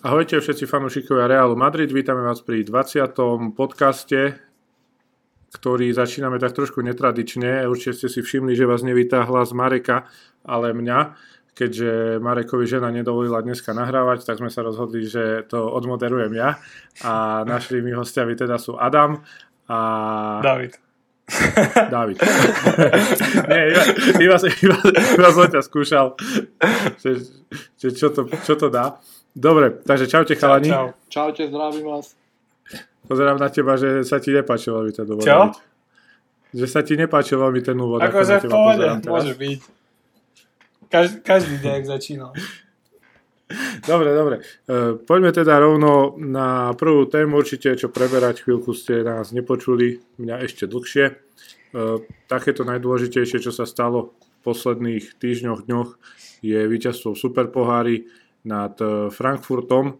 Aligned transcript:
Ahojte 0.00 0.40
všetci 0.40 0.64
fanúšikovia 0.64 1.28
Realu 1.28 1.60
Madrid, 1.60 1.92
vítame 1.92 2.24
vás 2.24 2.40
pri 2.40 2.64
20. 2.64 3.52
podcaste, 3.52 4.32
ktorý 5.52 5.92
začíname 5.92 6.40
tak 6.40 6.56
trošku 6.56 6.80
netradične. 6.80 7.68
Určite 7.68 7.92
ste 7.92 8.08
si 8.08 8.24
všimli, 8.24 8.56
že 8.56 8.64
vás 8.64 8.80
nevíta 8.80 9.28
hlas 9.28 9.52
Mareka, 9.52 10.08
ale 10.40 10.72
mňa. 10.72 11.20
Keďže 11.52 12.16
Marekovi 12.16 12.64
žena 12.64 12.88
nedovolila 12.88 13.44
dneska 13.44 13.76
nahrávať, 13.76 14.24
tak 14.24 14.40
sme 14.40 14.48
sa 14.48 14.64
rozhodli, 14.64 15.04
že 15.04 15.44
to 15.52 15.68
odmoderujem 15.68 16.32
ja. 16.32 16.56
A 17.04 17.44
našimi 17.44 17.92
hostiami 17.92 18.32
teda 18.32 18.56
sú 18.56 18.80
Adam 18.80 19.20
a... 19.68 19.78
David. 20.40 20.80
David. 21.92 22.16
Nie, 23.52 23.62
iba, 23.68 23.84
iba, 24.16 24.36
iba, 24.40 24.76
iba 24.96 25.28
som 25.28 25.44
ťa 25.44 25.60
skúšal, 25.60 26.16
že, 27.04 27.20
že 27.76 27.88
čo, 27.92 28.08
to, 28.16 28.24
čo 28.48 28.56
to 28.56 28.72
dá. 28.72 28.96
Dobre, 29.34 29.70
takže 29.86 30.10
čaute 30.10 30.34
chalani. 30.34 30.70
Čau. 30.70 30.86
Čaute, 31.08 31.46
zdravím 31.46 31.86
vás. 31.86 32.18
Pozerám 33.06 33.38
na 33.38 33.48
teba, 33.50 33.78
že 33.78 34.02
sa 34.02 34.18
ti 34.18 34.34
nepáčil 34.34 34.74
veľmi 34.74 34.92
ten 34.94 35.06
úvod. 35.06 35.26
Čo? 35.26 35.54
Že 36.50 36.66
sa 36.66 36.80
ti 36.82 36.94
nepáčil 36.98 37.38
veľmi 37.38 37.60
ten 37.62 37.78
úvod. 37.78 38.02
Ako 38.02 38.26
že 38.26 38.42
v 38.42 38.50
pohode, 38.50 38.86
môže 39.06 39.34
byť. 39.38 39.60
Každý, 40.90 41.16
každý 41.22 41.56
deň 41.62 41.80
začínal. 41.86 42.34
Dobre, 43.82 44.14
dobre. 44.14 44.36
E, 44.66 44.94
poďme 44.98 45.34
teda 45.34 45.58
rovno 45.58 46.14
na 46.18 46.70
prvú 46.74 47.06
tému. 47.06 47.42
Určite, 47.42 47.74
čo 47.74 47.90
preberať, 47.90 48.46
chvíľku 48.46 48.70
ste 48.74 49.02
nás 49.02 49.34
nepočuli, 49.34 50.02
mňa 50.22 50.36
ešte 50.46 50.70
dlhšie. 50.70 51.04
E, 51.10 51.14
takéto 52.30 52.62
najdôležitejšie, 52.62 53.42
čo 53.42 53.50
sa 53.50 53.66
stalo 53.66 54.14
v 54.14 54.38
posledných 54.46 55.18
týždňoch, 55.18 55.66
dňoch, 55.66 55.90
je 56.46 56.58
víťazstvo 56.62 57.14
v 57.14 57.18
Superpohári 57.18 57.96
nad 58.44 58.76
e, 58.80 59.10
Frankfurtom. 59.10 59.98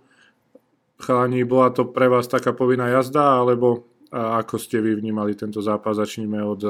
Chalani, 1.00 1.44
bola 1.48 1.72
to 1.72 1.88
pre 1.88 2.12
vás 2.12 2.28
taká 2.28 2.52
povinná 2.52 2.88
jazda, 2.92 3.40
alebo 3.40 3.88
ako 4.12 4.58
ste 4.58 4.82
vy 4.82 4.98
vnímali 4.98 5.38
tento 5.38 5.62
zápas? 5.62 5.96
Začníme 5.96 6.42
od 6.42 6.60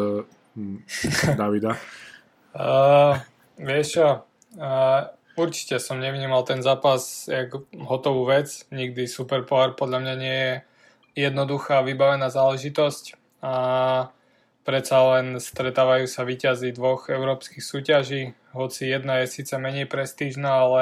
hm, 0.55 0.79
Davida. 1.41 1.75
Uh, 2.51 3.17
vieš 3.57 3.97
čo, 3.97 4.07
uh, 4.61 5.01
určite 5.39 5.81
som 5.81 6.03
nevnímal 6.03 6.45
ten 6.45 6.61
zápas 6.61 7.31
jak 7.31 7.55
hotovú 7.81 8.29
vec. 8.29 8.67
Nikdy 8.69 9.09
Super 9.09 9.47
Pohár 9.49 9.73
podľa 9.79 9.99
mňa 10.05 10.15
nie 10.21 10.37
je 10.37 10.55
jednoduchá 11.27 11.81
vybavená 11.87 12.29
záležitosť. 12.29 13.17
A 13.41 13.55
predsa 14.67 14.97
len 15.17 15.41
stretávajú 15.41 16.05
sa 16.05 16.29
výťazí 16.29 16.77
dvoch 16.77 17.09
európskych 17.09 17.65
súťaží, 17.65 18.37
hoci 18.53 18.91
jedna 18.91 19.23
je 19.23 19.33
síce 19.41 19.55
menej 19.59 19.87
prestížna, 19.87 20.67
ale 20.67 20.81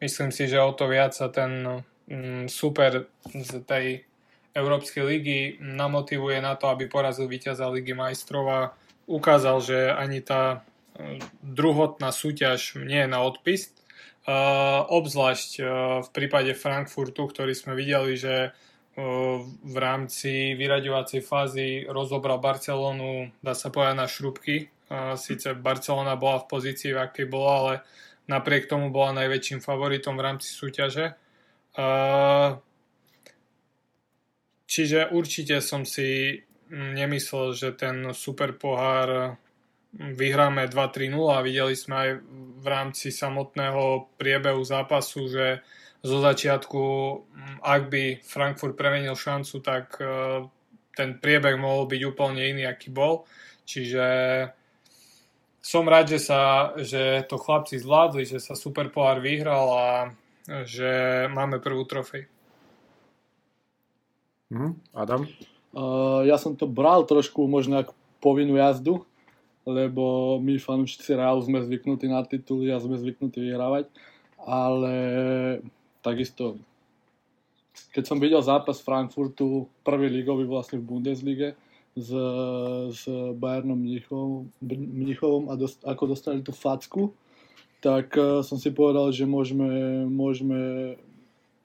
myslím 0.00 0.30
si, 0.32 0.48
že 0.48 0.60
o 0.60 0.72
to 0.72 0.88
viac 0.88 1.16
sa 1.16 1.32
ten 1.32 1.82
mm, 2.08 2.48
super 2.48 3.08
z 3.32 3.50
tej 3.64 3.86
Európskej 4.56 5.04
ligy 5.04 5.40
namotivuje 5.60 6.40
na 6.40 6.56
to, 6.56 6.72
aby 6.72 6.88
porazil 6.88 7.28
víťaza 7.28 7.68
Ligy 7.68 7.92
majstrov 7.92 8.44
a 8.48 8.60
ukázal, 9.04 9.60
že 9.60 9.78
ani 9.92 10.24
tá 10.24 10.64
e, 10.96 11.20
druhotná 11.44 12.08
súťaž 12.08 12.80
nie 12.80 13.04
je 13.04 13.12
na 13.12 13.20
odpis. 13.20 13.72
Obzvlášť 14.26 15.62
v 16.02 16.08
prípade 16.10 16.50
Frankfurtu, 16.58 17.30
ktorý 17.30 17.54
sme 17.54 17.78
videli, 17.78 18.18
že 18.18 18.50
uh, 18.50 18.54
v 19.44 19.76
rámci 19.76 20.56
vyraďovacej 20.56 21.20
fázy 21.20 21.68
rozobral 21.84 22.40
Barcelonu, 22.40 23.28
dá 23.44 23.52
sa 23.52 23.68
povedať, 23.68 23.96
na 23.96 24.08
šrubky. 24.08 24.72
Sice 25.18 25.58
Barcelona 25.58 26.14
bola 26.14 26.46
v 26.46 26.50
pozícii, 26.50 26.94
v 26.94 27.02
akej 27.02 27.26
bola, 27.26 27.52
ale 27.58 27.74
napriek 28.30 28.70
tomu 28.70 28.94
bola 28.94 29.18
najväčším 29.18 29.58
favoritom 29.58 30.14
v 30.14 30.24
rámci 30.26 30.54
súťaže. 30.54 31.18
Čiže 34.66 35.10
určite 35.10 35.58
som 35.62 35.82
si 35.82 36.38
nemyslel, 36.70 37.54
že 37.54 37.74
ten 37.74 38.14
super 38.14 38.54
pohár 38.54 39.38
vyhráme 39.96 40.66
2-3-0 40.66 41.14
a 41.34 41.42
videli 41.42 41.74
sme 41.78 41.94
aj 41.96 42.10
v 42.62 42.66
rámci 42.66 43.14
samotného 43.14 44.14
priebehu 44.18 44.62
zápasu, 44.66 45.30
že 45.30 45.46
zo 46.02 46.18
začiatku, 46.22 46.82
ak 47.62 47.82
by 47.90 48.22
Frankfurt 48.22 48.78
premenil 48.78 49.18
šancu, 49.18 49.58
tak 49.62 49.98
ten 50.94 51.18
priebeh 51.18 51.58
mohol 51.58 51.90
byť 51.90 52.00
úplne 52.06 52.42
iný, 52.42 52.66
aký 52.70 52.94
bol. 52.94 53.26
Čiže 53.66 54.06
som 55.66 55.82
rád, 55.82 56.14
že, 56.14 56.22
sa, 56.22 56.70
že 56.78 57.26
to 57.26 57.42
chlapci 57.42 57.82
zvládli, 57.82 58.22
že 58.22 58.38
sa 58.38 58.54
Super 58.54 58.86
Pohár 58.86 59.18
vyhral 59.18 59.66
a 59.74 59.86
že 60.62 61.26
máme 61.26 61.58
prvú 61.58 61.82
trofej. 61.82 62.30
Mm, 64.54 64.78
Adam? 64.94 65.26
Uh, 65.74 66.22
ja 66.22 66.38
som 66.38 66.54
to 66.54 66.70
bral 66.70 67.02
trošku 67.02 67.50
možno 67.50 67.82
ako 67.82 67.98
povinnú 68.22 68.54
jazdu, 68.54 69.02
lebo 69.66 70.38
my 70.38 70.54
fanúšici 70.62 71.18
Realu 71.18 71.42
sme 71.42 71.58
zvyknutí 71.66 72.06
na 72.06 72.22
tituly 72.22 72.70
a 72.70 72.78
sme 72.78 72.94
zvyknutí 72.94 73.42
vyhrávať, 73.42 73.90
ale 74.38 74.94
takisto 75.98 76.62
keď 77.92 78.04
som 78.08 78.16
videl 78.16 78.40
zápas 78.40 78.80
Frankfurtu, 78.80 79.68
prvý 79.84 80.08
ligový 80.08 80.48
vlastne 80.48 80.80
v 80.80 80.88
Bundeslige, 80.96 81.58
s, 81.96 82.12
s 82.92 83.02
Bayernom 83.40 83.80
Mnichovom, 83.80 84.52
Mnichovom 84.68 85.48
a 85.48 85.56
dost, 85.56 85.80
ako 85.80 86.12
dostali 86.12 86.44
tú 86.44 86.52
facku, 86.52 87.16
tak 87.80 88.12
uh, 88.20 88.44
som 88.44 88.60
si 88.60 88.68
povedal, 88.68 89.08
že 89.16 89.24
môžeme, 89.24 90.04
môžeme, 90.04 90.94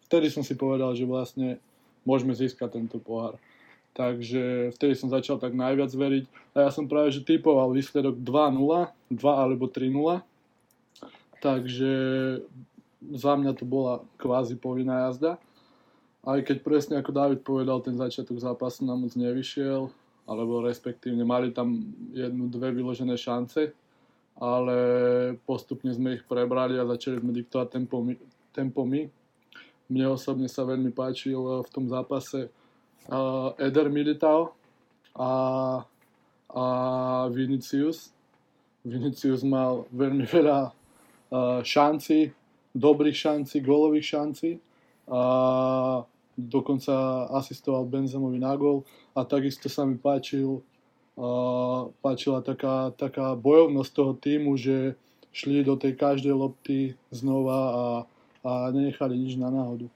vtedy 0.07 0.31
som 0.31 0.41
si 0.41 0.55
povedal, 0.55 0.95
že 0.95 1.03
vlastne 1.03 1.59
môžeme 2.07 2.31
získať 2.31 2.79
tento 2.79 2.97
pohár. 3.03 3.35
Takže 3.91 4.71
vtedy 4.79 4.95
som 4.95 5.11
začal 5.11 5.35
tak 5.35 5.51
najviac 5.51 5.91
veriť 5.91 6.55
a 6.55 6.63
ja 6.63 6.69
som 6.71 6.87
práve 6.87 7.11
že 7.11 7.27
typoval 7.27 7.75
výsledok 7.75 8.23
2-0, 8.23 8.87
2 9.11 9.19
alebo 9.19 9.67
3-0. 9.67 10.23
Takže 11.43 11.93
za 13.19 13.33
mňa 13.35 13.51
to 13.59 13.67
bola 13.67 13.99
kvázi 14.15 14.55
povinná 14.55 15.11
jazda. 15.11 15.35
Aj 16.23 16.39
keď 16.39 16.57
presne 16.63 16.95
ako 17.03 17.11
David 17.11 17.39
povedal, 17.43 17.83
ten 17.83 17.99
začiatok 17.99 18.39
zápasu 18.39 18.87
nám 18.87 19.03
moc 19.03 19.11
nevyšiel 19.17 19.91
alebo 20.31 20.63
respektívne 20.63 21.27
mali 21.27 21.51
tam 21.51 21.75
jednu, 22.15 22.47
dve 22.47 22.71
vyložené 22.71 23.19
šance, 23.19 23.75
ale 24.39 24.77
postupne 25.43 25.91
sme 25.91 26.15
ich 26.15 26.23
prebrali 26.23 26.79
a 26.79 26.87
začali 26.87 27.19
sme 27.19 27.35
diktovať 27.35 27.67
tempo 27.67 27.99
my. 27.99 28.15
Tempo 28.55 28.87
my. 28.87 29.11
Mne 29.91 30.15
osobne 30.15 30.47
sa 30.47 30.63
veľmi 30.63 30.95
páčil 30.95 31.35
v 31.35 31.69
tom 31.69 31.91
zápase 31.91 32.47
uh, 32.47 33.51
Eder 33.59 33.91
Militao 33.91 34.55
a, 35.11 35.31
a 36.47 36.65
Vinicius. 37.27 38.15
Vinicius 38.87 39.43
mal 39.43 39.83
veľmi 39.91 40.23
veľa 40.23 40.71
uh, 40.71 41.59
šancí, 41.59 42.31
dobrých 42.71 43.17
šancí, 43.19 43.59
gólových 43.59 44.07
šancí. 44.15 44.51
A 45.11 45.21
dokonca 46.47 47.27
asistoval 47.35 47.85
Benzemovi 47.85 48.39
na 48.39 48.55
gol 48.55 48.87
a 49.13 49.27
takisto 49.27 49.67
sa 49.67 49.85
mi 49.85 49.99
páčil, 49.99 50.63
uh, 51.19 51.91
páčila 52.01 52.41
taká, 52.41 52.95
taká 52.95 53.35
bojovnosť 53.37 53.91
toho 53.91 54.13
týmu, 54.17 54.57
že 54.57 54.95
šli 55.31 55.63
do 55.63 55.79
tej 55.79 55.95
každej 55.95 56.35
lopty 56.35 56.95
znova 57.11 57.59
a, 57.59 57.85
a 58.43 58.51
nenechali 58.71 59.15
nič 59.15 59.39
na 59.39 59.51
náhodu. 59.51 59.87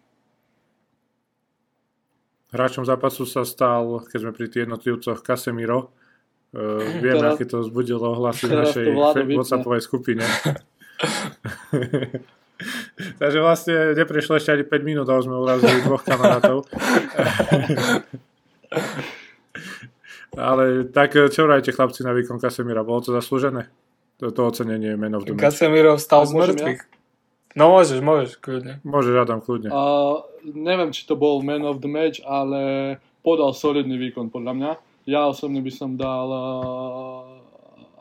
Hráčom 2.55 2.87
zápasu 2.87 3.27
sa 3.27 3.43
stal, 3.43 3.99
keď 4.07 4.19
sme 4.21 4.31
pri 4.31 4.47
tých 4.47 4.63
jednotlivcoch, 4.69 5.23
Casemiro. 5.23 5.89
Uh, 6.55 6.79
vieme, 7.03 7.19
teraz, 7.19 7.35
aké 7.35 7.51
to 7.51 7.59
vzbudilo 7.59 8.15
hlasy 8.15 8.47
v 8.47 8.55
našej 8.55 8.85
WhatsAppovej 9.35 9.83
skupine. 9.83 10.23
Takže 13.21 13.39
vlastne 13.43 13.95
neprešlo 13.95 14.39
ešte 14.39 14.55
ani 14.55 14.63
5 14.63 14.87
minút 14.87 15.07
a 15.11 15.19
už 15.19 15.27
sme 15.27 15.35
urazili 15.35 15.83
dvoch 15.83 16.03
kamarátov. 16.03 16.63
Ale 20.35 20.83
tak 20.91 21.15
čo 21.15 21.47
vrajte 21.47 21.71
chlapci 21.71 22.03
na 22.03 22.11
výkon 22.11 22.39
Kasemira? 22.39 22.83
Bolo 22.83 22.99
to 22.99 23.15
zaslúžené? 23.15 23.71
To, 24.19 24.31
to 24.31 24.47
ocenenie 24.47 24.95
the 24.95 24.99
Match. 24.99 25.39
Kasemiro 25.39 25.95
vstal 25.95 26.27
z 26.27 26.33
mŕtvych. 26.35 26.81
Ja? 26.83 26.91
No 27.55 27.71
môžeš, 27.71 28.03
môžeš, 28.03 28.35
kľudne. 28.43 28.83
Môžeš, 28.83 29.15
Adam, 29.15 29.39
kľudne. 29.39 29.71
Uh, 29.71 30.27
neviem, 30.43 30.91
či 30.91 31.07
to 31.07 31.15
bol 31.15 31.39
Man 31.39 31.63
of 31.63 31.79
the 31.79 31.87
Match, 31.87 32.19
ale 32.27 32.95
podal 33.23 33.55
solidný 33.55 33.95
výkon 33.95 34.27
podľa 34.27 34.53
mňa. 34.59 34.71
Ja 35.07 35.31
osobne 35.31 35.63
by 35.63 35.71
som 35.71 35.95
dal 35.95 36.27
uh, 36.27 37.23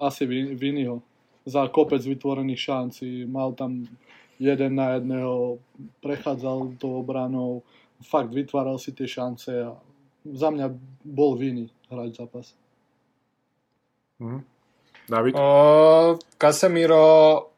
asi 0.02 0.26
Viniho 0.58 1.06
za 1.46 1.70
kopec 1.70 2.02
vytvorených 2.02 2.60
šancí. 2.66 3.30
Mal 3.30 3.54
tam 3.54 3.86
jeden 4.38 4.74
na 4.74 4.98
jedného, 4.98 5.58
prechádzal 6.00 6.78
to 6.78 7.00
obranou, 7.00 7.62
fakt 8.02 8.34
vytváral 8.34 8.78
si 8.78 8.92
tie 8.92 9.06
šance 9.06 9.50
a 9.50 9.78
za 10.24 10.48
mňa 10.50 10.66
bol 11.04 11.36
viny 11.36 11.70
hrať 11.92 12.10
zápas. 12.16 12.46
Mhm. 14.18 14.40
David? 15.04 15.32
O, 15.36 16.16
Casemiro 16.40 17.50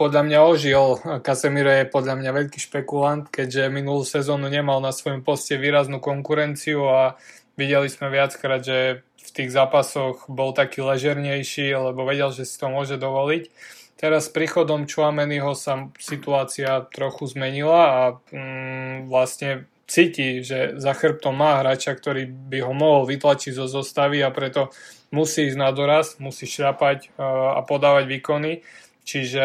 podľa 0.00 0.22
mňa 0.24 0.38
ožil. 0.48 0.96
Casemiro 1.20 1.68
je 1.68 1.84
podľa 1.84 2.16
mňa 2.16 2.30
veľký 2.32 2.56
špekulant, 2.56 3.28
keďže 3.28 3.68
minulú 3.68 4.00
sezónu 4.00 4.48
nemal 4.48 4.80
na 4.80 4.96
svojom 4.96 5.20
poste 5.20 5.60
výraznú 5.60 6.00
konkurenciu 6.00 6.88
a 6.88 7.20
videli 7.52 7.92
sme 7.92 8.08
viackrát, 8.08 8.64
že 8.64 9.04
v 9.20 9.30
tých 9.36 9.52
zápasoch 9.52 10.24
bol 10.32 10.56
taký 10.56 10.80
ležernejší, 10.80 11.76
lebo 11.76 12.08
vedel, 12.08 12.32
že 12.32 12.48
si 12.48 12.56
to 12.56 12.72
môže 12.72 12.96
dovoliť. 12.96 13.52
Teraz 14.00 14.26
s 14.26 14.32
príchodom 14.32 14.88
Čuameniho 14.88 15.52
sa 15.52 15.92
situácia 16.00 16.88
trochu 16.88 17.28
zmenila 17.28 17.82
a 17.84 18.02
mm, 18.32 19.12
vlastne 19.12 19.68
cíti, 19.84 20.40
že 20.40 20.80
za 20.80 20.96
chrbtom 20.96 21.36
má 21.36 21.60
hráča, 21.60 21.92
ktorý 21.92 22.24
by 22.24 22.64
ho 22.64 22.72
mohol 22.72 23.04
vytlačiť 23.04 23.52
zo 23.52 23.68
zostavy 23.68 24.24
a 24.24 24.32
preto 24.32 24.72
musí 25.12 25.52
ísť 25.52 25.58
na 25.60 25.68
doraz, 25.76 26.16
musí 26.16 26.48
šľapať 26.48 27.12
uh, 27.12 27.58
a 27.58 27.60
podávať 27.60 28.08
výkony. 28.08 28.64
Čiže 29.04 29.44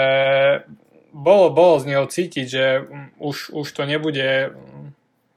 bolo, 1.12 1.52
bolo 1.52 1.76
z 1.84 1.92
neho 1.92 2.08
cítiť, 2.08 2.48
že 2.48 2.66
už, 3.20 3.52
už 3.52 3.68
to 3.68 3.84
nebude 3.84 4.56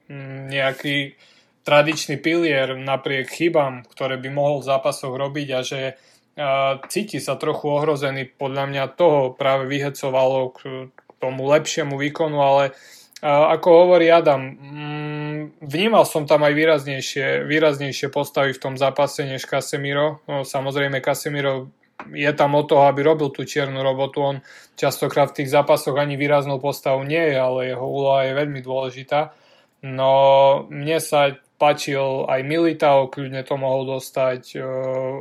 mm, 0.07 0.47
nejaký 0.47 1.19
tradičný 1.67 2.15
pilier 2.23 2.71
napriek 2.79 3.27
chybám, 3.27 3.83
ktoré 3.83 4.15
by 4.15 4.29
mohol 4.31 4.63
v 4.63 4.69
zápasoch 4.71 5.11
robiť 5.11 5.47
a 5.51 5.59
že 5.59 5.99
cíti 6.87 7.19
sa 7.19 7.35
trochu 7.35 7.67
ohrozený. 7.67 8.31
Podľa 8.39 8.63
mňa 8.71 8.83
toho 8.95 9.35
práve 9.35 9.67
vyhecovalo 9.67 10.55
k 10.55 10.59
tomu 11.19 11.51
lepšiemu 11.51 11.99
výkonu, 11.99 12.39
ale 12.39 12.63
ako 13.27 13.67
hovorí 13.83 14.07
Adam, 14.07 14.55
mm, 14.55 15.59
vnímal 15.59 16.07
som 16.07 16.23
tam 16.23 16.47
aj 16.47 16.55
výraznejšie, 16.55 17.43
výraznejšie 17.43 18.07
postavy 18.07 18.55
v 18.55 18.63
tom 18.63 18.75
zápase 18.79 19.27
než 19.27 19.43
Casemiro. 19.43 20.23
No, 20.23 20.47
samozrejme 20.47 21.03
Casemiro 21.03 21.67
je 22.15 22.31
tam 22.31 22.55
o 22.55 22.63
toho, 22.63 22.87
aby 22.87 23.03
robil 23.03 23.27
tú 23.35 23.43
čiernu 23.43 23.83
robotu. 23.83 24.23
On 24.23 24.37
častokrát 24.79 25.35
v 25.35 25.43
tých 25.43 25.51
zápasoch 25.51 25.99
ani 25.99 26.15
výraznou 26.15 26.63
postavu 26.63 27.03
nie 27.03 27.19
je, 27.19 27.35
ale 27.35 27.75
jeho 27.75 27.83
úloha 27.83 28.23
je 28.23 28.39
veľmi 28.39 28.63
dôležitá. 28.63 29.35
No 29.83 30.11
mne 30.71 31.03
sa 31.03 31.35
páčil 31.59 32.23
aj 32.25 32.41
Militao, 32.47 33.11
kľudne 33.11 33.43
to 33.43 33.59
mohol 33.59 33.99
dostať, 33.99 34.55
e, 34.55 34.63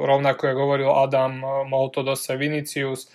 rovnako 0.07 0.43
ako 0.55 0.61
hovoril 0.63 0.91
Adam, 0.95 1.43
e, 1.43 1.47
mohol 1.67 1.91
to 1.91 2.07
dostať 2.07 2.35
Vinicius. 2.39 3.11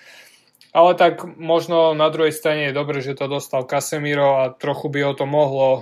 Ale 0.75 0.97
tak 0.99 1.23
možno 1.39 1.95
na 1.95 2.09
druhej 2.11 2.33
strane 2.35 2.69
je 2.69 2.77
dobre, 2.77 2.99
že 2.99 3.15
to 3.15 3.31
dostal 3.31 3.63
Casemiro 3.63 4.43
a 4.43 4.51
trochu 4.51 4.91
by 4.91 4.99
ho 5.07 5.13
to 5.15 5.23
mohlo 5.23 5.69
e, 5.71 5.81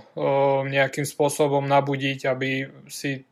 nejakým 0.69 1.07
spôsobom 1.09 1.65
nabudiť, 1.65 2.29
aby 2.29 2.69
si 2.85 3.25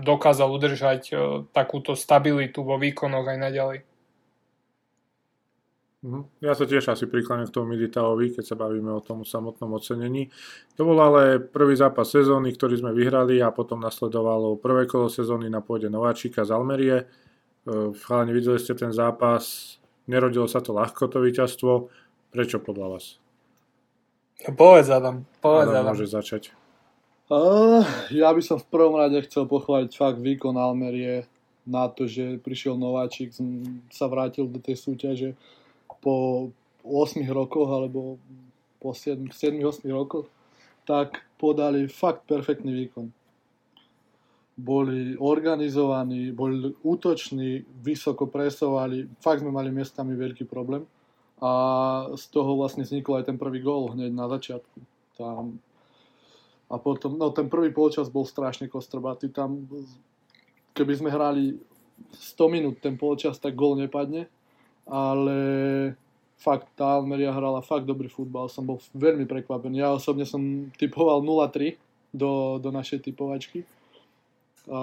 dokázal 0.00 0.48
udržať 0.48 1.12
takúto 1.52 1.92
stabilitu 1.92 2.64
vo 2.64 2.80
výkonoch 2.80 3.28
aj 3.28 3.36
naďalej. 3.36 3.78
Mhm. 5.98 6.46
Ja 6.46 6.54
sa 6.54 6.62
tiež 6.62 6.94
asi 6.94 7.10
prikláňam 7.10 7.50
k 7.50 7.54
tomu 7.58 7.74
Militaovi, 7.74 8.30
keď 8.30 8.44
sa 8.46 8.54
bavíme 8.54 8.86
o 8.94 9.02
tom 9.02 9.26
samotnom 9.26 9.74
ocenení. 9.74 10.30
To 10.78 10.86
bol 10.86 10.94
ale 11.02 11.42
prvý 11.42 11.74
zápas 11.74 12.06
sezóny, 12.06 12.54
ktorý 12.54 12.78
sme 12.78 12.94
vyhrali 12.94 13.42
a 13.42 13.50
potom 13.50 13.82
nasledovalo 13.82 14.62
prvé 14.62 14.86
kolo 14.86 15.10
sezóny 15.10 15.50
na 15.50 15.58
pôde 15.58 15.90
Nováčika 15.90 16.46
z 16.46 16.54
Almerie. 16.54 16.96
E, 17.02 17.04
chalani, 17.98 18.30
videli 18.30 18.62
ste 18.62 18.78
ten 18.78 18.94
zápas, 18.94 19.74
nerodilo 20.06 20.46
sa 20.46 20.62
to 20.62 20.70
ľahko, 20.70 21.10
to 21.10 21.18
víťazstvo. 21.18 21.90
Prečo 22.30 22.62
podľa 22.62 22.86
vás? 22.94 23.18
No, 24.46 24.54
povedz 24.54 24.94
Adam, 24.94 25.26
povedz 25.42 25.74
Adam. 25.74 25.82
Adam. 25.82 25.98
môže 25.98 26.06
začať. 26.06 26.54
Uh, 27.26 27.82
ja 28.14 28.30
by 28.30 28.40
som 28.40 28.62
v 28.62 28.70
prvom 28.70 28.94
rade 28.94 29.18
chcel 29.26 29.50
pochváliť 29.50 29.90
fakt 29.98 30.22
výkon 30.22 30.54
Almerie 30.54 31.26
na 31.66 31.90
to, 31.90 32.06
že 32.06 32.38
prišiel 32.40 32.78
Nováčik, 32.78 33.34
sa 33.90 34.06
vrátil 34.06 34.46
do 34.46 34.62
tej 34.62 34.78
súťaže 34.78 35.34
po 36.00 36.48
8 36.84 37.22
rokoch 37.28 37.68
alebo 37.68 38.18
po 38.78 38.94
7-8 38.94 39.30
rokoch, 39.90 40.26
tak 40.86 41.26
podali 41.36 41.90
fakt 41.90 42.24
perfektný 42.24 42.72
výkon. 42.86 43.06
Boli 44.58 45.14
organizovaní, 45.14 46.34
boli 46.34 46.74
útoční, 46.82 47.62
vysoko 47.78 48.26
presovali, 48.26 49.06
fakt 49.22 49.46
sme 49.46 49.54
mali 49.54 49.70
miestami 49.70 50.18
veľký 50.18 50.50
problém 50.50 50.82
a 51.38 51.50
z 52.18 52.24
toho 52.34 52.58
vlastne 52.58 52.82
vznikol 52.82 53.22
aj 53.22 53.30
ten 53.30 53.38
prvý 53.38 53.62
gól 53.62 53.94
hneď 53.94 54.10
na 54.10 54.26
začiatku. 54.26 54.78
Tam 55.14 55.62
a 56.68 56.76
potom, 56.76 57.16
no 57.16 57.32
ten 57.32 57.48
prvý 57.48 57.72
polčas 57.72 58.12
bol 58.12 58.28
strašne 58.28 58.68
kostrbatý. 58.68 59.32
Tam, 59.32 59.64
keby 60.76 61.00
sme 61.00 61.08
hrali 61.08 61.56
100 62.12 62.52
minút 62.52 62.76
ten 62.84 63.00
polčas, 63.00 63.40
tak 63.40 63.56
gól 63.56 63.80
nepadne 63.80 64.28
ale 64.88 65.36
fakt 66.40 66.70
tá 66.78 66.96
Almeria 66.96 67.34
hrala 67.34 67.60
fakt 67.60 67.84
dobrý 67.84 68.08
futbal, 68.08 68.48
som 68.48 68.64
bol 68.64 68.80
veľmi 68.96 69.28
prekvapený. 69.28 69.84
Ja 69.84 69.92
osobne 69.92 70.24
som 70.24 70.72
typoval 70.80 71.20
0-3 71.20 71.76
do, 72.14 72.56
do 72.62 72.70
našej 72.72 73.04
typovačky. 73.04 73.66
A, 74.68 74.80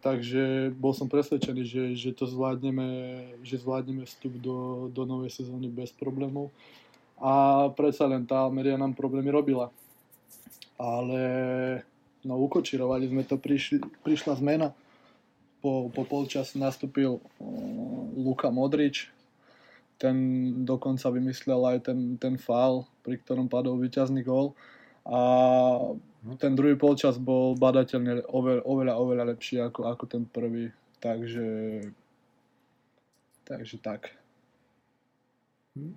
takže 0.00 0.72
bol 0.76 0.96
som 0.96 1.06
presvedčený, 1.08 1.62
že, 1.64 1.82
že 1.96 2.10
to 2.16 2.24
zvládneme, 2.24 2.88
že 3.44 3.60
zvládneme 3.60 4.04
vstup 4.08 4.34
do, 4.40 4.88
do 4.92 5.04
novej 5.04 5.30
sezóny 5.30 5.70
bez 5.70 5.92
problémov. 5.92 6.50
A 7.22 7.68
predsa 7.72 8.10
len 8.10 8.26
tá 8.26 8.42
Almeria 8.42 8.74
nám 8.74 8.98
problémy 8.98 9.30
robila. 9.30 9.70
Ale 10.74 11.22
no 12.26 12.34
ukočirovali 12.42 13.06
sme 13.06 13.22
to, 13.22 13.38
prišli, 13.38 13.78
prišla 14.02 14.40
zmena. 14.42 14.74
Po, 15.62 15.88
po 15.94 16.02
polčas 16.04 16.52
nastúpil 16.58 17.16
uh, 17.16 17.22
Luka 18.20 18.52
Modrič, 18.52 19.13
ten 19.98 20.16
dokonca 20.66 21.10
vymyslel 21.10 21.60
aj 21.76 21.78
ten, 21.90 22.18
ten 22.18 22.34
faul, 22.34 22.86
pri 23.06 23.18
ktorom 23.22 23.46
padol 23.46 23.78
víťazný 23.78 24.26
gól. 24.26 24.52
A 25.04 25.20
ten 26.40 26.56
druhý 26.56 26.74
polčas 26.80 27.20
bol 27.20 27.52
badateľne 27.54 28.24
oveľa, 28.32 28.62
oveľa, 28.64 28.94
oveľa 28.96 29.24
lepší 29.36 29.60
ako, 29.60 29.86
ako 29.92 30.04
ten 30.08 30.24
prvý. 30.24 30.72
Takže, 30.98 31.48
takže 33.44 33.76
tak. 33.84 34.08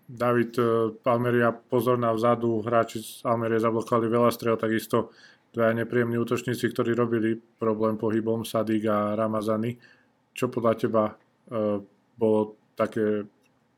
David, 0.09 0.57
e, 0.57 0.91
Almeria 1.05 1.53
pozorná 1.53 2.11
vzadu, 2.11 2.65
hráči 2.65 2.99
z 2.99 3.23
Almerie 3.23 3.61
zablokovali 3.61 4.09
veľa 4.09 4.31
strel, 4.33 4.57
takisto 4.57 5.13
dvaja 5.53 5.73
nepríjemní 5.77 6.17
útočníci, 6.17 6.65
ktorí 6.73 6.91
robili 6.97 7.37
problém 7.37 7.95
pohybom, 7.95 8.43
Sadik 8.43 8.89
a 8.89 9.15
Ramazany. 9.15 9.77
Čo 10.33 10.51
podľa 10.51 10.73
teba 10.75 11.03
e, 11.07 11.13
bolo 12.17 12.57
také 12.75 13.23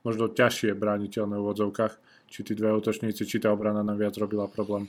možno 0.04 0.32
ťažšie 0.32 0.78
brániteľné 0.78 1.36
v 1.36 1.50
odzovkách, 1.52 1.94
či 2.30 2.40
tí 2.46 2.54
dve 2.54 2.72
útočníci, 2.78 3.26
či 3.26 3.42
tá 3.42 3.52
obrana 3.52 3.84
nám 3.84 4.00
viac 4.00 4.16
robila 4.16 4.48
problém. 4.48 4.88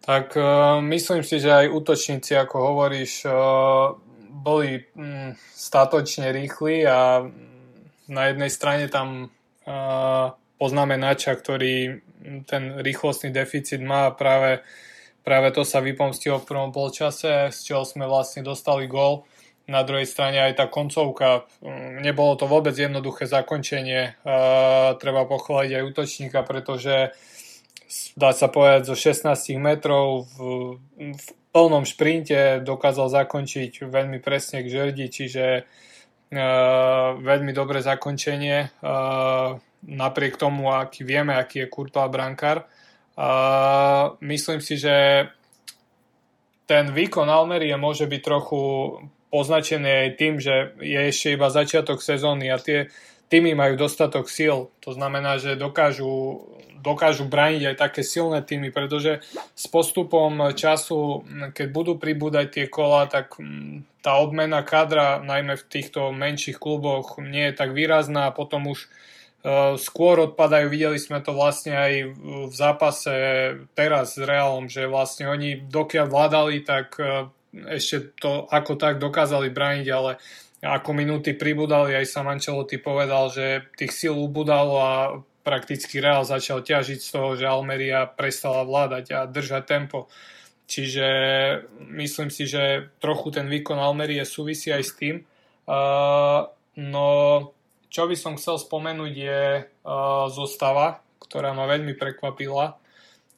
Tak 0.00 0.32
uh, 0.36 0.80
myslím 0.80 1.20
si, 1.20 1.40
že 1.40 1.52
aj 1.52 1.72
útočníci, 1.76 2.32
ako 2.36 2.56
hovoríš, 2.56 3.28
uh, 3.28 3.94
boli 4.30 4.80
um, 4.96 5.36
statočne 5.52 6.32
rýchli 6.32 6.88
a 6.88 7.28
na 8.10 8.22
jednej 8.32 8.50
strane 8.50 8.88
tam 8.88 9.28
uh, 9.28 10.34
poznáme 10.56 10.96
Nača, 10.96 11.36
ktorý 11.36 12.00
ten 12.44 12.62
rýchlostný 12.80 13.32
deficit 13.32 13.80
má 13.80 14.12
práve, 14.12 14.60
práve 15.24 15.52
to 15.56 15.64
sa 15.64 15.80
vypomstilo 15.80 16.40
v 16.40 16.48
prvom 16.48 16.70
polčase, 16.72 17.48
z 17.48 17.58
čoho 17.64 17.84
sme 17.88 18.04
vlastne 18.04 18.44
dostali 18.44 18.84
gól 18.84 19.24
na 19.70 19.86
druhej 19.86 20.10
strane 20.10 20.42
aj 20.42 20.58
tá 20.58 20.66
koncovka, 20.66 21.46
mm, 21.62 22.02
nebolo 22.02 22.34
to 22.34 22.50
vôbec 22.50 22.74
jednoduché 22.74 23.30
zakončenie. 23.30 24.18
Treba 24.98 25.22
pochváliť 25.30 25.70
aj 25.78 25.86
útočníka, 25.86 26.42
pretože 26.42 27.14
dá 28.18 28.34
sa 28.34 28.50
povedať 28.50 28.90
zo 28.90 28.96
16 28.98 29.30
metrov 29.62 30.26
v, 30.34 30.38
v 30.98 31.26
plnom 31.54 31.86
šprinte 31.86 32.62
dokázal 32.66 33.10
zakončiť 33.10 33.86
veľmi 33.86 34.18
presne 34.18 34.66
k 34.66 34.70
žerdi, 34.70 35.06
čiže 35.10 35.66
veľmi 37.18 37.50
dobré 37.50 37.82
zakončenie 37.82 38.70
napriek 39.80 40.38
tomu, 40.38 40.70
aký 40.70 41.02
vieme, 41.02 41.34
aký 41.34 41.66
je 41.66 41.72
Kurtová 41.72 42.06
brankár. 42.06 42.70
Myslím 44.22 44.62
si, 44.62 44.78
že 44.78 45.26
ten 46.70 46.94
výkon 46.94 47.26
Almerie 47.26 47.74
môže 47.74 48.06
byť 48.06 48.20
trochu 48.22 48.62
označené 49.30 50.06
aj 50.06 50.10
tým, 50.18 50.34
že 50.42 50.74
je 50.82 51.00
ešte 51.10 51.38
iba 51.38 51.48
začiatok 51.48 52.02
sezóny 52.02 52.50
a 52.50 52.58
tie 52.58 52.90
týmy 53.30 53.54
majú 53.54 53.78
dostatok 53.78 54.26
síl. 54.26 54.74
To 54.82 54.90
znamená, 54.90 55.38
že 55.38 55.54
dokážu, 55.54 56.42
dokážu 56.82 57.30
brániť 57.30 57.72
aj 57.72 57.76
také 57.78 58.02
silné 58.02 58.42
týmy, 58.42 58.74
pretože 58.74 59.22
s 59.54 59.64
postupom 59.70 60.50
času, 60.52 61.22
keď 61.54 61.66
budú 61.70 61.94
pribúdať 61.94 62.46
tie 62.50 62.66
kola, 62.66 63.06
tak 63.06 63.38
mm, 63.38 64.02
tá 64.02 64.18
obmena 64.18 64.66
kadra, 64.66 65.22
najmä 65.22 65.54
v 65.54 65.68
týchto 65.70 66.10
menších 66.10 66.58
kluboch, 66.58 67.22
nie 67.22 67.48
je 67.48 67.54
tak 67.54 67.70
výrazná 67.70 68.28
a 68.28 68.34
potom 68.34 68.66
už 68.66 68.82
e, 68.82 69.78
skôr 69.78 70.26
odpadajú. 70.26 70.66
Videli 70.66 70.98
sme 70.98 71.22
to 71.22 71.30
vlastne 71.30 71.78
aj 71.78 71.92
v 72.50 72.54
zápase 72.56 73.14
teraz 73.78 74.18
s 74.18 74.24
Realom, 74.26 74.66
že 74.66 74.90
vlastne 74.90 75.30
oni 75.30 75.62
dokiaľ 75.70 76.06
vládali, 76.10 76.66
tak 76.66 76.98
e, 76.98 77.30
ešte 77.52 78.14
to 78.18 78.46
ako 78.46 78.78
tak 78.78 79.02
dokázali 79.02 79.50
brániť, 79.50 79.88
ale 79.90 80.22
ako 80.60 80.90
minúty 80.92 81.32
pribudali, 81.32 81.96
aj 81.96 82.06
sa 82.06 82.20
Ancelotti 82.20 82.76
povedal, 82.76 83.32
že 83.32 83.64
tých 83.80 83.96
síl 83.96 84.12
ubudalo 84.12 84.74
a 84.76 84.92
prakticky 85.40 86.04
Real 86.04 86.22
začal 86.22 86.60
ťažiť 86.60 87.00
z 87.00 87.10
toho, 87.10 87.32
že 87.32 87.48
Almeria 87.48 88.04
prestala 88.04 88.60
vládať 88.68 89.06
a 89.16 89.20
držať 89.24 89.64
tempo. 89.64 90.12
Čiže 90.70 91.06
myslím 91.90 92.30
si, 92.30 92.46
že 92.46 92.92
trochu 93.02 93.34
ten 93.34 93.50
výkon 93.50 93.80
Almerie 93.80 94.22
súvisí 94.22 94.70
aj 94.70 94.82
s 94.86 94.92
tým. 94.94 95.16
Uh, 95.66 96.46
no, 96.78 97.08
čo 97.90 98.06
by 98.06 98.14
som 98.14 98.38
chcel 98.38 98.60
spomenúť 98.60 99.12
je 99.16 99.42
uh, 99.64 100.28
zostava, 100.30 101.02
ktorá 101.18 101.56
ma 101.56 101.66
veľmi 101.66 101.96
prekvapila. 101.98 102.78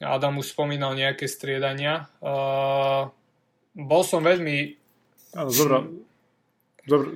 Adam 0.03 0.43
už 0.43 0.53
spomínal 0.53 0.99
nejaké 0.99 1.31
striedania. 1.31 2.11
Uh, 2.19 3.09
bol 3.77 4.03
som 4.05 4.21
veľmi... 4.25 4.77
Áno, 5.33 5.49
zobral, 5.49 5.89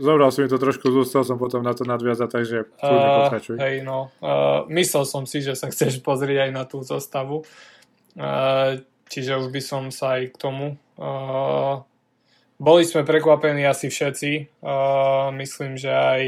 zobral 0.00 0.28
som 0.32 0.44
mi 0.44 0.48
to 0.48 0.56
trošku, 0.56 0.88
zostal 0.88 1.26
som 1.26 1.36
potom 1.36 1.60
na 1.60 1.76
to 1.76 1.84
nadviazať, 1.84 2.28
takže 2.32 2.58
kľudne 2.80 3.08
pokračuj. 3.28 3.56
Uh, 3.56 3.62
hej, 3.62 3.76
no. 3.84 4.08
Uh, 4.24 4.64
myslel 4.72 5.04
som 5.04 5.28
si, 5.28 5.44
že 5.44 5.52
sa 5.52 5.68
chceš 5.68 6.00
pozrieť 6.00 6.48
aj 6.48 6.50
na 6.56 6.64
tú 6.64 6.80
zostavu. 6.80 7.44
Uh, 8.16 8.80
čiže 9.12 9.36
už 9.36 9.52
by 9.52 9.60
som 9.60 9.82
sa 9.92 10.16
aj 10.16 10.32
k 10.32 10.36
tomu. 10.40 10.66
Uh, 10.96 11.84
boli 12.56 12.88
sme 12.88 13.04
prekvapení 13.04 13.68
asi 13.68 13.92
všetci. 13.92 14.64
Uh, 14.64 15.28
myslím, 15.36 15.76
že 15.76 15.92
aj, 15.92 16.22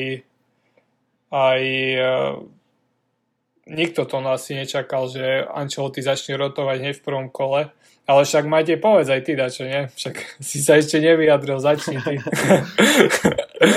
aj 1.33 1.63
uh, 1.97 2.45
nikto 3.65 4.05
to 4.05 4.21
asi 4.29 4.61
nečakal, 4.61 5.09
že 5.09 5.49
Ancelotti 5.49 6.05
začne 6.05 6.37
rotovať 6.37 6.77
hneď 6.85 6.95
v 7.01 7.05
prvom 7.05 7.29
kole. 7.33 7.73
Ale 8.09 8.25
však 8.25 8.49
Matej, 8.49 8.81
povedz 8.81 9.13
aj 9.13 9.21
ty 9.21 9.37
dačo, 9.37 9.69
nie? 9.69 9.85
Však 9.93 10.41
si 10.41 10.65
sa 10.65 10.81
ešte 10.81 10.97
nevyjadril, 10.97 11.61
začni 11.61 12.01
ty. 12.01 12.17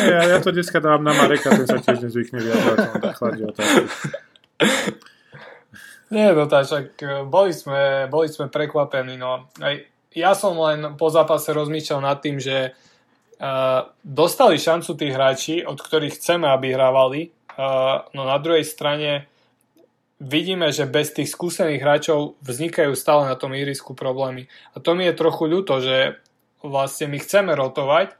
ja, 0.07 0.19
ja 0.31 0.37
to 0.39 0.55
dneska 0.55 0.79
dávam 0.79 1.03
na 1.03 1.11
Mareka, 1.11 1.51
ten 1.51 1.67
sa 1.67 1.83
tiež 1.83 1.99
nezvykne 2.07 2.39
vyjadrovať, 2.39 2.77
on 2.79 3.11
chladí 3.11 3.41
otázky. 3.51 3.83
Nie, 6.11 6.35
no 6.35 6.47
tak, 6.47 6.67
však 6.67 6.87
e, 6.99 7.07
boli 7.23 7.55
sme, 7.55 8.07
boli 8.11 8.27
sme 8.27 8.51
prekvapení. 8.51 9.15
No. 9.15 9.47
Aj 9.63 9.79
ja 10.11 10.35
som 10.35 10.59
len 10.59 10.99
po 10.99 11.07
zápase 11.07 11.55
rozmýšľal 11.55 12.01
nad 12.03 12.19
tým, 12.19 12.35
že 12.35 12.75
uh, 12.75 13.87
dostali 14.03 14.59
šancu 14.59 14.91
tí 14.99 15.07
hráči, 15.07 15.63
od 15.63 15.79
ktorých 15.79 16.19
chceme, 16.19 16.51
aby 16.51 16.75
hrávali. 16.75 17.31
Uh, 17.55 18.03
no 18.11 18.27
na 18.27 18.35
druhej 18.39 18.67
strane 18.67 19.30
vidíme, 20.21 20.69
že 20.69 20.85
bez 20.85 21.09
tých 21.09 21.33
skúsených 21.33 21.81
hráčov 21.81 22.37
vznikajú 22.45 22.93
stále 22.93 23.25
na 23.25 23.33
tom 23.33 23.57
ihrisku 23.57 23.97
problémy. 23.97 24.45
A 24.77 24.79
to 24.79 24.93
mi 24.93 25.09
je 25.09 25.17
trochu 25.17 25.49
ľúto, 25.49 25.81
že 25.81 26.21
vlastne 26.61 27.09
my 27.09 27.17
chceme 27.17 27.57
rotovať, 27.57 28.13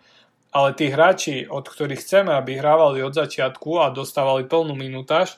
ale 0.51 0.69
tí 0.73 0.89
hráči, 0.89 1.45
od 1.45 1.63
ktorých 1.63 2.01
chceme, 2.01 2.33
aby 2.33 2.57
hrávali 2.57 3.05
od 3.05 3.13
začiatku 3.13 3.79
a 3.79 3.93
dostávali 3.93 4.49
plnú 4.49 4.73
minutáž, 4.73 5.37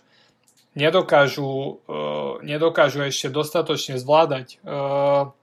nedokážu, 0.73 1.45
uh, 1.85 2.41
nedokážu 2.41 3.05
ešte 3.05 3.29
dostatočne 3.29 3.99
zvládať. 3.99 4.57
Uh, 4.63 5.35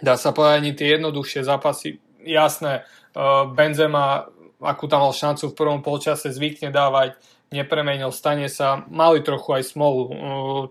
dá 0.00 0.14
sa 0.16 0.32
povedať 0.32 0.56
ani 0.56 0.72
tie 0.72 0.96
jednoduchšie 0.96 1.44
zápasy. 1.44 2.00
Jasné, 2.24 2.88
uh, 3.12 3.44
Benzema, 3.52 4.32
akú 4.62 4.88
tam 4.88 5.04
mal 5.04 5.12
šancu 5.12 5.52
v 5.52 5.58
prvom 5.58 5.80
polčase, 5.84 6.32
zvykne 6.32 6.72
dávať, 6.72 7.20
nepremenil, 7.54 8.10
stane 8.10 8.50
sa, 8.50 8.82
mali 8.90 9.22
trochu 9.22 9.54
aj 9.54 9.62
smolu 9.70 10.00
uh, 10.02 10.12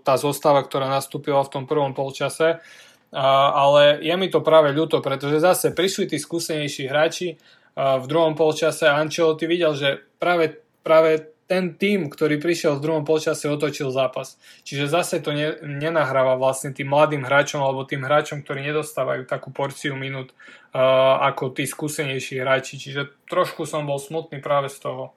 tá 0.04 0.20
zostava, 0.20 0.60
ktorá 0.60 0.84
nastúpila 0.86 1.40
v 1.40 1.52
tom 1.56 1.64
prvom 1.64 1.96
polčase, 1.96 2.60
uh, 2.60 3.18
ale 3.56 4.04
je 4.04 4.14
mi 4.20 4.28
to 4.28 4.44
práve 4.44 4.76
ľúto, 4.76 5.00
pretože 5.00 5.40
zase 5.40 5.72
prišli 5.72 6.12
tí 6.12 6.20
skúsenejší 6.20 6.92
hráči, 6.92 7.40
uh, 7.40 7.96
v 7.98 8.04
druhom 8.04 8.36
polčase 8.36 8.84
Ancelotti 8.84 9.48
videl, 9.48 9.72
že 9.72 10.04
práve, 10.20 10.60
práve 10.84 11.34
ten 11.44 11.76
tým, 11.76 12.08
ktorý 12.08 12.40
prišiel 12.40 12.80
v 12.80 12.84
druhom 12.88 13.04
polčase, 13.04 13.52
otočil 13.52 13.92
zápas. 13.92 14.40
Čiže 14.64 14.88
zase 14.88 15.20
to 15.20 15.36
ne, 15.36 15.60
nenahráva 15.60 16.40
vlastne 16.40 16.72
tým 16.72 16.88
mladým 16.88 17.20
hráčom 17.20 17.60
alebo 17.60 17.84
tým 17.84 18.00
hráčom, 18.00 18.40
ktorí 18.40 18.64
nedostávajú 18.72 19.28
takú 19.28 19.52
porciu 19.52 19.92
minút 19.92 20.32
uh, 20.32 21.20
ako 21.20 21.52
tí 21.52 21.68
skúsenejší 21.68 22.40
hráči. 22.40 22.80
Čiže 22.80 23.28
trošku 23.28 23.68
som 23.68 23.84
bol 23.84 24.00
smutný 24.00 24.40
práve 24.40 24.72
z 24.72 24.88
toho. 24.88 25.12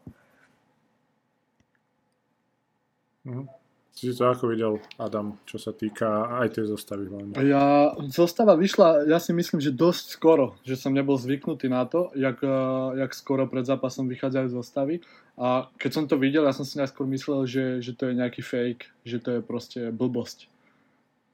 Mhm. 3.27 3.57
Si 3.97 4.13
to 4.13 4.29
ako 4.29 4.53
videl, 4.53 4.77
Adam, 5.01 5.41
čo 5.49 5.57
sa 5.57 5.73
týka 5.73 6.29
aj 6.37 6.53
tej 6.53 6.69
zostavy 6.69 7.09
hlavne? 7.09 7.33
Ja, 7.41 7.97
zostava 8.13 8.53
vyšla, 8.53 9.09
ja 9.09 9.17
si 9.17 9.33
myslím, 9.33 9.57
že 9.57 9.73
dosť 9.73 10.13
skoro, 10.13 10.53
že 10.61 10.77
som 10.77 10.93
nebol 10.93 11.17
zvyknutý 11.17 11.65
na 11.65 11.81
to, 11.89 12.13
jak, 12.13 12.37
eh, 12.45 13.01
jak 13.01 13.11
skoro 13.17 13.49
pred 13.49 13.65
zápasom 13.65 14.05
vychádzajú 14.05 14.53
zostavy. 14.53 15.01
A 15.33 15.65
keď 15.81 15.91
som 15.97 16.05
to 16.05 16.13
videl, 16.21 16.45
ja 16.45 16.53
som 16.53 16.61
si 16.61 16.77
najskôr 16.77 17.09
myslel, 17.09 17.49
že, 17.49 17.81
že 17.81 17.97
to 17.97 18.13
je 18.13 18.21
nejaký 18.21 18.45
fake, 18.45 18.85
že 19.01 19.17
to 19.17 19.29
je 19.37 19.41
proste 19.41 19.89
blbosť. 19.89 20.45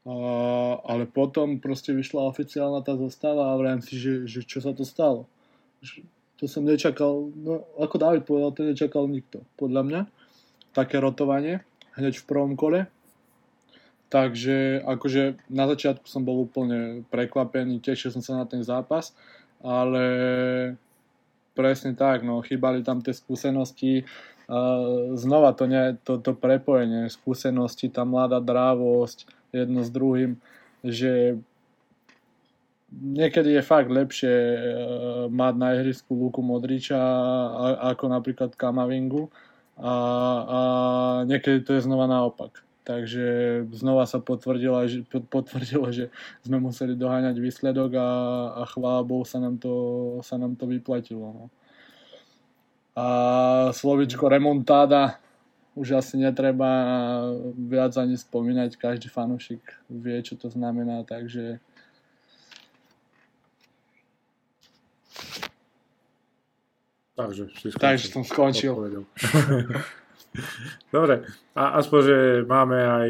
A, 0.07 0.15
ale 0.87 1.03
potom 1.03 1.59
proste 1.59 1.91
vyšla 1.91 2.31
oficiálna 2.31 2.79
tá 2.79 2.95
zostava 2.95 3.51
a 3.51 3.59
vrajím 3.59 3.83
si, 3.83 3.99
že, 3.99 4.23
že 4.23 4.39
čo 4.39 4.63
sa 4.63 4.71
to 4.71 4.87
stalo. 4.87 5.27
To 6.39 6.47
som 6.47 6.63
nečakal, 6.63 7.27
no 7.35 7.67
ako 7.75 7.95
David 7.99 8.23
povedal, 8.23 8.55
to 8.55 8.63
nečakal 8.63 9.03
nikto, 9.03 9.43
podľa 9.59 9.83
mňa. 9.83 10.01
Také 10.71 11.03
rotovanie 11.03 11.63
hneď 11.97 12.19
v 12.19 12.27
prvom 12.27 12.53
kole. 12.55 12.87
Takže 14.13 14.85
akože 14.85 15.49
na 15.49 15.65
začiatku 15.65 16.05
som 16.05 16.21
bol 16.21 16.45
úplne 16.45 17.01
prekvapený, 17.09 17.81
tešil 17.81 18.13
som 18.13 18.21
sa 18.21 18.37
na 18.37 18.45
ten 18.45 18.61
zápas, 18.61 19.17
ale 19.65 20.05
presne 21.57 21.97
tak, 21.97 22.21
no, 22.21 22.45
chýbali 22.45 22.85
tam 22.85 23.01
tie 23.01 23.09
skúsenosti, 23.09 24.05
znova 25.17 25.55
to, 25.57 25.65
nie, 25.65 25.97
to, 26.05 26.21
to 26.21 26.37
prepojenie, 26.37 27.09
skúsenosti, 27.09 27.89
tá 27.89 28.05
mladá 28.05 28.37
drávosť 28.37 29.25
jedno 29.49 29.81
s 29.81 29.89
druhým, 29.89 30.37
že 30.83 31.39
niekedy 32.93 33.57
je 33.57 33.63
fakt 33.63 33.89
lepšie 33.89 34.35
uh, 34.35 34.59
mať 35.31 35.53
na 35.57 35.67
ihrisku 35.79 36.13
Luku 36.13 36.45
Modriča 36.45 36.99
ako 37.93 38.05
napríklad 38.11 38.53
Kamavingu, 38.53 39.31
a, 39.77 39.93
a 40.45 40.59
niekedy 41.25 41.65
to 41.65 41.73
je 41.73 41.85
znova 41.85 42.05
naopak. 42.05 42.61
Takže 42.83 43.25
znova 43.71 44.03
sa 44.03 44.19
potvrdilo, 44.19 44.75
že, 44.91 45.07
potvrdilo, 45.07 45.87
že 45.95 46.11
sme 46.43 46.59
museli 46.59 46.99
doháňať 46.99 47.39
výsledok 47.39 47.95
a, 47.95 48.09
a 48.59 48.61
chvála 48.67 49.07
Bohu 49.07 49.23
sa 49.23 49.39
nám 49.39 49.55
to, 49.55 49.71
sa 50.19 50.35
nám 50.35 50.59
to 50.59 50.67
vyplatilo. 50.67 51.31
No. 51.31 51.45
A 52.93 53.07
slovičko 53.71 54.27
remontáda 54.27 55.17
už 55.73 55.97
asi 55.97 56.21
netreba 56.21 56.69
viac 57.57 57.97
ani 57.97 58.13
spomínať, 58.13 58.77
každý 58.77 59.09
fanúšik 59.09 59.63
vie, 59.89 60.21
čo 60.21 60.37
to 60.37 60.51
znamená, 60.51 61.01
takže 61.01 61.57
Takže, 67.13 67.53
skončil. 67.53 67.77
Takže 67.77 68.07
som 68.09 68.25
skončil. 68.25 68.73
Dobre, 70.95 71.29
a 71.53 71.77
aspoň, 71.77 71.99
že 72.01 72.17
máme 72.49 72.77
aj 72.81 73.09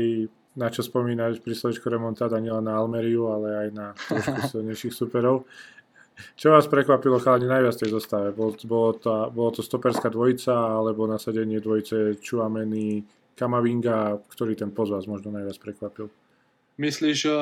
na 0.54 0.68
čo 0.70 0.86
spomínať 0.86 1.42
pri 1.42 1.54
slovičku 1.56 1.88
remontáda 1.90 2.38
nielen 2.38 2.68
na 2.68 2.78
Almeriu, 2.78 3.32
ale 3.32 3.68
aj 3.68 3.70
na 3.74 3.88
trošku 3.96 4.40
silnejších 4.54 4.94
superov. 4.94 5.48
Čo 6.38 6.54
vás 6.54 6.70
prekvapilo 6.70 7.18
chalani 7.18 7.50
najviac 7.50 7.74
tej 7.74 7.90
zostave? 7.90 8.30
Bol, 8.38 8.54
bolo, 8.70 8.94
to, 8.94 9.34
bolo 9.34 9.50
to 9.50 9.66
stoperská 9.66 10.14
dvojica 10.14 10.54
alebo 10.54 11.10
nasadenie 11.10 11.58
dvojice 11.58 12.22
Chuameni, 12.22 13.02
Kamavinga, 13.34 14.22
ktorý 14.30 14.54
ten 14.54 14.70
poz 14.70 14.94
vás 14.94 15.10
možno 15.10 15.34
najviac 15.34 15.58
prekvapil? 15.58 16.14
Myslíš 16.78 17.30
uh, 17.30 17.34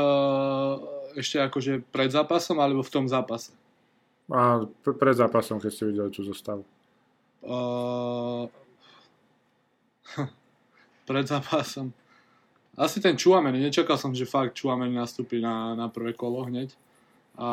ešte 1.19 1.43
akože 1.43 1.83
pred 1.91 2.15
zápasom 2.15 2.63
alebo 2.63 2.79
v 2.79 2.93
tom 2.95 3.11
zápase? 3.11 3.51
A 4.31 4.63
pred 4.83 5.15
zápasom, 5.15 5.59
keď 5.59 5.71
ste 5.71 5.89
videli 5.91 6.09
tú 6.11 6.23
zostavu. 6.23 6.63
Uh, 7.43 8.47
pred 11.09 11.27
zápasom. 11.27 11.91
Asi 12.79 13.03
ten 13.03 13.19
Čuameni, 13.19 13.59
nečakal 13.59 13.99
som, 13.99 14.15
že 14.15 14.23
fakt 14.23 14.55
Čuameni 14.55 14.95
nastúpi 14.95 15.43
na, 15.43 15.75
na 15.75 15.91
prvé 15.91 16.15
kolo 16.15 16.47
hneď. 16.47 16.71
A 17.35 17.49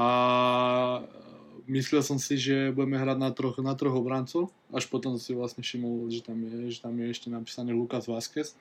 myslel 1.67 2.07
som 2.07 2.17
si, 2.23 2.39
že 2.39 2.71
budeme 2.71 2.97
hrať 2.97 3.19
na 3.19 3.31
troch, 3.35 3.59
na 3.59 3.75
troch 3.75 3.99
obrancov, 3.99 4.55
až 4.71 4.87
potom 4.87 5.19
si 5.19 5.35
vlastne 5.35 5.67
všimol, 5.67 6.09
že 6.09 6.23
tam 6.23 6.39
je, 6.41 6.71
že 6.71 6.79
tam 6.79 6.95
je 6.95 7.07
ešte 7.11 7.29
napísaný 7.29 7.75
Lukas 7.75 8.07
Vázquez, 8.07 8.55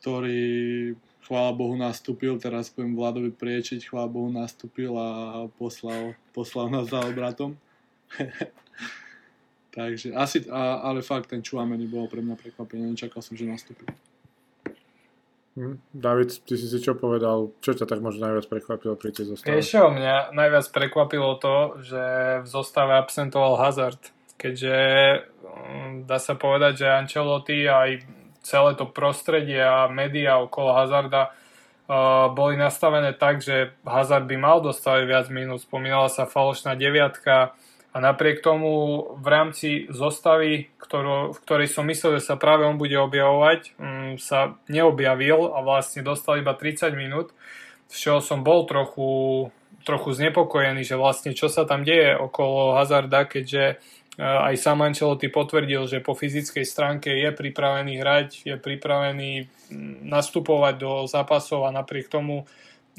ktorý 0.00 0.96
chvála 1.22 1.50
Bohu 1.54 1.74
nastúpil, 1.78 2.38
teraz 2.42 2.70
poviem 2.70 2.98
Vladovi 2.98 3.30
priečiť, 3.30 3.86
chvála 3.86 4.10
Bohu 4.10 4.28
nastúpil 4.28 4.92
a 4.98 5.08
poslal, 5.56 6.18
poslal 6.34 6.68
nás 6.68 6.90
za 6.90 7.00
obratom. 7.02 7.54
Takže 9.76 10.12
asi, 10.12 10.44
a, 10.52 10.84
ale 10.84 11.00
fakt 11.00 11.32
ten 11.32 11.40
Čuameni 11.40 11.88
bol 11.88 12.04
pre 12.04 12.20
mňa 12.20 12.36
prekvapenie, 12.36 12.92
nečakal 12.92 13.24
som, 13.24 13.38
že 13.38 13.48
nastúpil. 13.48 13.88
Hm. 15.52 15.76
David, 15.92 16.44
ty 16.48 16.56
si 16.56 16.64
si 16.64 16.80
čo 16.80 16.96
povedal, 16.96 17.52
čo 17.60 17.76
ťa 17.76 17.84
tak 17.84 18.00
možno 18.00 18.24
najviac 18.24 18.48
prekvapilo 18.48 18.96
pri 18.96 19.12
tej 19.12 19.36
zostave? 19.36 19.60
Vieš 19.60 19.68
čo, 19.68 19.82
mňa 19.92 20.32
najviac 20.32 20.66
prekvapilo 20.72 21.36
to, 21.36 21.56
že 21.84 22.02
v 22.40 22.46
zostave 22.48 22.96
absentoval 22.96 23.60
Hazard, 23.60 24.00
keďže 24.40 24.76
hm, 25.44 26.08
dá 26.08 26.16
sa 26.16 26.40
povedať, 26.40 26.84
že 26.84 26.86
Ancelotti 26.88 27.68
aj 27.68 27.90
celé 28.42 28.74
to 28.74 28.84
prostredie 28.84 29.62
a 29.62 29.86
média 29.88 30.36
okolo 30.42 30.74
Hazarda 30.74 31.30
uh, 31.30 32.28
boli 32.34 32.58
nastavené 32.58 33.14
tak, 33.14 33.40
že 33.40 33.72
Hazard 33.86 34.26
by 34.26 34.36
mal 34.36 34.58
dostať 34.60 35.06
viac 35.06 35.26
minút. 35.30 35.62
Spomínala 35.62 36.10
sa 36.10 36.26
falošná 36.26 36.74
deviatka 36.74 37.54
a 37.92 37.96
napriek 38.00 38.42
tomu 38.42 39.04
v 39.14 39.26
rámci 39.30 39.68
zostavy, 39.92 40.72
ktorú, 40.80 41.36
v 41.36 41.38
ktorej 41.44 41.68
som 41.70 41.86
myslel, 41.86 42.18
že 42.18 42.34
sa 42.34 42.40
práve 42.40 42.66
on 42.66 42.80
bude 42.80 42.98
objavovať, 42.98 43.78
um, 43.78 44.18
sa 44.18 44.58
neobjavil 44.66 45.54
a 45.54 45.62
vlastne 45.62 46.02
dostal 46.02 46.42
iba 46.42 46.52
30 46.52 46.92
minút, 46.98 47.30
z 47.92 47.96
čoho 48.08 48.20
som 48.24 48.40
bol 48.40 48.64
trochu, 48.64 49.52
trochu 49.84 50.08
znepokojený, 50.16 50.82
že 50.82 50.96
vlastne 50.96 51.36
čo 51.36 51.52
sa 51.52 51.68
tam 51.68 51.84
deje 51.84 52.16
okolo 52.16 52.80
Hazarda, 52.80 53.28
keďže 53.28 53.78
aj 54.20 54.54
sám 54.60 54.84
Ancelotti 54.84 55.32
potvrdil, 55.32 55.88
že 55.88 56.04
po 56.04 56.12
fyzickej 56.12 56.68
stránke 56.68 57.08
je 57.08 57.32
pripravený 57.32 57.96
hrať, 57.96 58.28
je 58.44 58.56
pripravený 58.60 59.48
nastupovať 60.04 60.74
do 60.76 60.92
zápasov 61.08 61.64
a 61.64 61.72
napriek 61.72 62.12
tomu 62.12 62.44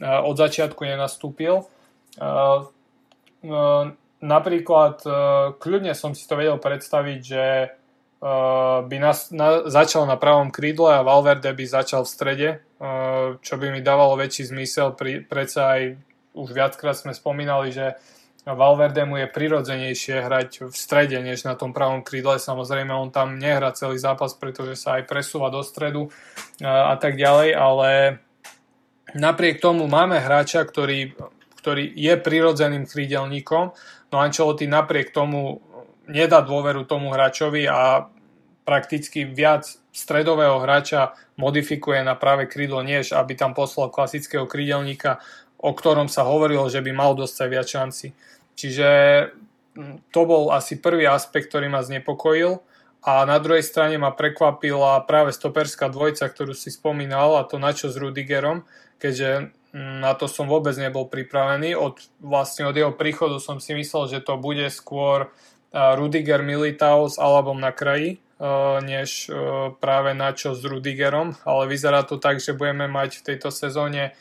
od 0.02 0.36
začiatku 0.36 0.82
nenastúpil. 0.90 1.70
Napríklad 4.24 4.96
kľudne 5.62 5.94
som 5.94 6.18
si 6.18 6.26
to 6.26 6.34
vedel 6.34 6.58
predstaviť, 6.58 7.20
že 7.22 7.46
by 8.88 8.98
nas, 9.04 9.30
na, 9.36 9.68
začal 9.68 10.08
na 10.08 10.16
pravom 10.16 10.48
krídle 10.48 10.96
a 10.96 11.06
Valverde 11.06 11.52
by 11.52 11.66
začal 11.68 12.08
v 12.08 12.14
strede, 12.16 12.50
čo 13.44 13.54
by 13.60 13.68
mi 13.70 13.84
dávalo 13.84 14.16
väčší 14.16 14.50
zmysel. 14.50 14.96
Pri, 14.96 15.22
predsa 15.22 15.78
aj 15.78 16.00
už 16.34 16.50
viackrát 16.56 16.96
sme 16.96 17.14
spomínali, 17.14 17.76
že 17.76 18.00
Valverde 18.44 19.08
mu 19.08 19.16
je 19.16 19.32
prirodzenejšie 19.32 20.20
hrať 20.20 20.68
v 20.68 20.76
strede, 20.76 21.16
než 21.24 21.48
na 21.48 21.56
tom 21.56 21.72
pravom 21.72 22.04
krídle. 22.04 22.36
Samozrejme, 22.44 22.92
on 22.92 23.08
tam 23.08 23.40
nehrá 23.40 23.72
celý 23.72 23.96
zápas, 23.96 24.36
pretože 24.36 24.76
sa 24.76 25.00
aj 25.00 25.08
presúva 25.08 25.48
do 25.48 25.64
stredu 25.64 26.12
a 26.60 27.00
tak 27.00 27.16
ďalej, 27.16 27.56
ale 27.56 27.92
napriek 29.16 29.64
tomu 29.64 29.88
máme 29.88 30.20
hráča, 30.20 30.68
ktorý, 30.68 31.16
ktorý 31.64 31.88
je 31.96 32.14
prirodzeným 32.20 32.84
krídelníkom, 32.84 33.72
no 34.12 34.16
Ancelotti 34.20 34.68
napriek 34.68 35.16
tomu 35.16 35.64
nedá 36.12 36.44
dôveru 36.44 36.84
tomu 36.84 37.16
hráčovi 37.16 37.64
a 37.72 38.12
prakticky 38.68 39.24
viac 39.24 39.72
stredového 39.96 40.60
hráča 40.60 41.16
modifikuje 41.40 42.04
na 42.04 42.20
práve 42.20 42.52
krídlo, 42.52 42.84
než 42.84 43.16
aby 43.16 43.40
tam 43.40 43.56
poslal 43.56 43.88
klasického 43.88 44.44
krídelníka, 44.52 45.24
o 45.64 45.72
ktorom 45.72 46.12
sa 46.12 46.28
hovorilo, 46.28 46.68
že 46.68 46.84
by 46.84 46.92
mal 46.92 47.16
dostať 47.16 47.48
viac 47.48 47.68
šanci. 47.72 48.08
Čiže 48.54 48.90
to 50.14 50.22
bol 50.24 50.54
asi 50.54 50.78
prvý 50.78 51.10
aspekt, 51.10 51.50
ktorý 51.50 51.70
ma 51.70 51.82
znepokojil. 51.82 52.62
A 53.04 53.28
na 53.28 53.36
druhej 53.42 53.66
strane 53.68 54.00
ma 54.00 54.16
prekvapila 54.16 55.04
práve 55.04 55.36
stoperská 55.36 55.92
dvojca, 55.92 56.24
ktorú 56.24 56.56
si 56.56 56.72
spomínal, 56.72 57.36
a 57.36 57.44
to 57.44 57.60
načo 57.60 57.92
s 57.92 58.00
Rudigerom, 58.00 58.64
keďže 58.96 59.52
na 59.76 60.14
to 60.16 60.30
som 60.30 60.48
vôbec 60.48 60.78
nebol 60.78 61.10
pripravený. 61.10 61.76
Od, 61.76 62.00
vlastne 62.22 62.70
od 62.70 62.78
jeho 62.78 62.94
príchodu 62.96 63.42
som 63.42 63.58
si 63.60 63.76
myslel, 63.76 64.08
že 64.08 64.20
to 64.24 64.40
bude 64.40 64.64
skôr 64.72 65.34
Rudiger 65.74 66.46
Militao 66.46 67.10
s 67.10 67.18
Alabom 67.18 67.58
na 67.58 67.74
kraji, 67.74 68.22
než 68.86 69.34
práve 69.82 70.14
načo 70.14 70.54
s 70.54 70.62
Rudigerom, 70.62 71.34
ale 71.44 71.66
vyzerá 71.66 72.06
to 72.06 72.22
tak, 72.22 72.38
že 72.38 72.54
budeme 72.54 72.86
mať 72.86 73.20
v 73.20 73.26
tejto 73.34 73.50
sezóne 73.50 74.14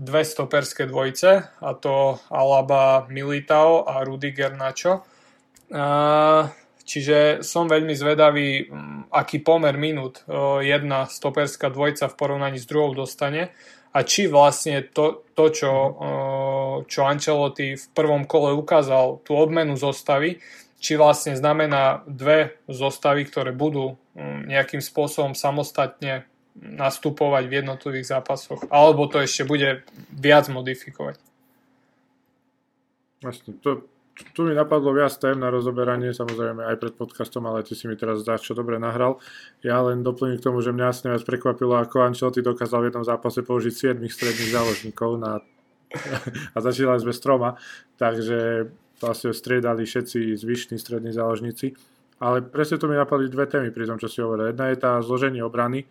dve 0.00 0.24
stoperské 0.24 0.88
dvojice, 0.88 1.60
a 1.60 1.70
to 1.76 2.16
Alaba 2.32 3.04
Militao 3.12 3.84
a 3.84 4.00
Rudiger 4.00 4.56
Nacho. 4.56 5.04
Čiže 6.80 7.44
som 7.44 7.68
veľmi 7.68 7.92
zvedavý, 7.92 8.66
aký 9.12 9.44
pomer 9.44 9.76
minút 9.76 10.24
jedna 10.64 11.04
stoperská 11.04 11.68
dvojica 11.68 12.08
v 12.08 12.16
porovnaní 12.16 12.58
s 12.58 12.66
druhou 12.66 12.96
dostane 12.96 13.52
a 13.92 14.02
či 14.02 14.26
vlastne 14.26 14.82
to, 14.90 15.22
to 15.36 15.44
čo, 15.54 15.72
čo 16.88 17.00
Ancelotti 17.04 17.76
v 17.78 17.86
prvom 17.94 18.26
kole 18.26 18.56
ukázal, 18.56 19.22
tú 19.22 19.36
odmenu 19.36 19.78
zostavy, 19.78 20.42
či 20.80 20.96
vlastne 20.96 21.36
znamená 21.36 22.02
dve 22.08 22.56
zostavy, 22.66 23.28
ktoré 23.28 23.52
budú 23.52 24.00
nejakým 24.48 24.80
spôsobom 24.80 25.36
samostatne 25.36 26.24
nastupovať 26.60 27.44
v 27.48 27.56
jednotlivých 27.64 28.06
zápasoch. 28.20 28.68
Alebo 28.68 29.08
to 29.08 29.20
ešte 29.24 29.48
bude 29.48 29.82
viac 30.12 30.46
modifikovať. 30.52 31.16
Vlastne, 33.20 33.56
to, 33.60 33.88
tu 34.32 34.44
mi 34.44 34.52
napadlo 34.52 34.92
viac 34.92 35.12
tém 35.16 35.36
na 35.36 35.48
rozoberanie, 35.48 36.12
samozrejme 36.12 36.64
aj 36.64 36.76
pred 36.76 36.94
podcastom, 36.96 37.48
ale 37.48 37.64
ty 37.64 37.72
si 37.72 37.88
mi 37.88 37.96
teraz 37.96 38.20
zdáš, 38.24 38.44
čo 38.44 38.52
dobre 38.52 38.76
nahral. 38.76 39.20
Ja 39.64 39.80
len 39.80 40.04
doplním 40.04 40.36
k 40.40 40.44
tomu, 40.44 40.60
že 40.60 40.72
mňa 40.72 40.86
asi 40.88 41.08
viac 41.08 41.24
prekvapilo, 41.24 41.80
ako 41.80 42.04
Ancelotti 42.04 42.44
dokázal 42.44 42.84
v 42.84 42.88
jednom 42.92 43.04
zápase 43.04 43.40
použiť 43.40 43.96
7 43.96 44.04
stredných 44.04 44.52
záložníkov 44.52 45.10
na, 45.20 45.40
a 46.54 46.58
začínali 46.60 47.00
sme 47.00 47.12
s 47.16 47.20
troma, 47.20 47.56
takže 47.96 48.68
vlastne 49.00 49.32
striedali 49.32 49.88
všetci 49.88 50.36
zvyšní 50.36 50.76
strední 50.76 51.16
záložníci. 51.16 51.72
Ale 52.20 52.44
presne 52.44 52.76
to 52.76 52.84
mi 52.84 53.00
napadli 53.00 53.32
dve 53.32 53.48
témy 53.48 53.72
pri 53.72 53.88
tom, 53.88 53.96
čo 53.96 54.12
si 54.12 54.20
hovoril. 54.20 54.52
Jedna 54.52 54.68
je 54.68 54.76
tá 54.76 55.00
zloženie 55.00 55.40
obrany, 55.40 55.88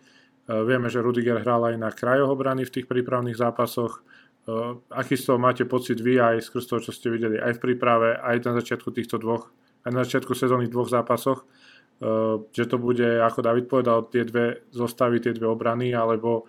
vieme, 0.50 0.90
že 0.90 0.98
Rudiger 0.98 1.38
hral 1.38 1.62
aj 1.70 1.76
na 1.78 1.90
krajoch 1.94 2.34
obrany 2.34 2.66
v 2.66 2.74
tých 2.74 2.86
prípravných 2.90 3.38
zápasoch. 3.38 4.02
Eh, 4.48 4.72
aký 4.90 5.14
z 5.20 5.30
toho 5.30 5.38
máte 5.38 5.68
pocit 5.68 6.00
vy 6.00 6.16
aj 6.16 6.48
skrz 6.48 6.64
toho, 6.64 6.80
čo 6.80 6.96
ste 6.96 7.12
videli 7.12 7.36
aj 7.36 7.60
v 7.60 7.62
príprave, 7.70 8.16
aj 8.16 8.40
na 8.48 8.52
začiatku 8.56 8.88
týchto 8.90 9.20
dvoch, 9.20 9.52
aj 9.84 9.90
na 9.92 10.00
začiatku 10.02 10.32
sezónnych 10.32 10.72
dvoch 10.72 10.88
zápasoch, 10.88 11.44
eh, 11.44 12.36
že 12.50 12.64
to 12.64 12.80
bude, 12.80 13.04
ako 13.04 13.44
David 13.44 13.68
povedal, 13.68 14.08
tie 14.08 14.24
dve 14.24 14.64
zostavy, 14.72 15.20
tie 15.20 15.36
dve 15.36 15.44
obrany, 15.44 15.92
alebo 15.92 16.48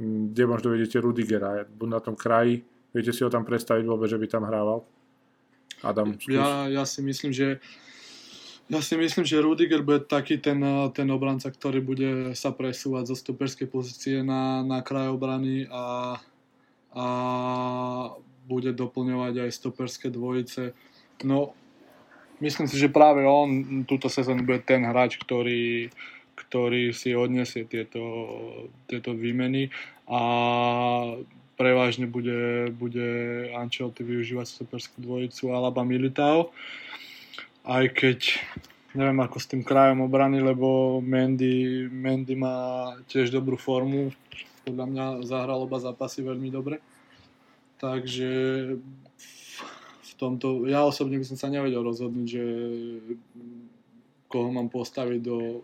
hm, 0.00 0.32
kde 0.32 0.44
možno 0.48 0.72
vidíte 0.72 0.98
Rudigera, 0.98 1.68
buď 1.68 1.88
na 1.92 2.00
tom 2.00 2.16
kraji, 2.16 2.64
viete 2.96 3.12
si 3.12 3.20
ho 3.20 3.28
tam 3.28 3.44
predstaviť 3.44 3.84
vôbec, 3.84 4.08
že 4.08 4.16
by 4.16 4.26
tam 4.26 4.48
hrával? 4.48 4.80
Adam, 5.84 6.16
ja, 6.32 6.72
ja 6.72 6.88
si 6.88 7.04
myslím, 7.04 7.36
že 7.36 7.60
ja 8.66 8.80
si 8.82 8.98
myslím, 8.98 9.22
že 9.22 9.38
Rudiger 9.38 9.86
bude 9.86 10.02
taký 10.02 10.42
ten, 10.42 10.58
ten 10.90 11.08
obranca, 11.14 11.46
ktorý 11.46 11.78
bude 11.78 12.10
sa 12.34 12.50
presúvať 12.50 13.14
zo 13.14 13.16
stoperskej 13.16 13.70
pozície 13.70 14.26
na, 14.26 14.66
na 14.66 14.82
kraj 14.82 15.14
obrany 15.14 15.70
a, 15.70 16.18
a 16.90 17.06
bude 18.50 18.74
doplňovať 18.74 19.46
aj 19.46 19.50
stoperské 19.54 20.10
dvojice. 20.10 20.74
No, 21.22 21.54
myslím 22.42 22.66
si, 22.66 22.74
že 22.74 22.90
práve 22.90 23.22
on 23.22 23.82
túto 23.86 24.10
sezónu 24.10 24.42
bude 24.42 24.58
ten 24.66 24.82
hráč, 24.82 25.14
ktorý, 25.22 25.94
ktorý 26.34 26.90
si 26.90 27.14
odniesie 27.14 27.70
tieto, 27.70 28.02
tieto 28.90 29.14
výmeny 29.14 29.70
a 30.10 30.20
prevažne 31.54 32.10
bude, 32.10 32.74
bude 32.74 33.08
Ancelotti 33.54 34.02
využívať 34.02 34.46
stoperskú 34.46 34.98
dvojicu 35.06 35.54
Alaba 35.54 35.86
Militao 35.86 36.50
aj 37.66 37.84
keď 37.98 38.18
neviem 38.94 39.18
ako 39.20 39.36
s 39.42 39.50
tým 39.50 39.66
krajom 39.66 40.06
obrany, 40.06 40.40
lebo 40.40 40.98
Mendy, 41.02 41.84
Mendy 41.90 42.38
má 42.38 42.94
tiež 43.10 43.34
dobrú 43.34 43.58
formu. 43.58 44.14
Podľa 44.64 44.86
mňa 44.88 45.06
zahral 45.26 45.66
oba 45.66 45.82
zápasy 45.82 46.24
veľmi 46.24 46.48
dobre. 46.48 46.80
Takže 47.76 48.30
v 50.00 50.12
tomto, 50.16 50.64
ja 50.64 50.80
osobne 50.86 51.20
by 51.20 51.26
som 51.28 51.36
sa 51.36 51.52
nevedel 51.52 51.84
rozhodnúť, 51.84 52.26
že 52.26 52.44
koho 54.32 54.48
mám 54.48 54.72
postaviť 54.72 55.20
do, 55.20 55.60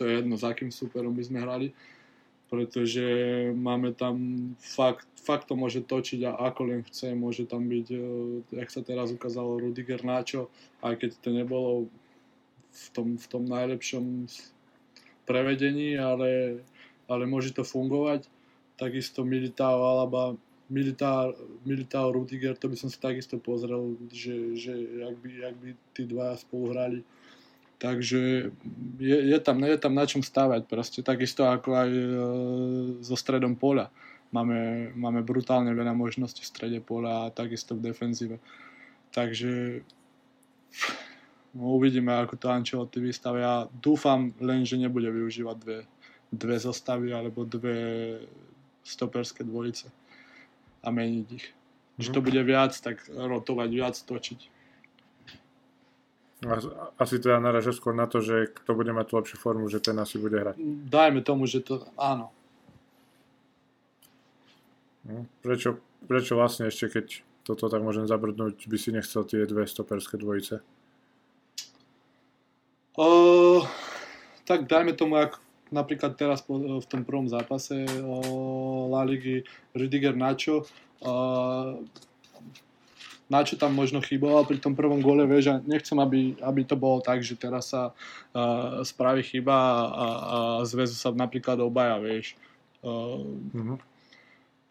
to 0.00 0.08
je 0.08 0.24
jedno, 0.24 0.40
s 0.40 0.44
akým 0.46 0.72
superom 0.72 1.12
by 1.12 1.22
sme 1.22 1.44
hrali, 1.44 1.68
pretože 2.52 3.04
máme 3.56 3.96
tam 3.96 4.16
fakt, 4.60 5.08
fakt 5.18 5.48
to 5.48 5.56
môže 5.56 5.82
točiť 5.88 6.28
a 6.28 6.36
ako 6.52 6.60
len 6.68 6.80
chce, 6.84 7.16
môže 7.16 7.48
tam 7.48 7.66
byť, 7.66 7.86
e, 7.90 7.98
jak 8.60 8.68
sa 8.68 8.84
teraz 8.84 9.10
ukázalo, 9.10 9.58
Rudiger 9.58 10.04
Nacho, 10.04 10.52
aj 10.84 11.00
keď 11.00 11.10
to 11.24 11.30
nebolo 11.32 11.70
v 12.74 12.86
tom, 12.92 13.16
v 13.16 13.26
tom 13.26 13.42
najlepšom 13.48 14.28
prevedení, 15.24 15.96
ale, 15.96 16.60
ale 17.08 17.24
môže 17.24 17.56
to 17.56 17.64
fungovať. 17.64 18.28
Takisto 18.76 19.24
Militao 19.24 19.80
Alaba, 19.80 20.36
Militao, 20.68 21.32
Militao 21.64 22.12
Rudiger, 22.12 22.56
to 22.56 22.68
by 22.68 22.76
som 22.76 22.88
si 22.90 22.98
takisto 23.00 23.38
pozrel, 23.38 23.96
že, 24.10 24.56
že 24.56 24.72
jak, 24.74 25.16
by, 25.20 25.28
jak 25.30 25.56
by 25.60 25.68
tí 25.92 26.02
dvaja 26.08 26.36
spolu 26.40 26.64
hrali. 26.72 27.00
Takže 27.84 28.48
je, 28.96 29.18
je, 29.28 29.38
tam, 29.44 29.60
je 29.60 29.76
tam 29.76 29.92
na 29.92 30.08
čom 30.08 30.24
stavať 30.24 30.64
proste, 30.64 31.04
takisto 31.04 31.44
ako 31.44 31.68
aj 31.76 31.90
e, 31.92 32.06
so 33.04 33.12
stredom 33.12 33.60
poľa. 33.60 33.92
Máme, 34.32 34.88
máme 34.96 35.20
brutálne 35.20 35.76
veľa 35.76 35.92
možností 35.92 36.40
v 36.40 36.48
strede 36.48 36.78
poľa 36.80 37.28
a 37.28 37.32
takisto 37.36 37.76
v 37.76 37.92
defenzíve. 37.92 38.40
Takže 39.12 39.84
No, 41.54 41.78
uvidíme, 41.78 42.10
ako 42.10 42.34
to 42.34 42.50
Ancelotti 42.50 42.98
vystavia. 42.98 43.70
Dúfam 43.70 44.34
len, 44.42 44.66
že 44.66 44.74
nebude 44.74 45.06
využívať 45.06 45.56
dve, 45.62 45.78
dve 46.34 46.56
zostavy 46.58 47.14
alebo 47.14 47.46
dve 47.46 48.18
stoperské 48.82 49.46
dvojice 49.46 49.86
a 50.82 50.90
meniť 50.90 51.26
ich. 51.30 51.46
Mm. 51.46 52.02
Že 52.02 52.08
to 52.10 52.20
mhm. 52.20 52.26
bude 52.26 52.42
viac, 52.42 52.72
tak 52.74 53.06
rotovať, 53.06 53.68
viac 53.70 53.94
točiť. 53.94 54.40
Asi 57.00 57.16
teda 57.18 57.40
naraža 57.40 57.72
skôr 57.72 57.96
na 57.96 58.04
to, 58.04 58.20
že 58.20 58.52
kto 58.52 58.76
bude 58.76 58.92
mať 58.92 59.06
tú 59.08 59.12
lepšiu 59.16 59.36
formu, 59.40 59.66
že 59.72 59.80
ten 59.80 59.96
asi 59.96 60.20
bude 60.20 60.36
hrať. 60.36 60.56
Dajme 60.88 61.20
tomu, 61.24 61.48
že 61.48 61.64
to 61.64 61.84
áno. 61.96 62.28
No, 65.04 65.28
prečo, 65.44 65.80
prečo 66.08 66.36
vlastne 66.36 66.72
ešte, 66.72 66.88
keď 66.88 67.06
toto 67.44 67.68
tak 67.68 67.84
môžem 67.84 68.08
zabrdnúť, 68.08 68.64
by 68.64 68.76
si 68.80 68.88
nechcel 68.88 69.28
tie 69.28 69.44
dve 69.44 69.68
stoperské 69.68 70.16
dvojice? 70.16 70.64
Uh, 72.96 73.60
tak 74.48 74.64
dajme 74.64 74.96
tomu, 74.96 75.20
ak 75.20 75.36
napríklad 75.68 76.16
teraz 76.16 76.40
po, 76.40 76.80
v 76.80 76.86
tom 76.88 77.04
prvom 77.04 77.28
zápase 77.28 77.84
uh, 77.84 78.88
La 78.88 79.04
Ligy 79.04 79.44
Rüdiger 79.76 80.16
Nacho 80.16 80.64
uh, 81.04 81.76
na 83.24 83.40
čo 83.40 83.56
tam 83.56 83.72
možno 83.72 84.04
chyboval 84.04 84.44
pri 84.44 84.60
tom 84.60 84.76
prvom 84.76 85.00
gole, 85.00 85.24
vieš, 85.24 85.48
a 85.48 85.54
nechcem, 85.64 85.96
aby, 85.96 86.36
aby 86.44 86.60
to 86.68 86.76
bolo 86.76 87.00
tak, 87.00 87.24
že 87.24 87.40
teraz 87.40 87.72
sa 87.72 87.90
uh, 87.90 88.84
spraví 88.84 89.24
chyba 89.24 89.56
a, 89.56 89.80
a, 89.80 90.06
zväzu 90.68 90.92
sa 90.92 91.08
napríklad 91.08 91.56
obaja, 91.64 91.96
vieš. 91.96 92.36
Uh, 92.84 93.24
mm-hmm. 93.56 93.78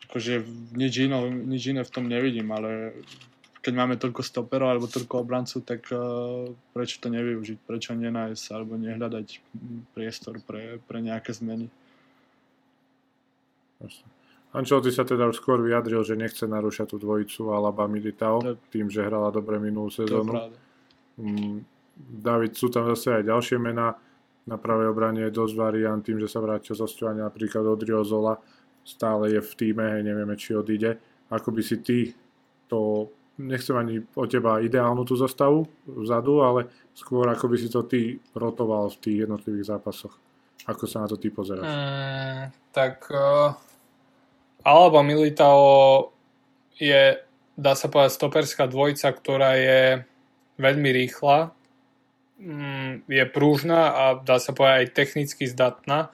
Akože 0.05 0.45
nič, 0.77 0.93
ino, 1.01 1.25
nič 1.33 1.73
iné 1.73 1.81
v 1.81 1.93
tom 1.93 2.05
nevidím, 2.05 2.53
ale 2.53 3.01
keď 3.65 3.73
máme 3.73 3.95
toľko 3.97 4.21
stoperov 4.21 4.69
alebo 4.69 4.85
toľko 4.85 5.25
obrancu, 5.25 5.57
tak 5.65 5.89
uh, 5.89 6.45
prečo 6.77 7.01
to 7.01 7.09
nevyužiť, 7.09 7.57
prečo 7.65 7.97
nenájsť 7.97 8.45
alebo 8.53 8.77
nehľadať 8.77 9.27
priestor 9.97 10.37
pre, 10.45 10.77
pre 10.85 11.01
nejaké 11.01 11.33
zmeny. 11.33 11.73
Jasne. 13.81 14.12
Ancelotti 14.53 14.93
sa 14.93 15.01
teda 15.01 15.25
už 15.33 15.41
skôr 15.41 15.57
vyjadril, 15.65 16.05
že 16.05 16.13
nechce 16.13 16.45
narúšať 16.45 16.93
tú 16.93 17.01
dvojicu 17.01 17.49
Alaba 17.49 17.89
Militao 17.89 18.37
to, 18.37 18.53
tým, 18.69 18.85
že 18.85 19.01
hrala 19.01 19.33
dobre 19.33 19.57
minulú 19.57 19.89
sezónu. 19.89 20.53
Mm, 21.17 21.65
David, 21.97 22.53
sú 22.53 22.69
tam 22.69 22.85
zase 22.93 23.17
aj 23.17 23.33
ďalšie 23.33 23.57
mená. 23.57 23.97
Na 24.45 24.57
pravej 24.61 24.93
obrane 24.93 25.25
je 25.25 25.33
dosť 25.33 25.53
variant 25.57 26.01
tým, 26.05 26.21
že 26.21 26.29
sa 26.29 26.37
vrátil 26.37 26.77
zo 26.77 26.85
stovania 26.85 27.25
napríklad 27.25 27.65
od 27.65 27.81
Riozola. 27.81 28.37
Stále 28.85 29.33
je 29.33 29.41
v 29.41 29.51
týme, 29.57 29.89
hej, 29.89 30.05
nevieme, 30.05 30.37
či 30.37 30.53
odíde. 30.53 31.01
Ako 31.33 31.49
by 31.49 31.61
si 31.65 31.81
ty 31.81 32.13
to, 32.69 33.09
nechcem 33.41 33.73
ani 33.73 34.05
od 34.13 34.29
teba 34.29 34.61
ideálnu 34.61 35.01
tú 35.01 35.17
zostavu 35.17 35.65
vzadu, 35.89 36.45
ale 36.45 36.69
skôr 36.93 37.25
ako 37.25 37.49
by 37.49 37.57
si 37.57 37.73
to 37.73 37.81
ty 37.89 38.21
rotoval 38.37 38.93
v 38.93 39.01
tých 39.01 39.17
jednotlivých 39.25 39.73
zápasoch. 39.73 40.13
Ako 40.69 40.85
sa 40.85 41.01
na 41.01 41.07
to 41.09 41.17
ty 41.17 41.33
pozeráš? 41.33 41.65
Mm, 41.65 42.53
tak 42.69 43.09
uh 43.09 43.72
alebo 44.63 45.03
Militao 45.03 45.61
je, 46.79 47.19
dá 47.59 47.73
sa 47.75 47.91
povedať, 47.91 48.15
stoperská 48.15 48.65
dvojica, 48.71 49.11
ktorá 49.11 49.59
je 49.59 49.81
veľmi 50.57 50.89
rýchla, 50.89 51.51
mm, 52.39 53.07
je 53.11 53.23
prúžna 53.29 53.81
a 53.91 54.03
dá 54.19 54.39
sa 54.39 54.55
povedať 54.55 54.77
aj 54.79 54.95
technicky 54.95 55.43
zdatná. 55.45 56.09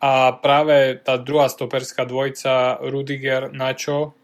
A 0.00 0.32
práve 0.32 0.96
tá 1.04 1.20
druhá 1.20 1.52
stoperská 1.52 2.08
dvojica 2.08 2.80
Rudiger 2.80 3.52
Nacho 3.52 4.16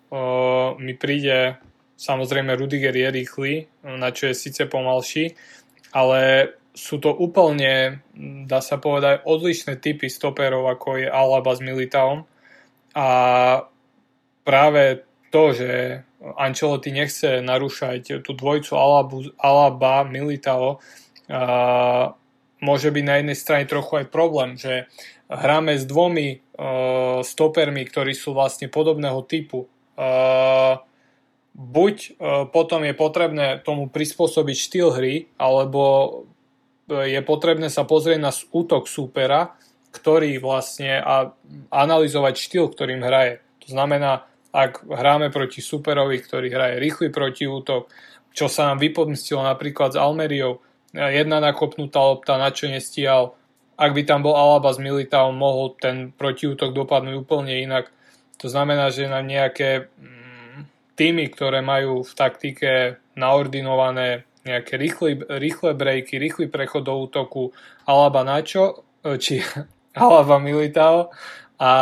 mi 0.81 0.97
príde, 0.97 1.61
samozrejme 2.01 2.57
Rudiger 2.57 2.97
je 2.97 3.09
rýchly, 3.13 3.53
Nacho 3.85 4.33
je 4.33 4.41
síce 4.41 4.65
pomalší, 4.65 5.37
ale 5.93 6.53
sú 6.73 6.97
to 6.97 7.13
úplne, 7.13 8.01
dá 8.49 8.61
sa 8.65 8.81
povedať, 8.81 9.25
odlišné 9.25 9.77
typy 9.81 10.09
stoperov, 10.09 10.69
ako 10.69 11.05
je 11.05 11.09
Alaba 11.09 11.53
s 11.57 11.61
Militaom 11.61 12.25
a 12.97 13.09
práve 14.41 15.05
to, 15.29 15.53
že 15.53 16.01
Ancelotti 16.41 16.97
nechce 16.97 17.45
narúšať 17.45 18.25
tú 18.25 18.33
dvojicu 18.33 18.73
Alabu, 18.73 19.29
Alaba, 19.37 20.09
Militao, 20.09 20.81
a 21.29 22.17
môže 22.63 22.89
byť 22.89 23.05
na 23.05 23.21
jednej 23.21 23.37
strane 23.37 23.65
trochu 23.69 24.01
aj 24.01 24.07
problém, 24.09 24.57
že 24.57 24.89
hráme 25.29 25.77
s 25.77 25.85
dvomi 25.85 26.39
uh, 26.39 27.21
stopermi, 27.21 27.83
ktorí 27.85 28.15
sú 28.15 28.33
vlastne 28.33 28.71
podobného 28.71 29.21
typu. 29.27 29.67
Uh, 29.99 30.81
buď 31.53 31.95
uh, 32.17 32.47
potom 32.49 32.87
je 32.87 32.95
potrebné 32.95 33.61
tomu 33.61 33.91
prispôsobiť 33.91 34.57
štýl 34.57 34.89
hry, 34.95 35.29
alebo 35.37 35.83
je 36.87 37.19
potrebné 37.27 37.67
sa 37.67 37.83
pozrieť 37.83 38.23
na 38.23 38.31
útok 38.31 38.87
súpera 38.87 39.59
ktorý 39.97 40.37
vlastne 40.37 41.01
a 41.01 41.33
analyzovať 41.73 42.35
štýl, 42.37 42.69
ktorým 42.69 43.01
hraje. 43.01 43.41
To 43.65 43.73
znamená, 43.73 44.29
ak 44.53 44.85
hráme 44.85 45.33
proti 45.33 45.65
superovi, 45.65 46.21
ktorý 46.21 46.53
hraje 46.53 46.77
rýchly 46.81 47.09
protiútok, 47.09 47.89
čo 48.37 48.47
sa 48.53 48.73
nám 48.73 48.85
vypomstilo 48.85 49.41
napríklad 49.41 49.97
s 49.97 50.01
Almeriou, 50.01 50.61
jedna 50.93 51.41
nakopnutá 51.41 52.05
lopta, 52.05 52.37
na 52.37 52.53
čo 52.53 52.69
nestíhal, 52.69 53.37
ak 53.77 53.93
by 53.93 54.03
tam 54.09 54.25
bol 54.25 54.33
Alaba 54.33 54.73
s 54.73 54.81
Militaom, 54.81 55.37
mohol 55.37 55.77
ten 55.77 56.13
protiútok 56.13 56.73
dopadnúť 56.73 57.17
úplne 57.17 57.61
inak. 57.61 57.93
To 58.41 58.49
znamená, 58.49 58.89
že 58.89 59.09
na 59.09 59.21
nejaké 59.21 59.93
mm, 59.93 60.97
týmy, 60.97 61.29
ktoré 61.29 61.61
majú 61.61 62.01
v 62.01 62.13
taktike 62.17 62.73
naordinované 63.17 64.25
nejaké 64.49 64.81
rýchle, 64.81 65.27
rýchle 65.29 65.77
breaky, 65.77 66.17
rýchly 66.17 66.47
prechod 66.49 66.89
do 66.89 66.97
útoku 66.97 67.53
Alaba 67.85 68.25
čo, 68.47 68.87
či 69.21 69.43
Alava 69.97 70.37
Militao 70.37 71.11
a 71.57 71.73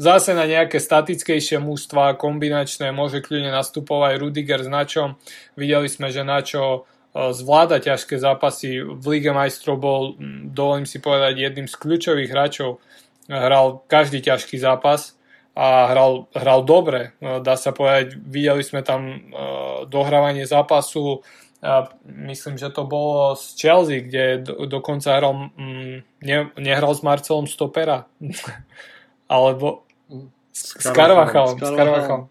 zase 0.00 0.32
na 0.32 0.48
nejaké 0.48 0.80
statickejšie 0.80 1.60
mústva, 1.60 2.16
kombinačné, 2.16 2.90
môže 2.90 3.20
kľudne 3.20 3.52
nastupovať 3.52 4.18
Rudiger 4.18 4.64
s 4.64 4.70
Načom. 4.70 5.20
Videli 5.54 5.86
sme, 5.86 6.08
že 6.08 6.26
Načo 6.26 6.64
e, 6.64 7.30
zvláda 7.36 7.78
ťažké 7.78 8.16
zápasy. 8.18 8.80
V 8.80 9.04
Lige 9.06 9.30
majstrov 9.30 9.76
bol, 9.78 10.02
dovolím 10.50 10.88
si 10.88 10.98
povedať, 10.98 11.38
jedným 11.38 11.68
z 11.68 11.76
kľúčových 11.76 12.32
hráčov. 12.32 12.80
Hral 13.28 13.84
každý 13.86 14.24
ťažký 14.24 14.56
zápas 14.56 15.20
a 15.52 15.92
hral, 15.92 16.32
hral 16.32 16.64
dobre. 16.64 17.12
E, 17.20 17.38
dá 17.44 17.54
sa 17.54 17.70
povedať, 17.70 18.16
videli 18.18 18.64
sme 18.64 18.80
tam 18.80 19.00
e, 19.04 19.16
dohrávanie 19.86 20.48
zápasu, 20.48 21.22
a 21.58 21.90
myslím, 22.06 22.54
že 22.54 22.70
to 22.70 22.86
bolo 22.86 23.34
z 23.34 23.58
Chelsea, 23.58 24.06
kde 24.06 24.46
do, 24.46 24.66
dokonca 24.66 25.18
hral, 25.18 25.50
mm, 25.58 26.22
ne, 26.22 26.38
nehral 26.54 26.94
s 26.94 27.02
Marcelom 27.02 27.50
Stopera. 27.50 28.06
Alebo 29.34 29.82
s, 30.54 30.78
s 30.78 30.86
Carvachalom. 30.94 31.58
S 31.58 31.70
Carvachalom. 31.74 32.24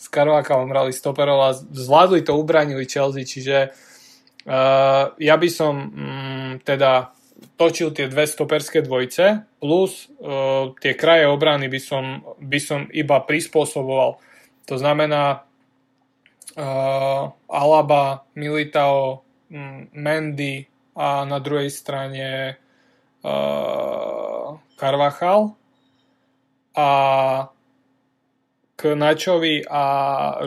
S 0.00 0.06
Carvachalom 0.08 0.68
hrali 0.72 0.92
Stoperov 0.96 1.38
a 1.44 1.50
zvládli 1.52 2.24
to, 2.24 2.40
ubranili 2.40 2.88
Chelsea, 2.88 3.28
čiže 3.28 3.68
uh, 4.48 5.12
ja 5.20 5.36
by 5.36 5.48
som 5.52 5.74
um, 5.76 6.52
teda 6.64 7.12
točil 7.60 7.92
tie 7.92 8.08
dve 8.08 8.24
stoperské 8.24 8.80
dvojce 8.80 9.44
plus 9.60 10.08
uh, 10.24 10.72
tie 10.80 10.96
kraje 10.96 11.28
obrany 11.28 11.68
by 11.68 11.80
som, 11.80 12.24
by 12.40 12.56
som 12.56 12.88
iba 12.96 13.20
prispôsoboval. 13.20 14.16
To 14.72 14.76
znamená, 14.80 15.44
uh, 16.56 17.30
Alaba, 17.50 18.24
Militao, 18.34 19.22
Mendy 19.94 20.66
a 20.94 21.26
na 21.26 21.38
druhej 21.42 21.70
strane 21.74 22.54
uh, 23.26 24.58
Carvachal 24.78 25.58
a 26.78 26.90
k 28.78 28.80
Načovi 28.96 29.66
a 29.66 29.84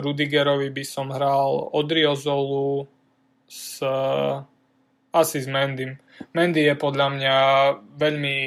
Rudigerovi 0.00 0.72
by 0.72 0.84
som 0.84 1.12
hral 1.14 1.70
Odriozolu 1.70 2.88
s 3.46 3.78
asi 5.14 5.38
s 5.38 5.46
Mendym. 5.46 5.94
Mendy 6.34 6.66
je 6.66 6.74
podľa 6.74 7.08
mňa 7.14 7.36
veľmi 7.94 8.38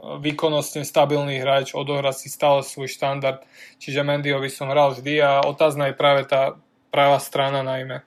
výkonnostne 0.00 0.84
stabilný 0.84 1.40
hráč, 1.40 1.72
odohrá 1.72 2.12
si 2.12 2.28
stále 2.28 2.60
svoj 2.60 2.88
štandard, 2.92 3.40
čiže 3.80 4.04
Mendyho 4.04 4.36
by 4.36 4.50
som 4.52 4.68
hral 4.68 4.92
vždy 4.92 5.20
a 5.24 5.44
otázna 5.44 5.88
je 5.92 5.96
práve 5.96 6.28
tá 6.28 6.60
pravá 6.90 7.22
strana 7.22 7.62
najmä, 7.62 8.02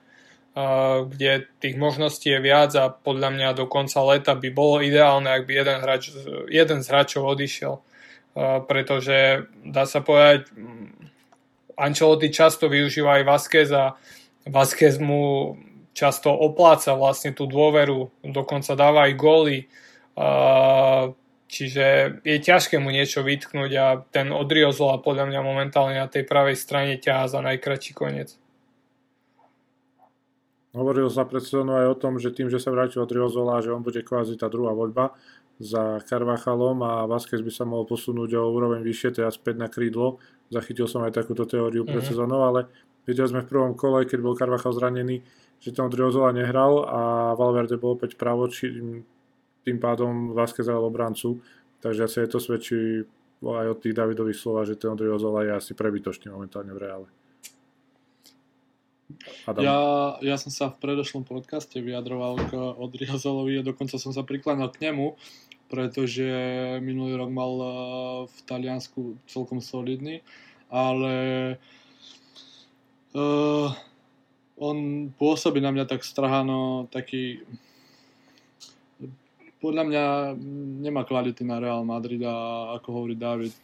kde 1.10 1.50
tých 1.58 1.74
možností 1.74 2.30
je 2.30 2.38
viac 2.38 2.70
a 2.78 2.86
podľa 2.92 3.34
mňa 3.34 3.48
do 3.58 3.66
konca 3.66 3.98
leta 4.06 4.38
by 4.38 4.48
bolo 4.54 4.78
ideálne, 4.84 5.26
ak 5.26 5.50
by 5.50 5.52
jeden, 5.52 5.78
hráč, 5.82 6.14
jeden 6.46 6.78
z 6.84 6.86
hráčov 6.86 7.26
odišiel, 7.26 7.82
pretože 8.70 9.50
dá 9.66 9.82
sa 9.82 9.98
povedať, 9.98 10.54
Ancelotti 11.74 12.30
často 12.30 12.70
využíva 12.70 13.18
aj 13.18 13.24
Vázquez 13.26 13.68
a 13.74 13.98
Vázquez 14.46 15.02
mu 15.02 15.58
často 15.90 16.30
opláca 16.30 16.94
vlastne 16.94 17.34
tú 17.34 17.50
dôveru, 17.50 18.14
dokonca 18.22 18.78
dáva 18.78 19.10
aj 19.10 19.12
góly, 19.18 19.58
čiže 21.50 21.86
je 22.22 22.38
ťažké 22.38 22.78
mu 22.78 22.94
niečo 22.94 23.26
vytknúť 23.26 23.72
a 23.74 23.86
ten 24.06 24.30
Odriozola 24.30 25.02
podľa 25.02 25.34
mňa 25.34 25.40
momentálne 25.42 25.98
na 25.98 26.06
tej 26.06 26.26
pravej 26.26 26.54
strane 26.54 26.98
ťahá 26.98 27.26
za 27.26 27.42
najkračší 27.42 27.94
koniec. 27.94 28.38
Hovoril 30.74 31.06
sa 31.06 31.22
pred 31.22 31.38
sezónou 31.38 31.78
aj 31.78 31.86
o 31.94 31.96
tom, 31.96 32.18
že 32.18 32.34
tým, 32.34 32.50
že 32.50 32.58
sa 32.58 32.74
vrátil 32.74 32.98
od 32.98 33.10
Riozola, 33.10 33.62
že 33.62 33.70
on 33.70 33.86
bude 33.86 34.02
kvázi 34.02 34.34
tá 34.34 34.50
druhá 34.50 34.74
voľba 34.74 35.14
za 35.62 36.02
Carvachalom 36.02 36.82
a 36.82 37.06
Vázquez 37.06 37.38
by 37.46 37.52
sa 37.54 37.62
mohol 37.62 37.86
posunúť 37.86 38.34
o 38.34 38.50
úroveň 38.50 38.82
vyššie, 38.82 39.22
teda 39.22 39.30
späť 39.30 39.62
na 39.62 39.70
krídlo. 39.70 40.18
Zachytil 40.50 40.90
som 40.90 41.06
aj 41.06 41.14
takúto 41.14 41.46
teóriu 41.46 41.86
pred 41.86 42.02
mm-hmm. 42.02 42.10
sezónou, 42.10 42.42
ale 42.42 42.66
Videli 43.04 43.28
sme 43.28 43.44
v 43.44 43.50
prvom 43.52 43.72
kole, 43.76 44.08
keď 44.08 44.18
bol 44.24 44.36
Carvajal 44.36 44.72
zranený, 44.72 45.20
že 45.60 45.76
tam 45.76 45.92
Driozola 45.92 46.32
nehral 46.32 46.88
a 46.88 47.00
Valverde 47.36 47.76
bol 47.76 48.00
opäť 48.00 48.16
pravo, 48.16 48.48
či, 48.48 48.72
tým 49.64 49.78
pádom 49.80 50.32
Vázquez 50.32 50.64
hral 50.64 50.84
obrancu, 50.84 51.40
takže 51.84 52.08
asi 52.08 52.24
je 52.24 52.28
to 52.32 52.38
svedčí 52.40 52.80
aj 53.44 53.76
od 53.76 53.78
tých 53.84 53.92
Davidových 53.92 54.40
slova, 54.40 54.64
že 54.64 54.80
ten 54.80 54.88
Odriozola 54.88 55.44
je 55.44 55.52
asi 55.52 55.72
prebytočný 55.76 56.32
momentálne 56.32 56.72
v 56.72 56.80
reále. 56.80 57.08
Ja, 59.60 59.78
ja 60.20 60.36
som 60.36 60.50
sa 60.50 60.70
v 60.70 60.80
predošlom 60.80 61.24
podcaste 61.26 61.78
vyjadroval 61.78 62.40
k 62.48 62.52
Odriozolovi 62.56 63.60
a 63.60 63.66
dokonca 63.66 63.98
som 63.98 64.10
sa 64.10 64.26
prikláňal 64.26 64.70
k 64.72 64.90
nemu, 64.90 65.16
pretože 65.68 66.26
minulý 66.84 67.18
rok 67.18 67.30
mal 67.32 67.52
eh, 67.58 67.70
v 68.28 68.38
Taliansku 68.46 69.18
celkom 69.26 69.58
solidný, 69.58 70.22
ale 70.70 71.14
uh, 73.14 73.70
on 74.58 75.08
pôsobí 75.14 75.62
na 75.62 75.70
mňa 75.70 75.86
tak 75.86 76.02
strahano, 76.02 76.90
taký 76.90 77.42
podľa 79.64 79.84
mňa 79.88 80.04
nemá 80.84 81.08
kvality 81.08 81.40
na 81.40 81.56
Real 81.56 81.88
Madrid 81.88 82.20
a 82.20 82.68
ako 82.76 82.88
hovorí 82.92 83.16
David, 83.16 83.56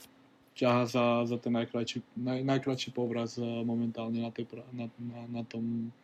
ťaha 0.55 0.83
za, 0.87 1.05
za 1.27 1.37
ten 1.39 1.55
najkračší, 1.55 2.03
naj, 2.19 2.41
najkračší 2.45 2.91
povraz 2.91 3.39
eh, 3.39 3.45
momentálne 3.45 4.21
na, 4.23 4.31
tej, 4.31 4.47
na, 4.75 4.87
na, 4.99 5.21
na 5.41 5.43
tom 5.47 5.95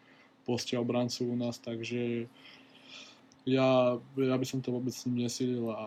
poste 0.47 0.79
obrancu 0.79 1.27
u 1.27 1.37
nás, 1.37 1.59
takže 1.59 2.31
ja, 3.47 3.99
ja 4.19 4.37
by 4.39 4.47
som 4.47 4.63
to 4.63 4.75
vôbec 4.75 4.95
nesilil 5.07 5.71
a 5.71 5.87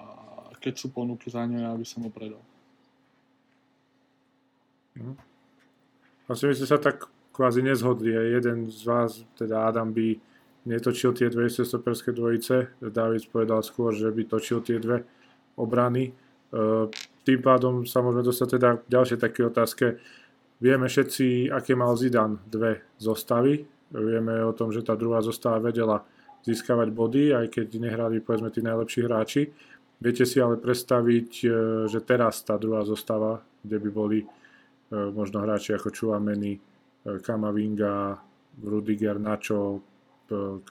keď 0.59 0.73
sú 0.75 0.87
ponuky 0.91 1.31
za 1.31 1.47
ňo, 1.47 1.59
ja 1.59 1.73
by 1.75 1.85
som 1.87 2.03
ho 2.03 2.11
predal. 2.11 2.43
Mhm. 4.99 5.15
Asi 6.29 6.45
my 6.45 6.53
ste 6.53 6.69
sa 6.69 6.77
tak 6.77 7.09
kvázi 7.33 7.65
nezhodli. 7.65 8.13
Jeden 8.13 8.69
z 8.69 8.85
vás, 8.85 9.25
teda 9.33 9.65
Adam, 9.65 9.89
by 9.89 10.13
netočil 10.69 11.15
tie 11.17 11.31
dve 11.31 11.49
stoperské 11.49 12.13
dvojice. 12.13 12.77
David 12.83 13.25
povedal 13.33 13.65
skôr, 13.65 13.97
že 13.97 14.11
by 14.13 14.29
točil 14.29 14.61
tie 14.61 14.77
dve 14.77 15.07
obrany. 15.57 16.13
E, 17.29 17.35
tým 17.37 17.45
pádom 17.45 17.85
sa 17.85 18.01
môžeme 18.01 18.25
dostať 18.25 18.47
teda 18.57 18.69
k 18.81 18.89
ďalšej 18.89 19.19
také 19.21 19.41
otázke. 19.45 19.85
Vieme 20.59 20.89
všetci, 20.89 21.53
aké 21.53 21.77
mal 21.77 21.93
Zidane 21.93 22.41
dve 22.49 22.81
zostavy. 22.97 23.63
Vieme 23.93 24.43
o 24.43 24.53
tom, 24.53 24.73
že 24.73 24.81
tá 24.81 24.97
druhá 24.97 25.21
zostava 25.21 25.61
vedela 25.61 26.01
získavať 26.45 26.89
body, 26.89 27.23
aj 27.37 27.45
keď 27.53 27.67
nehrali 27.77 28.19
povedzme 28.19 28.49
tí 28.49 28.65
najlepší 28.65 29.05
hráči. 29.05 29.41
Viete 29.99 30.23
si 30.23 30.39
ale 30.41 30.57
predstaviť, 30.57 31.29
e, 31.45 31.47
že 31.85 31.99
teraz 32.01 32.41
tá 32.41 32.57
druhá 32.57 32.81
zostava, 32.81 33.39
kde 33.61 33.77
by 33.77 33.89
boli 33.93 34.19
e, 34.23 34.27
možno 35.13 35.45
hráči 35.45 35.77
ako 35.77 35.93
Čuameni, 35.93 36.57
Kamavinga, 36.99 38.19
Rudiger, 38.59 39.23
Nacho, 39.23 39.79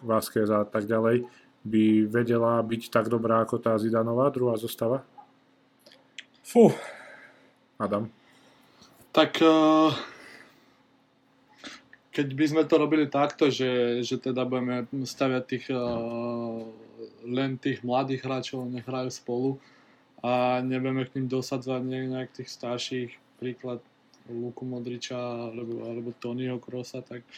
Vázquez 0.05 0.47
a 0.53 0.63
tak 0.63 0.85
ďalej, 0.85 1.25
by 1.65 2.07
vedela 2.07 2.61
byť 2.63 2.93
tak 2.93 3.11
dobrá 3.11 3.43
ako 3.43 3.59
tá 3.59 3.75
Zidanová 3.81 4.31
druhá 4.31 4.55
zostava? 4.55 5.03
Fú. 6.49 6.73
Adam? 7.77 8.09
Tak 9.13 9.37
uh, 9.45 9.93
keď 12.09 12.29
by 12.33 12.45
sme 12.49 12.63
to 12.65 12.81
robili 12.81 13.05
takto, 13.05 13.53
že, 13.53 14.01
že 14.01 14.17
teda 14.17 14.49
budeme 14.49 14.89
staviať 15.05 15.45
tých, 15.45 15.69
uh, 15.69 16.65
len 17.29 17.61
tých 17.61 17.85
mladých 17.85 18.25
hráčov, 18.25 18.65
nech 18.65 18.89
hrajú 18.89 19.13
spolu 19.13 19.51
a 20.25 20.65
nebudeme 20.65 21.05
k 21.05 21.21
ním 21.21 21.29
dosadzovať 21.29 21.83
nejak 21.85 22.33
tých 22.33 22.49
starších, 22.49 23.11
príklad 23.37 23.85
Luku 24.33 24.65
Modriča 24.65 25.21
alebo, 25.53 25.85
alebo 25.85 26.17
Tonyho 26.17 26.57
Krosa, 26.57 27.05
tak 27.05 27.29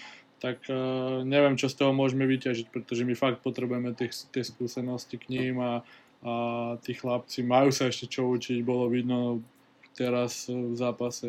tak 0.40 0.64
uh, 0.72 1.20
neviem, 1.26 1.58
čo 1.58 1.68
z 1.68 1.76
toho 1.76 1.92
môžeme 1.92 2.24
vyťažiť, 2.24 2.72
pretože 2.72 3.04
my 3.04 3.12
fakt 3.12 3.44
potrebujeme 3.44 3.92
tie 4.32 4.40
skúsenosti 4.40 5.20
k 5.20 5.28
ním 5.28 5.60
a, 5.60 5.84
a 6.20 6.32
tí 6.84 6.92
chlapci 6.92 7.40
majú 7.40 7.72
sa 7.72 7.88
ešte 7.88 8.04
čo 8.04 8.28
učiť, 8.28 8.60
bolo 8.60 8.92
vidno 8.92 9.40
teraz 9.96 10.52
v 10.52 10.76
zápase 10.76 11.28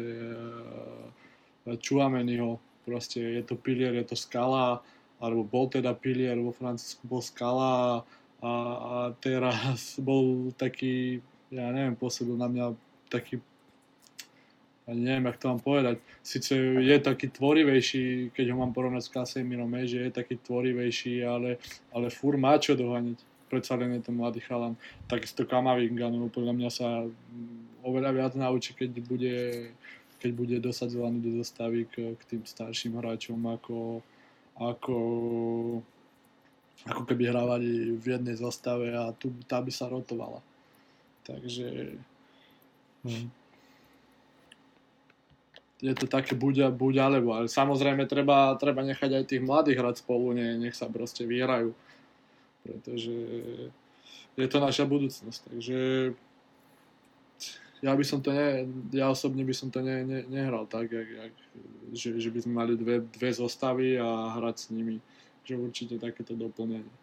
Čuameniho, 1.65 2.59
proste 2.83 3.21
je 3.21 3.43
to 3.45 3.55
pilier, 3.55 3.95
je 3.95 4.05
to 4.11 4.17
skala, 4.19 4.83
alebo 5.21 5.47
bol 5.47 5.69
teda 5.71 5.93
pilier, 5.95 6.35
vo 6.41 6.51
Francúzsku 6.51 7.05
bol 7.05 7.21
skala 7.23 8.03
a, 8.41 8.51
a 8.51 8.95
teraz 9.21 9.95
bol 10.01 10.49
taký, 10.57 11.21
ja 11.53 11.69
neviem, 11.71 11.95
pôsobil 11.95 12.35
na 12.35 12.49
mňa 12.49 12.65
taký 13.07 13.39
ani 14.89 15.07
neviem, 15.07 15.25
jak 15.29 15.37
to 15.37 15.47
mám 15.47 15.61
povedať. 15.61 15.95
Sice 16.25 16.57
je 16.81 16.97
taký 16.99 17.29
tvorivejší, 17.29 18.33
keď 18.33 18.45
ho 18.51 18.55
mám 18.59 18.73
porovnať 18.73 19.03
s 19.07 19.13
Casemirom, 19.13 19.71
že 19.87 20.09
je 20.09 20.11
taký 20.11 20.41
tvorivejší, 20.41 21.21
ale, 21.23 21.61
ale 21.93 22.09
fur 22.09 22.35
má 22.35 22.57
čo 22.57 22.73
dohaniť. 22.73 23.30
Predsa 23.51 23.75
len 23.75 23.99
je 23.99 24.07
to 24.07 24.15
mladý 24.15 24.39
chalan. 24.39 24.79
Takisto 25.11 25.43
Kamavinga, 25.43 26.07
no 26.07 26.31
podľa 26.31 26.55
mňa 26.55 26.69
sa 26.71 27.03
oveľa 27.83 28.15
viac 28.15 28.33
naučí, 28.39 28.71
keď 28.71 28.91
bude, 29.03 29.35
keď 30.23 30.31
bude 30.31 30.55
dosadzovaný 30.63 31.19
do 31.19 31.31
zostavy 31.43 31.83
k, 31.91 32.15
k 32.15 32.21
tým 32.31 32.47
starším 32.47 32.95
hráčom, 33.03 33.43
ako, 33.43 33.99
ako, 34.55 34.97
ako 36.87 37.01
keby 37.03 37.27
hrávali 37.27 37.91
v 37.99 38.05
jednej 38.07 38.39
zostave 38.39 38.95
a 38.95 39.11
tu 39.11 39.35
tá 39.43 39.59
by 39.59 39.71
sa 39.75 39.91
rotovala. 39.91 40.39
Takže... 41.27 41.99
Hm 43.03 43.41
je 45.81 45.97
to 45.97 46.05
také 46.05 46.37
buď, 46.37 46.69
buď 46.77 46.93
alebo, 47.01 47.33
ale 47.33 47.49
samozrejme 47.49 48.05
treba, 48.05 48.53
treba 48.61 48.85
nechať 48.85 49.17
aj 49.17 49.23
tých 49.25 49.41
mladých 49.41 49.81
hrať 49.81 49.95
spolu, 50.05 50.37
nie, 50.37 50.61
nech 50.61 50.77
sa 50.77 50.85
proste 50.85 51.25
vyhrajú, 51.25 51.73
pretože 52.63 53.15
je 54.37 54.47
to 54.47 54.57
naša 54.57 54.87
budúcnosť, 54.87 55.39
takže 55.51 55.79
ja 57.81 57.91
by 57.97 58.05
som 58.05 58.21
to 58.21 58.29
ne, 58.29 58.69
ja 58.93 59.09
osobne 59.09 59.41
by 59.41 59.53
som 59.57 59.73
to 59.73 59.81
ne, 59.81 60.05
ne, 60.05 60.19
nehral 60.29 60.69
tak, 60.69 60.93
jak, 60.93 61.09
jak, 61.09 61.33
že, 61.91 62.09
že 62.21 62.29
by 62.29 62.39
sme 62.45 62.53
mali 62.53 62.73
dve, 62.77 63.01
dve 63.01 63.29
zostavy 63.33 63.97
a 63.97 64.37
hrať 64.37 64.55
s 64.57 64.65
nimi, 64.69 65.01
že 65.41 65.57
určite 65.57 65.97
takéto 65.97 66.37
doplnenie. 66.37 66.93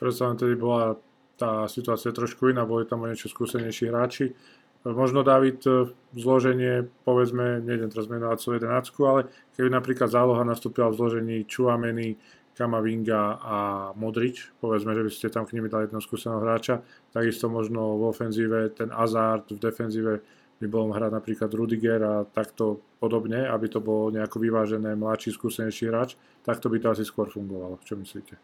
Predsa 0.00 0.32
tedy 0.32 0.56
bola 0.56 0.96
tá 1.36 1.68
situácia 1.68 2.08
trošku 2.08 2.48
iná, 2.48 2.64
boli 2.64 2.88
tam 2.88 3.04
o 3.04 3.08
niečo 3.08 3.28
skúsenejší 3.28 3.92
hráči, 3.92 4.32
Možno 4.80 5.20
David 5.20 5.60
e, 5.68 5.92
zloženie, 6.16 6.88
povedzme, 7.04 7.60
nejdem 7.60 7.92
teraz 7.92 8.08
menovať 8.08 8.36
celú 8.40 8.52
jedenáctku, 8.56 9.00
ale 9.04 9.20
keby 9.52 9.68
napríklad 9.68 10.08
záloha 10.08 10.40
nastúpila 10.40 10.88
v 10.88 10.96
zložení 10.96 11.36
Chuameni, 11.44 12.16
Kamavinga 12.60 13.40
a 13.40 13.56
Modrič, 13.96 14.52
povedzme, 14.60 14.92
že 14.92 15.00
by 15.00 15.10
ste 15.10 15.32
tam 15.32 15.48
k 15.48 15.56
nimi 15.56 15.72
dali 15.72 15.88
jedného 15.88 16.04
skúseného 16.04 16.44
hráča, 16.44 16.84
takisto 17.08 17.48
možno 17.48 17.96
v 17.96 18.12
ofenzíve 18.12 18.68
ten 18.76 18.92
Azard, 18.92 19.48
v 19.48 19.56
defenzíve 19.56 20.20
by 20.60 20.66
bol 20.68 20.92
hrať 20.92 21.08
napríklad 21.08 21.48
Rudiger 21.56 22.00
a 22.04 22.14
takto 22.28 22.84
podobne, 23.00 23.48
aby 23.48 23.72
to 23.72 23.80
bolo 23.80 24.12
nejako 24.12 24.36
vyvážené 24.44 24.92
mladší, 24.92 25.32
skúsenejší 25.32 25.88
hráč, 25.88 26.20
takto 26.44 26.68
by 26.68 26.76
to 26.76 26.92
asi 26.92 27.04
skôr 27.08 27.32
fungovalo. 27.32 27.80
Čo 27.80 27.96
myslíte? 27.96 28.36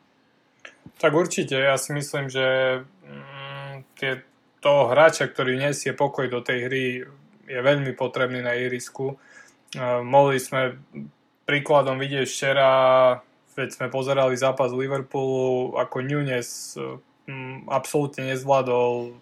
Tak 0.96 1.12
určite, 1.12 1.60
ja 1.60 1.76
si 1.76 1.92
myslím, 1.92 2.32
že 2.32 2.80
mm, 2.88 4.00
tie 4.00 4.24
toho 4.64 4.88
hráča, 4.88 5.28
ktorý 5.28 5.60
nesie 5.60 5.92
pokoj 5.92 6.24
do 6.32 6.40
tej 6.40 6.58
hry, 6.64 6.84
je 7.46 7.60
veľmi 7.60 7.92
potrebný 7.92 8.40
na 8.40 8.56
ihrisku. 8.56 9.20
Mohli 10.02 10.40
sme 10.40 10.62
príkladom 11.46 12.00
vidieť 12.00 12.26
včera, 12.26 12.68
keď 13.56 13.68
sme 13.72 13.86
pozerali 13.88 14.36
zápas 14.36 14.70
Liverpoolu, 14.76 15.80
ako 15.80 16.04
Nunes 16.04 16.76
absolútne 17.66 18.36
nezvládol 18.36 19.16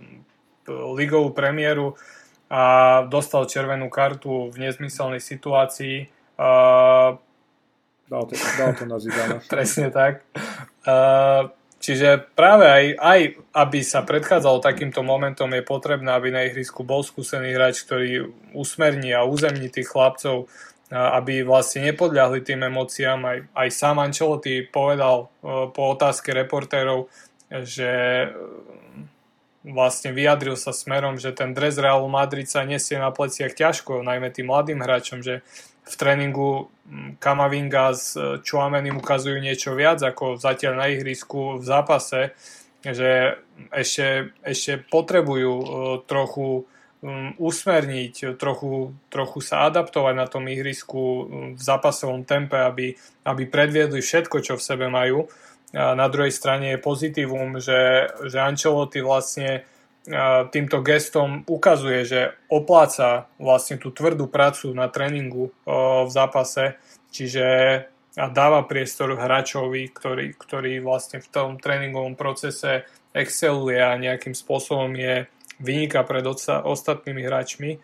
ligovú 0.99 1.31
premiéru 1.31 1.95
a 2.51 3.05
dostal 3.09 3.47
červenú 3.47 3.89
kartu 3.89 4.51
v 4.51 4.57
nezmyselnej 4.69 5.23
situácii. 5.23 6.11
Dal 8.05 8.23
to, 8.29 8.35
dal 8.35 8.73
to 8.77 8.85
na 8.85 8.99
Zidana. 9.01 9.39
Presne 9.53 9.89
tak. 9.89 10.27
Čiže 11.85 12.33
práve 12.33 12.65
aj, 12.65 12.85
aj 12.97 13.21
aby 13.53 13.81
sa 13.85 14.01
predchádzalo 14.01 14.65
takýmto 14.65 15.05
momentom, 15.05 15.53
je 15.53 15.61
potrebné, 15.61 16.17
aby 16.17 16.33
na 16.33 16.49
ihrisku 16.49 16.81
bol 16.81 17.05
skúsený 17.05 17.53
hráč, 17.53 17.85
ktorý 17.85 18.33
usmerní 18.57 19.13
a 19.13 19.29
uzemní 19.29 19.69
tých 19.69 19.93
chlapcov, 19.93 20.49
aby 20.93 21.47
vlastne 21.47 21.89
nepodľahli 21.93 22.45
tým 22.45 22.67
emóciám. 22.69 23.21
Aj, 23.25 23.39
aj 23.57 23.69
sám 23.73 24.03
Ancelotti 24.05 24.67
povedal 24.69 25.33
po 25.73 25.83
otázke 25.97 26.37
reportérov, 26.37 27.09
že 27.49 27.91
vlastne 29.65 30.13
vyjadril 30.13 30.61
sa 30.61 30.77
smerom, 30.77 31.17
že 31.17 31.33
ten 31.33 31.57
dres 31.57 31.81
Realu 31.81 32.07
Madrid 32.13 32.45
sa 32.45 32.69
nesie 32.69 33.01
na 33.01 33.09
pleciach 33.09 33.57
ťažko, 33.57 34.05
najmä 34.05 34.29
tým 34.29 34.53
mladým 34.53 34.85
hráčom, 34.85 35.25
že 35.25 35.41
v 35.85 35.95
tréningu 35.97 36.69
Kamavinga 37.21 37.97
s 37.97 38.17
e, 38.17 38.41
Chuamenim 38.45 39.01
ukazujú 39.01 39.41
niečo 39.41 39.73
viac 39.73 40.01
ako 40.05 40.37
zatiaľ 40.37 40.81
na 40.81 40.87
ihrisku 40.93 41.61
v 41.61 41.65
zápase, 41.65 42.37
že 42.85 43.41
ešte, 43.73 44.33
ešte 44.45 44.81
potrebujú 44.81 45.53
e, 45.53 45.67
trochu 46.05 46.69
um, 47.05 47.37
usmerniť, 47.37 48.41
trochu, 48.41 48.97
trochu 49.13 49.39
sa 49.45 49.69
adaptovať 49.69 50.15
na 50.17 50.25
tom 50.25 50.49
ihrisku 50.49 50.97
um, 50.97 51.25
v 51.53 51.61
zápasovom 51.61 52.25
tempe, 52.25 52.57
aby, 52.57 52.97
aby 53.29 53.43
predviedli 53.45 54.01
všetko, 54.01 54.41
čo 54.41 54.57
v 54.57 54.65
sebe 54.65 54.89
majú. 54.89 55.29
A 55.77 55.93
na 55.93 56.09
druhej 56.09 56.33
strane 56.33 56.73
je 56.73 56.81
pozitívum, 56.81 57.61
že, 57.61 58.09
že 58.25 58.39
Ancelotti 58.41 59.03
vlastne 59.03 59.67
týmto 60.53 60.85
gestom 60.85 61.49
ukazuje, 61.49 62.05
že 62.05 62.21
opláca 62.53 63.27
vlastne 63.41 63.81
tú 63.81 63.89
tvrdú 63.89 64.29
prácu 64.29 64.77
na 64.77 64.93
tréningu 64.93 65.49
v 65.65 66.11
zápase, 66.13 66.77
čiže 67.09 67.47
a 68.15 68.31
dáva 68.31 68.63
priestor 68.63 69.19
hráčovi, 69.19 69.91
ktorý, 69.91 70.39
ktorý 70.39 70.79
vlastne 70.79 71.19
v 71.19 71.29
tom 71.35 71.59
tréningovom 71.59 72.15
procese 72.15 72.87
exceluje 73.11 73.75
a 73.83 73.99
nejakým 73.99 74.39
spôsobom 74.39 74.95
je 74.95 75.27
vyniká 75.65 76.05
pred 76.05 76.23
ostatnými 76.29 77.25
hráčmi. 77.25 77.81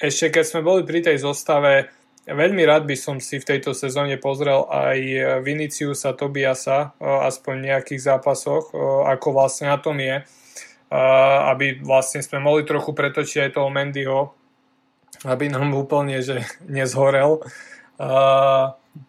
Ešte 0.00 0.26
keď 0.32 0.44
sme 0.48 0.64
boli 0.64 0.82
pri 0.88 1.04
tej 1.04 1.20
zostave, 1.20 1.92
veľmi 2.24 2.64
rád 2.64 2.88
by 2.88 2.96
som 2.96 3.20
si 3.20 3.36
v 3.36 3.44
tejto 3.44 3.76
sezóne 3.76 4.16
pozrel 4.16 4.64
aj 4.64 4.98
Viniciusa 5.44 6.16
Tobiasa, 6.16 6.96
aspoň 7.00 7.54
v 7.60 7.66
nejakých 7.68 8.00
zápasoch, 8.00 8.72
ako 9.04 9.28
vlastne 9.36 9.68
na 9.68 9.76
tom 9.76 10.00
je, 10.00 10.24
aby 11.52 11.84
vlastne 11.84 12.24
sme 12.24 12.40
mohli 12.40 12.64
trochu 12.64 12.96
pretočiť 12.96 13.46
aj 13.46 13.54
toho 13.54 13.68
Mendyho, 13.68 14.32
aby 15.28 15.52
nám 15.52 15.76
úplne 15.76 16.24
že 16.24 16.48
nezhorel. 16.64 17.44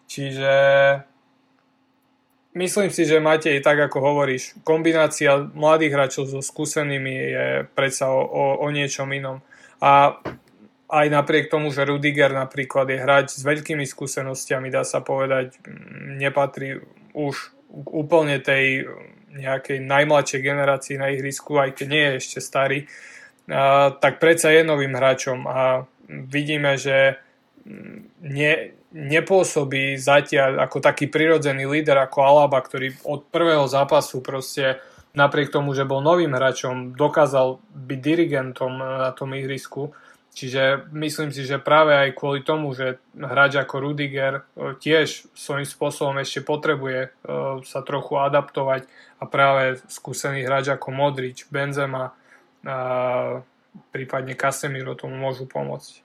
Čiže 0.06 0.54
Myslím 2.52 2.92
si, 2.92 3.08
že 3.08 3.16
Matej, 3.16 3.64
tak 3.64 3.80
ako 3.80 4.12
hovoríš, 4.12 4.60
kombinácia 4.60 5.40
mladých 5.56 5.92
hráčov 5.96 6.24
so 6.28 6.44
skúsenými 6.44 7.14
je 7.16 7.46
predsa 7.72 8.12
o, 8.12 8.20
o, 8.20 8.44
o 8.60 8.66
niečom 8.68 9.08
inom. 9.08 9.40
A 9.80 10.20
aj 10.92 11.06
napriek 11.08 11.48
tomu, 11.48 11.72
že 11.72 11.88
Rudiger 11.88 12.28
napríklad 12.36 12.92
je 12.92 13.00
hráč 13.00 13.26
s 13.40 13.42
veľkými 13.42 13.88
skúsenostiami, 13.88 14.68
dá 14.68 14.84
sa 14.84 15.00
povedať, 15.00 15.56
nepatrí 16.20 16.84
už 17.16 17.56
úplne 17.72 18.36
tej 18.44 18.84
nejakej 19.32 19.80
najmladšej 19.80 20.40
generácii 20.44 21.00
na 21.00 21.08
ihrisku, 21.08 21.56
aj 21.56 21.72
keď 21.72 21.86
nie 21.88 22.04
je 22.04 22.18
ešte 22.20 22.38
starý, 22.44 22.84
a, 23.48 23.96
tak 23.96 24.20
predsa 24.20 24.52
je 24.52 24.60
novým 24.60 24.92
hráčom 24.92 25.48
a 25.48 25.88
vidíme, 26.04 26.76
že 26.76 27.16
nie, 28.20 28.76
nepôsobí 28.92 29.96
zatiaľ 29.96 30.62
ako 30.68 30.78
taký 30.84 31.08
prirodzený 31.08 31.64
líder 31.64 31.96
ako 32.00 32.18
Alaba, 32.22 32.60
ktorý 32.60 32.92
od 33.08 33.26
prvého 33.32 33.64
zápasu 33.64 34.20
proste 34.20 34.78
napriek 35.16 35.52
tomu, 35.52 35.72
že 35.72 35.88
bol 35.88 36.00
novým 36.04 36.32
hráčom, 36.32 36.96
dokázal 36.96 37.60
byť 37.72 37.98
dirigentom 38.00 38.72
na 38.78 39.12
tom 39.12 39.32
ihrisku. 39.36 39.92
Čiže 40.32 40.88
myslím 40.96 41.28
si, 41.28 41.44
že 41.44 41.60
práve 41.60 41.92
aj 41.92 42.16
kvôli 42.16 42.40
tomu, 42.40 42.72
že 42.72 42.96
hráč 43.12 43.60
ako 43.60 43.84
Rudiger 43.84 44.40
e, 44.40 44.72
tiež 44.80 45.28
svojím 45.36 45.68
spôsobom 45.68 46.16
ešte 46.24 46.40
potrebuje 46.40 47.00
e, 47.04 47.08
sa 47.68 47.84
trochu 47.84 48.16
adaptovať 48.16 48.88
a 49.20 49.28
práve 49.28 49.84
skúsený 49.92 50.48
hráč 50.48 50.72
ako 50.72 50.88
Modrič, 50.88 51.44
Benzema 51.52 52.16
prípadne 53.90 54.38
Casemiro 54.38 54.94
tomu 54.94 55.18
môžu 55.18 55.48
pomôcť. 55.50 56.02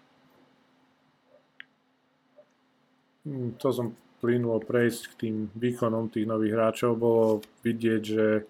Mm, 3.17 3.17
to 3.58 3.68
som 3.74 3.94
plynulo 4.18 4.58
prejsť 4.62 5.02
k 5.14 5.18
tým 5.26 5.36
výkonom 5.54 6.10
tých 6.10 6.26
nových 6.26 6.54
hráčov. 6.58 6.98
Bolo 6.98 7.46
vidieť, 7.62 8.02
že 8.02 8.26
e, 8.38 8.42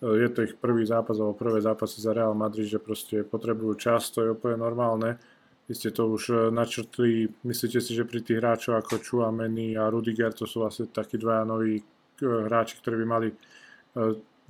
je 0.00 0.28
to 0.32 0.48
ich 0.48 0.54
prvý 0.56 0.88
zápas 0.88 1.16
alebo 1.20 1.36
prvé 1.36 1.60
zápasy 1.60 2.00
za 2.00 2.16
Real 2.16 2.32
Madrid, 2.32 2.68
že 2.68 2.80
proste 2.80 3.22
potrebujú 3.24 3.76
čas, 3.76 4.08
to 4.08 4.24
je 4.24 4.32
úplne 4.32 4.56
normálne. 4.56 5.20
Vy 5.64 5.72
ste 5.76 5.90
to 5.92 6.08
už 6.08 6.22
e, 6.32 6.34
načrtli, 6.48 7.28
myslíte 7.44 7.80
si, 7.84 7.92
že 7.92 8.08
pri 8.08 8.24
tých 8.24 8.40
hráčov 8.40 8.80
ako 8.80 9.00
Chouameni 9.04 9.76
a 9.76 9.92
Rudiger, 9.92 10.32
to 10.32 10.48
sú 10.48 10.64
vlastne 10.64 10.88
takí 10.88 11.20
dvaja 11.20 11.44
noví 11.44 11.80
e, 11.80 11.84
hráči, 12.24 12.80
ktorí 12.80 13.04
by 13.04 13.06
mali 13.06 13.28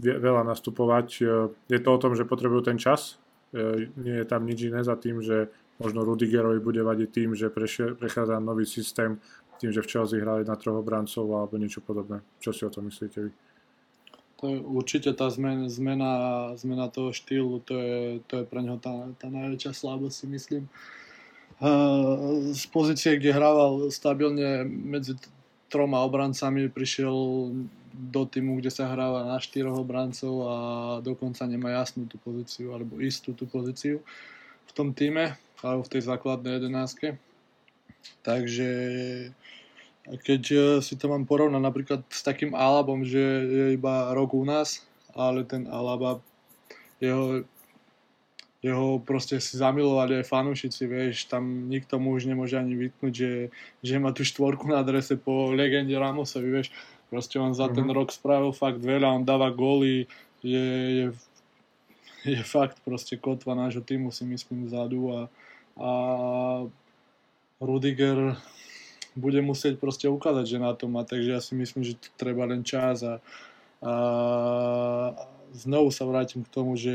veľa 0.00 0.40
nastupovať. 0.40 1.20
Je 1.68 1.78
to 1.84 1.90
o 1.92 2.00
tom, 2.00 2.16
že 2.16 2.24
potrebujú 2.24 2.64
ten 2.64 2.80
čas? 2.80 3.20
Nie 4.00 4.24
je 4.24 4.26
tam 4.26 4.48
nič 4.48 4.72
iné 4.72 4.80
za 4.80 4.96
tým, 4.96 5.20
že 5.20 5.52
možno 5.78 6.06
Rudigerovi 6.06 6.58
bude 6.62 6.82
vadiť 6.82 7.08
tým, 7.10 7.30
že 7.34 7.50
prechádza 7.98 8.38
nový 8.38 8.66
systém, 8.66 9.18
tým, 9.58 9.70
že 9.70 9.82
v 9.82 9.90
Chelsea 9.90 10.22
hrali 10.22 10.42
na 10.42 10.58
troch 10.58 10.80
obrancov 10.80 11.26
alebo 11.30 11.58
niečo 11.60 11.82
podobné. 11.84 12.20
Čo 12.42 12.50
si 12.52 12.62
o 12.66 12.72
tom 12.72 12.90
myslíte 12.90 13.18
vy? 13.28 13.30
To 14.42 14.44
je 14.50 14.58
určite 14.60 15.10
tá 15.14 15.30
zmena, 15.30 15.70
zmena, 15.70 16.12
zmena 16.58 16.90
toho 16.90 17.14
štýlu, 17.14 17.62
to 17.64 17.74
je, 17.78 17.98
to 18.28 18.42
je 18.42 18.44
pre 18.44 18.60
neho 18.60 18.76
tá, 18.76 19.08
tá 19.16 19.30
najväčšia 19.30 19.72
slabosť, 19.72 20.14
si 20.14 20.26
myslím. 20.26 20.64
z 22.50 22.64
pozície, 22.74 23.14
kde 23.16 23.30
hrával 23.30 23.88
stabilne 23.94 24.66
medzi 24.66 25.14
troma 25.70 26.02
obrancami, 26.02 26.66
prišiel 26.68 27.14
do 27.94 28.22
týmu, 28.26 28.58
kde 28.58 28.74
sa 28.74 28.90
hráva 28.90 29.22
na 29.22 29.38
štyroch 29.38 29.78
obrancov 29.78 30.34
a 30.50 30.56
dokonca 30.98 31.46
nemá 31.46 31.70
jasnú 31.70 32.10
tú 32.10 32.18
pozíciu 32.18 32.74
alebo 32.74 32.98
istú 32.98 33.38
tú 33.38 33.46
pozíciu 33.46 34.02
v 34.66 34.72
tom 34.74 34.90
týme 34.90 35.38
alebo 35.62 35.86
v 35.86 35.92
tej 35.94 36.02
základnej 36.10 36.58
jedenáctke. 36.58 37.14
Takže 38.24 38.70
keď 40.04 40.42
e, 40.52 40.58
si 40.84 40.94
to 41.00 41.08
mám 41.08 41.24
porovnať 41.24 41.62
napríklad 41.64 42.00
s 42.12 42.20
takým 42.20 42.52
Alabom, 42.52 43.04
že 43.04 43.20
je 43.48 43.64
iba 43.76 44.12
rok 44.12 44.36
u 44.36 44.44
nás, 44.44 44.84
ale 45.16 45.48
ten 45.48 45.64
Alaba, 45.64 46.20
jeho, 47.00 47.48
jeho 48.60 49.00
proste 49.00 49.40
si 49.40 49.56
zamilovali 49.56 50.20
aj 50.20 50.28
fanúšici, 50.28 50.84
vieš, 50.84 51.28
tam 51.28 51.72
nikto 51.72 51.96
mu 51.96 52.12
už 52.12 52.28
nemôže 52.28 52.60
ani 52.60 52.76
vytnúť, 52.76 53.12
že, 53.12 53.32
že 53.80 53.94
má 53.96 54.12
tú 54.12 54.28
štvorku 54.28 54.68
na 54.68 54.84
adrese 54.84 55.16
po 55.16 55.52
legende 55.52 55.96
Ramosovi, 55.96 56.48
vieš, 56.52 56.68
proste 57.08 57.40
on 57.40 57.56
za 57.56 57.68
mm-hmm. 57.68 57.76
ten 57.76 57.86
mhm. 57.88 57.96
rok 57.96 58.08
spravil 58.12 58.52
fakt 58.52 58.84
veľa, 58.84 59.08
on 59.08 59.24
dáva 59.24 59.48
góly, 59.48 60.04
je, 60.44 60.66
je, 61.00 61.06
je 62.28 62.40
fakt 62.44 62.76
proste 62.84 63.16
kotva 63.16 63.56
nášho 63.56 63.80
týmu 63.80 64.12
si 64.12 64.28
myslím 64.28 64.68
vzadu 64.68 65.00
a, 65.08 65.20
a 65.80 65.90
Rudiger 67.64 68.36
bude 69.14 69.40
musieť 69.40 69.78
proste 69.78 70.10
ukázať, 70.10 70.44
že 70.44 70.58
na 70.58 70.74
to 70.74 70.90
má, 70.90 71.06
takže 71.06 71.30
ja 71.30 71.40
si 71.40 71.54
myslím, 71.54 71.86
že 71.86 71.98
treba 72.18 72.44
len 72.44 72.66
čas 72.66 73.06
a, 73.06 73.22
a 73.78 73.92
znovu 75.54 75.94
sa 75.94 76.02
vrátim 76.04 76.42
k 76.42 76.52
tomu, 76.52 76.74
že 76.74 76.92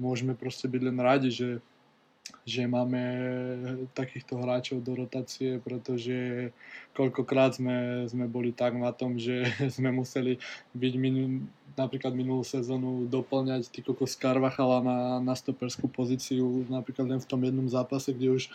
môžeme 0.00 0.32
proste 0.32 0.64
byť 0.64 0.82
len 0.88 0.98
radi, 1.04 1.28
že, 1.28 1.60
že 2.48 2.64
máme 2.64 3.02
takýchto 3.92 4.40
hráčov 4.40 4.80
do 4.80 4.96
rotácie, 4.96 5.60
pretože 5.60 6.50
koľkokrát 6.96 7.60
sme, 7.60 8.08
sme 8.08 8.24
boli 8.24 8.56
tak 8.56 8.72
na 8.80 8.90
tom, 8.90 9.20
že 9.20 9.44
sme 9.76 9.92
museli 9.92 10.40
byť 10.72 10.92
minu, 10.96 11.44
napríklad 11.76 12.16
minulú 12.16 12.40
sezónu 12.40 13.04
doplňať 13.04 13.68
ty 13.68 13.84
kokos 13.84 14.16
Carvachala 14.16 14.80
na, 14.80 14.98
na 15.20 15.34
stoperskú 15.36 15.92
pozíciu, 15.92 16.64
napríklad 16.72 17.04
len 17.04 17.20
v 17.20 17.28
tom 17.28 17.44
jednom 17.44 17.68
zápase, 17.68 18.16
kde 18.16 18.40
už 18.40 18.48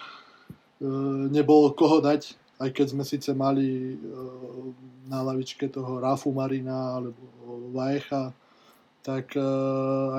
nebolo 1.30 1.76
koho 1.76 2.00
dať, 2.00 2.40
aj 2.60 2.70
keď 2.76 2.86
sme 2.92 3.04
síce 3.08 3.32
mali 3.32 3.96
e, 3.96 3.98
na 5.08 5.24
lavičke 5.24 5.72
toho 5.72 6.04
Rafu 6.04 6.36
Marina 6.36 7.00
alebo 7.00 7.20
Vajecha, 7.72 8.36
tak 9.00 9.32
e, 9.32 9.44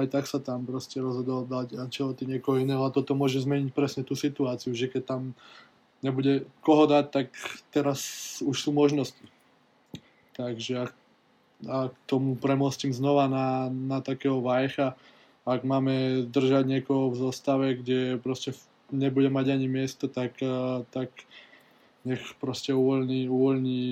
aj 0.01 0.07
tak 0.09 0.25
sa 0.25 0.41
tam 0.41 0.65
proste 0.65 1.05
rozhodol 1.05 1.45
dať 1.45 1.77
Ancelotti 1.77 2.25
niekoho 2.25 2.57
iného 2.57 2.81
a 2.81 2.93
toto 2.93 3.13
môže 3.13 3.45
zmeniť 3.45 3.77
presne 3.77 4.03
tú 4.09 4.17
situáciu, 4.17 4.73
že 4.73 4.89
keď 4.89 5.03
tam 5.05 5.23
nebude 6.01 6.49
koho 6.65 6.89
dať, 6.89 7.05
tak 7.13 7.27
teraz 7.69 8.01
už 8.41 8.57
sú 8.57 8.73
možnosti. 8.73 9.21
Takže 10.33 10.89
ak, 10.89 10.93
ak 11.69 11.93
tomu 12.09 12.41
premostím 12.41 12.97
znova 12.97 13.29
na, 13.29 13.69
na 13.69 14.01
takého 14.01 14.41
Vajecha, 14.41 14.97
ak 15.45 15.61
máme 15.61 16.25
držať 16.25 16.65
niekoho 16.65 17.13
v 17.13 17.21
zostave, 17.21 17.77
kde 17.77 18.17
proste 18.17 18.57
nebude 18.93 19.31
mať 19.31 19.57
ani 19.57 19.67
miesto, 19.71 20.09
tak, 20.09 20.39
eh, 20.43 20.85
tak 20.91 21.11
nech 22.05 22.23
proste 22.41 22.73
uvoľní, 22.73 23.29
uvoľní 23.29 23.83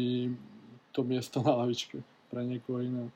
to 0.92 1.04
miesto 1.04 1.44
na 1.44 1.54
lavičke 1.64 2.00
pre 2.32 2.44
niekoho 2.44 2.80
iného. 2.80 3.10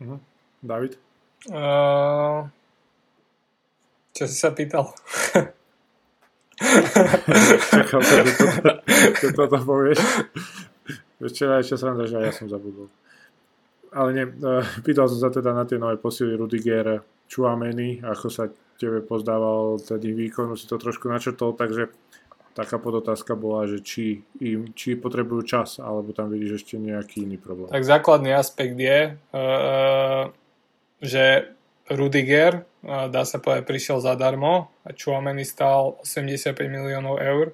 Uh-huh. 0.00 0.20
David? 0.64 0.98
Uh, 1.48 2.48
čo 4.16 4.24
si 4.28 4.36
sa 4.36 4.52
pýtal? 4.52 4.92
Čakal 7.74 8.00
som, 8.00 8.16
že 8.24 8.32
toto, 8.38 8.70
že 9.20 9.28
toto 9.34 9.56
povieš. 9.60 9.98
Včera 11.24 11.60
ešte 11.60 11.76
sa 11.80 11.92
že 12.04 12.20
ja 12.20 12.32
som 12.32 12.48
zabudol. 12.48 12.88
Ale 13.94 14.08
nie, 14.12 14.24
uh, 14.26 14.64
pýtal 14.82 15.08
som 15.08 15.20
sa 15.20 15.30
teda 15.30 15.52
na 15.54 15.64
tie 15.68 15.78
nové 15.78 15.96
posily 16.00 16.34
Rudiger, 16.36 17.00
Chuameni, 17.28 18.00
ako 18.04 18.26
sa 18.28 18.44
tebe 18.80 18.98
pozdával 19.02 19.80
ten 19.80 20.00
ich 20.02 20.16
výkon, 20.16 20.56
si 20.58 20.66
to 20.66 20.80
trošku 20.80 21.06
načrtol, 21.10 21.54
takže 21.54 21.90
taká 22.54 22.78
podotázka 22.78 23.34
bola, 23.34 23.66
že 23.66 23.82
či, 23.82 24.22
im, 24.38 24.70
či 24.74 24.94
potrebujú 24.94 25.42
čas, 25.42 25.82
alebo 25.82 26.14
tam 26.14 26.30
vidíš 26.30 26.62
ešte 26.62 26.78
nejaký 26.78 27.26
iný 27.26 27.36
problém. 27.36 27.70
Tak 27.70 27.82
základný 27.82 28.30
aspekt 28.34 28.78
je, 28.78 29.18
uh, 29.18 30.30
že 31.02 31.54
Rudiger 31.90 32.64
dá 32.84 33.22
sa 33.24 33.40
povedať, 33.40 33.64
prišiel 33.68 33.98
zadarmo 34.00 34.72
a 34.84 34.96
Chouameni 34.96 35.44
stal 35.44 36.00
85 36.04 36.56
miliónov 36.68 37.20
eur. 37.20 37.52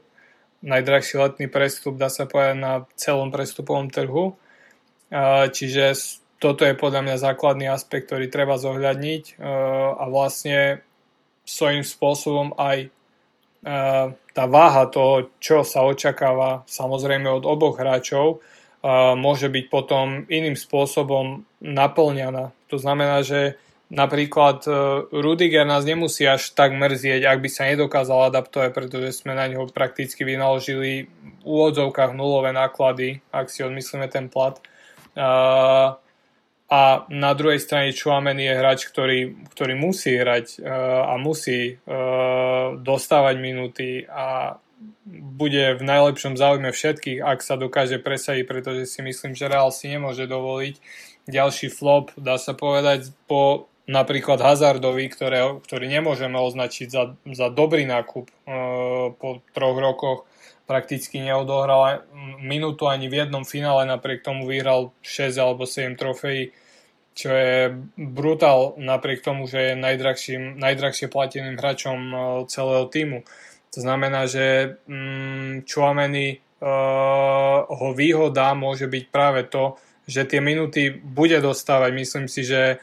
Najdrahší 0.61 1.17
letný 1.19 1.47
prestup, 1.49 1.97
dá 1.97 2.13
sa 2.13 2.31
povedať, 2.31 2.59
na 2.59 2.73
celom 2.95 3.33
prestupovom 3.33 3.89
trhu. 3.89 4.37
Čiže 5.51 5.97
toto 6.39 6.63
je 6.63 6.79
podľa 6.79 7.01
mňa 7.07 7.17
základný 7.17 7.67
aspekt, 7.73 8.11
ktorý 8.11 8.31
treba 8.31 8.61
zohľadniť 8.61 9.41
a 9.99 10.05
vlastne 10.07 10.85
svojím 11.45 11.83
spôsobom 11.83 12.55
aj 12.57 12.91
tá 13.61 14.45
váha 14.49 14.89
toho, 14.89 15.29
čo 15.37 15.61
sa 15.69 15.85
očakáva 15.85 16.65
samozrejme 16.65 17.29
od 17.29 17.45
oboch 17.45 17.77
hráčov, 17.77 18.41
môže 19.21 19.53
byť 19.53 19.65
potom 19.69 20.25
iným 20.33 20.57
spôsobom 20.57 21.45
naplňaná. 21.61 22.57
To 22.73 22.77
znamená, 22.81 23.21
že 23.21 23.61
napríklad 23.93 24.65
e, 24.65 24.71
Rudiger 25.13 25.69
nás 25.69 25.85
nemusí 25.85 26.25
až 26.25 26.55
tak 26.57 26.73
mrzieť, 26.73 27.27
ak 27.27 27.39
by 27.45 27.49
sa 27.53 27.69
nedokázal 27.69 28.33
adaptovať, 28.33 28.71
pretože 28.73 29.21
sme 29.21 29.37
na 29.37 29.51
neho 29.51 29.69
prakticky 29.69 30.25
vynaložili 30.25 31.11
v 31.11 31.45
úvodzovkách 31.45 32.17
nulové 32.17 32.57
náklady, 32.57 33.21
ak 33.35 33.53
si 33.53 33.61
odmyslíme 33.67 34.09
ten 34.09 34.33
plat. 34.33 34.57
A 36.71 37.03
na 37.11 37.35
druhej 37.35 37.59
strane 37.59 37.91
Chuamen 37.91 38.39
je 38.39 38.55
hráč, 38.55 38.87
ktorý, 38.87 39.43
ktorý 39.51 39.75
musí 39.75 40.15
hrať 40.15 40.63
e, 40.63 40.71
a 41.03 41.19
musí 41.19 41.75
e, 41.75 41.99
dostávať 42.79 43.35
minúty 43.43 44.07
a 44.07 44.55
bude 45.11 45.77
v 45.77 45.83
najlepšom 45.83 46.39
záujme 46.39 46.71
všetkých, 46.71 47.27
ak 47.27 47.43
sa 47.43 47.59
dokáže 47.59 47.99
presadiť, 47.99 48.47
pretože 48.47 48.87
si 48.87 49.03
myslím, 49.03 49.35
že 49.35 49.51
Real 49.51 49.75
si 49.75 49.91
nemôže 49.91 50.31
dovoliť 50.31 50.79
ďalší 51.27 51.75
flop, 51.75 52.15
dá 52.15 52.39
sa 52.39 52.55
povedať, 52.55 53.11
po 53.27 53.67
napríklad 53.91 54.39
Hazardovi, 54.39 55.11
ktoré, 55.11 55.59
ktorý 55.67 55.91
nemôžeme 55.91 56.39
označiť 56.39 56.87
za, 56.87 57.19
za 57.35 57.51
dobrý 57.51 57.83
nákup 57.83 58.31
e, 58.31 58.35
po 59.19 59.43
troch 59.51 59.75
rokoch, 59.75 60.21
prakticky 60.71 61.19
neodohral 61.19 62.07
minútu 62.39 62.87
ani 62.87 63.11
v 63.11 63.27
jednom 63.27 63.43
finále, 63.43 63.91
napriek 63.91 64.23
tomu 64.23 64.47
vyhral 64.47 64.95
6 65.03 65.35
alebo 65.35 65.67
7 65.67 65.99
trofejí, 65.99 66.55
čo 67.21 67.29
je 67.29 67.77
brutál 68.01 68.73
napriek 68.81 69.21
tomu, 69.21 69.45
že 69.45 69.73
je 69.73 69.75
najdrahším, 69.77 70.57
najdrahšie 70.57 71.13
plateným 71.13 71.61
hráčom 71.61 71.99
e, 72.01 72.17
celého 72.49 72.89
týmu. 72.89 73.29
To 73.77 73.79
znamená, 73.85 74.27
že 74.27 74.77
mm, 74.91 75.63
uh, 75.63 77.59
ho 77.71 77.89
výhoda 77.95 78.51
môže 78.59 78.91
byť 78.91 79.05
práve 79.15 79.47
to, 79.47 79.79
že 80.11 80.27
tie 80.27 80.43
minúty 80.43 80.91
bude 80.91 81.39
dostávať. 81.39 81.91
Myslím 81.95 82.27
si, 82.27 82.43
že, 82.43 82.83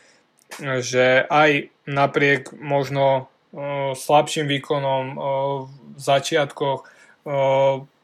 že 0.79 1.27
aj 1.27 1.67
napriek 1.91 2.55
možno 2.55 3.27
uh, 3.27 3.91
slabším 3.99 4.47
výkonom 4.47 5.03
uh, 5.11 5.19
v 5.67 5.99
začiatkoch 5.99 6.95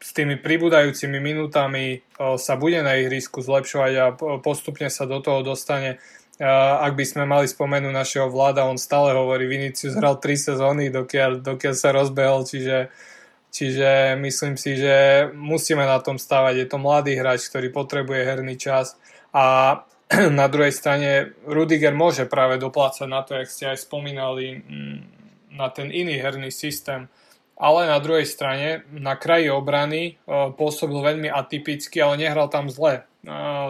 s 0.04 0.12
tými 0.12 0.36
pribúdajúcimi 0.36 1.16
minútami 1.16 2.04
uh, 2.20 2.36
sa 2.36 2.60
bude 2.60 2.84
na 2.84 3.00
ihrisku 3.00 3.40
zlepšovať 3.40 3.92
a 3.96 4.06
postupne 4.36 4.92
sa 4.92 5.08
do 5.08 5.24
toho 5.24 5.40
dostane 5.40 5.96
ak 6.42 6.98
by 6.98 7.04
sme 7.06 7.24
mali 7.30 7.46
spomenúť 7.46 7.94
našeho 7.94 8.26
vláda, 8.26 8.66
on 8.66 8.74
stále 8.74 9.14
hovorí, 9.14 9.46
Vinicius 9.46 9.94
hral 9.94 10.18
3 10.18 10.34
sezóny, 10.34 10.90
dokiaľ, 10.90 11.38
dokiaľ 11.46 11.74
sa 11.78 11.94
rozbehol, 11.94 12.42
čiže, 12.42 12.90
čiže 13.54 14.18
myslím 14.18 14.58
si, 14.58 14.74
že 14.74 15.30
musíme 15.30 15.86
na 15.86 16.02
tom 16.02 16.18
stávať. 16.18 16.54
Je 16.58 16.66
to 16.66 16.82
mladý 16.82 17.14
hráč, 17.14 17.46
ktorý 17.46 17.70
potrebuje 17.70 18.20
herný 18.26 18.58
čas 18.58 18.98
a 19.30 19.78
na 20.40 20.46
druhej 20.50 20.74
strane 20.74 21.38
Rudiger 21.46 21.94
môže 21.94 22.26
práve 22.26 22.58
doplácať 22.58 23.06
na 23.06 23.22
to, 23.22 23.38
jak 23.38 23.48
ste 23.48 23.64
aj 23.70 23.86
spomínali, 23.86 24.58
mm, 24.58 24.98
na 25.54 25.70
ten 25.70 25.94
iný 25.94 26.18
herný 26.18 26.50
systém. 26.50 27.06
Ale 27.54 27.86
na 27.86 28.02
druhej 28.02 28.26
strane, 28.26 28.82
na 28.90 29.14
kraji 29.14 29.46
obrany 29.54 30.18
pôsobil 30.58 30.98
veľmi 30.98 31.30
atypicky, 31.30 32.02
ale 32.02 32.18
nehral 32.18 32.50
tam 32.50 32.66
zle 32.66 33.06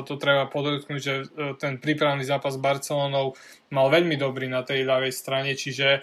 to 0.03 0.15
treba 0.19 0.51
podotknúť, 0.51 1.01
že 1.01 1.15
e, 1.15 1.27
ten 1.55 1.79
prípravný 1.79 2.27
zápas 2.27 2.59
s 2.59 2.63
Barcelonou 2.63 3.39
mal 3.71 3.87
veľmi 3.89 4.19
dobrý 4.19 4.51
na 4.51 4.67
tej 4.67 4.83
ľavej 4.83 5.13
strane, 5.15 5.55
čiže 5.55 5.89
e, 5.99 6.01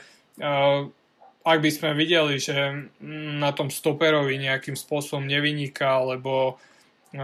ak 1.41 1.59
by 1.59 1.71
sme 1.73 1.97
videli, 1.97 2.39
že 2.39 2.87
na 3.41 3.51
tom 3.51 3.67
stoperovi 3.73 4.39
nejakým 4.39 4.77
spôsobom 4.79 5.27
nevyniká, 5.27 5.99
alebo, 5.99 6.61
e, 7.11 7.19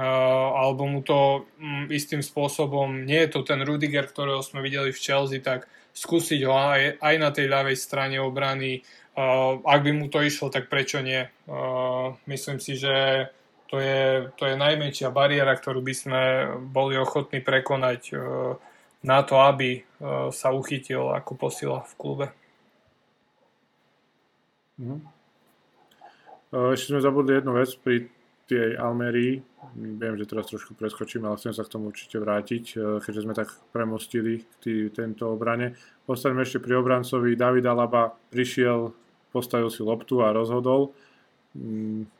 alebo 0.51 0.84
mu 0.84 0.99
to 0.99 1.47
istým 1.88 2.19
spôsobom, 2.19 3.07
nie 3.07 3.23
je 3.23 3.32
to 3.32 3.47
ten 3.47 3.63
Rudiger, 3.63 4.09
ktorého 4.09 4.43
sme 4.43 4.59
videli 4.59 4.91
v 4.91 4.99
Chelsea, 4.99 5.39
tak 5.39 5.71
skúsiť 5.95 6.41
ho 6.43 6.53
aj, 6.53 6.82
aj 7.01 7.15
na 7.17 7.30
tej 7.34 7.47
ľavej 7.49 7.78
strane 7.80 8.21
obrany. 8.21 8.86
Ak 9.65 9.82
by 9.82 9.97
mu 9.97 10.13
to 10.13 10.21
išlo, 10.21 10.53
tak 10.53 10.69
prečo 10.69 11.01
nie? 11.01 11.25
Myslím 12.30 12.61
si, 12.61 12.78
že 12.78 13.25
to 13.68 13.80
je, 13.80 14.32
to 14.39 14.43
je 14.47 14.55
najmenšia 14.55 15.11
bariéra, 15.11 15.51
ktorú 15.55 15.84
by 15.84 15.93
sme 15.93 16.22
boli 16.72 16.95
ochotní 16.95 17.43
prekonať 17.43 18.01
e, 18.11 18.15
na 19.03 19.20
to, 19.28 19.43
aby 19.43 19.80
e, 19.80 19.82
sa 20.32 20.55
uchytil 20.55 21.11
ako 21.11 21.32
posila 21.36 21.84
v 21.84 21.93
klube. 21.99 22.28
Mhm. 24.80 24.97
E, 26.47 26.57
ešte 26.72 26.95
sme 26.95 27.03
zabudli 27.03 27.36
jednu 27.36 27.51
vec 27.59 27.76
pri 27.84 28.07
tej 28.47 28.80
Almerii. 28.80 29.43
Viem, 29.76 30.15
že 30.15 30.24
teraz 30.24 30.47
trošku 30.47 30.72
preskočím, 30.72 31.28
ale 31.28 31.36
chcem 31.36 31.51
sa 31.51 31.68
k 31.68 31.74
tomu 31.76 31.91
určite 31.91 32.15
vrátiť, 32.15 32.80
keďže 33.03 33.24
sme 33.28 33.36
tak 33.36 33.51
premostili 33.76 34.47
tý, 34.63 34.88
tento 34.95 35.28
obrane. 35.28 35.76
Postavíme 36.07 36.47
ešte 36.47 36.63
pri 36.63 36.80
obrancovi. 36.80 37.36
David 37.36 37.68
Alaba 37.68 38.15
prišiel, 38.32 38.95
postavil 39.36 39.68
si 39.68 39.84
loptu 39.84 40.24
a 40.24 40.32
rozhodol 40.32 40.95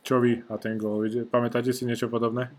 čo 0.02 0.16
vy 0.24 0.42
a 0.50 0.56
ten 0.58 0.78
gól? 0.80 1.06
Pamätáte 1.30 1.70
si 1.76 1.86
niečo 1.86 2.10
podobné? 2.10 2.50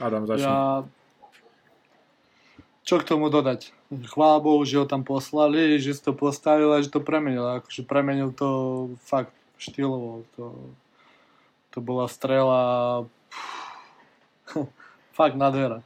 Adam, 0.00 0.24
začne. 0.24 0.48
Ja... 0.48 0.82
Čo 2.82 2.98
k 2.98 3.06
tomu 3.06 3.28
dodať? 3.28 3.70
Chvála 4.10 4.42
Bohu, 4.42 4.64
že 4.64 4.80
ho 4.80 4.86
tam 4.88 5.04
poslali, 5.04 5.78
že 5.78 5.94
si 5.94 6.02
to 6.02 6.16
postavil 6.16 6.72
a 6.72 6.82
že 6.82 6.90
to 6.90 7.04
premenil. 7.04 7.60
Akože 7.60 7.86
premenil 7.86 8.32
to 8.34 8.48
fakt 9.04 9.36
štýlovo. 9.60 10.24
To, 10.40 10.56
to 11.70 11.78
bola 11.84 12.08
strela 12.08 12.60
fakt 15.18 15.36
nádhera. 15.36 15.84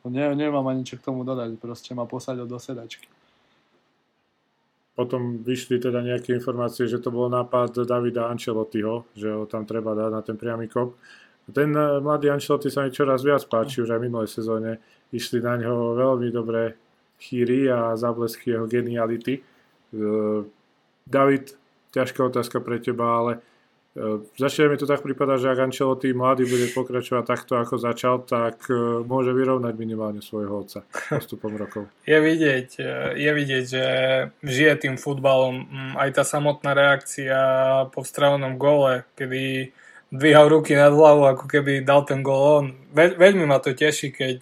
Ne, 0.00 0.32
nemám 0.32 0.64
ani 0.64 0.82
čo 0.88 0.96
k 0.96 1.04
tomu 1.04 1.28
dodať, 1.28 1.60
proste 1.60 1.92
ma 1.92 2.08
posadil 2.08 2.48
do 2.48 2.56
sedačky. 2.56 3.04
Potom 4.94 5.40
vyšli 5.40 5.78
teda 5.78 6.02
nejaké 6.02 6.34
informácie, 6.36 6.84
že 6.90 7.00
to 7.00 7.14
bol 7.14 7.30
nápad 7.30 7.86
Davida 7.86 8.28
Ancelottiho, 8.28 9.06
že 9.16 9.30
ho 9.30 9.46
tam 9.46 9.64
treba 9.64 9.94
dať 9.94 10.10
na 10.10 10.20
ten 10.20 10.36
priamy 10.36 10.66
kop. 10.66 10.98
Ten 11.50 11.74
eh, 11.74 11.98
mladý 11.98 12.30
Ancelotti 12.30 12.70
sa 12.70 12.86
mi 12.86 12.94
čoraz 12.94 13.26
viac 13.26 13.42
páči, 13.46 13.82
už 13.82 13.90
aj 13.90 14.00
minulé 14.02 14.26
sezóne 14.30 14.78
išli 15.10 15.42
na 15.42 15.58
ňo 15.58 15.98
veľmi 15.98 16.30
dobré 16.30 16.78
chýry 17.18 17.66
a 17.66 17.98
záblesky 17.98 18.54
jeho 18.54 18.66
geniality. 18.70 19.40
Eh, 19.40 20.40
David, 21.06 21.54
ťažká 21.90 22.20
otázka 22.30 22.62
pre 22.62 22.78
teba, 22.78 23.18
ale 23.18 23.32
E, 24.00 24.24
začne 24.40 24.72
mi 24.72 24.80
to 24.80 24.88
tak 24.88 25.04
prípada, 25.04 25.36
že 25.36 25.52
ak 25.52 25.68
Ancelotti 25.68 26.16
mladý 26.16 26.48
bude 26.48 26.72
pokračovať 26.72 27.24
takto, 27.28 27.60
ako 27.60 27.76
začal, 27.76 28.24
tak 28.24 28.64
e, 28.72 29.04
môže 29.04 29.36
vyrovnať 29.36 29.74
minimálne 29.76 30.24
svojho 30.24 30.64
otca 30.64 30.80
postupom 31.12 31.52
rokov. 31.52 31.84
Je 32.10 32.16
vidieť, 32.16 32.68
e, 32.80 32.92
je 33.20 33.30
vidieť, 33.30 33.64
že 33.68 33.84
žije 34.40 34.72
tým 34.88 34.96
futbalom. 34.96 35.68
Mm, 35.68 35.92
aj 36.00 36.10
tá 36.16 36.22
samotná 36.24 36.72
reakcia 36.72 37.38
po 37.92 38.00
vstrelenom 38.00 38.56
gole, 38.56 39.04
kedy 39.20 39.68
dvíhal 40.08 40.48
ruky 40.48 40.72
nad 40.72 40.96
hlavu, 40.96 41.28
ako 41.28 41.44
keby 41.44 41.84
dal 41.84 42.02
ten 42.08 42.24
gol 42.24 42.64
on. 42.64 42.66
Veľ, 42.96 43.20
veľmi 43.20 43.44
ma 43.44 43.60
to 43.60 43.76
teší, 43.76 44.16
keď 44.16 44.38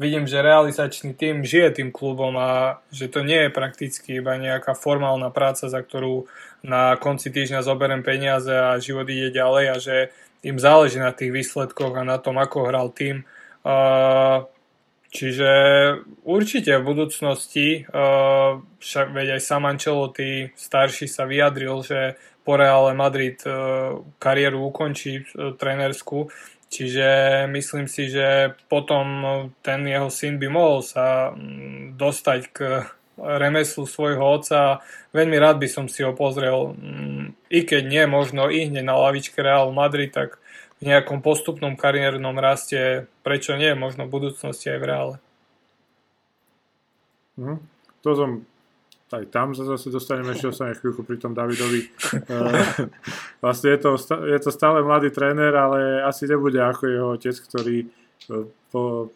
vidím, 0.00 0.24
že 0.24 0.40
realizačný 0.40 1.12
tým 1.12 1.44
žije 1.44 1.76
tým 1.76 1.92
klubom 1.92 2.32
a 2.40 2.80
že 2.88 3.12
to 3.12 3.20
nie 3.20 3.46
je 3.46 3.50
prakticky 3.52 4.24
iba 4.24 4.40
nejaká 4.40 4.72
formálna 4.72 5.28
práca, 5.28 5.68
za 5.68 5.84
ktorú 5.84 6.24
na 6.64 6.96
konci 6.96 7.28
týždňa 7.28 7.60
zoberiem 7.60 8.00
peniaze 8.00 8.48
a 8.48 8.80
život 8.80 9.04
ide 9.12 9.28
ďalej 9.28 9.64
a 9.68 9.76
že 9.76 9.96
im 10.40 10.56
záleží 10.56 10.96
na 10.96 11.12
tých 11.12 11.36
výsledkoch 11.36 12.00
a 12.00 12.08
na 12.08 12.16
tom, 12.16 12.40
ako 12.40 12.72
hral 12.72 12.88
tým. 12.96 13.28
Čiže 15.10 15.50
určite 16.24 16.80
v 16.80 16.86
budúcnosti, 16.86 17.84
však 18.80 19.06
veď 19.12 19.36
aj 19.36 19.40
sam 19.44 19.68
Ancelotti 19.68 20.54
starší 20.56 21.10
sa 21.10 21.28
vyjadril, 21.28 21.82
že 21.84 22.16
po 22.40 22.56
Reále 22.56 22.96
Madrid 22.96 23.36
kariéru 24.16 24.72
ukončí 24.72 25.28
trénersku, 25.34 26.32
Čiže 26.70 27.06
myslím 27.50 27.90
si, 27.90 28.06
že 28.06 28.54
potom 28.70 29.06
ten 29.58 29.82
jeho 29.82 30.06
syn 30.06 30.38
by 30.38 30.46
mohol 30.46 30.86
sa 30.86 31.34
mm, 31.34 31.98
dostať 31.98 32.40
k 32.54 32.86
remeslu 33.18 33.90
svojho 33.90 34.22
otca. 34.22 34.78
Veľmi 35.10 35.34
rád 35.34 35.58
by 35.58 35.66
som 35.66 35.90
si 35.90 36.06
ho 36.06 36.14
pozrel, 36.14 36.78
mm, 36.78 37.50
i 37.50 37.66
keď 37.66 37.82
nie 37.90 38.04
možno 38.06 38.46
i 38.46 38.70
hneď 38.70 38.86
na 38.86 38.94
lavičke 38.94 39.42
Real 39.42 39.74
Madrid, 39.74 40.14
tak 40.14 40.38
v 40.78 40.88
nejakom 40.88 41.20
postupnom 41.20 41.74
kariérnom 41.74 42.38
raste, 42.38 43.10
prečo 43.26 43.58
nie, 43.58 43.74
možno 43.74 44.06
v 44.06 44.14
budúcnosti 44.16 44.70
aj 44.70 44.78
v 44.78 44.86
Reále. 44.86 45.16
Mhm. 47.36 47.56
To 48.00 48.10
som 48.16 48.30
aj 49.10 49.26
tam 49.34 49.52
sa 49.58 49.66
zase 49.66 49.90
dostaneme, 49.90 50.30
ešte 50.30 50.54
ostaneme 50.54 50.78
chvíľku 50.78 51.02
pri 51.02 51.18
tom 51.18 51.34
Davidovi. 51.34 51.82
Uh, 52.30 52.86
vlastne 53.42 53.74
je 53.74 53.78
to, 53.82 53.90
je 54.26 54.38
to 54.38 54.50
stále 54.54 54.78
mladý 54.86 55.10
tréner, 55.10 55.50
ale 55.50 56.02
asi 56.06 56.30
nebude 56.30 56.62
ako 56.62 56.82
jeho 56.86 57.08
otec, 57.18 57.34
ktorý 57.34 57.76
uh, 58.30 58.46
po, 58.70 59.10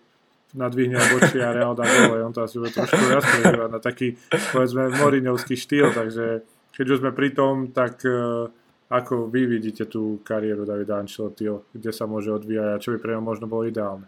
nadvihne 0.55 0.99
obočí 0.99 1.39
a 1.39 1.55
Real 1.55 1.79
dá 1.79 1.87
gole. 1.87 2.27
On 2.27 2.35
to 2.35 2.43
asi 2.43 2.59
bude 2.59 2.75
trošku 2.75 2.99
viac 3.07 3.27
na 3.71 3.79
taký, 3.79 4.19
povedzme, 4.51 4.91
moriňovský 4.99 5.55
štýl, 5.55 5.95
takže 5.95 6.43
keď 6.75 6.87
už 6.91 6.99
sme 7.03 7.15
pri 7.15 7.31
tom, 7.31 7.71
tak 7.71 8.03
uh, 8.03 8.51
ako 8.91 9.31
vy 9.31 9.47
vidíte 9.47 9.87
tú 9.87 10.23
kariéru 10.23 10.67
Davida 10.67 10.99
Ancelottiho, 10.99 11.71
kde 11.75 11.91
sa 11.91 12.11
môže 12.11 12.35
odvíjať 12.35 12.69
a 12.71 12.83
čo 12.83 12.95
by 12.95 12.99
pre 12.99 13.15
ňa 13.15 13.23
možno 13.23 13.47
bolo 13.47 13.67
ideálne 13.67 14.07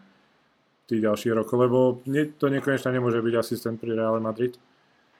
tých 0.86 1.02
ďalších 1.02 1.34
rokov, 1.34 1.56
lebo 1.58 1.78
to 2.38 2.46
nekonečne 2.46 2.94
nemôže 2.94 3.18
byť 3.18 3.34
asistent 3.34 3.76
pri 3.82 3.98
Real 3.98 4.22
Madrid. 4.22 4.54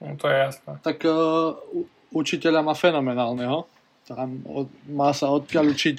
No 0.01 0.17
to 0.21 0.29
je 0.29 0.37
jasné. 0.37 0.73
Tak 0.85 1.05
uh, 1.09 1.57
učiteľa 2.13 2.61
má 2.61 2.75
fenomenálneho. 2.77 3.65
Tam 4.07 4.45
od, 4.47 4.69
má 4.87 5.11
sa 5.17 5.33
odkiaľ 5.33 5.73
učiť. 5.73 5.99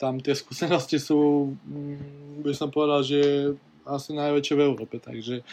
Tam 0.00 0.20
tie 0.20 0.36
skúsenosti 0.36 1.00
sú, 1.00 1.52
mm, 1.52 2.42
by 2.44 2.52
som 2.56 2.68
povedal, 2.72 3.04
že 3.04 3.52
asi 3.86 4.16
najväčšie 4.16 4.54
v 4.56 4.64
Európe. 4.66 4.96
Takže 4.98 5.44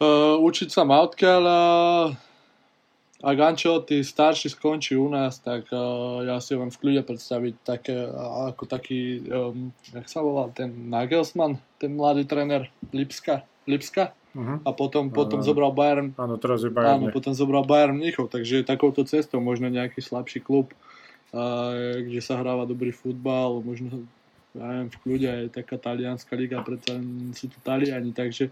uh, 0.00 0.36
učiť 0.40 0.68
sa 0.72 0.82
má 0.88 1.04
odkiaľ 1.04 1.42
a 1.44 1.60
ak 3.20 3.36
Ancelotti 3.36 4.00
starší 4.00 4.48
skončí 4.48 4.96
u 4.96 5.12
nás, 5.12 5.44
tak 5.44 5.68
uh, 5.76 6.24
ja 6.24 6.40
si 6.40 6.56
viem 6.56 6.72
v 6.72 6.80
kľude 6.80 7.02
predstaviť 7.04 7.54
také, 7.60 7.96
ako 8.48 8.64
taký, 8.64 9.20
um, 9.28 9.76
jak 9.92 10.08
sa 10.08 10.24
volal, 10.24 10.48
ten 10.56 10.88
Nagelsmann, 10.88 11.60
ten 11.76 11.92
mladý 11.92 12.24
tréner 12.24 12.72
Lipska, 12.96 13.44
Lipska? 13.68 14.16
Uh-huh. 14.30 14.62
a 14.62 14.70
potom, 14.70 15.10
potom 15.10 15.42
uh, 15.42 15.46
zobral 15.46 15.74
Bayern. 15.74 16.14
Áno, 16.14 16.38
teraz 16.38 16.62
je 16.62 16.70
Bayern. 16.70 17.02
Áno, 17.02 17.06
potom 17.10 17.34
zobral 17.34 17.66
Bayern 17.66 17.98
Mnichov, 17.98 18.30
takže 18.30 18.62
takouto 18.62 19.02
cestou 19.02 19.42
možno 19.42 19.66
nejaký 19.66 19.98
slabší 19.98 20.38
klub, 20.38 20.70
uh, 21.34 21.98
kde 21.98 22.22
sa 22.22 22.38
hráva 22.38 22.62
dobrý 22.62 22.94
futbal, 22.94 23.58
možno 23.58 24.06
ja 24.54 24.66
neviem, 24.66 24.90
v 24.90 24.98
kľude 25.02 25.28
aj 25.30 25.44
taká 25.62 25.76
talianská 25.78 26.34
liga, 26.34 26.58
predsa 26.62 26.98
sú 27.38 27.46
to 27.46 27.58
Taliani, 27.62 28.10
takže 28.10 28.50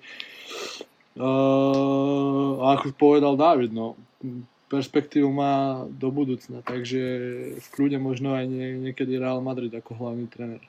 uh, 1.18 2.52
ako 2.74 2.94
povedal 2.94 3.34
David, 3.34 3.74
no, 3.74 3.98
perspektívu 4.70 5.26
má 5.26 5.86
do 5.90 6.14
budúcna, 6.14 6.62
takže 6.62 7.02
v 7.58 7.66
kľude 7.74 7.98
možno 7.98 8.36
aj 8.36 8.44
nie, 8.46 8.78
niekedy 8.90 9.18
Real 9.18 9.42
Madrid 9.42 9.74
ako 9.74 9.98
hlavný 9.98 10.30
tréner. 10.30 10.62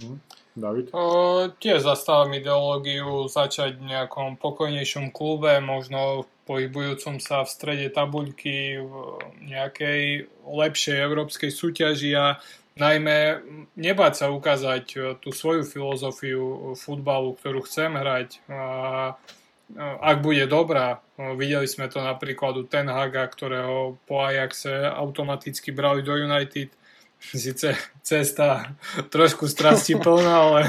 Hm. 0.00 0.20
David? 0.60 0.92
O, 0.92 1.48
tiež 1.56 1.82
zastávam 1.82 2.36
ideológiu 2.36 3.26
začať 3.26 3.80
v 3.80 3.90
nejakom 3.96 4.36
pokojnejšom 4.36 5.10
klube, 5.10 5.58
možno 5.64 6.28
pohybujúcom 6.44 7.22
sa 7.22 7.46
v 7.46 7.50
strede 7.50 7.88
tabuľky 7.94 8.82
v 8.82 8.92
nejakej 9.46 10.26
lepšej 10.44 10.96
európskej 10.98 11.50
súťaži 11.54 12.10
a 12.18 12.42
najmä 12.74 13.38
nebáť 13.78 14.12
sa 14.18 14.26
ukázať 14.34 15.16
tú 15.22 15.30
svoju 15.30 15.62
filozofiu 15.62 16.74
futbalu, 16.74 17.38
ktorú 17.38 17.62
chcem 17.64 17.94
hrať. 17.94 18.42
A 18.50 19.14
ak 19.78 20.16
bude 20.18 20.50
dobrá. 20.50 20.98
Videli 21.14 21.70
sme 21.70 21.86
to 21.86 22.02
napríklad 22.02 22.58
u 22.58 22.64
Ten 22.66 22.90
Haga, 22.90 23.22
ktorého 23.30 23.94
po 24.08 24.18
Ajaxe 24.24 24.72
automaticky 24.90 25.70
brali 25.70 26.02
do 26.02 26.16
United. 26.18 26.74
Sice 27.20 27.76
cesta 28.00 28.72
trošku 29.12 29.46
strasti 29.46 29.94
plná, 29.94 30.34
ale, 30.34 30.62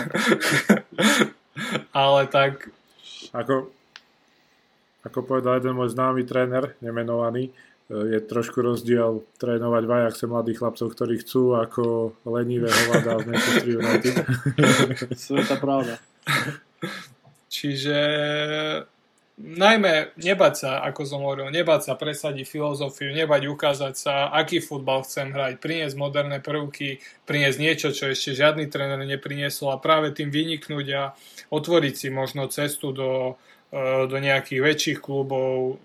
ale 1.96 2.22
tak... 2.28 2.68
Ako, 3.32 3.72
ako 5.08 5.20
povedal 5.24 5.64
jeden 5.64 5.80
môj 5.80 5.96
známy 5.96 6.28
tréner, 6.28 6.76
nemenovaný, 6.84 7.56
je 7.92 8.20
trošku 8.24 8.64
rozdiel 8.64 9.24
trénovať 9.36 9.84
v 9.84 9.92
Ajaxe 9.92 10.26
mladých 10.28 10.64
chlapcov, 10.64 10.88
ktorí 10.96 11.20
chcú, 11.24 11.60
ako 11.60 12.16
lenivé 12.24 12.72
hovada 12.72 13.20
v 13.20 13.28
Manchester 13.32 13.68
United. 13.68 14.16
Sveta 15.20 15.56
pravda. 15.60 16.00
Čiže 17.52 17.98
najmä 19.42 20.14
nebať 20.22 20.54
sa, 20.54 20.72
ako 20.86 21.02
som 21.04 21.26
hovoril, 21.26 21.50
nebať 21.50 21.90
sa 21.90 21.94
presadiť 21.98 22.46
filozofiu, 22.46 23.10
nebať 23.10 23.50
ukázať 23.50 23.94
sa, 23.98 24.14
aký 24.30 24.62
futbal 24.62 25.02
chcem 25.02 25.34
hrať, 25.34 25.58
priniesť 25.58 25.96
moderné 25.98 26.38
prvky, 26.40 27.02
priniesť 27.26 27.58
niečo, 27.58 27.90
čo 27.90 28.14
ešte 28.14 28.38
žiadny 28.38 28.70
tréner 28.70 29.02
nepriniesol 29.04 29.74
a 29.74 29.82
práve 29.82 30.14
tým 30.14 30.30
vyniknúť 30.30 30.88
a 30.94 31.04
otvoriť 31.50 31.94
si 31.98 32.08
možno 32.14 32.48
cestu 32.54 32.94
do, 32.94 33.36
e, 33.74 34.06
do 34.06 34.18
nejakých 34.22 34.62
väčších 34.62 35.00
klubov, 35.02 35.82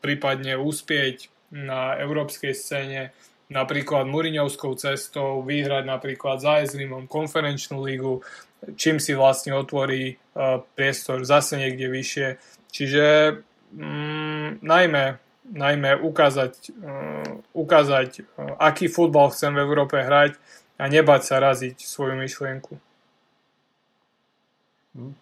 prípadne 0.00 0.56
úspieť 0.56 1.28
na 1.52 1.94
európskej 1.98 2.54
scéne, 2.56 3.14
napríklad 3.46 4.10
Muriňovskou 4.10 4.74
cestou, 4.74 5.42
vyhrať 5.46 5.86
napríklad 5.86 6.42
za 6.42 6.66
Ezrimom 6.66 7.06
konferenčnú 7.06 7.86
lígu, 7.86 8.26
čím 8.74 8.98
si 8.98 9.14
vlastne 9.14 9.54
otvorí 9.54 10.18
uh, 10.34 10.64
priestor 10.74 11.22
zase 11.22 11.60
niekde 11.60 11.86
vyššie. 11.86 12.28
Čiže 12.70 13.38
mm, 13.72 14.62
najmä, 14.62 15.04
najmä 15.52 15.90
ukázať, 16.00 16.52
uh, 16.76 17.40
ukázať 17.52 18.10
uh, 18.20 18.56
aký 18.60 18.86
futbal 18.90 19.30
chcem 19.30 19.54
v 19.54 19.62
Európe 19.62 19.96
hrať 19.98 20.36
a 20.76 20.84
nebať 20.90 21.20
sa 21.24 21.36
raziť 21.40 21.76
svoju 21.80 22.14
myšlienku. 22.20 22.72
Hm. 24.96 25.14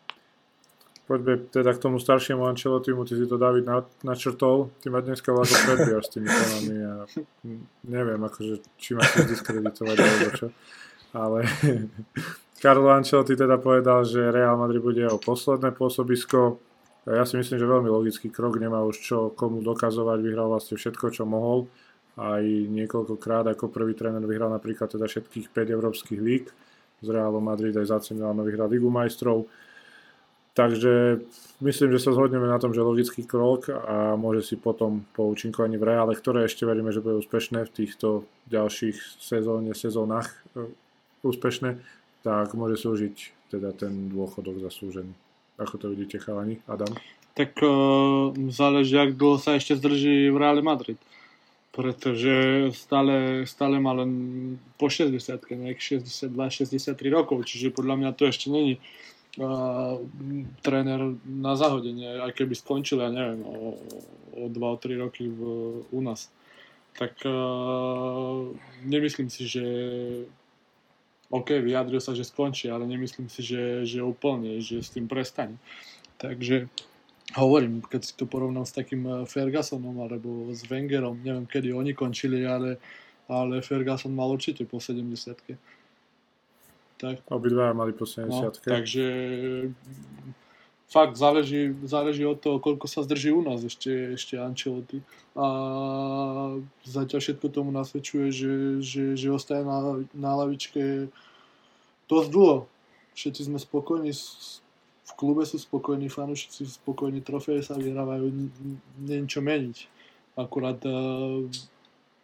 Poďme 1.05 1.37
teda 1.53 1.77
k 1.77 1.83
tomu 1.85 2.01
staršiemu 2.01 2.49
Ancelottimu, 2.49 3.05
ty 3.05 3.13
si 3.13 3.29
to 3.29 3.37
David 3.37 3.69
načrtol, 4.01 4.73
ty 4.81 4.89
ma 4.89 5.05
dneska 5.05 5.37
vlastne 5.37 5.61
predbiehaš 5.69 6.09
s 6.09 6.13
tými 6.17 6.29
témami 6.33 6.77
a 6.81 6.95
neviem, 7.85 8.21
akože, 8.25 8.65
či 8.81 8.97
ma 8.97 9.05
chceš 9.05 9.37
diskreditovať 9.37 9.97
alebo 10.01 10.29
čo, 10.33 10.49
ale 11.13 11.45
Carlo 12.65 12.89
Ancelotti 12.89 13.37
teda 13.37 13.61
povedal, 13.61 14.09
že 14.09 14.33
Real 14.33 14.57
Madrid 14.57 14.81
bude 14.81 15.05
jeho 15.05 15.21
posledné 15.21 15.77
pôsobisko. 15.77 16.57
Ja 17.05 17.29
si 17.29 17.37
myslím, 17.37 17.61
že 17.61 17.69
veľmi 17.69 17.91
logický 17.93 18.33
krok, 18.33 18.57
nemá 18.57 18.81
už 18.81 18.97
čo 18.97 19.19
komu 19.37 19.61
dokazovať, 19.61 20.19
vyhral 20.25 20.49
vlastne 20.49 20.81
všetko, 20.81 21.13
čo 21.13 21.29
mohol. 21.29 21.69
Aj 22.17 22.41
niekoľkokrát 22.47 23.45
ako 23.53 23.69
prvý 23.69 23.93
tréner 23.93 24.25
vyhral 24.25 24.49
napríklad 24.49 24.89
teda 24.89 25.05
všetkých 25.05 25.53
5 25.53 25.77
európskych 25.77 26.21
líg. 26.21 26.49
Z 27.05 27.09
Realu 27.13 27.45
Madrid 27.45 27.77
aj 27.77 27.93
za 27.93 27.99
Milano 28.17 28.41
vyhral 28.41 28.73
Ligu 28.73 28.89
majstrov. 28.89 29.45
Takže 30.55 31.19
myslím, 31.67 31.99
že 31.99 31.99
sa 31.99 32.15
zhodneme 32.15 32.47
na 32.47 32.63
tom, 32.63 32.71
že 32.71 32.79
logický 32.79 33.27
krok 33.27 33.75
a 33.75 34.15
môže 34.15 34.47
si 34.47 34.55
potom 34.55 35.03
po 35.11 35.27
účinkovaní 35.27 35.75
v 35.75 35.91
Reále, 35.91 36.15
ktoré 36.15 36.47
ešte 36.47 36.63
veríme, 36.63 36.95
že 36.95 37.03
bude 37.03 37.19
úspešné 37.19 37.67
v 37.67 37.75
týchto 37.75 38.23
ďalších 38.55 39.19
sezóne, 39.19 39.75
sezónach 39.75 40.31
e, 40.55 40.71
úspešné, 41.27 41.83
tak 42.23 42.55
môže 42.55 42.79
slúžiť 42.79 43.51
teda 43.51 43.75
ten 43.75 44.15
dôchodok 44.15 44.63
zaslúžený. 44.63 45.24
Ako 45.59 45.79
to 45.79 45.91
vidíte, 45.91 46.19
chalani? 46.19 46.59
Adam? 46.67 46.91
Tak 47.35 47.63
uh, 47.63 48.31
záleží, 48.51 48.95
ak 48.99 49.19
dlho 49.19 49.39
sa 49.39 49.59
ešte 49.59 49.79
zdrží 49.79 50.31
v 50.31 50.37
Reále 50.39 50.63
Madrid. 50.63 50.99
Pretože 51.75 52.71
stále, 52.71 53.43
stále 53.51 53.83
má 53.83 53.91
len 53.91 54.11
po 54.79 54.87
60 54.87 55.19
nejak 55.59 55.79
62-63 55.83 56.95
rokov, 57.11 57.43
čiže 57.51 57.75
podľa 57.75 57.99
mňa 57.99 58.11
to 58.15 58.31
ešte 58.31 58.47
není 58.47 58.79
uh, 59.43 59.99
tréner 60.63 61.19
na 61.27 61.59
zahodenie, 61.59 62.23
aj 62.23 62.39
keby 62.39 62.55
skončil, 62.55 63.03
ja 63.03 63.11
neviem, 63.11 63.43
o, 63.43 63.75
o 64.39 64.43
2-3 64.47 65.03
roky 65.03 65.27
v, 65.27 65.39
u 65.91 66.01
nás. 66.03 66.31
Tak 66.95 67.27
uh, 67.27 68.55
nemyslím 68.87 69.27
si, 69.27 69.51
že 69.51 69.65
OK, 71.35 71.51
vyjadril 71.59 71.99
sa, 71.99 72.15
že 72.15 72.23
skončí, 72.23 72.71
ale 72.71 72.87
nemyslím 72.87 73.27
si, 73.27 73.43
že, 73.43 73.83
že 73.83 73.99
úplne, 74.07 74.63
že 74.63 74.79
s 74.79 74.95
tým 74.95 75.11
prestane. 75.11 75.59
Takže 76.23 76.71
hovorím, 77.35 77.83
keď 77.83 78.01
si 78.07 78.15
to 78.15 78.31
porovnám 78.31 78.63
s 78.63 78.77
takým 78.79 79.03
eh, 79.03 79.15
Fergusonom 79.27 79.99
alebo 79.99 80.55
s 80.55 80.63
Wengerom, 80.63 81.19
neviem 81.27 81.51
kedy 81.51 81.75
oni 81.75 81.91
končili, 81.91 82.47
ale, 82.47 82.79
ale 83.27 83.59
Ferguson 83.67 84.15
mal 84.15 84.31
určite 84.31 84.63
po 84.63 84.79
70 84.79 85.11
tak. 86.95 87.19
Obidva 87.27 87.75
mali 87.75 87.91
po 87.91 88.07
70 88.07 88.31
no, 88.31 88.49
Takže 88.63 89.07
fakt 90.89 91.17
záleží, 91.17 91.75
záleží 91.83 92.27
od 92.27 92.39
toho, 92.41 92.61
koľko 92.61 92.87
sa 92.87 93.03
zdrží 93.03 93.33
u 93.33 93.43
nás 93.43 93.65
ešte, 93.65 94.15
ešte 94.15 94.39
Ancelotti. 94.39 95.03
A 95.35 95.47
zatiaľ 96.87 97.21
všetko 97.21 97.47
tomu 97.51 97.75
nasvedčuje, 97.75 98.31
že, 98.31 98.55
že, 98.79 99.05
že 99.19 99.35
ostaje 99.35 99.67
na, 99.67 100.05
na 100.15 100.31
lavičke 100.39 101.11
dosť 102.07 102.29
dlho. 102.31 102.59
Všetci 103.15 103.41
sme 103.51 103.59
spokojní, 103.59 104.11
v 105.05 105.13
klube 105.19 105.47
sú 105.47 105.59
spokojní, 105.59 106.11
fanúšici 106.11 106.67
sú 106.67 106.73
spokojní, 106.79 107.23
trofeje 107.23 107.63
sa 107.63 107.79
vyhrávajú, 107.79 108.31
nie 109.03 109.19
čo 109.27 109.43
meniť. 109.43 109.91
Akurát 110.35 110.83
uh, 110.83 111.47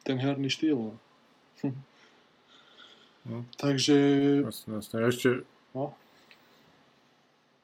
ten 0.02 0.18
herný 0.18 0.50
štýl. 0.50 0.74
No. 0.74 0.94
no. 3.26 3.38
Takže... 3.54 3.94
Jasne, 4.42 4.70
jasne. 4.82 4.96
Ešte, 5.06 5.28
no? 5.74 5.94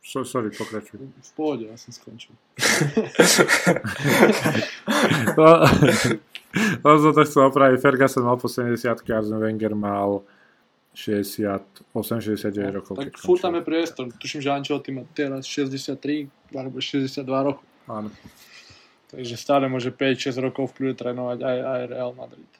So, 0.06 0.22
sorry, 0.22 0.54
pokračuj. 0.54 1.02
V 1.02 1.32
pohode, 1.34 1.66
ja 1.66 1.74
som 1.74 1.90
skončil. 1.90 2.30
no, 5.34 5.66
no 6.78 6.88
som 7.02 7.10
to 7.10 7.26
chcel 7.26 7.50
opraviť. 7.50 7.82
Ferguson 7.82 8.22
mal 8.22 8.38
po 8.38 8.46
70 8.46 8.86
Arsene 8.86 9.42
Wenger 9.42 9.74
mal 9.74 10.22
68, 10.94 11.90
69 11.90 12.78
rokov. 12.78 13.02
Tak 13.02 13.18
furt 13.18 13.42
tam 13.42 13.58
je 13.58 13.66
priestor. 13.66 14.06
Tuším, 14.14 14.46
že 14.46 14.54
Ancelotti 14.54 14.94
má 14.94 15.02
teraz 15.10 15.42
63 15.50 16.54
alebo 16.54 16.78
62 16.78 17.26
rokov. 17.26 17.66
Áno. 17.90 18.14
Takže 19.10 19.34
stále 19.34 19.66
môže 19.66 19.90
5-6 19.90 20.38
rokov 20.38 20.70
v 20.70 20.74
kľude 20.78 21.02
trénovať 21.02 21.42
aj, 21.42 21.58
aj 21.66 21.80
Real 21.90 22.14
Madrid. 22.14 22.52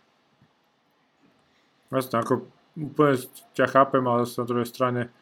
Vlastne, 1.95 2.19
ako 2.19 2.51
úplne 2.75 3.23
ťa 3.55 3.71
chápem, 3.71 4.03
ale 4.03 4.27
na 4.27 4.45
druhej 4.51 4.67
strane 4.67 5.15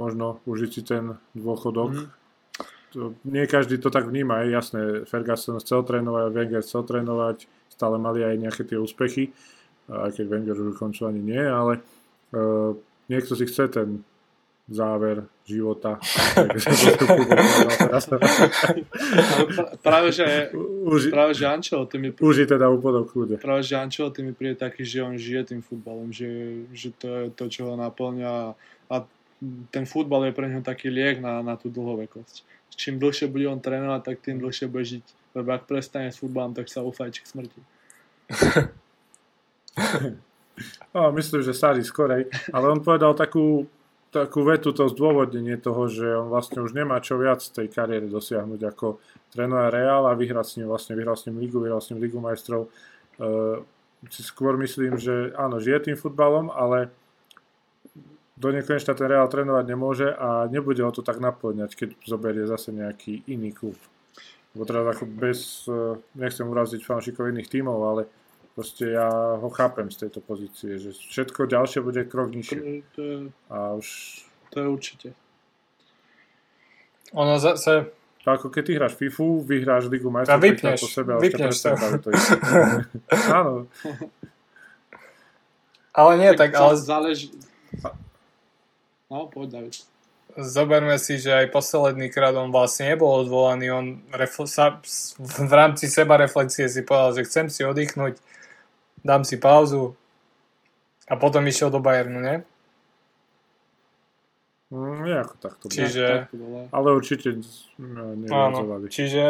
možno 0.00 0.40
užiť 0.48 0.70
si 0.72 0.82
ten 0.82 1.20
dôchodok. 1.36 1.92
Mm. 1.92 2.08
To, 2.90 3.14
nie 3.22 3.46
každý 3.46 3.78
to 3.78 3.86
tak 3.92 4.10
vníma, 4.10 4.42
je 4.42 4.50
jasné. 4.50 4.80
Ferguson 5.06 5.62
chcel 5.62 5.86
trénovať, 5.86 6.34
Wenger 6.34 6.62
chcel 6.66 6.82
trénovať, 6.82 7.46
stále 7.70 7.96
mali 8.02 8.26
aj 8.26 8.34
nejaké 8.34 8.62
tie 8.66 8.82
úspechy, 8.82 9.30
aj 9.86 10.18
keď 10.18 10.26
Wenger 10.26 10.58
už 10.58 10.74
ukončil 10.74 11.06
ani 11.06 11.22
nie, 11.22 11.38
ale 11.38 11.78
uh, 12.34 12.74
niekto 13.06 13.38
si 13.38 13.46
chce 13.46 13.70
ten 13.70 14.02
záver 14.70 15.26
života. 15.42 15.98
práve, 19.82 20.14
že, 20.14 20.54
Uži, 20.86 21.10
práve, 21.10 21.34
že 21.34 21.44
Ancelotti 21.50 21.98
mi 21.98 22.14
príde, 22.14 22.26
Uži 22.30 22.46
teda 22.46 22.70
úpodok 22.70 23.10
kľude. 23.10 23.42
Práve, 23.42 23.66
že 23.66 23.74
Ancelotti 23.74 24.22
mi 24.22 24.30
príde 24.30 24.54
taký, 24.54 24.86
že 24.86 25.02
on 25.02 25.18
žije 25.18 25.54
tým 25.54 25.62
futbalom, 25.62 26.14
že, 26.14 26.62
že 26.70 26.94
to 26.94 27.06
je 27.06 27.34
to, 27.34 27.50
čo 27.50 27.66
ho 27.66 27.74
naplňa 27.74 28.54
a 28.90 28.96
ten 29.72 29.84
futbal 29.88 30.28
je 30.28 30.36
pre 30.36 30.46
neho 30.48 30.60
taký 30.60 30.92
liek 30.92 31.20
na, 31.20 31.40
na 31.40 31.56
tú 31.56 31.72
dlhovekosť. 31.72 32.44
Čím 32.70 33.00
dlhšie 33.00 33.28
bude 33.28 33.48
on 33.48 33.60
trénovať, 33.60 34.00
tak 34.04 34.16
tým 34.24 34.40
dlhšie 34.40 34.68
bude 34.68 34.84
žiť. 34.84 35.04
Lebo 35.36 35.48
ak 35.52 35.68
prestane 35.68 36.12
s 36.12 36.20
futbalom, 36.20 36.52
tak 36.52 36.68
sa 36.68 36.84
ufajči 36.84 37.20
k 37.24 37.30
smrti. 37.30 37.60
no, 40.94 41.12
myslím, 41.12 41.40
že 41.42 41.56
Sari 41.56 41.82
skorej. 41.82 42.28
Ale 42.52 42.66
on 42.70 42.84
povedal 42.84 43.16
takú 43.16 43.66
takú 44.10 44.42
vetu, 44.42 44.74
to 44.74 44.90
zdôvodnenie 44.90 45.54
toho, 45.54 45.86
že 45.86 46.02
on 46.18 46.34
vlastne 46.34 46.58
už 46.58 46.74
nemá 46.74 46.98
čo 46.98 47.14
viac 47.14 47.38
tej 47.46 47.70
kariére 47.70 48.10
dosiahnuť 48.10 48.60
ako 48.74 48.98
trénuje 49.30 49.70
Real 49.70 50.02
a 50.10 50.18
vyhrať 50.18 50.46
s 50.46 50.54
ním, 50.58 50.66
vlastne 50.66 50.98
vyhrať 50.98 51.16
s 51.16 51.26
ním 51.30 51.38
Ligu, 51.38 51.62
vyhrať 51.62 51.82
s 51.82 51.88
ním 51.94 52.02
Ligu 52.02 52.18
majstrov. 52.18 52.66
Uh, 53.22 53.62
skôr 54.10 54.58
myslím, 54.58 54.98
že 54.98 55.30
áno, 55.38 55.62
žije 55.62 55.90
tým 55.90 55.96
futbalom, 55.96 56.50
ale 56.50 56.90
do 58.40 58.48
nekonečna 58.48 58.96
ten 58.96 59.06
Real 59.12 59.28
trénovať 59.28 59.64
nemôže 59.68 60.08
a 60.08 60.48
nebude 60.48 60.80
ho 60.80 60.88
to 60.88 61.04
tak 61.04 61.20
naplňať, 61.20 61.76
keď 61.76 61.88
zoberie 62.08 62.48
zase 62.48 62.72
nejaký 62.72 63.28
iný 63.28 63.52
klub. 63.52 63.76
Lebo 64.56 64.64
teraz 64.64 64.96
ako 64.96 65.04
bez, 65.04 65.68
uh, 65.68 66.00
nechcem 66.16 66.48
uraziť 66.48 66.80
fanšikov 66.80 67.28
iných 67.28 67.52
tímov, 67.52 67.78
ale 67.84 68.02
proste 68.56 68.96
ja 68.96 69.36
ho 69.36 69.48
chápem 69.52 69.92
z 69.92 70.08
tejto 70.08 70.24
pozície, 70.24 70.80
že 70.80 70.96
všetko 70.96 71.52
ďalšie 71.52 71.84
bude 71.84 72.02
krok 72.08 72.32
nižšie. 72.32 72.58
To, 72.58 72.64
to, 72.96 73.00
je, 73.04 73.16
a 73.52 73.56
už... 73.76 73.88
to 74.50 74.56
je 74.56 74.66
určite. 74.66 75.08
Ono 77.12 77.36
zase... 77.36 77.92
To 78.20 78.36
ako 78.36 78.52
keď 78.52 78.62
ty 78.68 78.72
hráš 78.76 78.94
FIFU, 79.00 79.40
vyhráš 79.40 79.88
Ligu 79.88 80.12
majstrov, 80.12 80.44
vypneš, 80.44 80.80
po 80.84 80.88
sebe 80.92 81.10
a 81.16 81.18
vypneš 81.24 81.56
to. 81.56 81.72
to 82.04 82.08
Áno. 83.40 83.64
Ale 85.96 86.12
nie, 86.20 86.30
tak, 86.36 86.52
tak 86.52 86.60
ale... 86.60 86.76
Záleží... 86.76 87.32
No, 89.10 89.26
poď 89.26 89.48
David. 89.50 89.74
Zoberme 90.38 90.94
si, 91.02 91.18
že 91.18 91.34
aj 91.34 91.50
posledný 91.50 92.06
krát 92.14 92.30
on 92.38 92.54
vlastne 92.54 92.94
nebol 92.94 93.26
odvolaný, 93.26 93.66
on 93.74 93.86
refl- 94.14 94.46
sa, 94.46 94.78
v 95.26 95.52
rámci 95.52 95.90
seba 95.90 96.14
reflexie 96.14 96.70
si 96.70 96.86
povedal, 96.86 97.18
že 97.18 97.26
chcem 97.26 97.46
si 97.50 97.66
oddychnúť, 97.66 98.14
dám 99.02 99.26
si 99.26 99.42
pauzu 99.42 99.98
a 101.10 101.18
potom 101.18 101.42
išiel 101.42 101.74
do 101.74 101.82
Bayernu, 101.82 102.22
ne? 102.22 102.46
Mm, 104.70 105.26
ako 105.26 105.34
takto. 105.42 105.66
Čiže... 105.66 106.30
Ale 106.70 106.94
určite 106.94 107.42
áno, 108.30 108.86
Čiže 108.86 109.26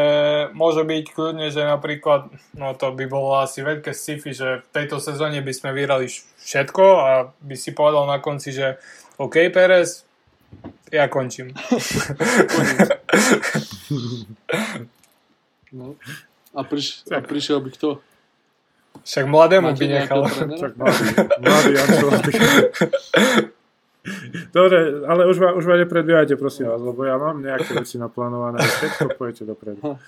môže 0.53 0.85
byť 0.85 1.05
kľudne, 1.17 1.49
že 1.49 1.65
napríklad, 1.65 2.29
no 2.53 2.77
to 2.77 2.93
by 2.93 3.09
bolo 3.09 3.41
asi 3.41 3.65
veľké 3.65 3.97
sci-fi, 3.97 4.37
že 4.37 4.61
v 4.61 4.69
tejto 4.69 5.01
sezóne 5.01 5.41
by 5.41 5.53
sme 5.57 5.73
vyhrali 5.73 6.13
všetko 6.45 6.85
a 7.01 7.33
by 7.41 7.57
si 7.57 7.73
povedal 7.73 8.05
na 8.05 8.21
konci, 8.21 8.53
že 8.53 8.77
OK, 9.17 9.49
Pérez, 9.49 10.05
ja 10.93 11.09
končím. 11.09 11.57
no. 15.73 15.97
A, 16.53 16.61
priš, 16.69 17.09
a 17.09 17.25
prišiel 17.25 17.65
by 17.65 17.73
kto? 17.73 18.05
Však 19.09 19.25
mladému 19.25 19.73
by 19.73 19.87
nechal. 19.89 20.29
Však 20.29 20.77
mladý, 20.77 21.05
mladý 21.41 22.33
Dobre, 24.53 25.05
ale 25.05 25.29
už 25.29 25.37
ma, 25.39 25.53
už 25.53 25.65
ma 25.69 25.77
nepredbiehajte, 25.77 26.37
prosím 26.41 26.73
vás, 26.73 26.81
lebo 26.81 27.05
ja 27.05 27.21
mám 27.21 27.45
nejaké 27.45 27.77
veci 27.77 28.01
naplánované, 28.01 28.65
všetko 28.65 29.17
pojete 29.21 29.45
dopredu. 29.45 29.81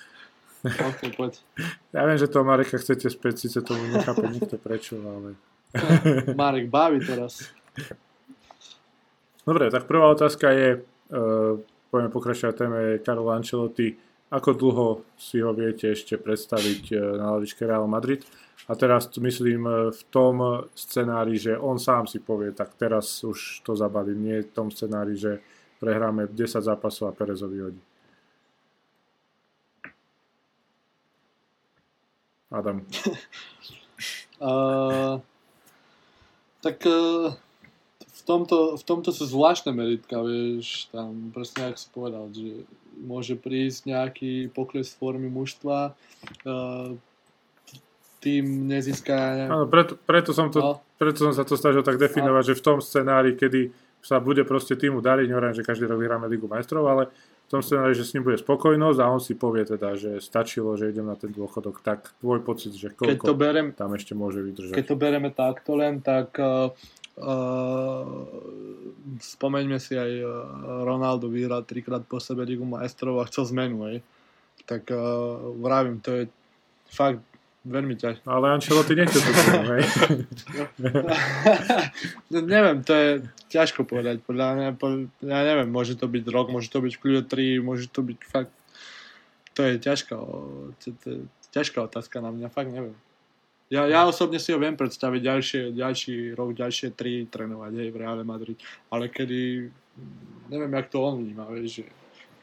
Okay, 0.62 1.11
poď. 1.18 1.43
Ja 1.90 2.07
viem, 2.07 2.14
že 2.14 2.30
toho 2.30 2.47
Mareka 2.47 2.78
chcete 2.78 3.11
späť, 3.11 3.43
síce 3.43 3.66
tomu 3.66 3.82
nechápe 3.82 4.22
nikto 4.30 4.62
prečo, 4.62 4.95
ale... 4.95 5.34
Marek, 6.38 6.70
baví 6.70 7.03
teraz. 7.03 7.51
Dobre, 9.43 9.74
tak 9.74 9.90
prvá 9.90 10.07
otázka 10.07 10.55
je, 10.55 10.68
uh, 10.78 11.59
poďme 11.90 12.14
pokračovať 12.14 12.55
téme, 12.55 12.80
Karol 13.03 13.34
Ancelotti. 13.34 13.99
Ako 14.32 14.56
dlho 14.56 15.04
si 15.20 15.44
ho 15.44 15.52
viete 15.52 15.92
ešte 15.92 16.16
predstaviť 16.16 16.82
uh, 16.96 17.20
na 17.20 17.36
lavičke 17.36 17.68
Real 17.68 17.84
Madrid? 17.84 18.24
A 18.70 18.78
teraz 18.78 19.10
myslím 19.18 19.66
e, 19.66 19.72
v 19.90 20.02
tom 20.06 20.38
scenári, 20.74 21.34
že 21.34 21.58
on 21.58 21.82
sám 21.82 22.06
si 22.06 22.22
povie, 22.22 22.54
tak 22.54 22.78
teraz 22.78 23.24
už 23.26 23.58
to 23.66 23.74
zabavím. 23.74 24.22
Nie 24.22 24.46
v 24.46 24.54
tom 24.54 24.70
scenári, 24.70 25.18
že 25.18 25.42
prehráme 25.82 26.30
10 26.30 26.62
zápasov 26.62 27.10
a 27.10 27.16
Perezovi 27.16 27.58
hodí. 27.58 27.82
Adam. 32.52 32.86
uh, 34.44 35.18
tak 36.62 36.86
uh, 36.86 37.34
tomto, 38.24 38.56
v 38.78 38.84
tomto 38.84 39.10
sú 39.10 39.24
zvláštne 39.26 39.72
meritka, 39.74 40.20
vieš, 40.22 40.90
tam 40.92 41.30
presne 41.34 41.72
ako 41.72 41.78
si 41.78 41.88
povedal, 41.90 42.24
že 42.30 42.50
môže 43.02 43.34
prísť 43.34 43.88
nejaký 43.88 44.32
pokles 44.52 44.92
formy 44.94 45.32
mužstva, 45.32 45.96
uh, 46.46 46.92
tým 48.22 48.70
nezíska... 48.70 49.50
Áno, 49.50 49.66
preto, 49.66 49.98
preto, 49.98 50.30
som 50.30 50.46
to, 50.48 50.58
no. 50.62 50.72
preto 50.94 51.26
som 51.26 51.34
sa 51.34 51.42
to 51.42 51.58
snažil 51.58 51.82
tak 51.82 51.98
definovať, 51.98 52.44
no. 52.46 52.48
že 52.54 52.58
v 52.58 52.62
tom 52.62 52.78
scenári, 52.78 53.34
kedy 53.34 53.74
sa 54.02 54.22
bude 54.22 54.46
proste 54.46 54.78
týmu 54.78 55.02
dariť, 55.02 55.26
nehovorím, 55.26 55.58
že 55.58 55.66
každý 55.66 55.90
rok 55.90 55.98
vyhráme 55.98 56.26
Ligu 56.30 56.46
majstrov, 56.46 56.86
ale 56.86 57.10
v 57.46 57.48
tom 57.50 57.62
scenári, 57.62 57.94
že 57.94 58.06
s 58.06 58.14
ním 58.14 58.26
bude 58.26 58.38
spokojnosť 58.38 58.98
a 58.98 59.10
on 59.10 59.22
si 59.22 59.34
povie 59.38 59.66
teda, 59.66 59.94
že 59.98 60.22
stačilo, 60.22 60.74
že 60.78 60.90
idem 60.90 61.06
na 61.06 61.18
ten 61.18 61.30
dôchodok, 61.30 61.82
tak 61.82 62.14
tvoj 62.22 62.42
pocit, 62.42 62.74
že 62.74 62.94
koľko 62.94 63.10
keď 63.10 63.18
to 63.26 63.34
berem, 63.34 63.68
tam 63.74 63.90
ešte 63.94 64.14
môže 64.14 64.42
vydržať. 64.42 64.74
Keď 64.74 64.86
to 64.86 64.96
bereme 64.98 65.30
takto 65.30 65.78
len, 65.78 66.02
tak 66.02 66.34
uh, 66.38 66.74
spomeňme 69.20 69.76
si 69.76 69.94
aj 69.98 70.12
uh, 70.24 70.30
Ronaldo 70.88 71.28
vyhral 71.28 71.62
trikrát 71.68 72.00
po 72.08 72.16
sebe 72.16 72.48
Ligu 72.48 72.64
majstrov 72.64 73.20
a 73.20 73.28
chcel 73.28 73.52
zmenu, 73.52 73.84
aj. 73.84 73.96
Tak 74.64 74.88
uh, 74.88 75.52
vravím, 75.60 76.00
to 76.00 76.10
je 76.12 76.24
fakt 76.88 77.20
veľmi 77.62 77.94
ťažké. 77.94 78.26
Ale 78.26 78.50
Ancelotti 78.50 78.94
nechce 78.98 79.22
to 79.22 79.30
hej? 79.76 79.84
no, 82.32 82.38
neviem, 82.42 82.82
to 82.82 82.92
je 82.92 83.08
ťažko 83.52 83.86
povedať. 83.86 84.24
Podľa 84.26 84.48
mňa, 84.56 84.68
po, 84.74 85.06
ja 85.22 85.40
neviem, 85.46 85.70
môže 85.70 85.94
to 85.94 86.10
byť 86.10 86.24
rok, 86.32 86.50
môže 86.50 86.72
to 86.72 86.82
byť 86.82 86.92
v 86.96 87.00
kľude 87.00 87.22
3, 87.28 87.62
môže 87.62 87.86
to 87.92 88.02
byť 88.02 88.18
fakt... 88.26 88.54
To 89.52 89.68
je 89.68 89.76
ťažká, 89.76 90.16
ťažká 91.52 91.78
otázka 91.84 92.24
na 92.24 92.32
mňa, 92.32 92.48
fakt 92.48 92.72
neviem. 92.72 92.96
Ja, 93.72 93.88
ja 93.88 94.04
osobne 94.04 94.36
si 94.36 94.52
ho 94.52 94.60
viem 94.60 94.76
predstaviť 94.76 95.20
ďalšie, 95.24 95.60
ďalší 95.72 96.36
rok, 96.36 96.52
ďalšie 96.52 96.92
tri 96.92 97.24
trénovať 97.24 97.72
hej, 97.80 97.88
v 97.88 97.96
Reále 97.96 98.20
Madrid. 98.20 98.60
Ale 98.92 99.08
kedy, 99.08 99.72
neviem, 100.52 100.72
jak 100.76 100.92
to 100.92 101.00
on 101.00 101.24
vníma, 101.24 101.48
vieš, 101.48 101.80
že 101.80 101.84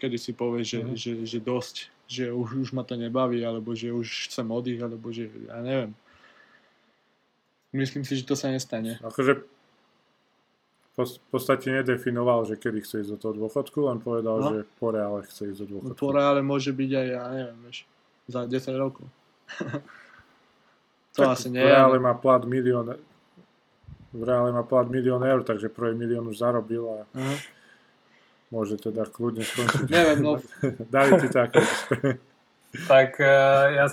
kedy 0.01 0.17
si 0.17 0.31
povie, 0.33 0.65
že, 0.65 0.81
mm-hmm. 0.81 0.97
že, 0.97 1.11
že 1.29 1.37
dosť 1.37 1.75
že 2.09 2.33
už, 2.33 2.49
už 2.65 2.69
ma 2.73 2.81
to 2.81 2.97
nebaví, 2.97 3.45
alebo 3.45 3.77
že 3.77 3.93
už 3.93 4.33
chcem 4.33 4.49
oddych, 4.49 4.81
alebo 4.81 5.13
že 5.13 5.29
ja 5.45 5.61
neviem. 5.61 5.93
Myslím 7.69 8.01
si, 8.01 8.17
že 8.17 8.25
to 8.25 8.33
sa 8.33 8.49
nestane. 8.49 8.97
Akože 9.05 9.45
v 10.97 11.27
podstate 11.31 11.69
nedefinoval, 11.69 12.49
že 12.49 12.57
kedy 12.57 12.81
chce 12.81 13.05
ísť 13.05 13.11
do 13.13 13.17
toho 13.21 13.33
dôchodku, 13.45 13.87
len 13.87 14.01
povedal, 14.01 14.41
no. 14.41 14.49
že 14.51 14.59
po 14.81 14.89
reále 14.89 15.21
chce 15.29 15.53
ísť 15.53 15.59
do 15.63 15.67
dôchodku. 15.77 16.01
Po 16.01 16.11
reále 16.11 16.41
môže 16.41 16.73
byť 16.73 16.91
aj, 16.97 17.07
ja 17.07 17.23
neviem, 17.29 17.57
vieš, 17.69 17.85
za 18.25 18.41
10 18.49 18.73
rokov. 18.73 19.05
to 21.15 21.25
tak 21.25 21.37
asi 21.37 21.47
nie. 21.49 21.61
V 21.61 21.67
reále 21.67 21.97
má 21.97 22.13
plat 22.13 22.43
milión 22.45 22.97
v 24.13 24.23
reále 24.25 24.49
má 24.49 24.65
plat 24.65 24.89
milión 24.89 25.21
eur, 25.21 25.45
takže 25.45 25.69
prvý 25.69 25.93
milión 25.93 26.25
už 26.25 26.41
zarobil 26.41 26.81
a 26.89 26.97
uh-huh. 27.05 27.37
môže 28.49 28.81
teda 28.81 29.05
kľudne 29.05 29.45
skončiť. 29.45 29.85
Neviem, 29.85 30.19
no. 30.25 30.41
Dali 30.93 31.11
ti 31.21 31.29
tak. 31.29 31.53
tak 32.91 33.09
uh, 33.21 33.69
ja 33.69 33.85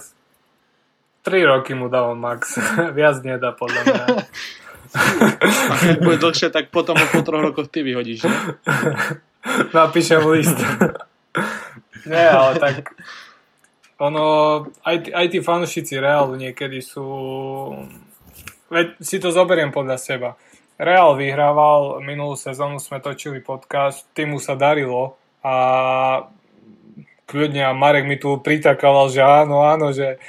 3 1.21 1.53
roky 1.53 1.77
mu 1.77 1.93
dávam 1.93 2.17
max. 2.17 2.57
Viac 2.97 3.21
nedá 3.29 3.53
podľa 3.53 3.81
mňa. 3.85 4.05
A 5.69 5.75
keď 5.77 5.97
bude 6.01 6.17
dlhšie, 6.17 6.49
tak 6.49 6.73
potom 6.73 6.97
ho 6.97 7.07
po 7.13 7.21
troch 7.21 7.45
rokoch 7.45 7.69
ty 7.69 7.85
vyhodíš. 7.85 8.25
Ne? 8.25 8.37
Napíšem 9.77 10.25
list. 10.33 10.57
Nie, 12.09 12.33
ale 12.33 12.57
tak 12.57 12.97
ono, 13.97 14.25
aj, 14.85 14.97
aj 15.09 15.27
tí 15.33 15.39
fanúšici 15.41 15.97
Realu 15.97 16.37
niekedy 16.37 16.85
sú... 16.85 17.05
Veď 18.69 18.99
si 19.01 19.17
to 19.23 19.33
zoberiem 19.33 19.73
podľa 19.73 19.97
seba. 19.97 20.31
Real 20.77 21.17
vyhrával, 21.17 22.05
minulú 22.05 22.37
sezónu 22.37 22.77
sme 22.77 23.01
točili 23.01 23.41
podcast, 23.41 24.05
týmu 24.13 24.37
sa 24.37 24.53
darilo 24.53 25.17
a 25.41 25.55
kľudne 27.25 27.65
a 27.65 27.73
Marek 27.73 28.05
mi 28.05 28.21
tu 28.21 28.37
pritakával, 28.37 29.09
že 29.09 29.25
áno, 29.25 29.65
áno, 29.65 29.97
že, 29.97 30.21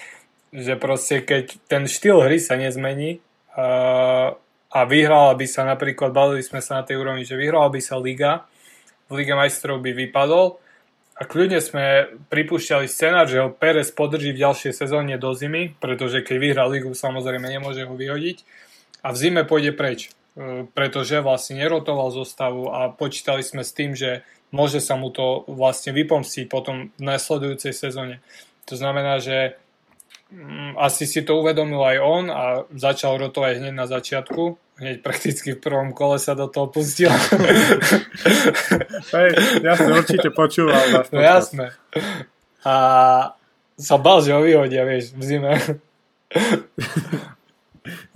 že 0.55 0.79
proste 0.79 1.19
keď 1.19 1.59
ten 1.67 1.83
štýl 1.85 2.23
hry 2.23 2.39
sa 2.39 2.55
nezmení 2.55 3.19
a, 3.51 4.37
a 4.71 4.79
vyhrala 4.87 5.35
by 5.35 5.45
sa 5.49 5.67
napríklad, 5.67 6.15
bavili 6.15 6.39
sme 6.39 6.63
sa 6.63 6.79
na 6.79 6.83
tej 6.87 7.01
úrovni, 7.01 7.27
že 7.27 7.35
vyhrala 7.35 7.67
by 7.67 7.81
sa 7.83 7.99
Liga, 7.99 8.47
v 9.11 9.19
Lige 9.19 9.35
majstrov 9.35 9.83
by 9.83 9.91
vypadol, 9.91 10.59
a 11.17 11.25
kľudne 11.25 11.57
sme 11.57 12.13
pripúšťali 12.29 12.85
scenár, 12.85 13.25
že 13.25 13.41
ho 13.41 13.49
Perez 13.49 13.89
podrží 13.89 14.37
v 14.37 14.45
ďalšej 14.45 14.73
sezóne 14.85 15.17
do 15.17 15.33
zimy, 15.33 15.73
pretože 15.81 16.21
keď 16.21 16.37
vyhrá 16.37 16.63
ligu, 16.69 16.93
samozrejme 16.93 17.49
nemôže 17.49 17.89
ho 17.89 17.97
vyhodiť. 17.97 18.45
A 19.01 19.09
v 19.09 19.17
zime 19.17 19.41
pôjde 19.41 19.73
preč, 19.73 20.13
e, 20.37 20.69
pretože 20.77 21.25
vlastne 21.25 21.57
nerotoval 21.57 22.13
zostavu 22.13 22.69
a 22.69 22.93
počítali 22.93 23.41
sme 23.41 23.65
s 23.65 23.73
tým, 23.73 23.97
že 23.97 24.21
môže 24.53 24.77
sa 24.77 24.93
mu 24.93 25.09
to 25.09 25.41
vlastne 25.49 25.89
vypomstiť 25.97 26.45
potom 26.45 26.93
v 26.93 27.01
nasledujúcej 27.01 27.73
sezóne. 27.73 28.21
To 28.69 28.77
znamená, 28.77 29.17
že 29.17 29.57
asi 30.75 31.07
si 31.07 31.23
to 31.23 31.39
uvedomil 31.39 31.79
aj 31.83 31.97
on 32.03 32.25
a 32.27 32.43
začal 32.75 33.15
rotovať 33.15 33.63
hneď 33.63 33.73
na 33.73 33.87
začiatku 33.87 34.59
hneď 34.77 35.01
prakticky 35.01 35.57
v 35.57 35.61
prvom 35.61 35.89
kole 35.93 36.21
sa 36.21 36.37
do 36.37 36.45
toho 36.47 36.69
pustil. 36.69 37.09
Hej, 39.15 39.29
jasne, 39.65 39.89
určite 39.93 40.29
počúval. 40.31 40.85
No 41.13 41.21
jasné. 41.21 41.73
A 42.61 42.75
sa 43.77 43.95
bal, 43.97 44.21
že 44.21 44.33
ho 44.33 44.41
vyhodia, 44.41 44.85
vieš, 44.85 45.13
v 45.17 45.21
zime. 45.23 45.53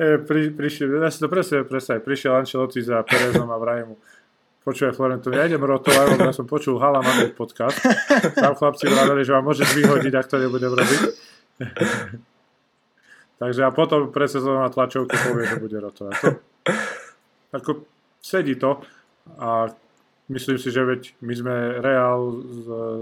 e, 0.01 0.18
pri, 0.22 0.41
prišiel, 0.53 1.01
ja 1.01 1.09
si 1.09 1.22
to 1.22 1.30
presne 1.32 1.64
predstav, 1.66 2.01
prišiel 2.03 2.41
Ancelotti 2.41 2.82
za 2.84 3.01
Perezom 3.05 3.47
a 3.47 3.57
vrajem 3.57 3.93
mu, 3.93 3.95
počúvaj 4.66 4.93
Florentu, 4.97 5.32
ja 5.32 5.47
idem 5.47 5.62
rotovať, 5.62 6.05
lebo 6.18 6.28
ja 6.28 6.36
som 6.36 6.49
počul 6.49 6.82
Hala 6.82 6.99
Madrid 6.99 7.32
podcast, 7.38 7.80
tam 8.36 8.57
chlapci 8.57 8.91
vraveli, 8.91 9.24
že 9.24 9.32
vám 9.32 9.45
môžeš 9.47 9.70
vyhodiť, 9.72 10.14
ak 10.18 10.28
to 10.28 10.38
nebudem 10.41 10.74
robiť. 10.74 11.01
Takže 13.41 13.62
a 13.66 13.74
potom 13.74 14.14
pre 14.14 14.30
sezónu 14.30 14.62
na 14.62 14.70
tlačovke 14.70 15.18
povie, 15.18 15.49
že 15.49 15.57
bude 15.57 15.78
rotovať. 15.82 16.14
To, 16.22 16.30
ako 17.57 17.72
sedí 18.22 18.53
to 18.53 18.86
a 19.41 19.74
myslím 20.30 20.57
si, 20.62 20.70
že 20.70 20.86
veď 20.86 21.01
my 21.26 21.34
sme 21.34 21.55
Real 21.82 22.22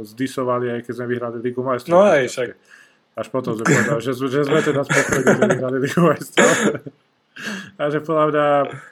zdisovali 0.08 0.80
aj 0.80 0.82
keď 0.88 0.94
sme 0.96 1.08
vyhrali 1.12 1.38
Ligu 1.44 1.60
majstrov. 1.60 1.92
No 1.92 2.08
aj 2.08 2.32
však. 2.32 2.50
Až 3.20 3.28
potom 3.36 3.52
sme 3.60 3.68
povedali, 3.68 4.00
že, 4.00 4.12
že 4.16 4.48
sme 4.48 4.60
teda 4.64 4.82
spokojní, 4.88 5.28
že 5.28 5.44
vyhrali 5.44 5.78
Ligu 5.84 6.02
majstrov. 6.02 6.52
A 7.80 7.88
že 7.88 8.00
podľa 8.04 8.26
mňa 8.32 8.48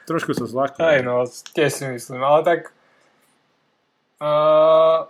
trošku 0.08 0.32
sa 0.32 0.48
zlakol. 0.48 0.80
Aj 0.84 1.00
no, 1.04 1.24
tiež 1.28 1.70
si 1.72 1.84
myslím, 1.88 2.20
ale 2.24 2.40
tak 2.44 2.60
uh, 4.20 5.08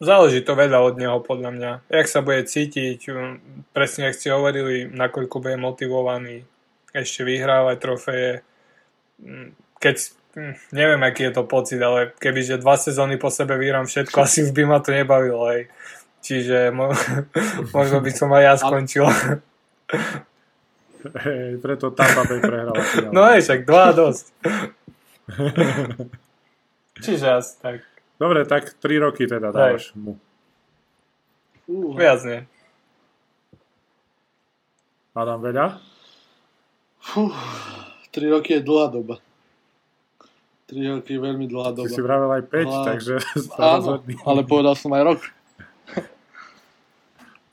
záleží 0.00 0.40
to 0.40 0.56
veľa 0.56 0.80
od 0.80 0.96
neho 0.96 1.20
podľa 1.20 1.50
mňa. 1.52 1.72
Jak 1.92 2.06
sa 2.08 2.24
bude 2.24 2.42
cítiť, 2.48 3.00
um, 3.12 3.38
presne 3.76 4.10
ak 4.10 4.16
ste 4.16 4.32
hovorili, 4.32 4.88
nakoľko 4.88 5.36
bude 5.38 5.56
motivovaný 5.60 6.48
ešte 6.90 7.22
vyhrávať 7.22 7.76
trofeje, 7.78 8.32
keď 9.78 9.96
hm, 10.34 10.54
neviem, 10.74 11.00
aký 11.06 11.30
je 11.30 11.32
to 11.36 11.44
pocit, 11.46 11.78
ale 11.78 12.10
kebyže 12.18 12.58
dva 12.58 12.74
sezóny 12.74 13.20
po 13.20 13.30
sebe 13.30 13.54
vyhrám 13.54 13.86
všetko, 13.86 14.16
asi 14.26 14.48
by 14.50 14.64
ma 14.66 14.78
to 14.82 14.90
nebavilo, 14.90 15.46
hej. 15.52 15.70
Čiže 16.20 16.72
mo- 16.72 16.92
možno 17.76 18.00
by 18.04 18.10
som 18.12 18.28
aj 18.32 18.42
ja 18.44 18.54
skončil. 18.60 19.06
Hej, 21.00 21.64
preto 21.64 21.96
Tampa 21.96 22.28
Bay 22.28 22.44
prehrala. 22.44 22.76
No 23.08 23.24
hej, 23.32 23.40
však 23.40 23.64
dva 23.64 23.96
dosť. 23.96 24.24
Čiže 27.00 27.26
asi 27.40 27.52
tak. 27.56 27.89
Dobre, 28.20 28.44
tak 28.44 28.76
3 28.76 29.00
roky 29.00 29.24
teda 29.24 29.48
dávaš 29.48 29.96
mu. 29.96 30.20
Uh. 31.64 31.96
Viac 31.96 32.20
nie. 32.28 32.44
Adam 35.16 35.40
veľa? 35.40 35.80
Fú. 37.00 37.32
3 38.12 38.34
roky 38.36 38.58
je 38.58 38.60
dlhá 38.60 38.92
doba. 38.92 39.24
3 40.68 41.00
roky 41.00 41.16
je 41.16 41.20
veľmi 41.24 41.48
dlhá 41.48 41.72
doba. 41.72 41.88
Ty 41.88 41.96
si 41.96 42.04
vravel 42.04 42.28
aj 42.28 42.44
5, 42.44 42.68
a... 42.68 42.84
takže 42.84 43.14
Áno, 43.72 44.04
ale 44.28 44.40
povedal 44.44 44.76
som 44.76 44.92
aj 44.92 45.16
rok. 45.16 45.20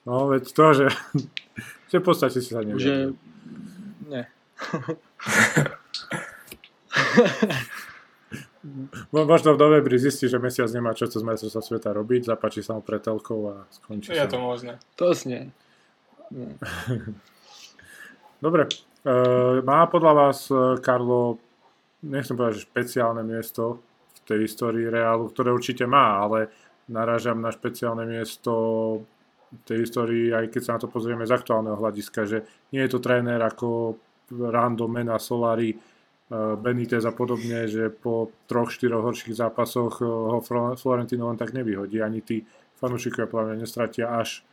No, 0.04 0.28
veď 0.32 0.52
to, 0.52 0.66
že, 0.72 0.88
že 1.92 1.98
v 2.00 2.04
podstate 2.04 2.40
si 2.44 2.52
sa 2.52 2.60
nevie. 2.60 2.84
Že... 2.84 3.16
Ne. 4.12 4.28
Možno 9.14 9.56
v 9.56 9.62
novembri 9.62 9.96
zistí, 9.96 10.28
že 10.28 10.42
mesiac 10.42 10.68
nemá 10.74 10.92
čo 10.92 11.08
cez 11.08 11.24
sa 11.24 11.62
sveta 11.62 11.96
robiť, 11.96 12.28
zapáči 12.32 12.66
sa 12.66 12.76
mu 12.76 12.84
pretelkou 12.84 13.40
a 13.54 13.56
skončí 13.72 14.12
Je 14.12 14.20
sa. 14.20 14.28
to 14.28 14.42
možné. 14.42 14.76
To 15.00 15.16
snie. 15.16 15.48
Dobre, 18.44 18.68
Uh, 19.08 19.64
má 19.64 19.88
podľa 19.88 20.12
vás, 20.12 20.52
uh, 20.52 20.76
Karlo, 20.84 21.40
nechcem 22.04 22.36
povedať, 22.36 22.60
že 22.60 22.68
špeciálne 22.68 23.24
miesto 23.24 23.80
v 24.12 24.20
tej 24.28 24.40
histórii 24.44 24.84
Reálu, 24.84 25.32
ktoré 25.32 25.56
určite 25.56 25.88
má, 25.88 26.28
ale 26.28 26.52
narážam 26.92 27.40
na 27.40 27.48
špeciálne 27.48 28.04
miesto 28.04 28.52
v 29.48 29.62
tej 29.64 29.88
histórii, 29.88 30.36
aj 30.36 30.52
keď 30.52 30.60
sa 30.60 30.76
na 30.76 30.84
to 30.84 30.92
pozrieme 30.92 31.24
z 31.24 31.32
aktuálneho 31.32 31.80
hľadiska, 31.80 32.28
že 32.28 32.44
nie 32.76 32.84
je 32.84 32.92
to 32.92 33.00
tréner 33.00 33.40
ako 33.40 33.96
Rando, 34.28 34.92
Mena, 34.92 35.16
Solari, 35.24 35.72
Benitez 36.34 37.08
a 37.08 37.16
podobne, 37.16 37.72
že 37.72 37.88
po 37.88 38.36
troch, 38.52 38.68
štyroch 38.68 39.00
horších 39.00 39.40
zápasoch 39.40 40.04
ho 40.04 40.44
Florentino 40.76 41.32
len 41.32 41.40
tak 41.40 41.56
nevyhodí. 41.56 42.04
Ani 42.04 42.20
tí 42.20 42.44
fanúšikovia 42.84 43.32
podľa 43.32 43.46
mňa 43.48 43.58
nestratia 43.64 44.12
až 44.12 44.44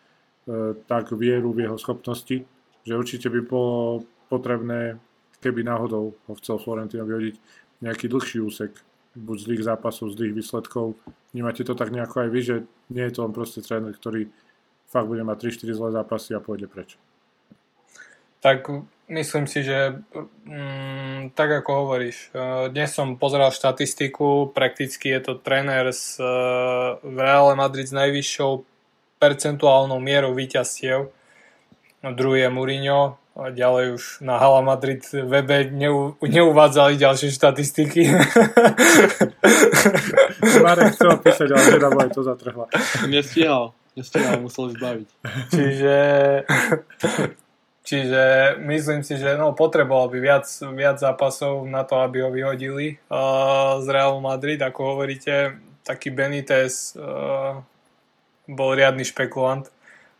tak 0.86 1.10
vieru 1.16 1.50
v 1.50 1.66
jeho 1.66 1.74
schopnosti, 1.74 2.46
že 2.86 2.92
určite 2.94 3.26
by 3.26 3.40
bolo 3.42 4.06
potrebné, 4.30 5.02
keby 5.42 5.66
náhodou 5.66 6.14
ho 6.14 6.32
chcel 6.38 6.62
Florentino 6.62 7.02
vyhodiť, 7.02 7.36
nejaký 7.82 8.06
dlhší 8.06 8.38
úsek, 8.38 8.70
buď 9.18 9.36
zlých 9.42 9.66
zápasov, 9.66 10.14
zlých 10.14 10.36
výsledkov. 10.36 10.94
Vnímate 11.34 11.66
to 11.66 11.74
tak 11.74 11.90
nejako 11.90 12.22
aj 12.22 12.28
vy, 12.30 12.40
že 12.42 12.56
nie 12.94 13.02
je 13.02 13.14
to 13.18 13.26
len 13.26 13.34
proste 13.34 13.66
tréner, 13.66 13.90
ktorý 13.90 14.30
fakt 14.86 15.10
bude 15.10 15.26
mať 15.26 15.50
3-4 15.58 15.74
zlé 15.74 15.88
zápasy 15.90 16.30
a 16.38 16.44
pôjde 16.44 16.70
preč. 16.70 16.94
Tak 18.38 18.70
myslím 19.08 19.46
si, 19.46 19.64
že 19.64 20.00
mm, 20.44 21.36
tak 21.36 21.64
ako 21.64 21.70
hovoríš, 21.84 22.30
e, 22.30 22.32
dnes 22.72 22.92
som 22.92 23.20
pozeral 23.20 23.52
štatistiku, 23.52 24.52
prakticky 24.54 25.12
je 25.12 25.20
to 25.20 25.32
tréner 25.40 25.92
s 25.92 26.20
uh, 26.20 26.96
v 27.02 27.18
Real 27.18 27.56
Madrid 27.56 27.88
s 27.88 27.96
najvyššou 27.96 28.64
percentuálnou 29.18 30.00
mierou 30.00 30.34
víťazstiev. 30.36 31.08
Druhý 32.04 32.44
je 32.44 32.50
Mourinho, 32.52 33.16
a 33.34 33.50
ďalej 33.50 33.98
už 33.98 34.04
na 34.22 34.38
Hala 34.38 34.62
Madrid 34.62 35.02
webe 35.10 35.66
neu, 35.74 36.14
neuvádzali 36.22 36.94
ďalšie 36.94 37.34
štatistiky. 37.34 38.06
Marek 40.62 40.94
chcel 40.94 41.18
písať, 41.18 41.48
ale 41.50 41.64
teda 41.66 41.90
aj 41.90 42.10
to 42.14 42.22
zatrhla. 42.22 42.70
Nestíhal, 43.10 43.74
nestíhal, 43.98 44.38
musel 44.38 44.70
zbaviť. 44.70 45.08
Čiže, 45.50 45.94
čiže 47.84 48.56
myslím 48.64 49.06
si, 49.06 49.14
že 49.20 49.38
no, 49.38 49.54
potreboval 49.54 50.10
by 50.10 50.18
viac, 50.18 50.46
viac 50.74 50.96
zápasov 50.98 51.68
na 51.68 51.86
to, 51.86 52.00
aby 52.00 52.24
ho 52.24 52.32
vyhodili 52.34 52.98
uh, 53.12 53.78
z 53.78 53.86
Realu 53.86 54.18
Madrid, 54.24 54.58
ako 54.58 54.96
hovoríte. 54.96 55.60
Taký 55.84 56.10
Benitez 56.16 56.96
uh, 56.96 57.60
bol 58.48 58.70
riadny 58.72 59.04
špekulant, 59.04 59.68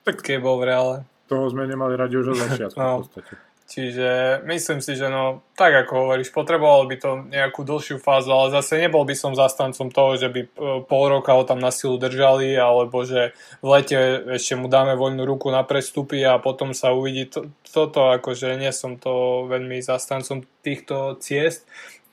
keď 0.04 0.36
bol 0.44 0.60
v 0.60 0.68
Reale 0.68 0.96
toho 1.28 1.48
sme 1.48 1.64
nemali 1.64 1.96
radi 1.96 2.14
už 2.20 2.36
od 2.36 2.38
začiatku 2.38 2.78
no. 2.78 3.00
v 3.00 3.08
podstate. 3.08 3.32
Čiže 3.64 4.44
myslím 4.44 4.84
si, 4.84 4.92
že 4.92 5.08
no, 5.08 5.40
tak 5.56 5.72
ako 5.72 5.92
hovoríš, 6.04 6.36
potrebovalo 6.36 6.84
by 6.84 6.96
to 7.00 7.10
nejakú 7.32 7.64
dlhšiu 7.64 7.96
fázu, 7.96 8.28
ale 8.28 8.52
zase 8.52 8.76
nebol 8.76 9.08
by 9.08 9.16
som 9.16 9.32
zastancom 9.32 9.88
toho, 9.88 10.20
že 10.20 10.28
by 10.28 10.40
e, 10.44 10.48
pol 10.84 11.08
roka 11.08 11.32
ho 11.32 11.48
tam 11.48 11.64
na 11.64 11.72
silu 11.72 11.96
držali, 11.96 12.60
alebo 12.60 13.08
že 13.08 13.32
v 13.64 13.66
lete 13.72 13.96
ešte 14.36 14.60
mu 14.60 14.68
dáme 14.68 14.92
voľnú 15.00 15.24
ruku 15.24 15.48
na 15.48 15.64
prestupy 15.64 16.28
a 16.28 16.36
potom 16.36 16.76
sa 16.76 16.92
uvidí 16.92 17.24
to, 17.32 17.48
toto, 17.64 18.12
akože 18.12 18.52
nie 18.60 18.68
som 18.68 19.00
to 19.00 19.48
veľmi 19.48 19.80
zastancom 19.80 20.44
týchto 20.60 21.16
ciest. 21.24 21.64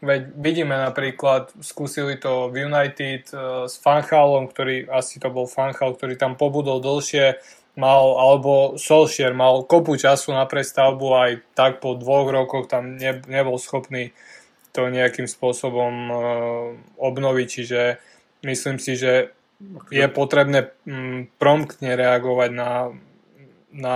Veď 0.02 0.34
vidíme 0.34 0.74
napríklad, 0.74 1.54
skúsili 1.62 2.18
to 2.18 2.50
v 2.50 2.66
United 2.66 3.30
uh, 3.38 3.70
s 3.70 3.78
Fanchalom, 3.78 4.50
ktorý, 4.50 4.90
asi 4.90 5.22
to 5.22 5.30
bol 5.30 5.46
Fanchal, 5.46 5.94
ktorý 5.94 6.18
tam 6.18 6.34
pobudol 6.34 6.82
dlhšie, 6.82 7.38
mal, 7.76 8.20
alebo 8.20 8.76
Solskjaer 8.76 9.32
mal 9.32 9.64
kopu 9.64 9.96
času 9.96 10.36
na 10.36 10.44
prestavbu, 10.44 11.08
aj 11.16 11.32
tak 11.56 11.80
po 11.80 11.96
dvoch 11.96 12.28
rokoch 12.28 12.68
tam 12.68 13.00
ne, 13.00 13.22
nebol 13.28 13.56
schopný 13.56 14.12
to 14.72 14.88
nejakým 14.88 15.28
spôsobom 15.28 15.94
uh, 16.08 16.20
obnoviť, 17.00 17.48
čiže 17.48 17.82
myslím 18.48 18.80
si, 18.80 18.96
že 18.96 19.36
je 19.92 20.06
potrebné 20.08 20.72
um, 20.88 21.28
promptne 21.38 21.94
reagovať 21.94 22.50
na, 22.56 22.96
na 23.72 23.96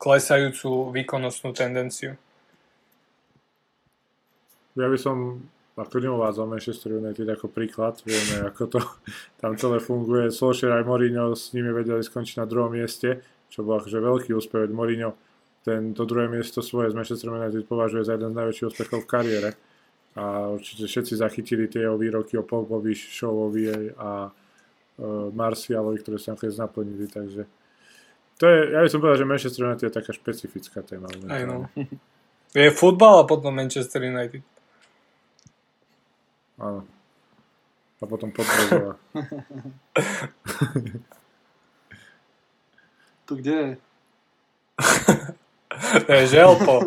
klesajúcu 0.00 0.92
výkonnostnú 0.92 1.50
tendenciu. 1.52 2.14
Ja 4.78 4.86
by 4.86 4.98
som 5.00 5.44
ako 5.80 5.96
neuvádzal 5.96 6.44
Manchester 6.44 7.00
United 7.00 7.24
ako 7.24 7.48
príklad, 7.48 7.96
vieme 8.04 8.44
ako 8.44 8.62
to 8.68 8.80
tam 9.40 9.56
celé 9.56 9.80
funguje. 9.80 10.28
Solskjaer 10.28 10.80
aj 10.80 10.84
Mourinho 10.84 11.32
s 11.32 11.56
nimi 11.56 11.72
vedeli 11.72 12.04
skončiť 12.04 12.44
na 12.44 12.46
druhom 12.46 12.70
mieste, 12.70 13.24
čo 13.48 13.64
bol 13.64 13.80
akože 13.80 13.98
veľký 13.98 14.30
úspech. 14.36 14.68
Mourinho 14.70 15.16
ten, 15.64 15.92
to 15.92 16.08
druhé 16.08 16.28
miesto 16.28 16.64
svoje 16.64 16.92
z 16.92 16.96
Manchester 16.96 17.28
United 17.32 17.68
považuje 17.68 18.04
za 18.04 18.16
jeden 18.16 18.32
z 18.32 18.38
najväčších 18.38 18.68
úspechov 18.72 19.04
v 19.04 19.10
kariére. 19.10 19.50
A 20.16 20.50
určite 20.50 20.90
všetci 20.90 21.20
zachytili 21.20 21.70
tie 21.70 21.86
jeho 21.86 21.94
výroky 21.94 22.34
o 22.34 22.42
Pogbovi, 22.42 22.96
Showovi 22.96 23.94
a 23.94 24.26
uh, 24.26 25.28
Marcialovi, 25.30 26.02
ktoré 26.02 26.18
sa 26.18 26.34
nakoniec 26.34 26.56
naplnili, 26.58 27.06
takže 27.06 27.46
to 28.40 28.48
je, 28.48 28.72
ja 28.72 28.80
by 28.80 28.88
som 28.88 29.04
povedal, 29.04 29.20
že 29.20 29.28
Manchester 29.28 29.62
United 29.68 29.84
je 29.84 29.92
taká 29.92 30.12
špecifická 30.16 30.80
téma. 30.80 31.12
Aj 31.28 31.44
no. 31.44 31.68
Je 32.50 32.66
futbal 32.74 33.22
a 33.22 33.24
potom 33.28 33.54
Manchester 33.54 34.02
United. 34.02 34.42
Áno. 36.60 36.84
A 38.00 38.04
potom 38.08 38.32
podporová. 38.32 38.96
tu 43.28 43.36
kde 43.36 43.52
je? 43.52 43.76
to 46.06 46.12
je 46.12 46.26
želpo. 46.26 46.80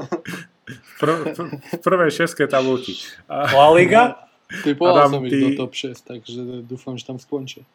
v, 0.66 1.02
pr- 1.02 1.34
pr- 1.34 1.58
v 1.58 1.82
prvej 1.82 2.12
šeske 2.14 2.48
tabulky. 2.50 2.98
La 3.30 3.70
Liga? 3.74 4.30
Typoval 4.62 5.10
som 5.10 5.26
ich 5.26 5.34
ty... 5.34 5.58
do 5.58 5.66
top 5.66 5.74
6, 5.74 6.06
takže 6.06 6.62
dúfam, 6.66 6.94
že 6.98 7.06
tam 7.10 7.18
skončia. 7.18 7.66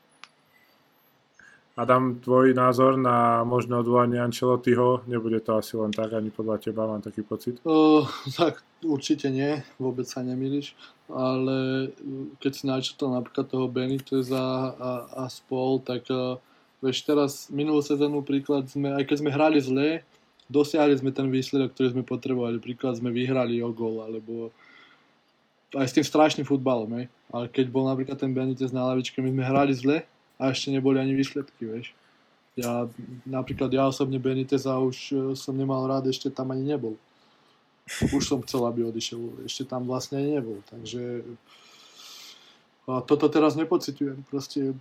Adam, 1.78 2.18
tvoj 2.18 2.58
názor 2.58 2.98
na 2.98 3.46
možné 3.46 3.78
odvolanie 3.78 4.18
Ancelottiho? 4.18 5.06
Nebude 5.06 5.38
to 5.38 5.62
asi 5.62 5.78
len 5.78 5.94
tak, 5.94 6.10
ani 6.10 6.34
podľa 6.34 6.58
teba, 6.58 6.90
mám 6.90 6.98
taký 6.98 7.22
pocit? 7.22 7.62
Uh, 7.62 8.02
tak 8.34 8.66
určite 8.82 9.30
nie, 9.30 9.62
vôbec 9.78 10.02
sa 10.10 10.26
nemýliš, 10.26 10.74
ale 11.06 11.88
keď 12.42 12.50
si 12.50 12.66
načítal 12.66 13.14
napríklad 13.14 13.46
toho 13.46 13.70
Beniteza 13.70 14.74
a, 14.74 14.90
a 15.22 15.24
spol, 15.30 15.78
tak 15.78 16.02
uh, 16.10 16.34
vieš 16.82 17.06
teraz 17.06 17.46
minulú 17.46 17.78
sezónu 17.78 18.26
príklad 18.26 18.66
sme, 18.66 18.98
aj 18.98 19.06
keď 19.06 19.16
sme 19.22 19.30
hrali 19.30 19.62
zle, 19.62 20.02
dosiahli 20.50 20.98
sme 20.98 21.14
ten 21.14 21.30
výsledok, 21.30 21.78
ktorý 21.78 21.94
sme 21.94 22.02
potrebovali. 22.02 22.58
Príklad 22.58 22.98
sme 22.98 23.14
vyhrali 23.14 23.62
o 23.62 23.70
gol, 23.70 24.02
alebo 24.02 24.50
aj 25.78 25.86
s 25.86 25.94
tým 25.94 26.02
strašným 26.02 26.42
futbalom, 26.42 26.90
hej. 26.98 27.06
Ale 27.30 27.46
keď 27.46 27.70
bol 27.70 27.86
napríklad 27.86 28.18
ten 28.18 28.34
Benitez 28.34 28.74
na 28.74 28.82
lavičke, 28.82 29.22
my 29.22 29.30
sme 29.30 29.46
hrali 29.46 29.78
zle, 29.78 30.02
a 30.38 30.54
ešte 30.54 30.70
neboli 30.70 31.02
ani 31.02 31.18
výsledky, 31.18 31.66
vieš. 31.66 31.92
Ja, 32.58 32.90
napríklad 33.22 33.70
ja 33.70 33.86
osobne 33.86 34.18
Beniteza 34.18 34.74
už 34.78 34.96
e, 35.10 35.16
som 35.38 35.54
nemal 35.54 35.86
rád, 35.86 36.10
ešte 36.10 36.30
tam 36.30 36.50
ani 36.50 36.74
nebol. 36.74 36.98
Už 38.14 38.24
som 38.26 38.42
chcel, 38.42 38.66
aby 38.66 38.86
odišiel, 38.86 39.46
ešte 39.46 39.66
tam 39.66 39.86
vlastne 39.86 40.18
ani 40.18 40.38
nebol, 40.38 40.58
takže 40.66 41.22
a 42.88 43.04
toto 43.04 43.28
teraz 43.28 43.52
nepocitujem, 43.52 44.24
proste 44.32 44.72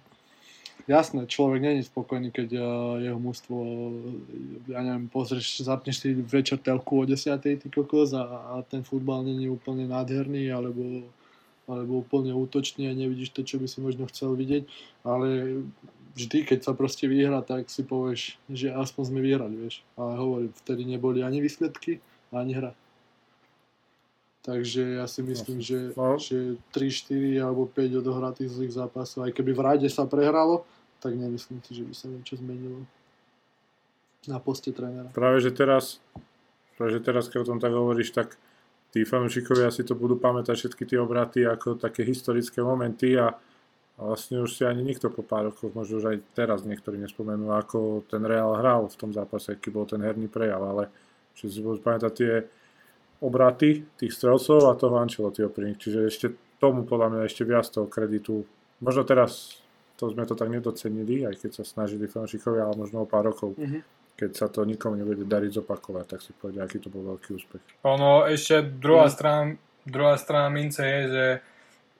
jasné, 0.88 1.28
človek 1.28 1.60
není 1.60 1.84
spokojný, 1.84 2.32
keď 2.32 2.49
e, 2.55 2.62
jeho 3.03 3.20
mústvo, 3.20 3.60
ja 4.72 4.80
neviem, 4.80 5.12
pozrieš, 5.12 5.68
zapneš 5.68 5.99
si 5.99 6.16
večer 6.16 6.55
telku 6.64 7.03
o 7.03 7.05
10. 7.05 7.36
ty 7.43 7.68
kokos 7.68 8.16
a, 8.16 8.24
a 8.24 8.64
ten 8.64 8.88
futbal 8.88 9.28
není 9.28 9.51
úplne 9.51 9.91
nádherný, 9.91 10.47
alebo 10.55 11.03
alebo 11.68 11.99
úplne 11.99 12.32
útočný 12.32 12.88
a 12.88 12.95
nevidíš 12.95 13.36
to, 13.36 13.43
čo 13.43 13.59
by 13.59 13.68
si 13.68 13.84
možno 13.84 14.07
chcel 14.07 14.34
vidieť, 14.39 14.63
ale 15.03 15.59
vždy, 16.18 16.47
keď 16.47 16.59
sa 16.63 16.74
proste 16.74 17.05
vyhra, 17.05 17.43
tak 17.43 17.70
si 17.70 17.84
povieš, 17.84 18.39
že 18.49 18.74
aspoň 18.74 19.03
sme 19.13 19.20
vyhrali, 19.22 19.55
vieš. 19.68 19.84
Ale 19.99 20.18
hovorím, 20.18 20.51
vtedy 20.63 20.88
neboli 20.88 21.22
ani 21.22 21.43
výsledky, 21.43 21.99
ani 22.32 22.57
hra. 22.57 22.72
Takže 24.47 25.03
ja 25.03 25.05
si 25.11 25.22
myslím, 25.28 25.59
že, 25.59 25.91
no. 25.93 26.15
že 26.15 26.55
3, 26.72 26.88
4 27.11 27.43
alebo 27.43 27.68
5 27.68 27.99
odohratých 27.99 28.47
zlých 28.47 28.74
zápasov, 28.80 29.28
aj 29.28 29.36
keby 29.36 29.51
v 29.51 29.61
rade 29.61 29.88
sa 29.91 30.07
prehralo, 30.07 30.63
tak 31.03 31.20
nemyslím 31.20 31.59
si, 31.68 31.76
že 31.76 31.84
by 31.84 31.93
sa 31.93 32.07
niečo 32.07 32.39
zmenilo 32.39 32.88
na 34.26 34.39
poste 34.39 34.72
trénera. 34.72 35.11
Práve, 35.11 35.43
že 35.43 35.51
teraz, 35.51 35.99
práve, 36.80 36.95
že 36.95 37.03
teraz, 37.03 37.28
keď 37.28 37.43
o 37.43 37.49
tom 37.53 37.59
tak 37.59 37.76
hovoríš, 37.76 38.15
tak 38.15 38.39
tí 38.92 39.04
fanúšikovia 39.04 39.72
si 39.72 39.84
to 39.84 39.94
budú 39.94 40.16
pamätať 40.20 40.56
všetky 40.56 40.84
tie 40.88 41.00
obraty 41.00 41.44
ako 41.44 41.78
také 41.78 42.08
historické 42.08 42.64
momenty 42.64 43.20
a, 43.20 43.36
vlastne 43.98 44.46
už 44.46 44.54
si 44.54 44.62
ani 44.62 44.86
nikto 44.86 45.10
po 45.10 45.26
pár 45.26 45.50
rokoch, 45.50 45.74
možno 45.74 45.98
už 45.98 46.06
aj 46.14 46.18
teraz 46.38 46.62
niektorí 46.62 47.02
nespomenú, 47.02 47.50
ako 47.50 48.06
ten 48.06 48.22
Real 48.22 48.54
hral 48.62 48.86
v 48.86 49.00
tom 49.00 49.10
zápase, 49.10 49.58
aký 49.58 49.74
bol 49.74 49.90
ten 49.90 50.06
herný 50.06 50.30
prejav, 50.30 50.62
ale 50.62 50.94
že 51.34 51.50
si 51.50 51.66
budú 51.66 51.82
pamätať 51.82 52.12
tie 52.14 52.34
obraty 53.26 53.90
tých 53.98 54.14
strelcov 54.14 54.70
a 54.70 54.78
toho 54.78 55.02
Ancelottiho 55.02 55.50
pri 55.50 55.74
nich. 55.74 55.82
Čiže 55.82 56.00
ešte 56.06 56.28
tomu 56.62 56.86
podľa 56.86 57.18
mňa 57.18 57.22
ešte 57.26 57.42
viac 57.42 57.66
toho 57.66 57.90
kreditu. 57.90 58.46
Možno 58.86 59.02
teraz 59.02 59.58
to 59.98 60.14
sme 60.14 60.30
to 60.30 60.38
tak 60.38 60.54
nedocenili, 60.54 61.26
aj 61.26 61.42
keď 61.42 61.52
sa 61.58 61.64
snažili 61.66 62.06
fanúšikovia, 62.06 62.70
ale 62.70 62.78
možno 62.78 63.02
o 63.02 63.10
pár 63.10 63.34
rokov. 63.34 63.58
Mm-hmm 63.58 63.97
keď 64.18 64.32
sa 64.34 64.47
to 64.49 64.65
nikomu 64.65 64.97
nebude 64.97 65.30
dariť 65.30 65.61
zopakovať, 65.61 66.05
tak 66.09 66.20
si 66.26 66.34
povedia, 66.34 66.65
aký 66.65 66.82
to 66.82 66.89
bol 66.89 67.05
veľký 67.13 67.38
úspech. 67.38 67.61
Ono, 67.86 68.26
ešte 68.26 68.65
druhá, 68.65 69.05
mm. 69.05 69.13
strana, 69.13 69.43
druhá 69.86 70.15
strana 70.18 70.49
mince 70.49 70.82
je, 70.82 71.01
že 71.05 71.26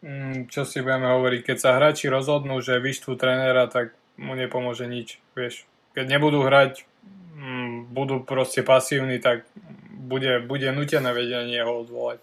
mm, 0.02 0.50
čo 0.50 0.66
si 0.66 0.82
budeme 0.82 1.14
hovoriť, 1.14 1.42
keď 1.46 1.58
sa 1.62 1.78
hráči 1.78 2.10
rozhodnú, 2.10 2.58
že 2.66 2.82
vyštú 2.82 3.14
trénera, 3.14 3.70
tak 3.70 3.94
mu 4.18 4.34
nepomôže 4.34 4.90
nič, 4.90 5.22
vieš. 5.38 5.70
Keď 5.94 6.10
nebudú 6.10 6.42
hrať, 6.42 6.90
mm, 7.38 7.94
budú 7.94 8.26
proste 8.26 8.66
pasívni, 8.66 9.22
tak 9.22 9.46
bude, 9.94 10.42
bude 10.42 10.74
nutené 10.74 11.14
vedenie 11.14 11.62
ho 11.62 11.86
odvolať. 11.86 12.18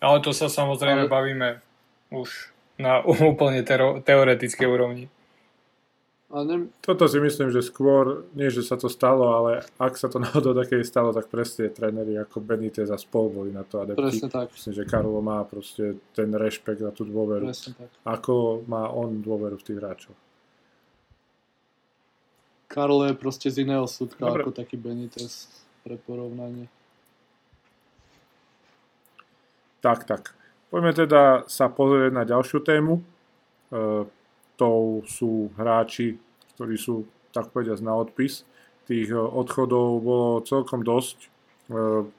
Ale 0.00 0.24
to 0.24 0.32
sa 0.32 0.48
samozrejme 0.48 1.04
Ale... 1.04 1.12
bavíme 1.12 1.48
už 2.08 2.48
na 2.80 3.04
úplne 3.30 3.60
teoretickej 4.00 4.64
úrovni. 4.64 5.12
Ne... 6.30 6.70
Toto 6.78 7.10
si 7.10 7.18
myslím, 7.18 7.50
že 7.50 7.58
skôr, 7.58 8.22
nie 8.38 8.54
že 8.54 8.62
sa 8.62 8.78
to 8.78 8.86
stalo, 8.86 9.34
ale 9.34 9.66
ak 9.82 9.98
sa 9.98 10.06
to 10.06 10.22
náhodou 10.22 10.54
také 10.54 10.78
stalo, 10.86 11.10
tak 11.10 11.26
presne 11.26 11.74
tréneri 11.74 12.14
ako 12.14 12.38
Benitez 12.38 12.86
a 12.86 12.98
spol 12.98 13.34
boli 13.34 13.50
na 13.50 13.66
to 13.66 13.82
adepti. 13.82 13.98
Presne 13.98 14.28
tak. 14.30 14.54
Myslím, 14.54 14.74
že 14.78 14.84
Karlo 14.86 15.18
má 15.18 15.42
proste 15.42 15.98
ten 16.14 16.30
rešpekt 16.30 16.86
a 16.86 16.94
tú 16.94 17.02
dôveru. 17.02 17.50
Presne 17.50 17.74
tak. 17.74 17.90
Ako 18.06 18.62
má 18.70 18.86
on 18.94 19.18
dôveru 19.18 19.58
v 19.58 19.66
tých 19.66 19.78
hráčov. 19.82 20.14
Karlo 22.70 23.02
je 23.10 23.18
proste 23.18 23.50
z 23.50 23.66
iného 23.66 23.82
súdka 23.90 24.30
Dobre. 24.30 24.46
ako 24.46 24.54
taký 24.54 24.78
Benitez 24.78 25.50
pre 25.82 25.98
porovnanie. 25.98 26.70
Tak, 29.82 30.06
tak. 30.06 30.38
Poďme 30.70 30.94
teda 30.94 31.42
sa 31.50 31.66
pozrieť 31.66 32.14
na 32.14 32.22
ďalšiu 32.22 32.62
tému. 32.62 33.02
Uh, 33.74 34.06
tou 34.60 35.00
sú 35.08 35.48
hráči, 35.56 36.20
ktorí 36.52 36.76
sú 36.76 37.08
tak 37.32 37.48
povediať 37.48 37.80
na 37.80 37.96
odpis. 37.96 38.44
Tých 38.84 39.08
e, 39.08 39.16
odchodov 39.16 40.04
bolo 40.04 40.28
celkom 40.44 40.84
dosť. 40.84 41.16
E, 41.24 41.28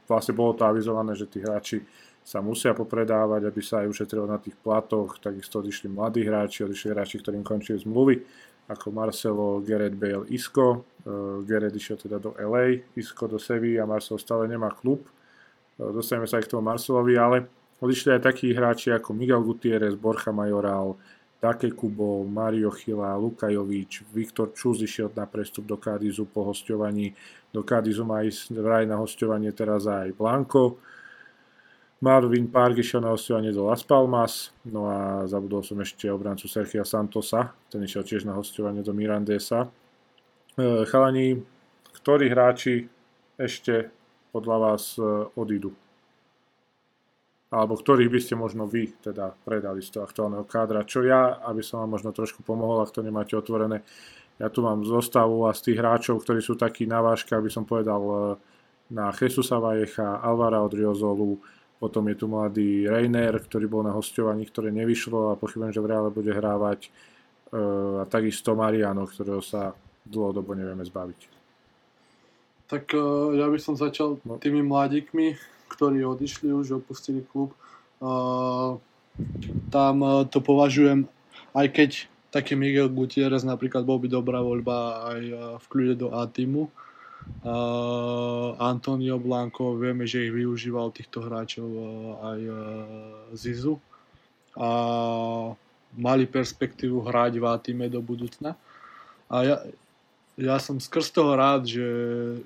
vlastne 0.10 0.34
bolo 0.34 0.58
to 0.58 0.66
avizované, 0.66 1.14
že 1.14 1.30
tí 1.30 1.38
hráči 1.38 1.86
sa 2.26 2.42
musia 2.42 2.74
popredávať, 2.74 3.46
aby 3.46 3.62
sa 3.62 3.86
aj 3.86 3.94
ušetrilo 3.94 4.26
na 4.26 4.42
tých 4.42 4.58
platoch. 4.58 5.22
Takisto 5.22 5.62
odišli 5.62 5.94
mladí 5.94 6.26
hráči, 6.26 6.66
odišli 6.66 6.90
hráči, 6.90 7.22
ktorým 7.22 7.46
končili 7.46 7.78
zmluvy, 7.78 8.18
ako 8.66 8.90
Marcelo, 8.90 9.62
Gareth 9.62 9.98
Bale, 9.98 10.26
Isco. 10.34 10.90
E, 11.06 11.46
Gareth 11.46 11.78
išiel 11.78 12.02
teda 12.02 12.18
do 12.18 12.34
LA, 12.34 12.82
Isco 12.98 13.30
do 13.30 13.38
Sevy 13.38 13.78
a 13.78 13.86
Marcelo 13.86 14.18
stále 14.18 14.50
nemá 14.50 14.74
klub. 14.74 15.06
Dostaneme 15.78 16.30
sa 16.30 16.38
aj 16.38 16.46
k 16.46 16.52
tomu 16.54 16.66
Marcelovi, 16.66 17.18
ale 17.18 17.50
odišli 17.82 18.14
aj 18.14 18.22
takí 18.22 18.54
hráči 18.54 18.94
ako 18.94 19.18
Miguel 19.18 19.42
Gutierrez, 19.42 19.98
Borja 19.98 20.30
Majoral, 20.30 20.94
Take 21.42 21.74
Kubo, 21.74 22.22
Mario 22.22 22.70
Chila, 22.70 23.18
Lukajovič, 23.18 24.06
Viktor 24.14 24.54
Čus 24.54 24.86
išiel 24.86 25.10
na 25.18 25.26
prestup 25.26 25.66
do 25.66 25.74
Kadizu 25.74 26.30
po 26.30 26.46
hostovaní. 26.46 27.18
Do 27.50 27.66
Kadizu 27.66 28.06
má 28.06 28.22
ísť 28.22 28.54
vraj 28.54 28.86
na 28.86 29.02
hostovanie 29.02 29.50
teraz 29.50 29.90
aj 29.90 30.14
Blanko. 30.14 30.78
Marvin 31.98 32.46
Park 32.46 32.78
išiel 32.78 33.02
na 33.02 33.10
hostovanie 33.10 33.50
do 33.50 33.66
Las 33.66 33.82
Palmas. 33.82 34.54
No 34.70 34.86
a 34.86 35.26
zabudol 35.26 35.66
som 35.66 35.82
ešte 35.82 36.14
obrancu 36.14 36.46
Sergia 36.46 36.86
Santosa. 36.86 37.58
Ten 37.74 37.82
išiel 37.82 38.06
tiež 38.06 38.22
na 38.30 38.38
hostovanie 38.38 38.86
do 38.86 38.94
Mirandesa. 38.94 39.66
E, 39.66 40.86
chalani, 40.86 41.42
ktorí 42.02 42.30
hráči 42.30 42.86
ešte 43.42 43.90
podľa 44.30 44.58
vás 44.62 44.94
e, 45.02 45.26
odídu? 45.34 45.74
Alebo 47.52 47.76
ktorých 47.76 48.08
by 48.08 48.20
ste 48.24 48.40
možno 48.40 48.64
vy 48.64 48.96
teda 49.04 49.36
predali 49.44 49.84
z 49.84 50.00
toho 50.00 50.08
aktuálneho 50.08 50.48
kádra. 50.48 50.88
Čo 50.88 51.04
ja, 51.04 51.44
aby 51.44 51.60
som 51.60 51.84
vám 51.84 52.00
možno 52.00 52.16
trošku 52.16 52.48
pomohol, 52.48 52.80
ak 52.80 52.96
to 52.96 53.04
nemáte 53.04 53.36
otvorené, 53.36 53.84
ja 54.40 54.48
tu 54.48 54.64
mám 54.64 54.88
zostavu 54.88 55.46
a 55.46 55.54
z 55.54 55.70
tých 55.70 55.78
hráčov, 55.84 56.24
ktorí 56.24 56.40
sú 56.40 56.56
takí 56.56 56.88
na 56.88 57.04
váška, 57.04 57.38
aby 57.38 57.52
som 57.52 57.68
povedal 57.68 58.02
e, 58.02 58.16
na 58.96 59.12
Jesusa 59.14 59.62
Vajecha, 59.62 60.24
Alvara 60.24 60.64
Odriozolu, 60.64 61.38
potom 61.78 62.08
je 62.10 62.16
tu 62.18 62.26
mladý 62.26 62.88
Reiner, 62.88 63.38
ktorý 63.38 63.68
bol 63.68 63.84
na 63.86 63.94
hostovaní, 63.94 64.48
ktoré 64.48 64.74
nevyšlo 64.74 65.36
a 65.36 65.38
pochybujem, 65.38 65.76
že 65.76 65.84
v 65.84 65.90
reále 65.92 66.10
bude 66.10 66.32
hrávať 66.34 66.88
e, 66.88 66.90
a 68.02 68.04
takisto 68.08 68.58
Mariano, 68.58 69.06
ktorého 69.06 69.44
sa 69.44 69.76
dlhodobo 70.08 70.56
nevieme 70.58 70.88
zbaviť. 70.88 71.20
Tak 72.72 72.96
e, 72.96 72.98
ja 73.38 73.46
by 73.46 73.60
som 73.60 73.76
začal 73.76 74.18
no. 74.26 74.40
tými 74.40 74.64
mladíkmi, 74.64 75.38
ktorí 75.72 76.04
odišli 76.04 76.52
už, 76.52 76.84
opustili 76.84 77.24
klub. 77.24 77.56
Tam 79.72 79.96
uh, 80.04 80.28
to 80.28 80.40
považujem, 80.44 81.08
aj 81.56 81.68
keď 81.72 81.90
taký 82.32 82.56
Miguel 82.56 82.88
Gutierrez 82.88 83.44
napríklad 83.44 83.84
bol 83.84 84.00
by 84.00 84.08
dobrá 84.08 84.40
voľba 84.40 85.08
aj 85.16 85.22
uh, 85.32 85.38
v 85.60 85.66
kľude 85.68 85.96
do 86.00 86.08
A-týmu. 86.16 86.72
Uh, 87.46 88.58
Antonio 88.58 89.22
Blanco, 89.22 89.78
vieme, 89.78 90.10
že 90.10 90.26
ich 90.26 90.34
využíval 90.34 90.90
týchto 90.90 91.22
hráčov 91.22 91.70
uh, 91.70 91.86
aj 92.34 92.40
uh, 92.42 92.58
Zizu. 93.38 93.78
A 94.58 94.70
mali 95.96 96.24
perspektívu 96.26 97.04
hrať 97.04 97.38
v 97.38 97.46
A-týme 97.46 97.86
do 97.92 98.02
budúcna. 98.02 98.58
A 99.32 99.36
ja, 99.44 99.56
ja 100.42 100.58
som 100.58 100.82
skrz 100.82 101.14
toho 101.14 101.38
rád, 101.38 101.70
že, 101.70 101.86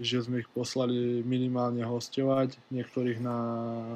že 0.03 0.19
sme 0.19 0.43
ich 0.43 0.49
poslali 0.51 1.23
minimálne 1.23 1.79
hostovať, 1.87 2.59
niektorých 2.67 3.23
na, 3.23 3.39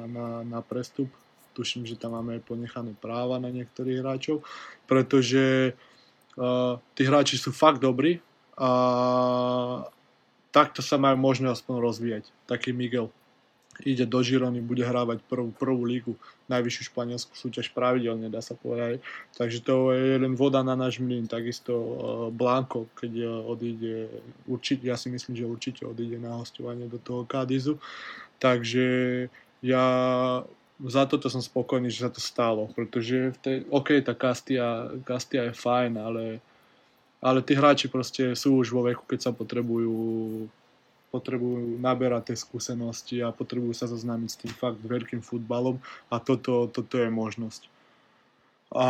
na, 0.08 0.26
na 0.40 0.60
prestup. 0.64 1.12
Tuším, 1.52 1.84
že 1.84 2.00
tam 2.00 2.16
máme 2.16 2.40
aj 2.40 2.48
ponechané 2.48 2.96
práva 2.96 3.36
na 3.36 3.52
niektorých 3.52 4.00
hráčov, 4.00 4.40
pretože 4.88 5.76
uh, 6.40 6.80
tí 6.96 7.02
hráči 7.04 7.36
sú 7.36 7.52
fakt 7.52 7.84
dobrí 7.84 8.24
a 8.56 8.70
takto 10.48 10.80
sa 10.80 10.96
majú 10.96 11.20
možnosť 11.20 11.60
aspoň 11.60 11.76
rozvíjať. 11.76 12.24
Taký 12.48 12.72
Miguel 12.72 13.12
ide 13.84 14.04
do 14.04 14.20
Žirony, 14.20 14.60
bude 14.60 14.84
hrávať 14.84 15.20
prvú, 15.26 15.50
prvú 15.54 15.82
lígu, 15.86 16.12
najvyššiu 16.50 16.82
španielskú 16.90 17.32
súťaž 17.36 17.70
pravidelne, 17.70 18.32
dá 18.32 18.42
sa 18.42 18.58
povedať. 18.58 19.00
Takže 19.38 19.58
to 19.62 19.94
je 19.94 20.18
len 20.18 20.34
voda 20.34 20.60
na 20.60 20.74
náš 20.74 20.98
mlyn. 20.98 21.30
Takisto 21.30 21.72
uh, 21.72 21.92
Blanko, 22.34 22.90
keď 22.98 23.12
uh, 23.24 23.50
odíde, 23.50 24.10
určite, 24.44 24.88
ja 24.88 24.98
si 24.98 25.12
myslím, 25.12 25.38
že 25.38 25.48
určite 25.48 25.82
odíde 25.86 26.18
na 26.18 26.38
hostovanie 26.38 26.90
do 26.90 26.98
toho 26.98 27.22
Kadizu. 27.24 27.78
Takže 28.40 29.28
ja 29.60 29.84
za 30.80 31.04
toto 31.04 31.28
som 31.28 31.44
spokojný, 31.44 31.92
že 31.92 32.08
sa 32.08 32.10
to 32.12 32.24
stalo, 32.24 32.72
pretože 32.72 33.36
v 33.36 33.38
tej, 33.44 33.56
OK, 33.68 34.00
tá 34.00 34.16
Kastia, 34.16 34.88
Kastia 35.04 35.52
je 35.52 35.60
fajn, 35.60 35.92
ale, 36.00 36.24
ale 37.20 37.44
tí 37.44 37.52
hráči 37.52 37.92
proste 37.92 38.32
sú 38.32 38.56
už 38.64 38.72
vo 38.72 38.88
veku, 38.88 39.04
keď 39.04 39.28
sa 39.28 39.32
potrebujú 39.36 40.48
potrebujú 41.10 41.76
naberať 41.82 42.32
tie 42.32 42.36
skúsenosti 42.38 43.18
a 43.20 43.34
potrebujú 43.34 43.74
sa 43.74 43.90
zoznámiť 43.90 44.30
s 44.30 44.40
tým 44.46 44.52
fakt 44.54 44.78
veľkým 44.80 45.20
futbalom 45.20 45.82
a 46.06 46.22
toto, 46.22 46.70
toto 46.70 46.96
je 46.96 47.10
možnosť. 47.10 47.66
A 48.70 48.88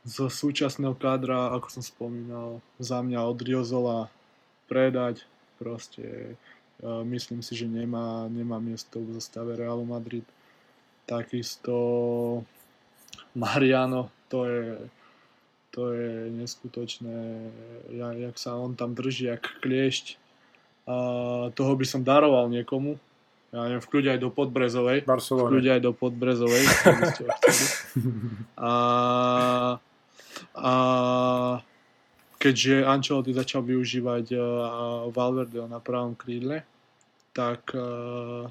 zo 0.00 0.26
súčasného 0.32 0.96
kádra, 0.96 1.52
ako 1.52 1.68
som 1.68 1.84
spomínal, 1.84 2.64
za 2.80 3.04
mňa 3.04 3.20
od 3.28 3.38
Riozola 3.44 4.08
predať, 4.64 5.28
proste 5.60 6.40
uh, 6.80 7.04
myslím 7.04 7.44
si, 7.44 7.52
že 7.52 7.68
nemá, 7.68 8.24
nemá 8.32 8.56
miesto 8.56 9.04
v 9.04 9.20
zostave 9.20 9.60
Realu 9.60 9.84
Madrid. 9.84 10.24
Takisto 11.04 11.76
Mariano, 13.36 14.08
to 14.32 14.48
je, 14.48 14.64
to 15.76 15.92
je 15.92 16.32
neskutočné, 16.32 17.52
ja, 17.92 18.16
jak 18.16 18.40
sa 18.40 18.56
on 18.56 18.72
tam 18.72 18.96
drží, 18.96 19.28
jak 19.28 19.44
kliešť 19.60 20.19
toho 21.54 21.72
by 21.76 21.86
som 21.86 22.00
daroval 22.02 22.48
niekomu. 22.48 22.98
Ja 23.50 23.66
neviem, 23.66 23.82
v 23.82 23.90
kľude 23.90 24.08
aj 24.14 24.20
do 24.22 24.30
Podbrezovej. 24.30 24.98
Barcelona. 25.02 25.50
V 25.50 25.52
kľude 25.58 25.70
aj 25.74 25.82
do 25.82 25.92
Podbrezovej. 25.92 26.64
a, 28.62 28.72
a 30.54 30.72
keďže 32.38 32.86
Ancelotti 32.86 33.34
začal 33.34 33.66
využívať 33.66 34.26
uh, 34.38 34.42
Valverde 35.10 35.66
na 35.66 35.82
pravom 35.82 36.14
krídle, 36.14 36.62
tak 37.34 37.74
uh, 37.74 38.46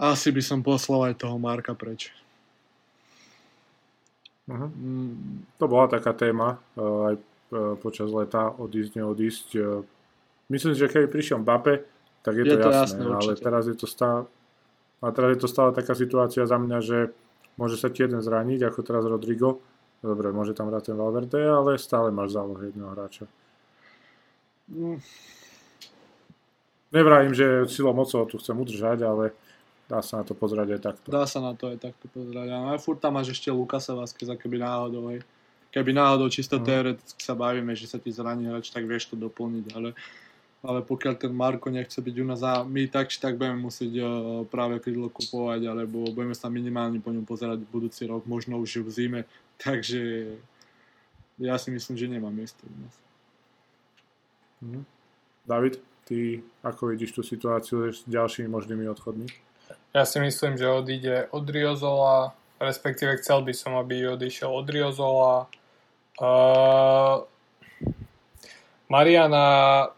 asi 0.00 0.32
by 0.32 0.40
som 0.40 0.64
poslal 0.64 1.12
aj 1.12 1.20
toho 1.20 1.36
Marka 1.36 1.76
preč. 1.76 2.08
Uh-huh. 4.48 4.72
To 5.60 5.64
bola 5.68 5.86
taká 5.86 6.16
téma 6.16 6.56
uh, 6.80 7.12
aj 7.12 7.14
uh, 7.20 7.76
počas 7.76 8.08
leta 8.08 8.48
odísť, 8.56 9.04
neodísť. 9.04 9.48
Uh, 9.60 9.84
Myslím 10.50 10.74
že 10.74 10.90
keby 10.90 11.06
prišiel 11.06 11.38
Mbappe, 11.40 11.86
tak 12.26 12.34
je, 12.36 12.44
je 12.44 12.52
to, 12.52 12.56
to 12.58 12.70
jasné, 12.74 13.00
jasné 13.00 13.16
ale 13.16 13.32
teraz 13.38 13.64
je 13.70 13.76
to 13.78 13.86
stále 13.86 14.26
a 15.00 15.06
teraz 15.16 15.28
je 15.32 15.40
to 15.40 15.48
stále 15.48 15.72
taká 15.72 15.96
situácia 15.96 16.44
za 16.44 16.60
mňa, 16.60 16.78
že 16.84 16.98
môže 17.56 17.80
sa 17.80 17.88
ti 17.88 18.04
jeden 18.04 18.20
zraniť, 18.20 18.68
ako 18.68 18.84
teraz 18.84 19.08
Rodrigo. 19.08 19.64
Dobre, 20.00 20.32
môže 20.32 20.52
tam 20.52 20.68
hrať 20.68 20.92
ten 20.92 20.96
Valverde, 20.96 21.40
ale 21.40 21.80
stále 21.80 22.12
máš 22.12 22.36
zálohu 22.36 22.60
jedného 22.60 22.92
hráča. 22.92 23.24
Mm. 24.68 25.00
Nevrajím, 26.90 27.32
že 27.36 27.68
silou 27.68 27.92
mocou 27.92 28.24
tu 28.24 28.40
chcem 28.40 28.56
udržať, 28.56 29.04
ale 29.04 29.32
dá 29.88 30.00
sa 30.00 30.20
na 30.20 30.24
to 30.24 30.32
pozerať 30.32 30.76
aj 30.76 30.80
takto. 30.80 31.06
Dá 31.12 31.24
sa 31.24 31.40
na 31.40 31.52
to 31.52 31.68
aj 31.72 31.78
takto 31.80 32.08
pozerať. 32.12 32.48
Ale 32.48 32.80
furt 32.80 33.00
tam 33.00 33.16
máš 33.16 33.36
ešte 33.36 33.52
Lukasa 33.52 33.92
Vázqueza, 33.92 34.36
keby 34.36 34.60
náhodou. 34.60 35.12
Hej. 35.12 35.24
Keby 35.70 35.96
náhodou 35.96 36.28
čisto 36.32 36.60
mm. 36.60 36.64
teoreticky 36.64 37.20
sa 37.20 37.36
bavíme, 37.36 37.72
že 37.76 37.88
sa 37.88 38.00
ti 38.00 38.08
zraní 38.12 38.48
hráč, 38.48 38.72
tak 38.72 38.88
vieš 38.88 39.12
to 39.12 39.16
doplniť, 39.16 39.64
ale 39.76 39.92
ale 40.60 40.84
pokiaľ 40.84 41.14
ten 41.16 41.32
Marko 41.32 41.72
nechce 41.72 41.96
byť 41.96 42.14
u 42.20 42.24
nás 42.28 42.44
a 42.44 42.60
my 42.60 42.84
tak 42.92 43.08
či 43.08 43.16
tak 43.16 43.40
budeme 43.40 43.64
musieť 43.64 43.92
uh, 43.96 44.06
práve 44.44 44.76
krídlo 44.76 45.08
kupovať, 45.08 45.64
alebo 45.64 46.04
budeme 46.12 46.36
sa 46.36 46.52
minimálne 46.52 47.00
po 47.00 47.08
ňom 47.08 47.24
pozerať 47.24 47.64
budúci 47.72 48.04
rok, 48.04 48.28
možno 48.28 48.60
už 48.60 48.84
v 48.84 48.90
zime, 48.92 49.20
takže 49.64 50.36
ja 51.40 51.56
si 51.56 51.72
myslím, 51.72 51.96
že 51.96 52.12
nemá 52.12 52.28
miesto 52.28 52.60
u 52.68 52.74
nás. 52.84 52.94
Mhm. 54.60 54.80
David, 55.48 55.80
ty 56.04 56.44
ako 56.60 56.92
vidíš 56.92 57.16
tú 57.16 57.22
situáciu 57.24 57.88
s 57.88 58.04
ďalšími 58.04 58.48
možnými 58.52 58.84
odchodmi? 58.92 59.24
Ja 59.96 60.04
si 60.04 60.20
myslím, 60.20 60.60
že 60.60 60.68
odíde 60.68 61.32
od 61.32 61.48
Riozola, 61.48 62.36
respektíve 62.60 63.16
chcel 63.18 63.42
by 63.42 63.56
som, 63.56 63.74
aby 63.80 64.12
odišiel 64.12 64.52
od 64.52 64.66
Riozola. 64.68 65.48
Uh, 66.20 67.24
Mariana 68.92 69.88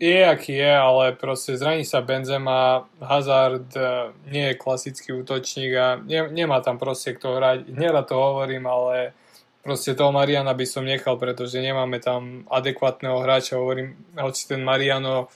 je, 0.00 0.20
aký 0.24 0.56
je, 0.56 0.72
ale 0.72 1.12
proste 1.12 1.60
zraní 1.60 1.84
sa 1.84 2.00
Benzema, 2.00 2.88
Hazard 3.04 3.68
e, 3.76 4.16
nie 4.32 4.48
je 4.48 4.54
klasický 4.56 5.12
útočník 5.12 5.72
a 5.76 6.00
ne, 6.00 6.32
nemá 6.32 6.64
tam 6.64 6.80
proste 6.80 7.12
kto 7.12 7.36
hrať. 7.36 7.68
Nerad 7.68 8.08
to 8.08 8.16
hovorím, 8.16 8.64
ale 8.64 9.12
proste 9.60 9.92
toho 9.92 10.08
Mariana 10.08 10.56
by 10.56 10.64
som 10.64 10.88
nechal, 10.88 11.20
pretože 11.20 11.60
nemáme 11.60 12.00
tam 12.00 12.48
adekvátneho 12.48 13.20
hráča. 13.20 13.60
Hovorím, 13.60 13.92
hoci 14.16 14.48
ten 14.48 14.64
Mariano 14.64 15.28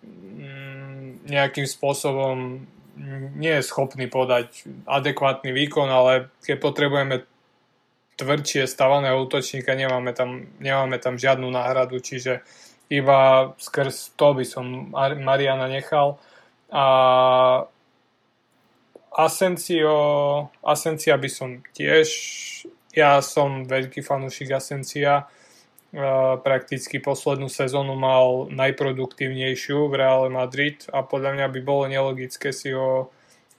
mm, 0.00 1.28
nejakým 1.28 1.68
spôsobom 1.68 2.64
nie 3.36 3.52
je 3.60 3.68
schopný 3.68 4.08
podať 4.08 4.64
adekvátny 4.88 5.52
výkon, 5.52 5.92
ale 5.92 6.32
keď 6.40 6.56
potrebujeme 6.56 7.16
tvrdšie 8.16 8.64
stavaného 8.64 9.20
útočníka, 9.28 9.76
nemáme 9.76 10.16
tam, 10.16 10.48
nemáme 10.56 10.96
tam 10.96 11.20
žiadnu 11.20 11.52
náhradu, 11.52 12.00
čiže 12.00 12.40
iba 12.90 13.52
skrz 13.58 14.14
to 14.14 14.28
by 14.34 14.44
som 14.44 14.94
Mariana 15.22 15.66
nechal. 15.66 16.18
A 16.70 17.66
Asensio, 19.16 19.96
Asencia 20.60 21.16
by 21.16 21.30
som 21.30 21.50
tiež, 21.72 22.08
ja 22.92 23.18
som 23.24 23.64
veľký 23.64 24.04
fanúšik 24.04 24.52
Asencia, 24.52 25.24
prakticky 26.42 27.00
poslednú 27.00 27.48
sezónu 27.48 27.96
mal 27.96 28.52
najproduktívnejšiu 28.52 29.88
v 29.88 29.94
Reále 29.96 30.28
Madrid 30.28 30.84
a 30.92 31.00
podľa 31.00 31.40
mňa 31.40 31.46
by 31.48 31.60
bolo 31.64 31.88
nelogické 31.88 32.52
si 32.52 32.76
ho, 32.76 33.08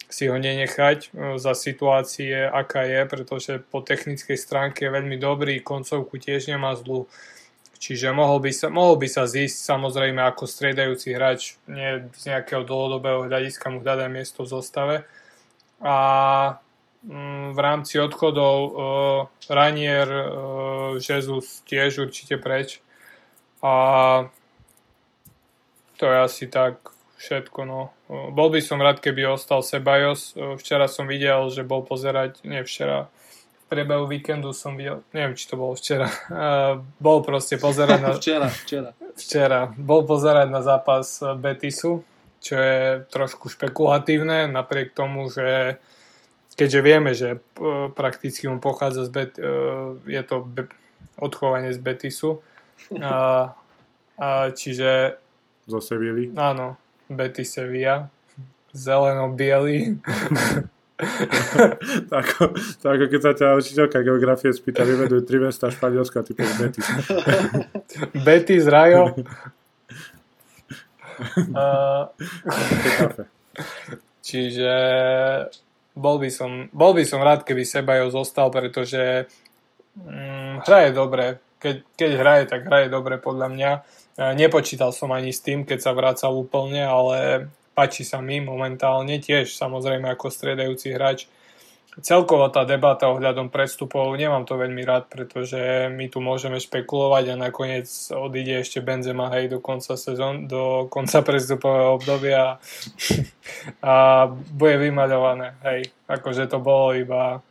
si 0.06 0.30
ho 0.30 0.38
nenechať 0.38 1.00
e, 1.10 1.40
za 1.42 1.58
situácie, 1.58 2.46
aká 2.46 2.86
je, 2.86 3.02
pretože 3.10 3.52
po 3.74 3.82
technickej 3.82 4.38
stránke 4.38 4.86
je 4.86 4.94
veľmi 4.94 5.18
dobrý, 5.18 5.66
koncovku 5.66 6.22
tiež 6.22 6.54
nemá 6.54 6.78
zlú. 6.78 7.10
Čiže 7.78 8.10
mohol 8.10 8.42
by, 8.42 8.52
sa, 8.52 8.68
mohol 8.74 8.98
by 8.98 9.06
sa 9.06 9.30
zísť 9.30 9.58
samozrejme 9.70 10.18
ako 10.26 10.50
striedajúci 10.50 11.14
hráč, 11.14 11.62
nie 11.70 12.10
z 12.18 12.24
nejakého 12.34 12.66
dlhodobého 12.66 13.30
hľadiska 13.30 13.70
mu 13.70 13.86
hľadať 13.86 14.10
miesto 14.10 14.42
v 14.42 14.52
zostave. 14.52 14.96
A 15.86 15.96
mm, 17.06 17.54
v 17.54 17.60
rámci 17.62 18.02
odchodov 18.02 18.58
uh, 18.58 18.74
Ranier, 19.46 20.10
uh, 20.10 20.28
Jesus 20.98 21.62
tiež 21.70 22.10
určite 22.10 22.42
preč. 22.42 22.82
A 23.62 23.74
to 25.98 26.06
je 26.06 26.18
asi 26.18 26.46
tak 26.50 26.98
všetko. 27.18 27.60
No. 27.66 27.94
Bol 28.10 28.54
by 28.54 28.62
som 28.62 28.82
rád, 28.82 29.02
keby 29.02 29.26
ostal 29.26 29.66
Sebajos. 29.66 30.38
Včera 30.62 30.86
som 30.86 31.10
videl, 31.10 31.50
že 31.50 31.66
bol 31.66 31.82
pozerať, 31.82 32.46
nie 32.46 32.62
včera, 32.62 33.10
priebehu 33.68 34.08
víkendu 34.08 34.56
som 34.56 34.80
videl, 34.80 35.04
neviem, 35.12 35.36
či 35.36 35.46
to 35.48 35.60
bolo 35.60 35.76
včera, 35.76 36.08
bol 37.04 37.22
proste 37.22 37.60
pozerať 37.60 38.00
na... 38.00 38.12
včera, 38.20 38.48
včera. 38.48 38.90
Včera. 39.14 39.62
Bol 39.76 40.08
pozerať 40.08 40.48
na 40.50 40.64
zápas 40.64 41.20
Betisu, 41.38 42.02
čo 42.40 42.56
je 42.56 43.04
trošku 43.12 43.52
špekulatívne, 43.52 44.48
napriek 44.48 44.96
tomu, 44.96 45.28
že 45.28 45.80
keďže 46.58 46.80
vieme, 46.82 47.12
že 47.14 47.38
prakticky 47.94 48.50
mu 48.50 48.58
pochádza 48.58 49.06
z 49.06 49.12
Bet, 49.14 49.32
je 50.06 50.22
to 50.26 50.50
odchovanie 51.22 51.70
z 51.74 51.80
Betisu, 51.82 52.42
a, 53.02 53.54
a 54.18 54.28
čiže... 54.54 55.18
Zo 55.68 55.84
Sevilly? 55.84 56.32
Áno, 56.40 56.80
Betis 57.12 57.52
Sevilla. 57.52 58.08
Zeleno-bielý. 58.72 59.98
tak, 62.12 62.26
tak 62.82 62.90
ako 62.98 63.06
keď 63.06 63.22
sa 63.22 63.32
ťa 63.38 63.48
učiteľka 63.54 64.02
geografie 64.02 64.50
spýta, 64.50 64.82
vyvedujú 64.82 65.22
tri 65.30 65.38
mesta 65.38 65.70
Španielska, 65.70 66.26
ty 66.26 66.34
povieš 66.34 66.58
Betis. 66.58 66.88
Betis, 68.26 68.66
Rajo. 68.66 69.14
uh, 71.54 72.10
čiže 74.28 74.74
bol 75.94 76.18
by, 76.18 76.30
som, 76.34 76.66
bol 76.74 76.98
by 76.98 77.06
som 77.06 77.22
rád, 77.22 77.46
keby 77.46 77.62
Sebajo 77.62 78.10
zostal, 78.10 78.50
pretože 78.50 79.30
mm, 80.02 80.66
hraje 80.66 80.90
dobre, 80.98 81.38
keď, 81.62 81.76
keď 81.94 82.12
hraje, 82.18 82.44
tak 82.50 82.66
hraje 82.66 82.90
dobre 82.90 83.22
podľa 83.22 83.48
mňa. 83.54 83.72
Nepočítal 84.34 84.90
som 84.98 85.14
ani 85.14 85.30
s 85.30 85.46
tým, 85.46 85.62
keď 85.62 85.78
sa 85.78 85.94
vracal 85.94 86.34
úplne, 86.34 86.82
ale 86.82 87.50
páči 87.78 88.02
sa 88.02 88.26
mi 88.26 88.42
momentálne 88.42 89.22
tiež, 89.22 89.54
samozrejme 89.54 90.10
ako 90.10 90.34
striedajúci 90.34 90.98
hráč. 90.98 91.30
Celkovo 91.98 92.50
tá 92.50 92.66
debata 92.66 93.10
ohľadom 93.10 93.54
prestupov, 93.54 94.14
nemám 94.18 94.46
to 94.46 94.58
veľmi 94.58 94.82
rád, 94.86 95.10
pretože 95.10 95.90
my 95.90 96.10
tu 96.10 96.22
môžeme 96.22 96.58
špekulovať 96.58 97.34
a 97.34 97.42
nakoniec 97.50 97.90
odíde 98.14 98.62
ešte 98.62 98.82
Benzema 98.82 99.30
hej, 99.34 99.54
do 99.54 99.62
konca 99.62 99.94
sezón, 99.98 100.50
do 100.50 100.90
konca 100.90 101.22
prestupového 101.26 101.98
obdobia 101.98 102.58
a 103.82 103.94
bude 104.30 104.78
vymaľované. 104.78 105.58
Hej, 105.66 105.90
akože 106.10 106.50
to 106.50 106.58
bolo 106.62 106.98
iba 106.98 107.42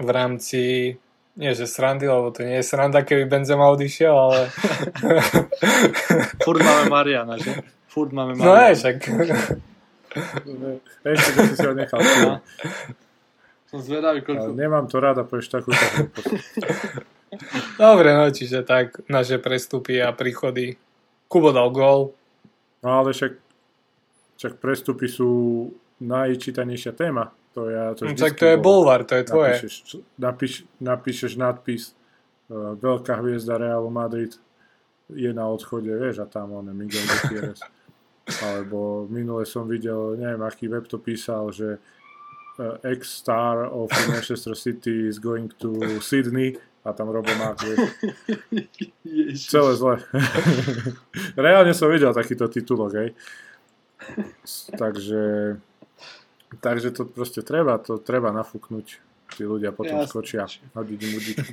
v 0.00 0.08
rámci 0.08 0.96
nie 1.40 1.52
že 1.56 1.64
srandy, 1.64 2.04
lebo 2.04 2.32
to 2.32 2.44
nie 2.44 2.60
je 2.60 2.68
sranda, 2.68 3.00
keby 3.00 3.24
Benzema 3.24 3.68
odišiel, 3.72 4.12
ale... 4.12 4.52
Furt 6.44 6.60
máme 6.60 6.88
Mariana, 6.88 7.40
že? 7.40 7.79
Furt 7.90 8.14
máme 8.14 8.38
no 8.38 8.46
Mariana. 8.46 8.54
No 8.54 8.62
je, 8.62 8.72
však. 8.78 8.96
Ešte 11.02 11.30
by 11.34 11.40
si 11.50 11.54
si 11.58 11.66
ho 11.66 11.74
nechal. 11.74 11.98
No. 11.98 12.34
Som 13.70 13.78
zvedavý, 13.82 14.22
koľko... 14.22 14.54
nemám 14.54 14.86
to 14.86 15.02
rád 15.02 15.22
a 15.22 15.24
povieš 15.26 15.50
takú 15.50 15.70
Dobre, 17.78 18.10
no 18.14 18.26
čiže 18.30 18.66
tak 18.66 19.02
naše 19.06 19.38
prestupy 19.38 20.02
a 20.02 20.10
príchody. 20.10 20.74
Kubo 21.30 21.54
dal 21.54 21.70
gól. 21.70 22.14
No 22.82 22.88
ale 23.02 23.14
však, 23.14 23.38
však 24.38 24.52
prestupy 24.58 25.06
sú 25.06 25.30
najčítanejšia 26.02 26.94
téma 26.94 27.30
to 27.54 27.70
ja, 27.70 27.94
to 27.94 28.06
no, 28.06 28.14
tak 28.14 28.38
to 28.38 28.46
je 28.46 28.56
bulvar, 28.56 29.02
to 29.02 29.18
je 29.18 29.24
tvoje. 29.26 29.54
Napíšeš, 29.58 29.74
napíš, 30.18 30.52
napíšeš 30.78 31.32
nadpis 31.34 31.82
uh, 32.46 32.78
Veľká 32.78 33.18
hviezda 33.18 33.58
Realu 33.58 33.90
Madrid 33.90 34.38
je 35.10 35.34
na 35.34 35.50
odchode, 35.50 35.90
vieš, 35.90 36.22
a 36.22 36.26
tam 36.30 36.54
on 36.54 36.70
je 36.70 36.74
Miguel 36.74 37.02
Gutierrez. 37.02 37.58
Alebo 38.44 39.06
minule 39.10 39.44
som 39.46 39.66
videl, 39.66 40.16
neviem, 40.16 40.42
aký 40.46 40.70
web 40.70 40.86
to 40.86 40.98
písal, 40.98 41.50
že 41.50 41.76
uh, 41.76 42.76
ex-star 42.86 43.68
of 43.68 43.90
Manchester 44.08 44.54
City 44.54 45.10
is 45.10 45.18
going 45.18 45.50
to 45.58 45.98
Sydney 45.98 46.54
a 46.86 46.96
tam 46.96 47.12
Robo 47.12 47.28
Mark, 47.36 47.60
Celé 49.36 49.72
zle. 49.76 50.00
Reálne 51.44 51.76
som 51.76 51.92
videl 51.92 52.16
takýto 52.16 52.48
titulok, 52.48 52.92
hej. 52.96 53.10
Takže 54.80 55.20
Takže 56.58 56.90
to 56.90 57.06
proste 57.06 57.46
treba, 57.46 57.78
to 57.78 58.02
treba 58.02 58.34
nafúknuť. 58.34 58.86
Tí 59.30 59.46
ľudia 59.46 59.70
potom 59.70 60.02
jasne. 60.02 60.10
skočia. 60.10 60.44
Hodiť 60.74 60.98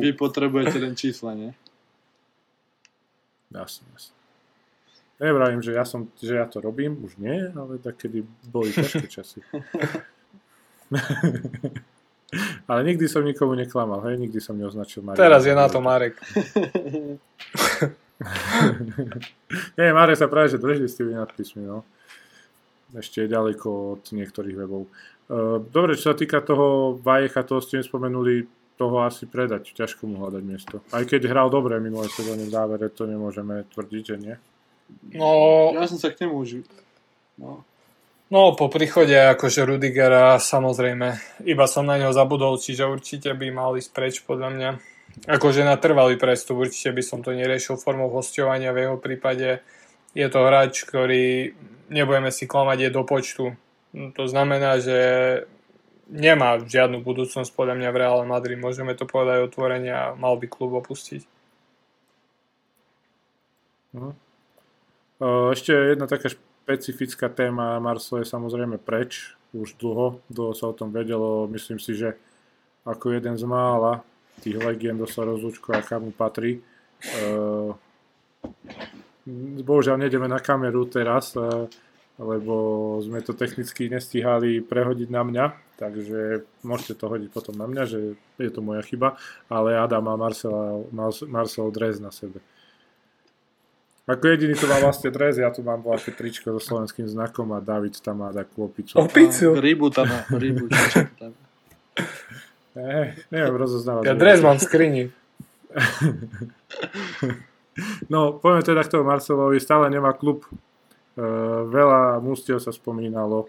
Vy 0.02 0.18
potrebujete 0.18 0.82
len 0.82 0.98
čísla, 0.98 1.38
nie? 1.38 1.54
Jasne, 3.54 3.86
jasne. 3.94 4.17
Nevravím, 5.18 5.66
že 5.66 5.74
ja, 5.74 5.82
som, 5.82 6.14
že 6.22 6.38
ja 6.38 6.46
to 6.46 6.62
robím, 6.62 6.94
už 7.02 7.18
nie, 7.18 7.50
ale 7.50 7.82
tak 7.82 7.98
kedy 7.98 8.22
boli 8.54 8.70
ťažké 8.70 9.10
časy. 9.18 9.42
ale 12.70 12.80
nikdy 12.86 13.10
som 13.10 13.26
nikomu 13.26 13.58
neklamal, 13.58 14.06
hej, 14.06 14.22
nikdy 14.22 14.38
som 14.38 14.54
neoznačil 14.54 15.02
Marek. 15.02 15.18
Teraz 15.18 15.42
je 15.46 15.56
na 15.58 15.66
to 15.66 15.82
Marek. 15.82 16.22
nie, 19.78 19.90
Marek 19.90 20.22
sa 20.22 20.30
práve, 20.30 20.54
že 20.54 20.62
drží 20.62 20.86
s 20.86 21.02
tými 21.02 21.18
nadpismi, 21.18 21.66
no 21.66 21.82
ešte 22.96 23.26
je 23.26 23.34
ďaleko 23.34 24.00
od 24.00 24.04
niektorých 24.16 24.56
webov. 24.56 24.88
E, 24.88 24.90
dobre, 25.68 26.00
čo 26.00 26.14
sa 26.14 26.16
týka 26.16 26.40
toho 26.40 26.96
Vajecha, 27.04 27.44
toho 27.44 27.60
ste 27.60 27.84
nespomenuli, 27.84 28.48
toho 28.78 29.04
asi 29.04 29.26
predať, 29.26 29.74
ťažko 29.74 30.06
mu 30.06 30.22
hľadať 30.22 30.44
miesto. 30.46 30.86
Aj 30.94 31.04
keď 31.04 31.28
hral 31.28 31.50
dobre 31.50 31.82
minulé 31.82 32.08
sezóne 32.14 32.46
v 32.46 32.54
závere, 32.54 32.88
to 32.94 33.10
nemôžeme 33.10 33.66
tvrdiť, 33.74 34.04
že 34.06 34.16
nie. 34.22 34.36
No, 35.14 35.72
ja 35.74 35.88
som 35.88 35.98
sa 35.98 36.12
k 36.12 36.28
nemu 36.28 36.36
už... 36.36 36.50
No. 37.38 37.62
no, 38.34 38.42
po 38.58 38.68
príchode 38.68 39.14
akože 39.14 39.64
Rudigera, 39.64 40.36
samozrejme, 40.42 41.08
iba 41.46 41.66
som 41.70 41.86
na 41.86 42.02
neho 42.02 42.12
zabudol, 42.12 42.58
čiže 42.58 42.90
určite 42.90 43.32
by 43.38 43.48
mal 43.54 43.78
ísť 43.78 43.90
preč, 43.94 44.16
podľa 44.26 44.50
mňa. 44.54 44.70
Akože 45.26 45.66
na 45.66 45.78
trvalý 45.82 46.20
prestup, 46.20 46.62
určite 46.62 46.94
by 46.94 47.02
som 47.02 47.20
to 47.26 47.34
neriešil 47.34 47.80
formou 47.80 48.12
hostovania 48.14 48.76
v 48.76 48.86
jeho 48.86 48.98
prípade. 49.02 49.66
Je 50.14 50.28
to 50.30 50.40
hráč, 50.46 50.86
ktorý 50.86 51.58
nebudeme 51.90 52.30
si 52.30 52.46
klamať, 52.46 52.78
je 52.86 52.90
do 52.94 53.04
počtu. 53.08 53.46
To 53.94 54.24
znamená, 54.30 54.78
že 54.78 54.98
nemá 56.12 56.60
žiadnu 56.62 57.02
budúcnosť 57.02 57.50
podľa 57.56 57.76
mňa 57.80 57.90
v 57.92 58.00
Real 58.00 58.22
Madrid. 58.28 58.60
Môžeme 58.60 58.94
to 58.94 59.10
povedať 59.10 59.48
otvorene 59.48 59.92
a 59.92 60.04
mal 60.14 60.38
by 60.38 60.48
klub 60.48 60.76
opustiť. 60.78 61.26
No. 63.96 64.14
Ešte 65.24 65.74
jedna 65.74 66.06
taká 66.06 66.30
špecifická 66.30 67.30
téma. 67.30 67.82
Marcel 67.82 68.22
je 68.22 68.30
samozrejme 68.30 68.78
preč. 68.78 69.34
Už 69.56 69.74
dlho, 69.82 70.22
dlho 70.30 70.54
sa 70.54 70.70
o 70.70 70.78
tom 70.78 70.94
vedelo. 70.94 71.50
Myslím 71.50 71.82
si, 71.82 71.98
že 71.98 72.14
ako 72.86 73.18
jeden 73.18 73.36
z 73.36 73.44
mála 73.44 74.06
tých 74.42 74.62
legend 74.62 75.02
dostal 75.02 75.26
rozlúčku 75.34 75.74
a 75.74 75.82
kam 75.82 76.08
mu 76.08 76.12
patrí. 76.14 76.62
Bohužiaľ 79.66 79.98
nejdeme 80.06 80.30
na 80.30 80.38
kameru 80.38 80.86
teraz, 80.86 81.34
lebo 82.22 82.56
sme 83.02 83.20
to 83.26 83.34
technicky 83.34 83.90
nestíhali 83.90 84.62
prehodiť 84.62 85.10
na 85.10 85.22
mňa, 85.26 85.46
takže 85.82 86.46
môžete 86.62 86.94
to 87.02 87.06
hodiť 87.10 87.30
potom 87.34 87.58
na 87.58 87.66
mňa, 87.66 87.84
že 87.90 88.00
je 88.40 88.52
to 88.54 88.62
moja 88.62 88.86
chyba, 88.86 89.18
ale 89.50 89.76
Adam 89.76 90.06
má 90.06 90.16
Marcel, 90.16 90.86
Marcel 91.28 91.68
dres 91.74 91.98
na 91.98 92.14
sebe. 92.14 92.40
Ako 94.08 94.24
jediný 94.32 94.56
to 94.56 94.72
má 94.72 94.80
vlastne 94.80 95.12
dres, 95.12 95.36
ja 95.36 95.52
tu 95.52 95.68
mám 95.68 95.84
vlastne 95.84 96.16
tričko 96.16 96.56
so 96.56 96.64
slovenským 96.64 97.12
znakom 97.12 97.52
a 97.52 97.60
David 97.60 98.00
tam 98.00 98.24
má 98.24 98.32
takú 98.32 98.72
opicu. 98.72 98.96
Opicu? 98.96 99.60
Rybu 99.60 99.88
tam 99.92 100.08
má, 100.08 100.24
rybu. 100.32 100.72
tam. 101.20 101.36
Ne, 102.78 103.18
neviem 103.34 103.58
rozoznávať. 103.58 104.06
Ja 104.06 104.14
dres 104.14 104.38
mám 104.46 104.62
v 104.62 104.64
skrini. 104.64 105.04
No, 108.10 108.34
poďme 108.34 108.66
teda 108.66 108.82
k 108.82 108.90
tomu 108.90 109.06
Marcelovi, 109.06 109.62
stále 109.62 109.94
nemá 109.94 110.10
klub. 110.18 110.50
E, 110.50 111.22
veľa 111.70 112.18
mústiev 112.26 112.58
sa 112.58 112.74
spomínalo, 112.74 113.46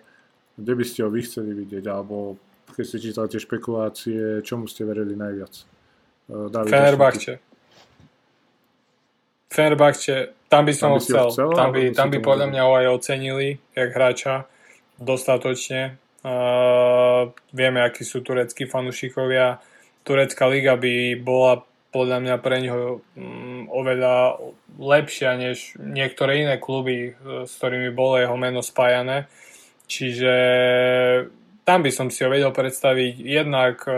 kde 0.60 0.72
by 0.76 0.84
ste 0.84 1.00
ho 1.00 1.08
vy 1.08 1.24
chceli 1.24 1.56
vidieť, 1.56 1.88
alebo 1.88 2.36
keď 2.76 2.84
ste 2.84 2.98
čítali 3.00 3.32
tie 3.32 3.40
špekulácie, 3.40 4.44
čomu 4.44 4.68
ste 4.68 4.84
verili 4.84 5.16
najviac? 5.16 5.64
E, 6.28 6.68
Fenerbahče. 6.68 7.47
Fenerbahče, 9.48 10.48
tam 10.48 10.68
by 10.68 10.72
som 10.76 10.92
tam 10.92 10.94
ho 10.94 10.98
chcel. 11.00 11.28
chcel 11.32 11.48
tam 11.56 11.68
by, 11.72 11.82
tam 11.96 12.08
by 12.12 12.18
podľa 12.20 12.46
mňa 12.52 12.62
ho 12.64 12.72
aj 12.76 12.86
ocenili, 13.00 13.48
jak 13.72 13.90
hráča, 13.96 14.44
dostatočne. 15.00 15.96
Uh, 16.20 17.32
vieme, 17.54 17.80
akí 17.80 18.04
sú 18.04 18.20
tureckí 18.20 18.68
fanúšikovia. 18.68 19.62
Turecká 20.04 20.44
liga 20.50 20.76
by 20.76 21.16
bola 21.20 21.64
podľa 21.88 22.18
mňa 22.20 22.36
pre 22.44 22.56
ňoho 22.60 23.00
mm, 23.16 23.62
oveľa 23.72 24.16
lepšia 24.76 25.40
než 25.40 25.72
niektoré 25.80 26.44
iné 26.44 26.60
kluby, 26.60 27.12
e, 27.16 27.48
s 27.48 27.52
ktorými 27.56 27.90
bolo 27.96 28.20
jeho 28.20 28.36
meno 28.36 28.60
spájané. 28.60 29.24
Čiže 29.88 30.34
tam 31.64 31.80
by 31.80 31.90
som 31.92 32.12
si 32.12 32.20
ho 32.24 32.28
vedel 32.28 32.52
predstaviť 32.52 33.14
jednak 33.24 33.80
e, 33.88 33.92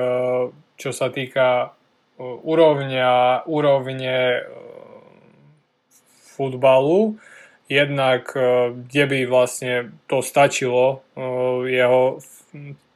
čo 0.79 0.91
sa 0.95 1.11
týka 1.11 1.67
e, 1.67 1.69
úrovňa, 2.23 3.45
úrovne 3.51 4.15
futbalu, 6.41 7.21
jednak 7.69 8.33
uh, 8.33 8.73
kde 8.73 9.05
by 9.05 9.19
vlastne 9.29 9.93
to 10.09 10.25
stačilo, 10.25 11.05
uh, 11.21 11.69
jeho 11.69 12.25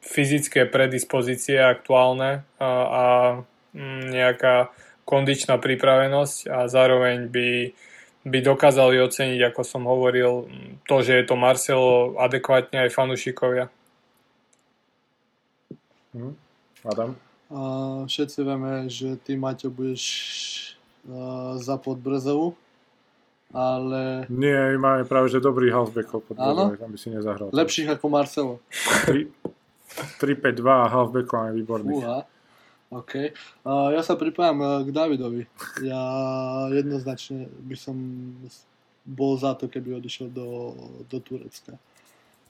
fyzické 0.01 0.65
predispozície 0.65 1.61
aktuálne 1.61 2.41
uh, 2.57 2.65
a 2.65 3.05
um, 3.37 4.01
nejaká 4.09 4.73
kondičná 5.05 5.61
pripravenosť 5.61 6.49
a 6.49 6.65
zároveň 6.65 7.29
by, 7.29 7.77
by 8.25 8.37
dokázali 8.41 8.97
oceniť, 9.05 9.53
ako 9.53 9.61
som 9.61 9.85
hovoril, 9.85 10.49
to, 10.89 11.05
že 11.05 11.21
je 11.21 11.25
to 11.29 11.37
Marcelo 11.37 12.17
adekvátne 12.17 12.89
aj 12.89 12.89
fanúšikovia. 12.89 13.69
Hm. 16.17 16.33
Adam? 16.89 17.13
Všetci 18.09 18.41
vieme, 18.41 18.89
že 18.89 19.21
ty, 19.21 19.37
Maťo, 19.37 19.69
budeš 19.69 20.03
uh, 21.05 21.61
za 21.61 21.77
Podbrzovu, 21.77 22.57
ale... 23.55 24.27
Nie, 24.27 24.75
máme 24.75 25.07
práve, 25.07 25.31
že 25.31 25.39
dobrý 25.39 25.71
halfbackov 25.71 26.27
pod 26.27 26.35
Brezovej, 26.35 26.75
tam 26.75 26.91
by 26.91 26.99
si 26.99 27.07
nezahral. 27.07 27.47
Lepších 27.55 27.87
ako 27.95 28.05
Marcelo. 28.11 28.53
3-5-2 30.19 30.59
a 30.67 30.91
halfbackov 30.91 31.35
máme 31.39 31.53
výborných. 31.55 32.03
Uha. 32.03 32.19
OK. 32.91 33.13
Uh, 33.65 33.95
ja 33.95 34.03
sa 34.03 34.19
pripájam 34.19 34.59
uh, 34.61 34.83
k 34.83 34.91
Davidovi. 34.91 35.47
Ja 35.81 36.03
jednoznačne 36.69 37.47
by 37.65 37.75
som 37.79 37.95
bol 39.07 39.39
za 39.39 39.55
to, 39.55 39.71
keby 39.71 39.97
odišiel 39.97 40.29
do, 40.29 40.75
do 41.07 41.17
Turecka. 41.23 41.79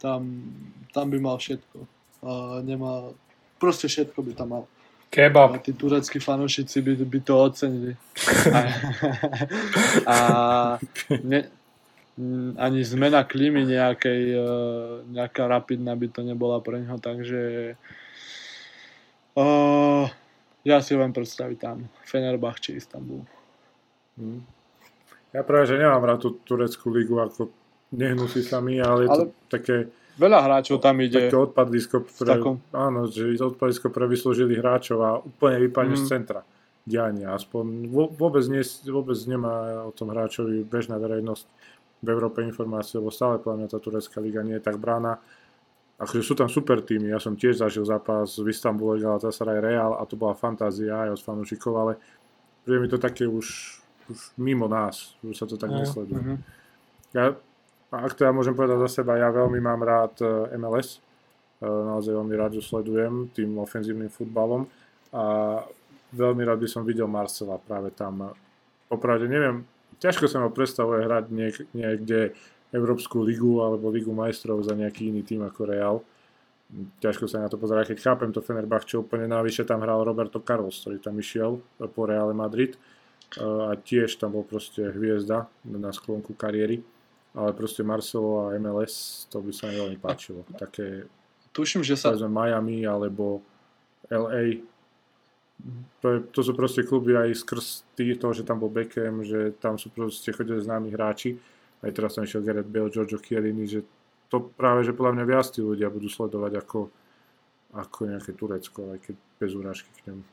Tam, 0.01 0.51
tam 0.91 1.05
by 1.07 1.17
mal 1.21 1.37
všetko. 1.37 1.77
Uh, 2.25 2.59
nemá, 2.65 3.13
proste 3.61 3.87
všetko 3.87 4.19
by 4.25 4.31
tam 4.33 4.49
mal. 4.51 4.63
Kebab. 5.09 5.55
A 5.55 5.63
tí 5.63 5.71
tureckí 5.71 6.19
fanúšici 6.19 6.81
by, 6.81 6.93
by 7.05 7.19
to 7.23 7.33
ocenili. 7.39 7.93
A, 8.51 8.59
a 10.13 10.17
ne, 11.23 11.39
ani 12.55 12.79
zmena 12.83 13.27
klímy 13.27 13.67
nejakej, 13.67 14.39
nejaká 15.11 15.43
rapidná 15.51 15.95
by 15.99 16.07
to 16.07 16.23
nebola 16.23 16.63
pre 16.63 16.79
neho, 16.79 16.95
takže 16.95 17.75
uh, 19.35 20.07
ja 20.63 20.77
si 20.79 20.95
len 20.95 21.11
predstaviť 21.11 21.57
tam 21.59 21.91
Fenerbach 22.07 22.63
či 22.63 22.79
Istanbul. 22.79 23.27
Hmm. 24.15 24.47
Ja 25.35 25.43
práve, 25.43 25.67
že 25.67 25.75
nemám 25.75 26.07
rád 26.07 26.23
tú 26.23 26.39
tureckú 26.47 26.87
ligu, 26.95 27.19
ako 27.19 27.51
nehnusí 27.91 28.39
sa 28.47 28.63
mi, 28.63 28.79
ale 28.79 29.05
je 29.05 29.09
ale... 29.11 29.17
to 29.19 29.23
také 29.51 29.75
Veľa 30.15 30.39
hráčov 30.47 30.79
tam 30.79 30.95
ide. 31.03 31.27
Také 31.27 31.35
odpadisko 31.35 32.07
pre, 32.07 32.39
takom... 32.39 32.63
áno, 32.71 33.11
že 33.11 33.35
odpadisko 33.35 33.91
pre 33.91 34.07
vyslúžili 34.07 34.55
hráčov 34.55 34.97
a 35.03 35.19
úplne 35.19 35.59
vypadne 35.67 35.99
mm. 35.99 36.01
z 36.01 36.03
centra 36.07 36.41
diania. 36.87 37.35
Aspoň 37.35 37.91
vôbec, 37.91 38.45
nie, 38.47 38.63
vôbec 38.87 39.17
nemá 39.27 39.83
o 39.89 39.91
tom 39.91 40.13
hráčovi 40.13 40.63
bežná 40.63 40.95
verejnosť 41.01 41.45
v 42.05 42.07
Európe 42.07 42.45
informácie, 42.45 43.01
lebo 43.01 43.09
stále 43.09 43.41
podľa 43.41 43.65
mňa 43.65 43.67
tá 43.73 43.79
turecká 43.81 44.17
liga 44.21 44.45
nie 44.45 44.61
je 44.61 44.63
tak 44.63 44.77
brána. 44.77 45.17
Akože 45.95 46.21
sú 46.27 46.35
tam 46.35 46.51
super 46.51 46.83
týmy, 46.83 47.07
ja 47.09 47.23
som 47.23 47.39
tiež 47.39 47.63
zažil 47.63 47.87
zápas 47.87 48.35
v 48.35 48.51
Istambule, 48.51 48.99
Galatasaray 48.99 49.63
Real 49.63 49.95
a 49.95 50.03
to 50.03 50.19
bola 50.19 50.35
fantázia 50.35 51.07
aj 51.07 51.15
od 51.15 51.21
fanúšikov, 51.23 51.71
ale 51.71 51.93
príde 52.67 52.83
mi 52.83 52.89
to 52.91 52.99
také 52.99 53.23
už, 53.23 53.79
už 54.11 54.19
mimo 54.35 54.67
nás, 54.67 55.15
už 55.23 55.35
sa 55.39 55.47
to 55.47 55.55
tak 55.55 55.71
no, 55.71 55.79
nesleduje. 55.79 56.19
Uh-huh. 56.19 56.37
Ja 57.15 57.31
a 57.93 57.95
ak 58.01 58.17
teda 58.17 58.33
môžem 58.33 58.57
povedať 58.57 58.81
za 58.89 59.01
seba, 59.01 59.21
ja 59.21 59.29
veľmi 59.29 59.61
mám 59.61 59.85
rád 59.85 60.17
e, 60.19 60.57
MLS, 60.57 60.97
e, 61.61 61.67
naozaj 61.69 62.17
veľmi 62.17 62.33
rád 62.33 62.57
ju 62.57 62.63
sledujem 62.65 63.29
tým 63.29 63.61
ofenzívnym 63.61 64.09
futbalom. 64.09 64.65
A 65.13 65.61
veľmi 66.11 66.41
rád 66.43 66.65
by 66.65 66.69
som 66.69 66.81
videl 66.81 67.05
Marcela 67.05 67.61
práve 67.61 67.93
tam. 67.93 68.33
Popravde 68.89 69.29
neviem, 69.29 69.63
ťažko 70.01 70.25
sa 70.25 70.41
ma 70.41 70.49
predstavuje 70.49 71.05
hrať 71.05 71.25
niek- 71.29 71.67
niekde 71.71 72.33
Európsku 72.73 73.21
ligu 73.21 73.61
alebo 73.63 73.93
Ligu 73.93 74.11
majstrov 74.11 74.59
za 74.65 74.75
nejaký 74.75 75.13
iný 75.13 75.21
tým 75.23 75.45
ako 75.45 75.61
Real. 75.63 75.97
Ťažko 76.99 77.29
sa 77.29 77.45
na 77.45 77.47
to 77.47 77.61
pozerať, 77.61 77.93
keď 77.93 77.97
chápem 78.01 78.33
to 78.33 78.41
Fenerbahče 78.41 78.97
úplne 78.97 79.29
navyše 79.29 79.63
tam 79.63 79.85
hral 79.85 80.01
Roberto 80.01 80.41
Carlos, 80.41 80.81
ktorý 80.81 80.97
tam 80.97 81.15
išiel 81.21 81.61
po 81.77 82.01
Reale 82.09 82.33
Madrid. 82.33 82.75
E, 82.75 82.79
a 83.45 83.77
tiež 83.77 84.17
tam 84.17 84.33
bol 84.35 84.43
proste 84.43 84.89
hviezda 84.89 85.45
na 85.63 85.93
sklonku 85.93 86.33
kariéry 86.33 86.81
ale 87.35 87.51
proste 87.51 87.83
Marcelo 87.83 88.47
a 88.47 88.55
MLS, 88.55 89.27
to 89.27 89.43
by 89.43 89.51
sa 89.51 89.67
mi 89.67 89.75
veľmi 89.75 89.99
páčilo. 89.99 90.47
Také, 90.55 91.05
Tuším, 91.51 91.83
že 91.83 91.99
sa... 91.99 92.15
Miami 92.15 92.83
alebo 92.83 93.43
LA. 94.11 94.63
To, 96.03 96.07
je, 96.11 96.19
to 96.35 96.39
sú 96.43 96.51
proste 96.51 96.83
kluby 96.83 97.15
aj 97.15 97.31
skrz 97.31 97.87
tý, 97.95 98.11
toho, 98.19 98.35
že 98.35 98.43
tam 98.43 98.59
bol 98.59 98.67
Beckham, 98.67 99.23
že 99.23 99.55
tam 99.59 99.79
sú 99.79 99.87
proste 99.87 100.35
chodili 100.35 100.59
známi 100.59 100.91
hráči. 100.91 101.39
Aj 101.79 101.91
teraz 101.95 102.19
tam 102.19 102.27
išiel 102.27 102.43
Gareth 102.43 102.67
Bale, 102.67 102.91
Giorgio 102.91 103.19
Chiellini, 103.23 103.63
že 103.67 103.87
to 104.27 104.51
práve, 104.51 104.83
že 104.83 104.91
podľa 104.91 105.15
mňa 105.15 105.25
viac 105.27 105.47
tí 105.47 105.63
ľudia 105.63 105.87
budú 105.87 106.11
sledovať 106.11 106.59
ako, 106.59 106.91
ako 107.71 107.99
nejaké 108.03 108.31
Turecko, 108.35 108.79
aj 108.95 108.99
keď 108.99 109.15
bez 109.39 109.51
urážky 109.55 109.89
k 109.95 110.11
nemu. 110.11 110.23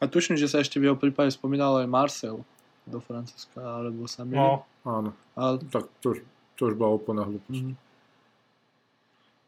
A 0.00 0.08
tuším, 0.08 0.40
že 0.40 0.48
sa 0.48 0.64
ešte 0.64 0.80
v 0.80 0.88
jeho 0.90 0.98
prípade 0.98 1.30
spomínal 1.36 1.84
aj 1.84 1.88
Marcel 1.88 2.36
do 2.84 3.00
Francúzska, 3.00 3.60
alebo 3.60 4.04
sa. 4.04 4.28
No, 4.28 4.68
áno. 4.84 5.16
Ale... 5.34 5.60
Tak 5.72 5.88
to, 6.04 6.20
to 6.54 6.60
už 6.68 6.74
bola 6.76 7.00
úplná 7.00 7.24
hlúposť. 7.24 7.64
Mm-hmm. 7.64 7.82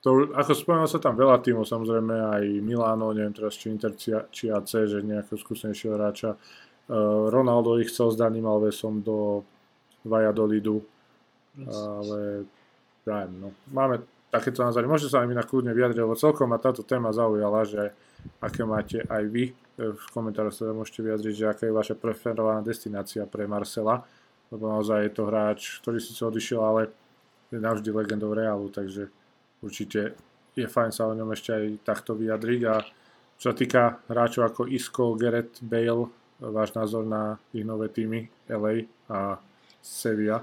To, 0.07 0.31
ako 0.39 0.53
spomínal 0.55 0.87
sa 0.87 1.03
tam 1.03 1.19
veľa 1.19 1.43
tímov, 1.43 1.67
samozrejme 1.67 2.15
aj 2.15 2.45
Milano, 2.63 3.11
neviem 3.11 3.35
teraz 3.35 3.59
či 3.59 3.75
Inter, 3.75 3.91
či 4.31 4.47
AC, 4.47 4.87
že 4.87 5.03
nejakého 5.03 5.35
skúsenejšieho 5.35 5.99
hráča. 5.99 6.39
Uh, 6.87 7.27
Ronaldo 7.27 7.83
ich 7.83 7.91
chcel 7.91 8.15
s 8.15 8.17
Daným 8.17 8.47
Alvesom 8.47 9.03
do 9.03 9.43
Valladolidu, 10.07 10.79
yes. 11.59 11.75
ale 11.75 12.47
ja 13.03 13.27
no, 13.27 13.51
máme 13.75 14.07
takéto 14.37 14.61
názory. 14.61 14.85
Môžete 14.85 15.17
sa 15.17 15.25
aj 15.25 15.29
mi 15.29 15.37
na 15.37 15.43
kľudne 15.43 15.73
vyjadriť, 15.73 15.99
lebo 16.05 16.15
celkom 16.15 16.53
ma 16.53 16.61
táto 16.61 16.85
téma 16.85 17.11
zaujala, 17.11 17.65
že 17.65 17.97
aké 18.45 18.63
máte 18.69 19.01
aj 19.09 19.25
vy 19.33 19.51
v 19.77 20.05
komentároch 20.13 20.57
sa 20.57 20.73
môžete 20.73 21.05
vyjadriť, 21.05 21.35
že 21.37 21.47
aká 21.53 21.63
je 21.69 21.77
vaša 21.77 21.95
preferovaná 22.01 22.65
destinácia 22.65 23.29
pre 23.29 23.45
Marcela, 23.45 24.01
lebo 24.49 24.73
naozaj 24.73 25.05
je 25.05 25.13
to 25.13 25.23
hráč, 25.29 25.61
ktorý 25.85 25.99
sa 26.01 26.33
odišiel, 26.33 26.61
ale 26.65 26.83
je 27.53 27.61
navždy 27.61 27.93
legendou 27.93 28.33
Realu, 28.33 28.73
takže 28.73 29.13
určite 29.61 30.17
je 30.57 30.65
fajn 30.65 30.91
sa 30.91 31.05
o 31.05 31.13
ňom 31.13 31.29
ešte 31.37 31.53
aj 31.53 31.65
takto 31.85 32.17
vyjadriť 32.17 32.61
a 32.65 32.81
čo 33.37 33.53
sa 33.53 33.55
týka 33.55 34.01
hráčov 34.09 34.49
ako 34.49 34.65
Isco, 34.73 35.13
Gareth 35.13 35.61
Bale, 35.61 36.09
váš 36.41 36.73
názor 36.73 37.05
na 37.05 37.37
ich 37.53 37.69
nové 37.69 37.93
týmy 37.93 38.25
LA 38.49 38.89
a 39.13 39.37
Sevilla? 39.85 40.41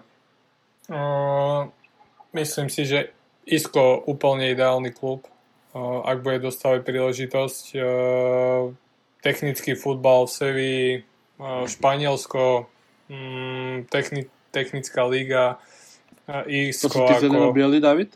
Uh, 0.86 1.66
myslím 2.38 2.70
si, 2.70 2.86
že 2.86 3.10
Isco 3.46 4.04
úplne 4.08 4.52
ideálny 4.52 4.96
klub. 4.96 5.28
Ak 5.78 6.22
bude 6.22 6.38
dostávať 6.38 6.86
príležitosť, 6.86 7.64
technický 9.26 9.74
futbal 9.74 10.30
v 10.30 10.32
Sevii, 10.32 10.90
Španielsko, 11.66 12.70
mm, 13.10 13.90
techni- 13.90 14.30
technická 14.54 15.04
liga, 15.10 15.58
Irsko. 16.48 16.88
To 16.88 16.94
sú 16.94 17.02
tí 17.10 17.16
ako... 17.18 17.24
zeleno-bieli, 17.26 17.78
David? 17.84 18.10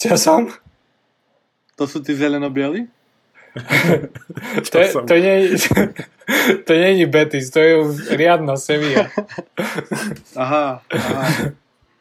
Čo 0.00 0.16
som? 0.16 0.48
To 1.76 1.84
sú 1.84 2.00
tí 2.00 2.16
zeleno-bieli? 2.16 2.88
to, 4.72 4.76
je, 4.80 4.88
to, 4.92 5.14
nie, 5.16 5.56
to 6.68 6.72
nie 6.76 6.90
je 7.00 7.06
Betis, 7.08 7.48
to 7.48 7.60
je 7.60 7.72
riadna 8.12 8.60
Sevilla. 8.60 9.08
aha, 10.36 10.84
aha. 10.92 11.24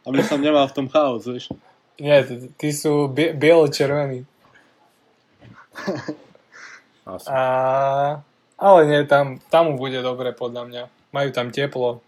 Aby 0.03 0.21
som 0.21 0.43
nemal 0.43 0.67
v 0.67 0.75
tom 0.75 0.87
chaos, 0.91 1.23
vieš. 1.23 1.49
Nie, 1.95 2.27
tí 2.59 2.69
sú 2.75 3.07
bielo-červení. 3.11 4.27
Asi. 7.05 7.27
A, 7.29 7.39
ale 8.57 8.79
nie, 8.89 9.05
tam, 9.05 9.37
tam 9.53 9.71
mu 9.71 9.73
bude 9.77 10.01
dobre 10.01 10.33
podľa 10.33 10.63
mňa. 10.67 10.83
Majú 11.13 11.29
tam 11.31 11.53
teplo. 11.53 12.01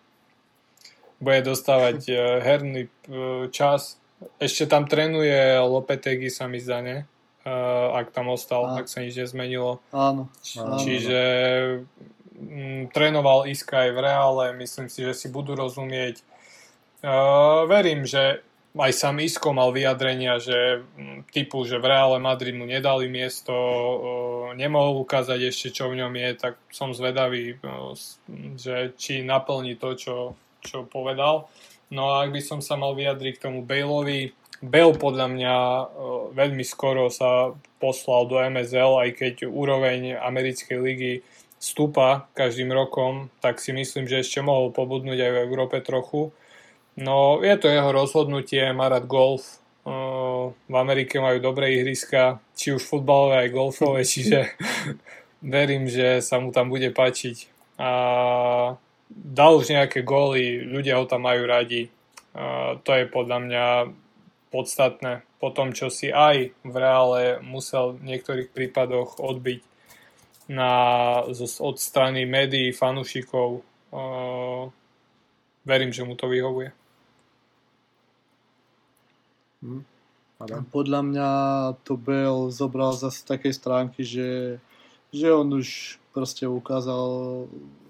Bude 1.21 1.45
dostávať 1.45 1.97
uh, 2.11 2.17
herný 2.47 2.89
uh, 3.07 3.47
čas. 3.53 4.01
Ešte 4.41 4.65
tam 4.65 4.89
trénuje 4.89 5.61
Lopetegi 5.61 6.33
sa 6.33 6.49
mi 6.49 6.57
zdá, 6.57 6.81
ne? 6.81 7.05
Uh, 7.47 7.95
ak 7.95 8.11
tam 8.11 8.27
ostal, 8.33 8.67
Áno. 8.67 8.81
ak 8.81 8.91
sa 8.91 9.05
nič 9.05 9.15
nezmenilo. 9.15 9.79
Áno. 9.95 10.27
Čiže 10.83 11.21
m, 12.35 12.91
trénoval 12.91 13.47
Iska 13.47 13.87
aj 13.87 13.91
v 13.95 13.99
reále, 14.03 14.43
myslím 14.59 14.91
si, 14.91 15.05
že 15.05 15.15
si 15.15 15.31
budú 15.31 15.55
rozumieť. 15.55 16.19
Uh, 17.05 17.63
verím, 17.69 18.03
že 18.03 18.43
aj 18.77 18.93
sám 18.93 19.19
Isko 19.19 19.51
mal 19.51 19.73
vyjadrenia, 19.73 20.37
že 20.37 20.81
mm, 20.81 21.29
typu, 21.33 21.65
že 21.65 21.81
v 21.81 21.89
Reále 21.89 22.17
Madrid 22.21 22.55
mu 22.55 22.63
nedali 22.63 23.09
miesto, 23.11 23.53
nemohol 24.53 25.03
ukázať 25.03 25.39
ešte, 25.49 25.67
čo 25.73 25.89
v 25.91 26.01
ňom 26.01 26.13
je, 26.13 26.29
tak 26.37 26.53
som 26.69 26.93
zvedavý, 26.93 27.57
že 28.57 28.93
či 28.95 29.25
naplní 29.25 29.75
to, 29.77 29.97
čo, 29.97 30.15
čo 30.61 30.85
povedal. 30.85 31.49
No 31.89 32.11
a 32.11 32.27
ak 32.27 32.35
by 32.35 32.41
som 32.43 32.59
sa 32.59 32.75
mal 32.75 32.93
vyjadriť 32.93 33.39
k 33.39 33.43
tomu 33.49 33.63
Baleovi, 33.63 34.33
Bale 34.57 34.97
podľa 34.97 35.29
mňa 35.29 35.55
veľmi 36.33 36.65
skoro 36.65 37.13
sa 37.13 37.53
poslal 37.77 38.25
do 38.25 38.41
MSL, 38.41 39.05
aj 39.05 39.09
keď 39.13 39.35
úroveň 39.45 40.17
americkej 40.17 40.77
ligy 40.81 41.13
stúpa 41.61 42.25
každým 42.33 42.73
rokom, 42.73 43.29
tak 43.37 43.61
si 43.61 43.69
myslím, 43.69 44.09
že 44.09 44.25
ešte 44.25 44.41
mohol 44.41 44.73
pobudnúť 44.73 45.17
aj 45.21 45.31
v 45.33 45.41
Európe 45.45 45.77
trochu 45.85 46.33
No, 46.97 47.45
je 47.45 47.53
to 47.61 47.69
jeho 47.69 47.93
rozhodnutie, 47.93 48.73
má 48.73 48.89
rád 48.89 49.05
golf. 49.05 49.61
V 50.67 50.73
Amerike 50.73 51.21
majú 51.21 51.37
dobré 51.37 51.77
ihriska, 51.77 52.41
či 52.57 52.73
už 52.73 52.81
futbalové, 52.81 53.45
aj 53.45 53.53
golfové, 53.53 54.01
čiže 54.13 54.57
verím, 55.45 55.85
že 55.85 56.25
sa 56.25 56.41
mu 56.41 56.49
tam 56.49 56.73
bude 56.73 56.89
páčiť. 56.89 57.53
A 57.77 57.89
dal 59.13 59.51
už 59.61 59.69
nejaké 59.69 60.01
góly, 60.01 60.65
ľudia 60.65 60.97
ho 60.97 61.05
tam 61.05 61.29
majú 61.29 61.45
radi. 61.45 61.93
A 62.33 62.81
to 62.81 62.97
je 62.97 63.05
podľa 63.05 63.37
mňa 63.45 63.65
podstatné. 64.49 65.21
Po 65.37 65.53
tom, 65.53 65.77
čo 65.77 65.93
si 65.93 66.09
aj 66.09 66.49
v 66.65 66.75
reále 66.75 67.37
musel 67.45 67.93
v 67.93 68.09
niektorých 68.09 68.49
prípadoch 68.49 69.21
odbiť 69.21 69.61
na, 70.49 70.73
od 71.61 71.77
strany 71.77 72.25
médií, 72.25 72.73
fanúšikov, 72.73 73.61
verím, 75.61 75.91
že 75.93 76.01
mu 76.01 76.17
to 76.17 76.25
vyhovuje. 76.25 76.73
Hmm. 79.67 79.83
Podľa 80.71 81.01
mňa 81.01 81.29
to 81.81 81.97
Bell 81.99 82.53
zobral 82.53 82.93
zase 82.93 83.25
takej 83.25 83.53
stránky, 83.57 84.05
že, 84.05 84.61
že 85.09 85.33
on 85.33 85.49
už 85.49 85.99
proste 86.15 86.47
ukázal, 86.47 87.05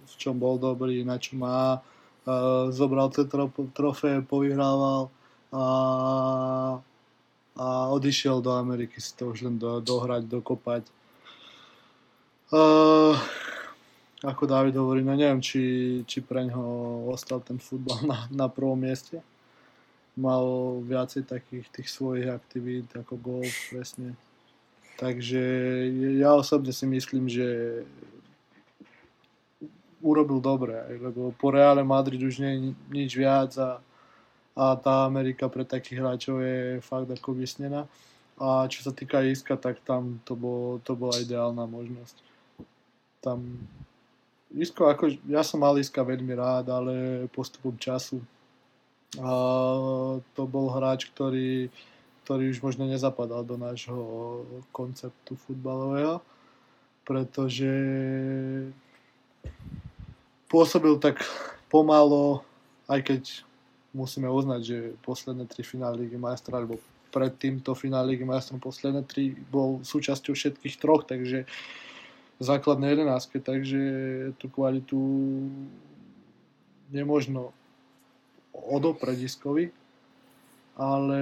v 0.08 0.16
čom 0.16 0.40
bol 0.40 0.58
dobrý, 0.58 1.04
na 1.04 1.20
čo 1.22 1.36
má. 1.38 1.84
Zobral 2.72 3.12
tie 3.12 3.28
tro- 3.28 3.52
trofé, 3.76 4.24
povyhrával 4.24 5.12
a, 5.52 5.66
a 7.60 7.66
odišiel 7.94 8.40
do 8.40 8.56
Ameriky 8.56 8.98
si 8.98 9.12
to 9.14 9.36
už 9.36 9.44
len 9.46 9.56
do, 9.60 9.84
dohrať, 9.84 10.26
dokopať. 10.26 10.84
Uh, 12.48 13.20
ako 14.24 14.48
David 14.48 14.80
hovorí, 14.80 15.04
no 15.04 15.20
neviem, 15.20 15.44
či, 15.44 16.00
či 16.08 16.24
pre 16.24 16.48
ňo 16.48 16.64
ostal 17.12 17.44
ten 17.44 17.60
futbal 17.60 18.08
na, 18.08 18.18
na 18.32 18.48
prvom 18.48 18.80
mieste 18.80 19.20
mal 20.18 20.44
viacej 20.82 21.30
takých 21.30 21.70
tých 21.70 21.88
svojich 21.94 22.28
aktivít 22.28 22.90
ako 22.98 23.22
golf 23.22 23.54
presne. 23.70 24.18
Takže 24.98 25.42
ja 26.18 26.34
osobne 26.34 26.74
si 26.74 26.90
myslím, 26.90 27.30
že 27.30 27.46
urobil 30.02 30.42
dobre, 30.42 30.74
lebo 30.98 31.30
po 31.38 31.54
Reále 31.54 31.86
Madrid 31.86 32.18
už 32.18 32.42
nie 32.42 32.52
je 32.54 32.60
nič 32.90 33.12
viac 33.14 33.54
a, 33.62 33.78
a 34.58 34.66
tá 34.74 35.06
Amerika 35.06 35.46
pre 35.46 35.62
takých 35.62 36.02
hráčov 36.02 36.42
je 36.42 36.82
fakt 36.82 37.10
ako 37.14 37.38
vysnená. 37.38 37.86
A 38.38 38.66
čo 38.70 38.86
sa 38.86 38.94
týka 38.94 39.22
Iska, 39.22 39.58
tak 39.58 39.82
tam 39.86 40.22
to, 40.26 40.38
bol, 40.38 40.82
to 40.82 40.94
bola 40.94 41.18
ideálna 41.22 41.66
možnosť. 41.66 42.16
Tam 43.22 43.42
Isko, 44.54 44.90
ako, 44.90 45.14
ja 45.30 45.46
som 45.46 45.62
mal 45.62 45.78
Iska 45.78 46.02
veľmi 46.02 46.34
rád, 46.38 46.74
ale 46.74 47.26
postupom 47.34 47.74
času 47.78 48.22
to 49.16 50.42
bol 50.44 50.68
hráč, 50.76 51.08
ktorý, 51.16 51.72
ktorý 52.28 52.52
už 52.52 52.60
možno 52.60 52.84
nezapadal 52.92 53.48
do 53.48 53.56
nášho 53.56 54.02
konceptu 54.76 55.40
futbalového, 55.48 56.20
pretože 57.08 57.72
pôsobil 60.52 61.00
tak 61.00 61.24
pomalo, 61.72 62.44
aj 62.92 63.00
keď 63.04 63.22
musíme 63.96 64.28
uznať, 64.28 64.62
že 64.64 64.78
posledné 65.04 65.48
tri 65.48 65.64
finále 65.64 66.04
Ligy 66.04 66.20
majstra, 66.20 66.60
alebo 66.60 66.80
pred 67.08 67.32
týmto 67.40 67.72
finále 67.74 68.16
Ligy 68.16 68.28
majstrom 68.28 68.60
posledné 68.60 69.08
tri 69.08 69.32
bol 69.48 69.80
súčasťou 69.88 70.36
všetkých 70.36 70.76
troch, 70.76 71.08
takže 71.08 71.48
základné 72.44 72.94
jedenáctke, 72.94 73.40
takže 73.42 73.82
tú 74.38 74.46
kvalitu 74.52 75.00
nemožno 76.92 77.56
odopreť 78.58 79.18
Iskovi, 79.30 79.70
ale 80.78 81.20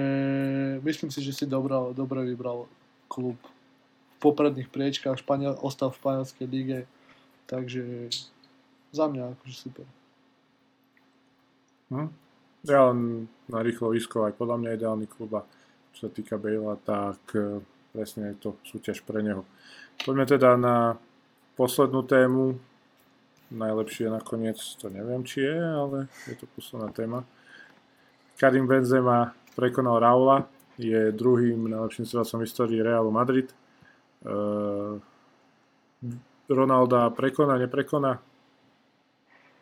myslím 0.83 1.11
si, 1.11 1.19
že 1.23 1.31
si 1.31 1.45
dobro, 1.47 1.91
dobre 1.91 2.23
vybral 2.23 2.67
klub 3.07 3.39
v 3.39 4.15
popredných 4.19 4.71
priečkách, 4.71 5.19
Španiel, 5.19 5.59
ostal 5.59 5.91
v 5.91 5.99
španielskej 5.99 6.47
lige, 6.47 6.79
takže 7.47 8.11
za 8.95 9.05
mňa 9.11 9.35
akože 9.35 9.55
super. 9.55 9.87
Hm? 11.91 12.09
Ja 12.65 12.89
len 12.89 13.29
na 13.45 13.61
rýchlo 13.61 13.93
Isko 13.93 14.25
aj 14.25 14.33
podľa 14.39 14.57
mňa 14.57 14.75
ideálny 14.75 15.05
klub 15.05 15.37
a 15.37 15.45
čo 15.93 16.07
sa 16.07 16.09
týka 16.11 16.35
Bejla, 16.41 16.81
tak 16.81 17.21
e, 17.37 17.61
presne 17.93 18.33
je 18.33 18.35
to 18.41 18.49
súťaž 18.65 19.05
pre 19.05 19.21
neho. 19.21 19.45
Poďme 20.01 20.25
teda 20.25 20.57
na 20.57 20.97
poslednú 21.55 22.03
tému, 22.03 22.57
najlepšie 23.51 24.09
nakoniec, 24.09 24.57
to 24.81 24.89
neviem, 24.89 25.21
či 25.21 25.45
je, 25.45 25.57
ale 25.57 25.97
je 26.25 26.35
to 26.37 26.45
posledná 26.57 26.89
téma. 26.89 27.23
Karim 28.35 28.67
Benzema 28.67 29.31
prekonal 29.55 29.99
Raula, 29.99 30.49
je 30.77 31.11
druhým 31.11 31.71
najlepším 31.71 32.05
strelcom 32.05 32.39
v 32.39 32.45
histórii 32.45 32.83
Realu 32.83 33.11
Madrid. 33.11 33.47
Uh, 34.25 34.99
Ronalda 36.49 37.09
prekoná, 37.09 37.57
neprekoná? 37.57 38.19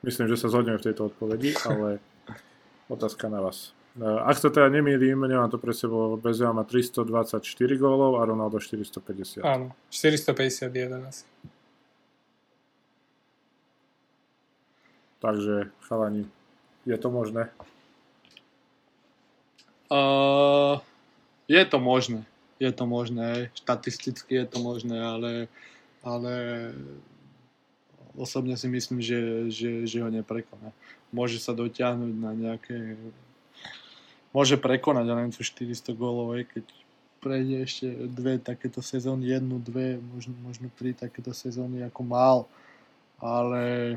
Myslím, 0.03 0.27
že 0.27 0.35
sa 0.35 0.51
zhodneme 0.51 0.81
v 0.81 0.85
tejto 0.89 1.13
odpovedi, 1.13 1.55
ale 1.63 2.01
otázka 2.89 3.29
na 3.29 3.39
vás. 3.39 3.71
Uh, 3.93 4.25
ak 4.25 4.41
sa 4.41 4.49
teda 4.49 4.73
nemýlim, 4.73 5.21
nemám 5.21 5.53
to 5.53 5.61
pre 5.61 5.71
sebou, 5.71 6.17
Benzema 6.17 6.51
má 6.51 6.63
324 6.65 7.45
gólov 7.77 8.17
a 8.17 8.25
Ronaldo 8.25 8.57
450. 8.57 9.45
Áno, 9.45 9.77
451 9.93 10.73
asi. 11.05 11.29
Takže, 15.23 15.71
chalani, 15.87 16.27
je 16.83 16.97
to 16.99 17.07
možné? 17.07 17.47
Uh, 19.87 20.83
je 21.47 21.63
to 21.63 21.79
možné. 21.79 22.27
Je 22.59 22.67
to 22.75 22.83
možné. 22.83 23.47
Štatisticky 23.55 24.35
je 24.35 24.45
to 24.51 24.59
možné, 24.59 24.99
ale, 24.99 25.47
ale 26.03 26.33
osobne 28.19 28.59
si 28.59 28.67
myslím, 28.67 28.99
že, 28.99 29.47
že, 29.47 29.87
že 29.87 30.03
ho 30.03 30.11
neprekoná. 30.11 30.75
Môže 31.15 31.39
sa 31.39 31.55
dotiahnuť 31.55 32.13
na 32.19 32.31
nejaké... 32.35 32.99
Môže 34.35 34.59
prekonať, 34.59 35.07
ja 35.07 35.15
neviem, 35.15 35.31
400 35.31 35.93
gólov, 35.95 36.35
keď 36.51 36.67
prejde 37.23 37.63
ešte 37.63 37.87
dve 38.11 38.43
takéto 38.43 38.83
sezóny, 38.83 39.31
jednu, 39.31 39.55
dve, 39.63 40.03
možno, 40.03 40.35
možno 40.43 40.67
tri 40.75 40.91
takéto 40.91 41.31
sezóny 41.31 41.79
ako 41.87 42.01
mal, 42.03 42.37
ale 43.23 43.95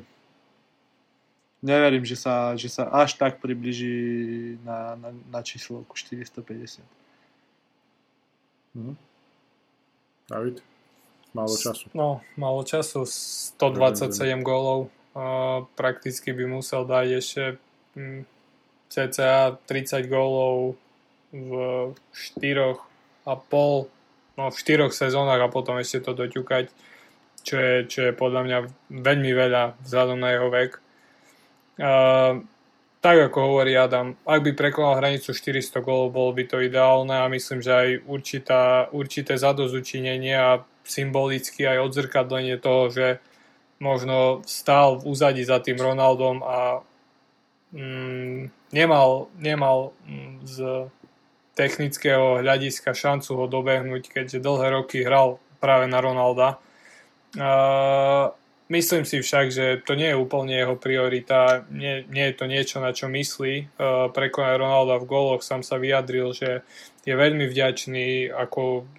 neverím, 1.63 2.05
že 2.05 2.17
sa, 2.17 2.57
že 2.57 2.69
sa 2.69 2.89
až 2.93 3.17
tak 3.17 3.41
približí 3.41 4.57
na, 4.65 4.97
na, 4.97 5.11
na 5.31 5.41
číslo 5.41 5.85
450. 5.89 6.83
Mhm. 8.77 8.97
David? 10.27 10.63
Málo 11.37 11.55
času. 11.57 11.87
No, 11.93 12.25
málo 12.37 12.65
času. 12.65 13.05
127 13.05 14.41
gólov. 14.41 14.89
Uh, 15.17 15.65
prakticky 15.77 16.33
by 16.33 16.45
musel 16.45 16.85
dať 16.85 17.07
ešte 17.17 17.43
um, 17.97 18.25
cca 18.93 19.57
30 19.65 20.13
gólov 20.13 20.77
v 21.33 21.53
4 22.13 22.77
a 23.27 23.35
pol, 23.37 23.89
no 24.39 24.49
v 24.53 24.57
4 24.57 24.93
sezónach 24.93 25.41
a 25.41 25.53
potom 25.53 25.77
ešte 25.81 26.05
to 26.05 26.13
doťukať, 26.15 26.71
čo 27.43 27.57
je, 27.59 27.75
čo 27.89 27.99
je 28.09 28.13
podľa 28.13 28.41
mňa 28.45 28.59
veľmi 28.93 29.31
veľa 29.33 29.63
vzhľadom 29.83 30.19
na 30.21 30.29
jeho 30.37 30.49
vek. 30.53 30.73
Tak 31.77 33.17
ako 33.31 33.39
hovorí 33.39 33.79
Adam, 33.79 34.19
ak 34.27 34.41
by 34.43 34.53
prekonal 34.59 34.99
hranicu 34.99 35.31
400 35.31 35.79
gólov, 35.79 36.17
bolo 36.17 36.35
by 36.35 36.43
to 36.49 36.59
ideálne 36.59 37.15
a 37.15 37.31
myslím, 37.31 37.63
že 37.63 37.71
aj 37.71 37.89
určitá, 38.09 38.63
určité 38.91 39.39
zadozučinenie 39.39 40.35
a 40.35 40.65
symbolicky 40.83 41.69
aj 41.69 41.87
odzrkadlenie 41.87 42.59
toho, 42.59 42.91
že 42.91 43.07
možno 43.79 44.43
stál 44.49 44.99
v 44.99 45.13
úzadi 45.13 45.45
za 45.45 45.61
tým 45.61 45.77
Ronaldom 45.77 46.41
a 46.43 46.81
mm, 47.77 48.73
nemal, 48.73 49.29
nemal 49.37 49.93
mm, 50.09 50.35
z 50.43 50.57
technického 51.55 52.41
hľadiska 52.41 52.91
šancu 52.91 53.31
ho 53.39 53.47
dobehnúť, 53.47 54.13
keďže 54.13 54.45
dlhé 54.45 54.83
roky 54.83 55.07
hral 55.07 55.39
práve 55.61 55.89
na 55.89 56.01
Ronalda. 56.01 56.61
Uh, 57.37 58.33
Myslím 58.67 59.07
si 59.07 59.23
však, 59.23 59.47
že 59.55 59.79
to 59.87 59.95
nie 59.95 60.11
je 60.11 60.19
úplne 60.19 60.51
jeho 60.51 60.75
priorita, 60.75 61.63
nie, 61.71 62.03
nie 62.11 62.25
je 62.31 62.35
to 62.35 62.51
niečo, 62.51 62.83
na 62.83 62.91
čo 62.91 63.07
myslí. 63.07 63.79
Uh, 63.79 64.11
prekonať 64.11 64.59
Ronalda 64.59 64.99
v 64.99 65.07
góloch 65.07 65.47
sám 65.47 65.63
sa 65.63 65.79
vyjadril, 65.79 66.35
že 66.35 66.67
je 67.07 67.15
veľmi 67.15 67.47
vďačný, 67.47 68.35
ako 68.35 68.91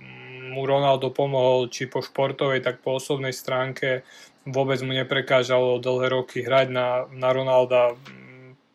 mu 0.55 0.63
Ronaldo 0.63 1.11
pomohol 1.11 1.67
či 1.67 1.91
po 1.91 1.99
športovej, 1.99 2.63
tak 2.63 2.79
po 2.79 2.95
osobnej 2.95 3.35
stránke. 3.35 4.07
Vôbec 4.47 4.79
mu 4.87 4.95
neprekážalo 4.95 5.83
dlhé 5.83 6.15
roky 6.15 6.47
hrať 6.47 6.71
na, 6.71 7.03
na 7.11 7.35
Ronalda, 7.35 7.99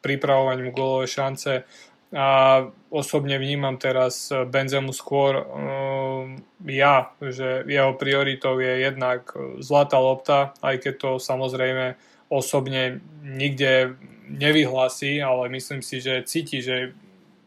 pripravovať 0.05 0.59
mu 0.60 0.70
gólové 0.77 1.09
šance 1.09 1.64
a 2.12 2.68
osobne 2.93 3.40
vnímam 3.40 3.80
teraz 3.80 4.28
Benzemu 4.28 4.93
skôr 4.93 5.32
uh, 5.40 6.28
ja, 6.68 7.09
že 7.24 7.64
jeho 7.64 7.97
prioritou 7.97 8.60
je 8.60 8.84
jednak 8.84 9.32
zlatá 9.64 9.97
lopta, 9.97 10.52
aj 10.60 10.76
keď 10.84 10.94
to 11.01 11.10
samozrejme 11.16 11.97
osobne 12.28 13.01
nikde 13.24 13.97
nevyhlási, 14.28 15.20
ale 15.20 15.52
myslím 15.52 15.80
si, 15.80 16.01
že 16.01 16.24
cíti, 16.24 16.60
že, 16.64 16.97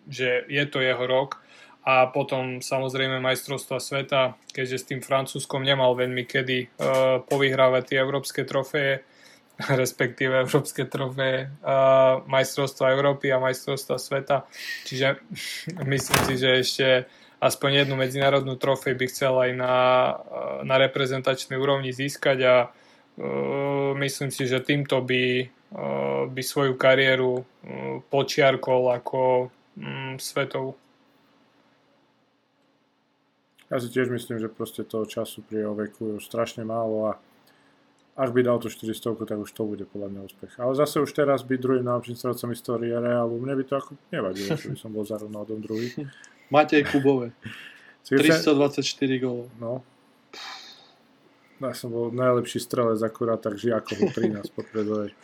že 0.10 0.46
je 0.50 0.64
to 0.66 0.82
jeho 0.82 1.06
rok. 1.06 1.42
A 1.86 2.10
potom 2.10 2.66
samozrejme 2.66 3.22
majstrovstva 3.22 3.78
sveta, 3.78 4.34
keďže 4.50 4.78
s 4.82 4.88
tým 4.90 5.02
Francúzskom 5.06 5.62
nemal 5.62 5.94
veľmi 5.94 6.26
kedy 6.26 6.58
uh, 6.66 7.22
povyhrávať 7.22 7.94
tie 7.94 7.98
európske 8.02 8.42
trofeje, 8.42 9.06
respektíve 9.82 10.44
európske 10.44 10.84
trofeje 10.84 11.48
uh, 11.64 12.24
majstrovstva 12.28 12.92
Európy 12.92 13.32
a 13.32 13.40
majstrovstva 13.40 13.96
sveta. 13.96 14.44
Čiže 14.84 15.24
myslím 15.94 16.20
si, 16.28 16.34
že 16.36 16.50
ešte 16.60 16.88
aspoň 17.40 17.86
jednu 17.86 17.96
medzinárodnú 17.96 18.60
trofej 18.60 18.96
by 18.96 19.06
chcel 19.12 19.34
aj 19.38 19.52
na, 19.56 19.76
na 20.64 20.76
reprezentačnej 20.80 21.56
úrovni 21.56 21.96
získať 21.96 22.38
a 22.44 22.56
uh, 22.68 23.92
myslím 23.96 24.30
si, 24.32 24.44
že 24.44 24.60
týmto 24.60 25.00
by, 25.00 25.24
uh, 25.76 26.24
by 26.28 26.42
svoju 26.44 26.76
kariéru 26.76 27.40
uh, 27.40 27.46
počiarkol 28.12 28.92
ako 28.92 29.52
um, 29.80 30.20
svetovú. 30.20 30.76
Ja 33.66 33.82
si 33.82 33.90
tiež 33.90 34.14
myslím, 34.14 34.38
že 34.38 34.46
proste 34.46 34.86
toho 34.86 35.10
času 35.10 35.42
pri 35.42 35.66
jeho 35.66 35.74
veku 35.74 36.16
je 36.16 36.22
strašne 36.22 36.62
málo 36.62 37.10
a 37.10 37.18
ak 38.16 38.32
by 38.32 38.42
dal 38.48 38.64
tú 38.64 38.72
400, 38.72 39.28
tak 39.28 39.38
už 39.44 39.52
to 39.52 39.68
bude 39.68 39.84
podľa 39.92 40.08
mňa 40.08 40.22
úspech. 40.24 40.54
Ale 40.56 40.72
zase 40.72 41.04
už 41.04 41.12
teraz 41.12 41.44
byť 41.44 41.60
druhým 41.60 41.84
najlepším 41.84 42.16
stredcom 42.16 42.50
histórie 42.56 42.96
Realu, 42.96 43.36
mne 43.36 43.60
by 43.60 43.64
to 43.68 43.74
ako 43.76 43.92
nevadilo, 44.08 44.56
že 44.60 44.72
by 44.72 44.78
som 44.80 44.92
bol 44.96 45.04
za 45.04 45.20
Ronaldom 45.20 45.60
druhý. 45.60 45.92
Matej 46.48 46.88
Kubové. 46.88 47.36
324 48.06 48.86
gólov. 49.18 49.50
No. 49.58 49.82
Ja 51.58 51.74
som 51.74 51.90
bol 51.90 52.14
najlepší 52.14 52.62
strelec, 52.62 53.02
akurát 53.02 53.42
tak 53.42 53.58
Žiakov 53.58 54.14
13 54.14 54.54
po 54.54 54.62
predvoje. 54.62 55.16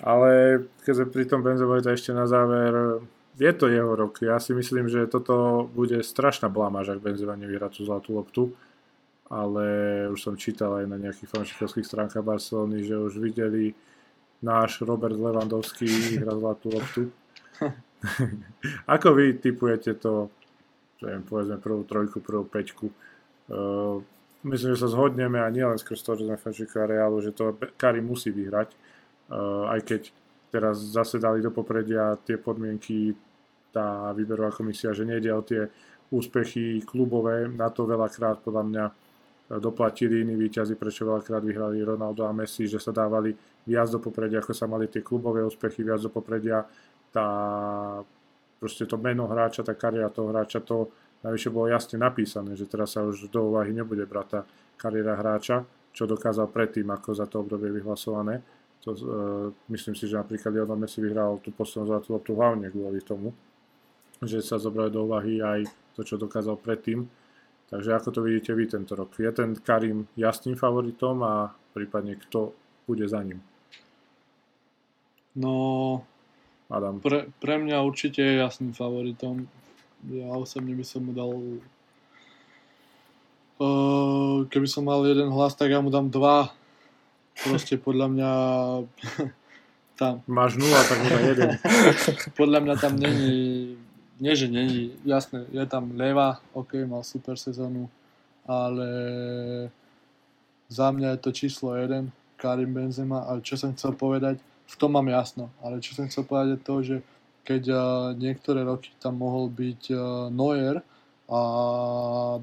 Ale 0.00 0.62
keď 0.86 0.92
sme 0.94 1.06
pri 1.12 1.24
tom 1.28 1.40
Benzovi, 1.44 1.82
to 1.82 1.92
ešte 1.92 2.14
na 2.14 2.24
záver, 2.24 3.02
je 3.36 3.52
to 3.52 3.68
jeho 3.68 3.92
rok. 3.92 4.22
Ja 4.24 4.40
si 4.40 4.56
myslím, 4.56 4.88
že 4.88 5.10
toto 5.10 5.66
bude 5.68 6.00
strašná 6.00 6.48
blamáž, 6.48 6.96
ak 6.96 7.04
Benzema 7.04 7.36
nevyhrá 7.36 7.68
tú 7.68 7.84
zlatú 7.84 8.16
loptu. 8.16 8.56
Ale 9.26 9.66
už 10.14 10.22
som 10.22 10.34
čítal 10.38 10.82
aj 10.82 10.86
na 10.86 10.96
nejakých 11.02 11.30
fanšikovských 11.34 11.86
stránkach 11.86 12.22
Barcelony, 12.22 12.86
že 12.86 12.94
už 12.94 13.18
videli 13.18 13.74
náš 14.38 14.84
Robert 14.86 15.18
Lewandowski 15.18 15.86
vyhrať 15.86 16.36
zlatú 16.38 16.66
loptu. 16.70 17.02
Ako 18.94 19.08
vy 19.18 19.34
typujete 19.42 19.98
to, 19.98 20.30
že 21.02 21.10
povedzme 21.26 21.58
prvú 21.58 21.82
trojku, 21.82 22.22
prvú 22.22 22.46
peťku? 22.46 22.86
Uh, 23.50 23.98
myslím, 24.46 24.78
že 24.78 24.86
sa 24.86 24.92
zhodneme 24.92 25.42
a 25.42 25.50
nielen 25.50 25.80
skrz 25.80 26.06
to, 26.06 26.12
že 26.14 26.26
sme 26.28 26.38
fanšika 26.38 26.86
Realu, 26.86 27.18
že 27.18 27.34
to 27.34 27.58
Kari 27.74 27.98
musí 27.98 28.30
vyhrať. 28.30 28.70
Uh, 29.26 29.66
aj 29.74 29.80
keď 29.82 30.02
teraz 30.54 30.78
zase 30.78 31.18
dali 31.18 31.42
do 31.42 31.50
popredia 31.50 32.14
tie 32.22 32.38
podmienky 32.38 33.18
tá 33.74 34.14
výberová 34.14 34.54
komisia, 34.54 34.96
že 34.96 35.04
nejde 35.04 35.34
o 35.34 35.42
tie 35.42 35.68
úspechy 36.08 36.80
klubové, 36.86 37.50
na 37.50 37.68
to 37.68 37.84
veľakrát 37.84 38.40
podľa 38.40 38.64
mňa 38.64 38.84
doplatili 39.46 40.26
iní 40.26 40.34
výťazí, 40.34 40.74
prečo 40.74 41.06
veľakrát 41.06 41.42
vyhrali 41.42 41.78
Ronaldo 41.78 42.26
a 42.26 42.34
Messi, 42.34 42.66
že 42.66 42.82
sa 42.82 42.90
dávali 42.90 43.30
viac 43.62 43.86
do 43.94 44.02
popredia, 44.02 44.42
ako 44.42 44.50
sa 44.50 44.66
mali 44.66 44.90
tie 44.90 45.06
klubové 45.06 45.46
úspechy, 45.46 45.86
viac 45.86 46.02
do 46.02 46.10
popredia 46.10 46.66
tá, 47.14 47.28
proste 48.58 48.90
to 48.90 48.98
meno 48.98 49.30
hráča, 49.30 49.62
tá 49.62 49.78
kariéra 49.78 50.10
toho 50.10 50.34
hráča, 50.34 50.66
to 50.66 50.90
najvyššie 51.22 51.50
bolo 51.54 51.70
jasne 51.70 51.96
napísané, 52.02 52.58
že 52.58 52.66
teraz 52.66 52.98
sa 52.98 53.06
už 53.06 53.30
do 53.30 53.54
úvahy 53.54 53.70
nebude 53.70 54.02
brať 54.02 54.26
tá 54.26 54.40
kariéra 54.74 55.14
hráča, 55.14 55.62
čo 55.94 56.04
dokázal 56.04 56.50
predtým, 56.50 56.90
ako 56.90 57.08
za 57.14 57.24
to 57.30 57.40
obdobie 57.40 57.70
vyhlasované. 57.70 58.42
To, 58.84 58.90
uh, 58.92 58.98
myslím 59.72 59.98
si, 59.98 60.06
že 60.06 60.20
napríklad 60.20 60.52
Lionel 60.52 60.78
Messi 60.78 61.02
vyhral 61.02 61.42
tú 61.42 61.50
poslednú 61.50 61.90
zlatú 61.90 62.14
loptu 62.14 62.38
hlavne 62.38 62.70
kvôli 62.70 63.02
tomu, 63.02 63.34
že 64.22 64.44
sa 64.44 64.60
zobrali 64.60 64.92
do 64.92 65.08
úvahy 65.08 65.42
aj 65.42 65.66
to, 65.96 66.04
čo 66.04 66.20
dokázal 66.20 66.60
predtým. 66.60 67.08
Takže 67.66 67.98
ako 67.98 68.08
to 68.14 68.20
vidíte 68.22 68.54
vy 68.54 68.66
tento 68.66 68.94
rok? 68.94 69.18
Je 69.18 69.32
ten 69.32 69.58
Karim 69.58 70.06
jasným 70.14 70.54
favoritom 70.54 71.18
a 71.26 71.50
prípadne 71.74 72.14
kto 72.14 72.54
bude 72.86 73.02
za 73.10 73.22
ním? 73.22 73.42
No, 75.34 76.06
Adam. 76.70 77.02
Pre, 77.02 77.28
pre 77.42 77.54
mňa 77.58 77.82
určite 77.82 78.22
je 78.22 78.40
jasným 78.40 78.72
favoritom. 78.72 79.50
Ja 80.06 80.30
osobne 80.38 80.72
by 80.78 80.84
som 80.86 81.06
mu 81.06 81.12
dal... 81.12 81.32
Uh, 83.56 84.44
keby 84.52 84.68
som 84.68 84.84
mal 84.86 85.02
jeden 85.02 85.32
hlas, 85.32 85.56
tak 85.56 85.72
ja 85.72 85.82
mu 85.82 85.90
dám 85.90 86.08
dva. 86.08 86.54
Proste 87.42 87.76
podľa 87.76 88.06
mňa... 88.08 88.30
tam. 90.00 90.20
Máš 90.28 90.60
nula, 90.60 90.80
tak 90.84 90.98
mu 91.02 91.08
dá 91.08 91.18
jeden. 91.24 91.50
podľa 92.40 92.58
mňa 92.62 92.74
tam 92.78 92.94
není... 93.00 93.34
Nie, 94.16 94.32
že 94.36 94.48
není. 94.48 94.96
Jasné, 95.04 95.44
je 95.52 95.66
tam 95.68 95.92
Leva, 95.92 96.40
ok, 96.56 96.88
mal 96.88 97.04
super 97.04 97.36
sezónu, 97.36 97.88
ale 98.48 98.88
za 100.72 100.88
mňa 100.88 101.16
je 101.16 101.20
to 101.20 101.30
číslo 101.32 101.76
jeden, 101.76 102.08
Karim 102.36 102.72
Benzema, 102.72 103.28
ale 103.28 103.44
čo 103.44 103.60
som 103.60 103.72
chcel 103.76 103.92
povedať, 103.92 104.40
v 104.66 104.74
tom 104.76 104.96
mám 104.96 105.08
jasno. 105.08 105.52
Ale 105.60 105.84
čo 105.84 105.92
som 105.92 106.08
chcel 106.08 106.24
povedať 106.24 106.48
je 106.56 106.60
to, 106.64 106.74
že 106.82 106.96
keď 107.46 107.62
uh, 107.70 107.78
niektoré 108.18 108.66
roky 108.66 108.90
tam 108.98 109.22
mohol 109.22 109.46
byť 109.46 109.82
uh, 109.94 110.00
Neuer 110.34 110.82
a 111.30 111.40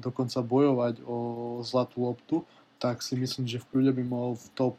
dokonca 0.00 0.40
bojovať 0.40 1.04
o 1.04 1.16
zlatú 1.60 2.08
loptu, 2.08 2.36
tak 2.80 3.04
si 3.04 3.16
myslím, 3.16 3.48
že 3.48 3.60
v 3.60 3.68
kľude 3.68 3.92
by 3.96 4.04
mohol 4.04 4.32
v 4.36 4.46
top, 4.56 4.76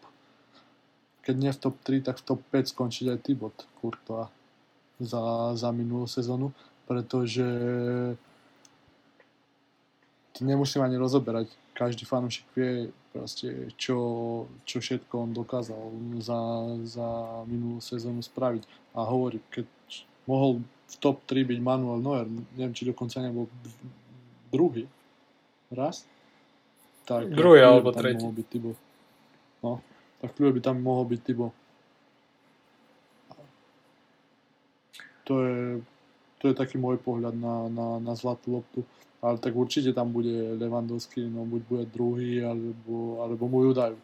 keď 1.26 1.36
nie 1.38 1.52
v 1.54 1.62
top 1.62 1.76
3, 1.82 2.06
tak 2.06 2.16
v 2.22 2.26
top 2.26 2.42
5 2.54 2.74
skončiť 2.74 3.06
aj 3.14 3.20
Tibot 3.26 3.58
Courtois 3.82 4.30
za, 5.02 5.54
za 5.58 5.70
minulú 5.74 6.06
sezónu, 6.06 6.54
pretože 6.86 7.46
to 10.36 10.40
nemusím 10.46 10.84
ani 10.84 11.00
rozoberať. 11.00 11.48
Každý 11.76 12.04
fanúšik 12.04 12.46
vie, 12.56 12.92
proste, 13.16 13.72
čo, 13.80 13.98
čo 14.68 14.84
všetko 14.84 15.14
on 15.16 15.32
dokázal 15.32 15.80
za, 16.20 16.40
za 16.84 17.10
minulú 17.48 17.80
sezónu 17.80 18.20
spraviť. 18.20 18.68
A 18.96 19.08
hovorí, 19.08 19.40
keď 19.52 19.68
mohol 20.28 20.60
v 20.64 20.96
top 21.00 21.24
3 21.24 21.48
byť 21.48 21.60
Manuel 21.64 22.04
Neuer, 22.04 22.28
neviem, 22.60 22.76
či 22.76 22.84
dokonca 22.84 23.24
nebol 23.24 23.48
druhý 24.52 24.88
raz, 25.72 26.04
tak 27.06 27.32
druhý 27.32 27.62
alebo 27.62 27.96
tretí. 27.96 28.20
Mohol 28.20 28.36
byť 28.44 28.48
Tibo. 28.50 28.72
No, 29.64 29.80
tak 30.20 30.36
by 30.36 30.60
tam 30.60 30.82
mohol 30.82 31.06
byť 31.06 31.20
Tibo. 31.24 31.48
To 35.26 35.34
je, 35.42 35.82
to 36.40 36.52
je 36.52 36.56
taký 36.56 36.78
môj 36.78 37.00
pohľad 37.00 37.36
na, 37.36 37.70
na, 37.72 37.88
na 38.00 38.14
zlatú 38.14 38.60
loptu 38.60 38.84
ale 39.26 39.42
tak 39.42 39.58
určite 39.58 39.90
tam 39.90 40.14
bude 40.14 40.54
Lewandowski, 40.62 41.26
no 41.26 41.50
buď 41.50 41.62
bude 41.66 41.86
druhý, 41.90 42.46
alebo, 42.46 43.26
alebo 43.26 43.44
mu 43.50 43.66
ju 43.66 43.72
dajú. 43.74 43.98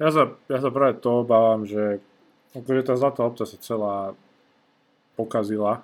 Ja 0.00 0.08
sa, 0.08 0.32
ja 0.48 0.58
sa 0.62 0.70
práve 0.72 0.96
to 1.02 1.26
obávam, 1.26 1.66
že 1.66 1.98
akože 2.56 2.86
tá 2.86 2.94
zlatá 2.94 3.26
lopta 3.26 3.44
sa 3.44 3.58
celá 3.60 4.16
pokazila 5.18 5.82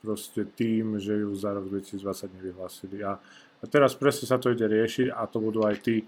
proste 0.00 0.48
tým, 0.48 0.98
že 0.98 1.14
ju 1.22 1.30
za 1.36 1.54
rok 1.54 1.70
2020 1.70 2.36
nevyhlásili. 2.40 3.06
A, 3.06 3.22
a 3.62 3.64
teraz 3.68 3.94
presne 3.94 4.26
sa 4.26 4.40
to 4.40 4.50
ide 4.50 4.66
riešiť 4.66 5.12
a 5.12 5.30
to 5.30 5.38
budú 5.38 5.62
aj 5.62 5.78
tí, 5.78 6.02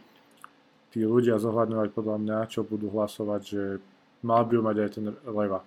tí 0.90 1.04
ľudia 1.06 1.36
zohľadňovať 1.36 1.88
podľa 1.94 2.16
mňa, 2.24 2.38
čo 2.50 2.66
budú 2.66 2.90
hlasovať, 2.90 3.40
že 3.44 3.62
mal 4.24 4.42
by 4.48 4.64
mať 4.64 4.76
aj 4.80 4.90
ten 4.96 5.06
leva 5.28 5.62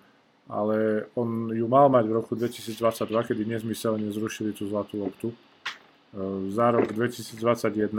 ale 0.50 1.06
on 1.14 1.50
ju 1.54 1.66
mal 1.70 1.86
mať 1.86 2.04
v 2.10 2.12
roku 2.12 2.32
2022, 2.34 3.28
kedy 3.30 3.42
nezmyselne 3.46 4.10
zrušili 4.10 4.50
tú 4.50 4.66
zlatú 4.66 5.02
loptu. 5.02 5.28
E, 5.30 5.36
za 6.50 6.74
rok 6.74 6.90
2021 6.90 7.92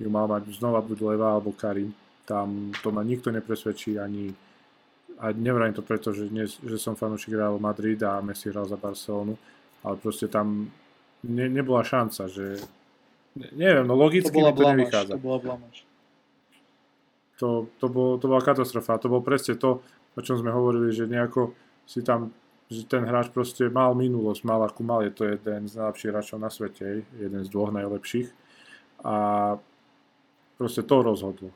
ju 0.00 0.08
mal 0.08 0.26
mať 0.26 0.48
znova 0.56 0.80
buď 0.80 0.98
Leva 1.14 1.36
alebo 1.36 1.52
Karim. 1.52 1.92
Tam 2.24 2.72
to 2.80 2.88
ma 2.88 3.04
nikto 3.04 3.28
nepresvedčí 3.28 4.00
ani 4.00 4.32
a 5.18 5.30
nevrajím 5.30 5.74
to 5.78 5.82
preto, 5.86 6.10
že, 6.10 6.26
dnes, 6.26 6.58
že 6.58 6.74
som 6.74 6.98
fanúšik 6.98 7.38
Real 7.38 7.58
Madrid 7.62 8.02
a 8.02 8.18
Messi 8.18 8.50
hral 8.50 8.66
za 8.66 8.74
Barcelonu, 8.74 9.38
ale 9.86 9.94
proste 10.02 10.26
tam 10.26 10.66
ne, 11.22 11.46
nebola 11.46 11.86
šanca, 11.86 12.26
že 12.26 12.58
ne, 13.38 13.48
neviem, 13.54 13.86
no 13.86 13.94
logicky 13.94 14.34
to, 14.34 14.34
bola 14.34 14.50
to 14.50 14.62
nevychádza. 14.74 15.14
To 15.14 15.22
bola 15.22 15.38
blamaž. 15.38 15.76
To, 17.38 17.66
to, 17.78 17.86
bol, 17.90 18.18
to 18.18 18.26
bola 18.30 18.42
katastrofa. 18.42 18.98
To 19.02 19.10
bolo 19.10 19.22
presne 19.22 19.54
to, 19.58 19.82
o 20.14 20.20
čom 20.22 20.38
sme 20.38 20.54
hovorili, 20.54 20.90
že 20.94 21.06
nejako 21.06 21.54
si 21.84 22.00
tam, 22.02 22.32
že 22.72 22.88
ten 22.88 23.04
hráč 23.04 23.28
proste 23.28 23.68
mal 23.68 23.92
minulosť, 23.92 24.40
mal 24.42 24.64
akú 24.64 24.80
mal, 24.80 25.04
je 25.04 25.12
to 25.12 25.28
jeden 25.28 25.68
z 25.68 25.76
najlepších 25.76 26.10
hráčov 26.10 26.38
na 26.40 26.48
svete, 26.48 27.04
jeden 27.20 27.40
z 27.44 27.48
dvoch 27.52 27.70
najlepších 27.70 28.32
a 29.04 29.16
proste 30.56 30.80
to 30.82 30.96
rozhodlo. 31.04 31.50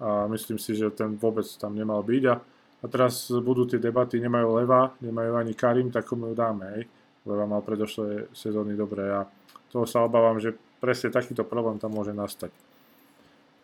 A 0.00 0.24
myslím 0.32 0.56
si, 0.56 0.72
že 0.72 0.88
ten 0.88 1.20
vôbec 1.20 1.44
tam 1.60 1.76
nemal 1.76 2.00
byť 2.00 2.22
a, 2.32 2.34
a 2.80 2.84
teraz 2.88 3.28
budú 3.28 3.68
tie 3.68 3.76
debaty, 3.76 4.16
nemajú 4.16 4.56
Leva, 4.56 4.96
nemajú 5.04 5.36
ani 5.36 5.52
Karim, 5.52 5.92
tak 5.92 6.08
komu 6.08 6.32
ju 6.32 6.34
dáme, 6.34 6.64
hej. 6.80 6.88
Leva 7.28 7.44
mal 7.44 7.60
predošlé 7.60 8.32
sezóny 8.32 8.72
dobré 8.72 9.04
a 9.12 9.28
toho 9.68 9.84
sa 9.84 10.00
obávam, 10.00 10.40
že 10.40 10.56
presne 10.80 11.12
takýto 11.12 11.44
problém 11.44 11.76
tam 11.76 11.92
môže 11.92 12.16
nastať. 12.16 12.48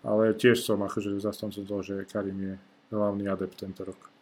ale 0.06 0.36
tiež 0.38 0.62
som 0.62 0.78
akože 0.84 1.18
zastancom 1.18 1.66
toho, 1.66 1.82
že 1.82 2.06
Karim 2.06 2.38
je 2.38 2.54
hlavný 2.94 3.26
adept 3.26 3.58
tento 3.58 3.82
rok. 3.82 4.15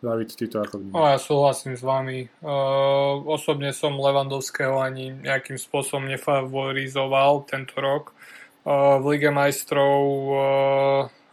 David, 0.00 0.32
ty 0.32 0.48
to 0.48 0.64
ako 0.64 0.80
vnímaš? 0.80 0.96
No, 0.96 1.04
ja 1.04 1.18
súhlasím 1.20 1.76
s 1.76 1.84
vami. 1.84 2.32
Uh, 2.40 3.20
osobne 3.28 3.76
som 3.76 4.00
Levandovského 4.00 4.80
ani 4.80 5.12
nejakým 5.12 5.60
spôsobom 5.60 6.08
nefavorizoval 6.08 7.44
tento 7.44 7.76
rok. 7.76 8.16
Uh, 8.64 8.96
v 8.96 9.16
Lige 9.16 9.28
majstrov 9.28 10.00
uh, 10.00 10.40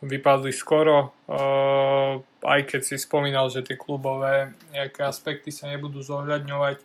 vypadli 0.04 0.52
skoro, 0.52 1.16
uh, 1.32 2.20
aj 2.44 2.62
keď 2.68 2.82
si 2.84 2.96
spomínal, 3.00 3.48
že 3.48 3.64
tie 3.64 3.80
klubové 3.80 4.52
nejaké 4.76 5.08
aspekty 5.08 5.48
sa 5.48 5.72
nebudú 5.72 6.04
zohľadňovať. 6.04 6.78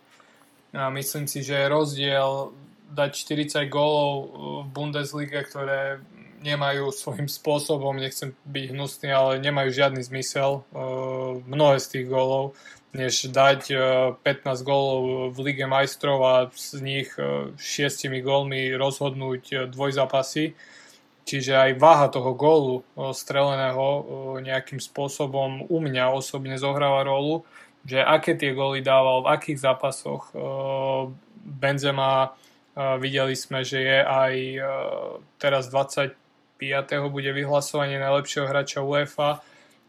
A 0.73 0.89
myslím 0.89 1.27
si, 1.27 1.43
že 1.43 1.59
je 1.59 1.67
rozdiel 1.67 2.55
dať 2.93 3.11
40 3.59 3.67
gólov 3.67 4.15
v 4.65 4.67
Bundesliga, 4.71 5.43
ktoré 5.43 5.99
nemajú 6.43 6.91
svojím 6.91 7.31
spôsobom, 7.31 7.95
nechcem 7.95 8.35
byť 8.43 8.65
hnusný, 8.75 9.09
ale 9.09 9.39
nemajú 9.39 9.71
žiadny 9.71 10.03
zmysel. 10.03 10.67
Uh, 10.75 11.39
mnohé 11.47 11.79
z 11.79 11.87
tých 11.97 12.05
gólov, 12.11 12.59
než 12.91 13.31
dať 13.31 13.61
uh, 13.71 13.81
15 14.21 14.67
gólov 14.67 15.31
v 15.31 15.37
Lige 15.49 15.65
majstrov 15.65 16.19
a 16.27 16.35
z 16.51 16.83
nich 16.83 17.09
uh, 17.15 17.55
6 17.55 18.11
gólmi 18.19 18.75
rozhodnúť 18.75 19.43
uh, 19.55 19.59
dvojzápasy. 19.71 20.53
Čiže 21.23 21.55
aj 21.55 21.71
váha 21.79 22.11
toho 22.11 22.35
gólu 22.35 22.83
streleného 22.99 24.03
nejakým 24.43 24.83
spôsobom 24.83 25.71
u 25.71 25.77
mňa 25.79 26.11
osobne 26.11 26.59
zohráva 26.59 27.07
rolu, 27.07 27.47
že 27.87 28.03
aké 28.03 28.35
tie 28.35 28.51
góly 28.51 28.83
dával, 28.83 29.23
v 29.23 29.31
akých 29.31 29.63
zápasoch. 29.63 30.35
Benzema 31.39 32.35
videli 32.99 33.39
sme, 33.39 33.63
že 33.63 33.79
je 33.87 33.99
aj 34.03 34.33
teraz 35.39 35.71
20 35.71 36.11
5. 36.11 36.22
bude 37.09 37.31
vyhlasovanie 37.33 37.97
najlepšieho 37.97 38.45
hráča 38.47 38.85
UEFA 38.85 39.41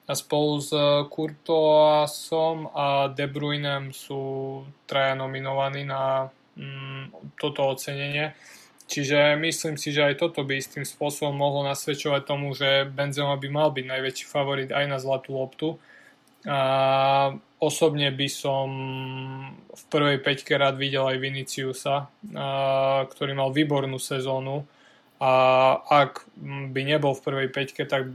a 0.05 0.13
spolu 0.13 0.61
s 0.61 0.71
Kurtoasom 1.09 2.69
a 2.73 3.09
De 3.09 3.25
Bruynem 3.25 3.93
sú 3.97 4.63
traja 4.85 5.17
nominovaní 5.17 5.89
na 5.89 6.29
mm, 6.57 7.37
toto 7.41 7.73
ocenenie. 7.73 8.37
Čiže 8.85 9.41
myslím 9.41 9.81
si, 9.81 9.97
že 9.97 10.05
aj 10.05 10.21
toto 10.21 10.45
by 10.45 10.61
istým 10.61 10.85
spôsobom 10.85 11.33
mohlo 11.33 11.65
nasvedčovať 11.65 12.23
tomu, 12.29 12.53
že 12.53 12.85
Benzema 12.85 13.41
by 13.41 13.49
mal 13.49 13.69
byť 13.73 13.85
najväčší 13.89 14.27
favorit 14.29 14.69
aj 14.69 14.85
na 14.85 15.01
zlatú 15.01 15.41
loptu. 15.41 15.81
A 16.45 17.33
osobne 17.57 18.13
by 18.13 18.29
som 18.29 18.69
v 19.73 19.83
prvej 19.89 20.21
peťke 20.21 20.53
rád 20.61 20.77
videl 20.77 21.09
aj 21.09 21.17
Viniciusa, 21.17 22.13
ktorý 23.09 23.33
mal 23.33 23.57
výbornú 23.57 23.97
sezónu 23.97 24.69
a 25.23 25.33
ak 25.79 26.27
by 26.75 26.81
nebol 26.83 27.15
v 27.15 27.25
prvej 27.25 27.49
peťke, 27.55 27.87
tak 27.87 28.11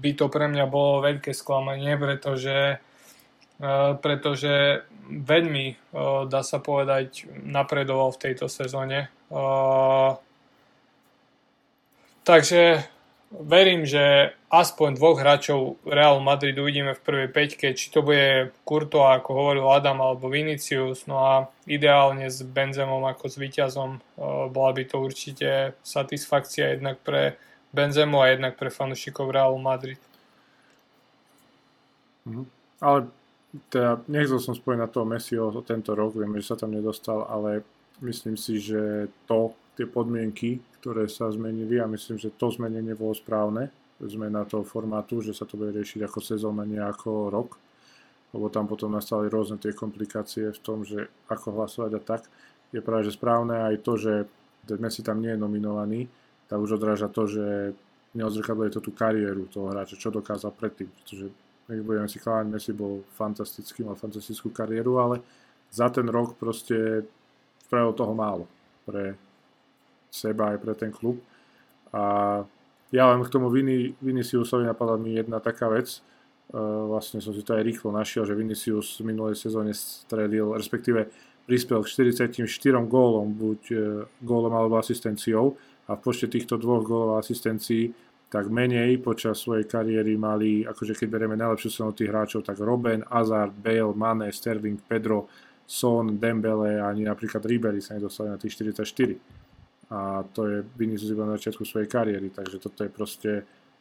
by 0.00 0.10
to 0.16 0.26
pre 0.28 0.48
mňa 0.48 0.66
bolo 0.68 1.04
veľké 1.04 1.32
sklamanie, 1.32 1.96
pretože, 1.96 2.80
e, 3.60 3.76
pretože 4.00 4.84
veľmi, 5.08 5.66
e, 5.72 5.76
dá 6.28 6.40
sa 6.44 6.60
povedať, 6.60 7.28
napredoval 7.44 8.12
v 8.16 8.22
tejto 8.28 8.48
sezóne. 8.48 9.08
E, 9.08 9.38
takže 12.24 12.84
verím, 13.30 13.86
že 13.86 14.34
aspoň 14.50 14.98
dvoch 14.98 15.22
hráčov 15.22 15.78
Real 15.86 16.18
Madrid 16.18 16.58
uvidíme 16.58 16.98
v 16.98 17.04
prvej 17.06 17.28
peťke, 17.30 17.66
či 17.78 17.94
to 17.94 18.02
bude 18.02 18.50
Kurto, 18.66 19.06
ako 19.06 19.30
hovoril 19.30 19.66
Adam, 19.70 20.02
alebo 20.02 20.26
Vinicius, 20.26 21.06
no 21.06 21.22
a 21.22 21.34
ideálne 21.70 22.26
s 22.26 22.42
Benzemom 22.42 23.06
ako 23.06 23.30
s 23.30 23.36
víťazom. 23.38 23.90
E, 23.96 24.00
bola 24.50 24.70
by 24.74 24.82
to 24.82 24.98
určite 24.98 25.78
satisfakcia 25.86 26.74
jednak 26.74 26.98
pre 27.06 27.38
Benzemu 27.70 28.18
a 28.18 28.34
jednak 28.34 28.58
pre 28.58 28.68
fanúšikov 28.74 29.30
Realu 29.30 29.62
Madrid. 29.62 30.02
Mhm. 32.26 32.44
Ale 32.82 33.06
teda 33.70 34.02
nechcel 34.10 34.42
som 34.42 34.54
spojiť 34.54 34.78
na 34.78 34.90
toho 34.90 35.06
Messiho 35.06 35.50
tento 35.62 35.94
rok, 35.94 36.14
viem, 36.18 36.34
že 36.38 36.54
sa 36.54 36.56
tam 36.58 36.74
nedostal, 36.74 37.26
ale 37.26 37.62
myslím 38.02 38.34
si, 38.34 38.58
že 38.58 39.10
to, 39.26 39.54
tie 39.78 39.86
podmienky, 39.86 40.60
ktoré 40.80 41.06
sa 41.06 41.28
zmenili 41.30 41.78
a 41.78 41.90
myslím, 41.90 42.16
že 42.16 42.34
to 42.34 42.50
zmenenie 42.50 42.96
bolo 42.96 43.12
správne, 43.12 43.68
zmena 44.00 44.48
toho 44.48 44.64
formátu, 44.64 45.20
že 45.20 45.36
sa 45.36 45.44
to 45.44 45.60
bude 45.60 45.76
riešiť 45.76 46.00
ako 46.08 46.18
sezóna, 46.24 46.64
nie 46.64 46.80
ako 46.80 47.28
rok, 47.28 47.60
lebo 48.32 48.48
tam 48.48 48.64
potom 48.64 48.96
nastali 48.96 49.28
rôzne 49.28 49.60
tie 49.60 49.76
komplikácie 49.76 50.48
v 50.54 50.60
tom, 50.64 50.86
že 50.86 51.10
ako 51.28 51.60
hlasovať 51.60 51.92
a 51.96 52.00
tak. 52.00 52.22
Je 52.72 52.80
práve 52.80 53.04
že 53.04 53.18
správne 53.18 53.66
aj 53.68 53.76
to, 53.84 53.98
že 54.00 54.12
Messi 54.78 55.02
tam 55.02 55.18
nie 55.20 55.34
je 55.34 55.42
nominovaný, 55.42 56.06
tak 56.46 56.62
už 56.62 56.78
odráža 56.78 57.10
to, 57.10 57.26
že 57.26 57.74
neodzrkadluje 58.14 58.70
to 58.74 58.80
tú 58.80 58.94
kariéru 58.94 59.50
toho 59.50 59.70
hráča, 59.70 59.98
čo 59.98 60.14
dokázal 60.14 60.54
predtým, 60.54 60.88
pretože 60.90 61.30
my 61.70 61.82
budeme 61.82 62.08
si 62.10 62.18
kláňať, 62.18 62.50
Messi 62.50 62.72
bol 62.74 63.02
fantastický, 63.14 63.86
mal 63.86 63.98
fantastickú 63.98 64.50
kariéru, 64.50 64.98
ale 64.98 65.22
za 65.70 65.90
ten 65.90 66.06
rok 66.10 66.34
proste 66.34 67.06
spravil 67.66 67.94
toho 67.94 68.14
málo 68.14 68.44
pre 68.82 69.14
seba 70.10 70.54
aj 70.54 70.58
pre 70.58 70.74
ten 70.74 70.90
klub. 70.90 71.22
A 71.94 72.42
ja 72.90 73.04
len 73.10 73.22
k 73.22 73.30
tomu 73.30 73.50
Vini, 73.50 73.94
Viniciusovi 74.02 74.66
napadla 74.66 74.98
mi 74.98 75.14
jedna 75.14 75.38
taká 75.38 75.70
vec, 75.70 76.02
uh, 76.50 76.90
vlastne 76.90 77.22
som 77.22 77.30
si 77.30 77.46
to 77.46 77.54
aj 77.54 77.62
rýchlo 77.62 77.94
našiel, 77.94 78.26
že 78.26 78.34
Vinicius 78.34 78.98
v 78.98 79.14
minulej 79.14 79.38
sezóne 79.38 79.70
stredil, 79.74 80.54
respektíve 80.54 81.06
prispel 81.46 81.82
k 81.82 81.90
44 82.12 82.46
gólom, 82.90 83.30
buď 83.34 83.60
uh, 83.70 83.80
gólom 84.22 84.52
alebo 84.54 84.78
asistenciou. 84.78 85.54
A 85.90 85.98
v 85.98 86.02
počte 86.06 86.30
týchto 86.30 86.54
dvoch 86.54 86.86
gólov 86.86 87.18
a 87.18 87.22
asistencií 87.22 87.90
tak 88.30 88.46
menej 88.46 89.02
počas 89.02 89.42
svojej 89.42 89.66
kariéry 89.66 90.14
mali, 90.14 90.62
akože 90.62 90.94
keď 90.94 91.08
berieme 91.10 91.34
najlepšiu 91.34 91.66
sezónu 91.66 91.98
tých 91.98 92.14
hráčov, 92.14 92.46
tak 92.46 92.62
Robben, 92.62 93.02
Hazard, 93.10 93.50
Bale, 93.58 93.90
Mane, 93.90 94.30
Sterling, 94.30 94.78
Pedro, 94.86 95.26
Son, 95.66 96.18
Dembele 96.18 96.78
ani 96.78 97.06
napríklad 97.06 97.42
Ribery 97.42 97.82
sa 97.82 97.98
nedostali 97.98 98.30
na 98.30 98.38
tých 98.38 98.54
44 98.58 98.86
a 99.90 100.22
to 100.30 100.46
je 100.46 100.56
Vinicius 100.78 101.10
iba 101.10 101.26
na 101.26 101.34
začiatku 101.34 101.66
svojej 101.66 101.90
kariéry, 101.90 102.30
takže 102.30 102.62
toto 102.62 102.86
je 102.86 102.90
proste 102.90 103.30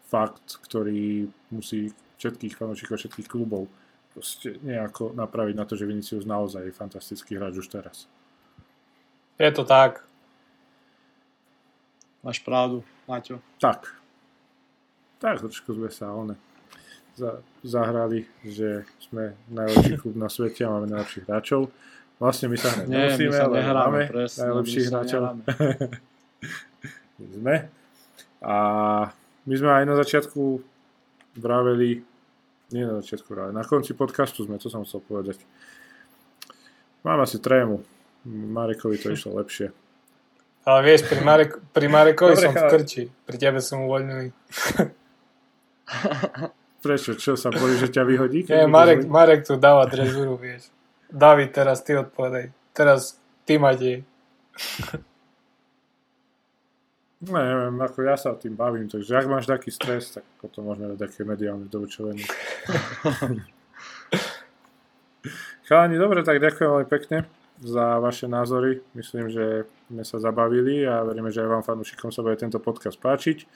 fakt, 0.10 0.58
ktorý 0.66 1.30
musí 1.54 1.94
všetkých 2.18 2.58
fanúšikov, 2.58 2.98
všetkých 2.98 3.30
klubov 3.30 3.70
proste 4.14 4.58
nejako 4.66 5.14
napraviť 5.14 5.56
na 5.56 5.66
to, 5.70 5.78
že 5.78 5.86
Vinicius 5.86 6.26
naozaj 6.26 6.66
je 6.66 6.74
fantastický 6.74 7.38
hráč 7.38 7.62
už 7.62 7.70
teraz. 7.70 8.10
Je 9.40 9.48
to 9.54 9.64
tak. 9.64 10.04
Máš 12.20 12.44
pravdu, 12.44 12.84
Maťo. 13.08 13.40
Tak. 13.62 13.96
Tak, 15.24 15.40
trošku 15.40 15.72
sme 15.72 15.88
sa 15.88 16.12
one 16.12 16.36
za, 17.16 17.40
zahrali, 17.64 18.28
že 18.44 18.84
sme 19.00 19.36
najlepší 19.48 19.96
klub 20.00 20.16
na 20.20 20.28
svete 20.28 20.68
a 20.68 20.72
máme 20.76 20.92
najlepších 20.92 21.28
hráčov. 21.28 21.72
Vlastne 22.20 22.52
my 22.52 22.58
sa 22.60 22.70
hneď 22.76 22.88
Nie, 22.92 23.16
nemusíme, 23.16 23.32
my 23.32 23.34
sa 23.34 23.44
ale 23.48 23.56
nehráme, 23.56 23.80
máme 23.80 24.12
presne, 24.12 24.40
najlepších 24.44 24.86
hráčov. 24.92 25.22
sme. 27.40 27.56
A 28.44 28.56
my 29.48 29.54
sme 29.56 29.70
aj 29.72 29.84
na 29.88 29.96
začiatku 29.96 30.42
vraveli, 31.40 32.04
nie 32.76 32.84
na 32.84 33.00
začiatku 33.00 33.28
vraveli, 33.32 33.56
na 33.56 33.64
konci 33.64 33.96
podcastu 33.96 34.44
sme, 34.44 34.60
to 34.60 34.68
som 34.68 34.84
chcel 34.84 35.00
povedať. 35.00 35.40
Mám 37.08 37.24
asi 37.24 37.40
trému. 37.40 37.80
Marekovi 38.28 39.00
to 39.00 39.12
išlo 39.16 39.40
lepšie. 39.40 39.72
Ale 40.68 40.80
vieš, 40.84 41.08
pri, 41.08 41.24
Marek, 41.24 41.56
pri 41.72 41.88
Marekovi 41.88 42.36
Dobre, 42.36 42.46
som 42.46 42.54
v 42.54 42.64
krči, 42.68 43.04
pri 43.08 43.38
tebe 43.40 43.64
som 43.64 43.88
uvoľnený. 43.88 44.28
Prečo? 46.84 47.16
Čo 47.16 47.40
sa 47.40 47.48
bojí, 47.50 47.80
že 47.80 47.88
ťa 47.88 48.04
vyhodí? 48.04 48.44
Nie, 48.44 48.68
Marek? 48.68 49.08
Marek 49.08 49.48
tu 49.48 49.56
dáva 49.56 49.88
drezuru, 49.88 50.36
vieš. 50.36 50.68
David, 51.10 51.52
teraz 51.52 51.82
ty 51.82 51.98
odpovedaj. 51.98 52.54
Teraz 52.74 53.18
ty, 53.42 53.58
Matej. 53.58 54.06
No, 57.26 57.34
neviem, 57.42 57.82
ako 57.82 58.06
ja 58.06 58.14
sa 58.14 58.38
tým 58.38 58.54
bavím, 58.54 58.86
takže 58.86 59.18
ak 59.18 59.26
máš 59.26 59.50
taký 59.50 59.74
stres, 59.74 60.14
tak 60.14 60.24
potom 60.38 60.70
môžeme 60.70 60.94
dať 60.94 61.10
také 61.10 61.26
mediálne 61.26 61.66
doučovanie. 61.66 62.30
Chalani, 65.66 65.98
dobre, 65.98 66.22
tak 66.22 66.42
ďakujem 66.42 66.70
veľmi 66.70 66.90
pekne 66.90 67.26
za 67.62 68.00
vaše 68.00 68.30
názory. 68.30 68.82
Myslím, 68.94 69.30
že 69.30 69.66
sme 69.90 70.06
sa 70.06 70.22
zabavili 70.22 70.86
a 70.86 71.04
veríme, 71.04 71.34
že 71.34 71.42
aj 71.42 71.50
vám 71.50 71.64
fanúšikom 71.66 72.14
sa 72.14 72.22
bude 72.22 72.38
tento 72.38 72.62
podcast 72.62 73.02
páčiť. 73.02 73.50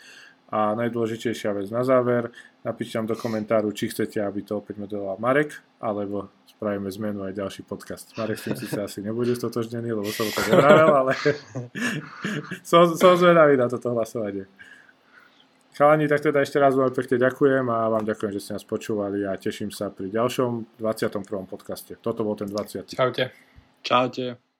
A 0.53 0.77
najdôležitejšia 0.77 1.53
vec 1.57 1.73
na 1.73 1.81
záver, 1.81 2.29
napíšte 2.61 3.01
nám 3.01 3.09
do 3.09 3.17
komentáru, 3.17 3.73
či 3.73 3.89
chcete, 3.89 4.21
aby 4.21 4.45
to 4.45 4.61
opäť 4.61 4.77
modeloval 4.77 5.17
Marek, 5.17 5.57
alebo 5.81 6.29
spravíme 6.57 6.89
zmenu 6.91 7.19
aj 7.27 7.33
ďalší 7.35 7.61
podcast. 7.67 8.15
Marek 8.15 8.39
s 8.39 8.47
tým 8.47 8.55
síce 8.55 8.79
asi 8.79 8.99
nebude 9.03 9.35
stotožnený, 9.35 9.91
lebo 9.91 10.07
som 10.13 10.23
to 10.29 10.33
tak 10.37 10.47
nevravel, 10.53 10.91
ale 10.95 11.13
som, 12.69 12.87
som 12.95 13.19
zvedavý 13.19 13.59
na 13.59 13.67
toto 13.67 13.91
hlasovanie. 13.91 14.47
Chalani, 15.73 16.05
tak 16.05 16.21
teda 16.21 16.45
ešte 16.45 16.61
raz 16.61 16.77
veľmi 16.77 16.93
pekne 16.93 17.17
ďakujem 17.17 17.65
a 17.65 17.89
vám 17.89 18.05
ďakujem, 18.05 18.31
že 18.37 18.39
ste 18.45 18.51
nás 18.53 18.65
počúvali 18.65 19.25
a 19.25 19.33
teším 19.33 19.73
sa 19.73 19.89
pri 19.89 20.13
ďalšom 20.13 20.77
21. 20.77 21.25
podcaste. 21.49 21.97
Toto 21.97 22.21
bol 22.21 22.37
ten 22.37 22.45
20. 22.45 22.93
Čaute. 22.93 23.33
Čaute. 23.81 24.52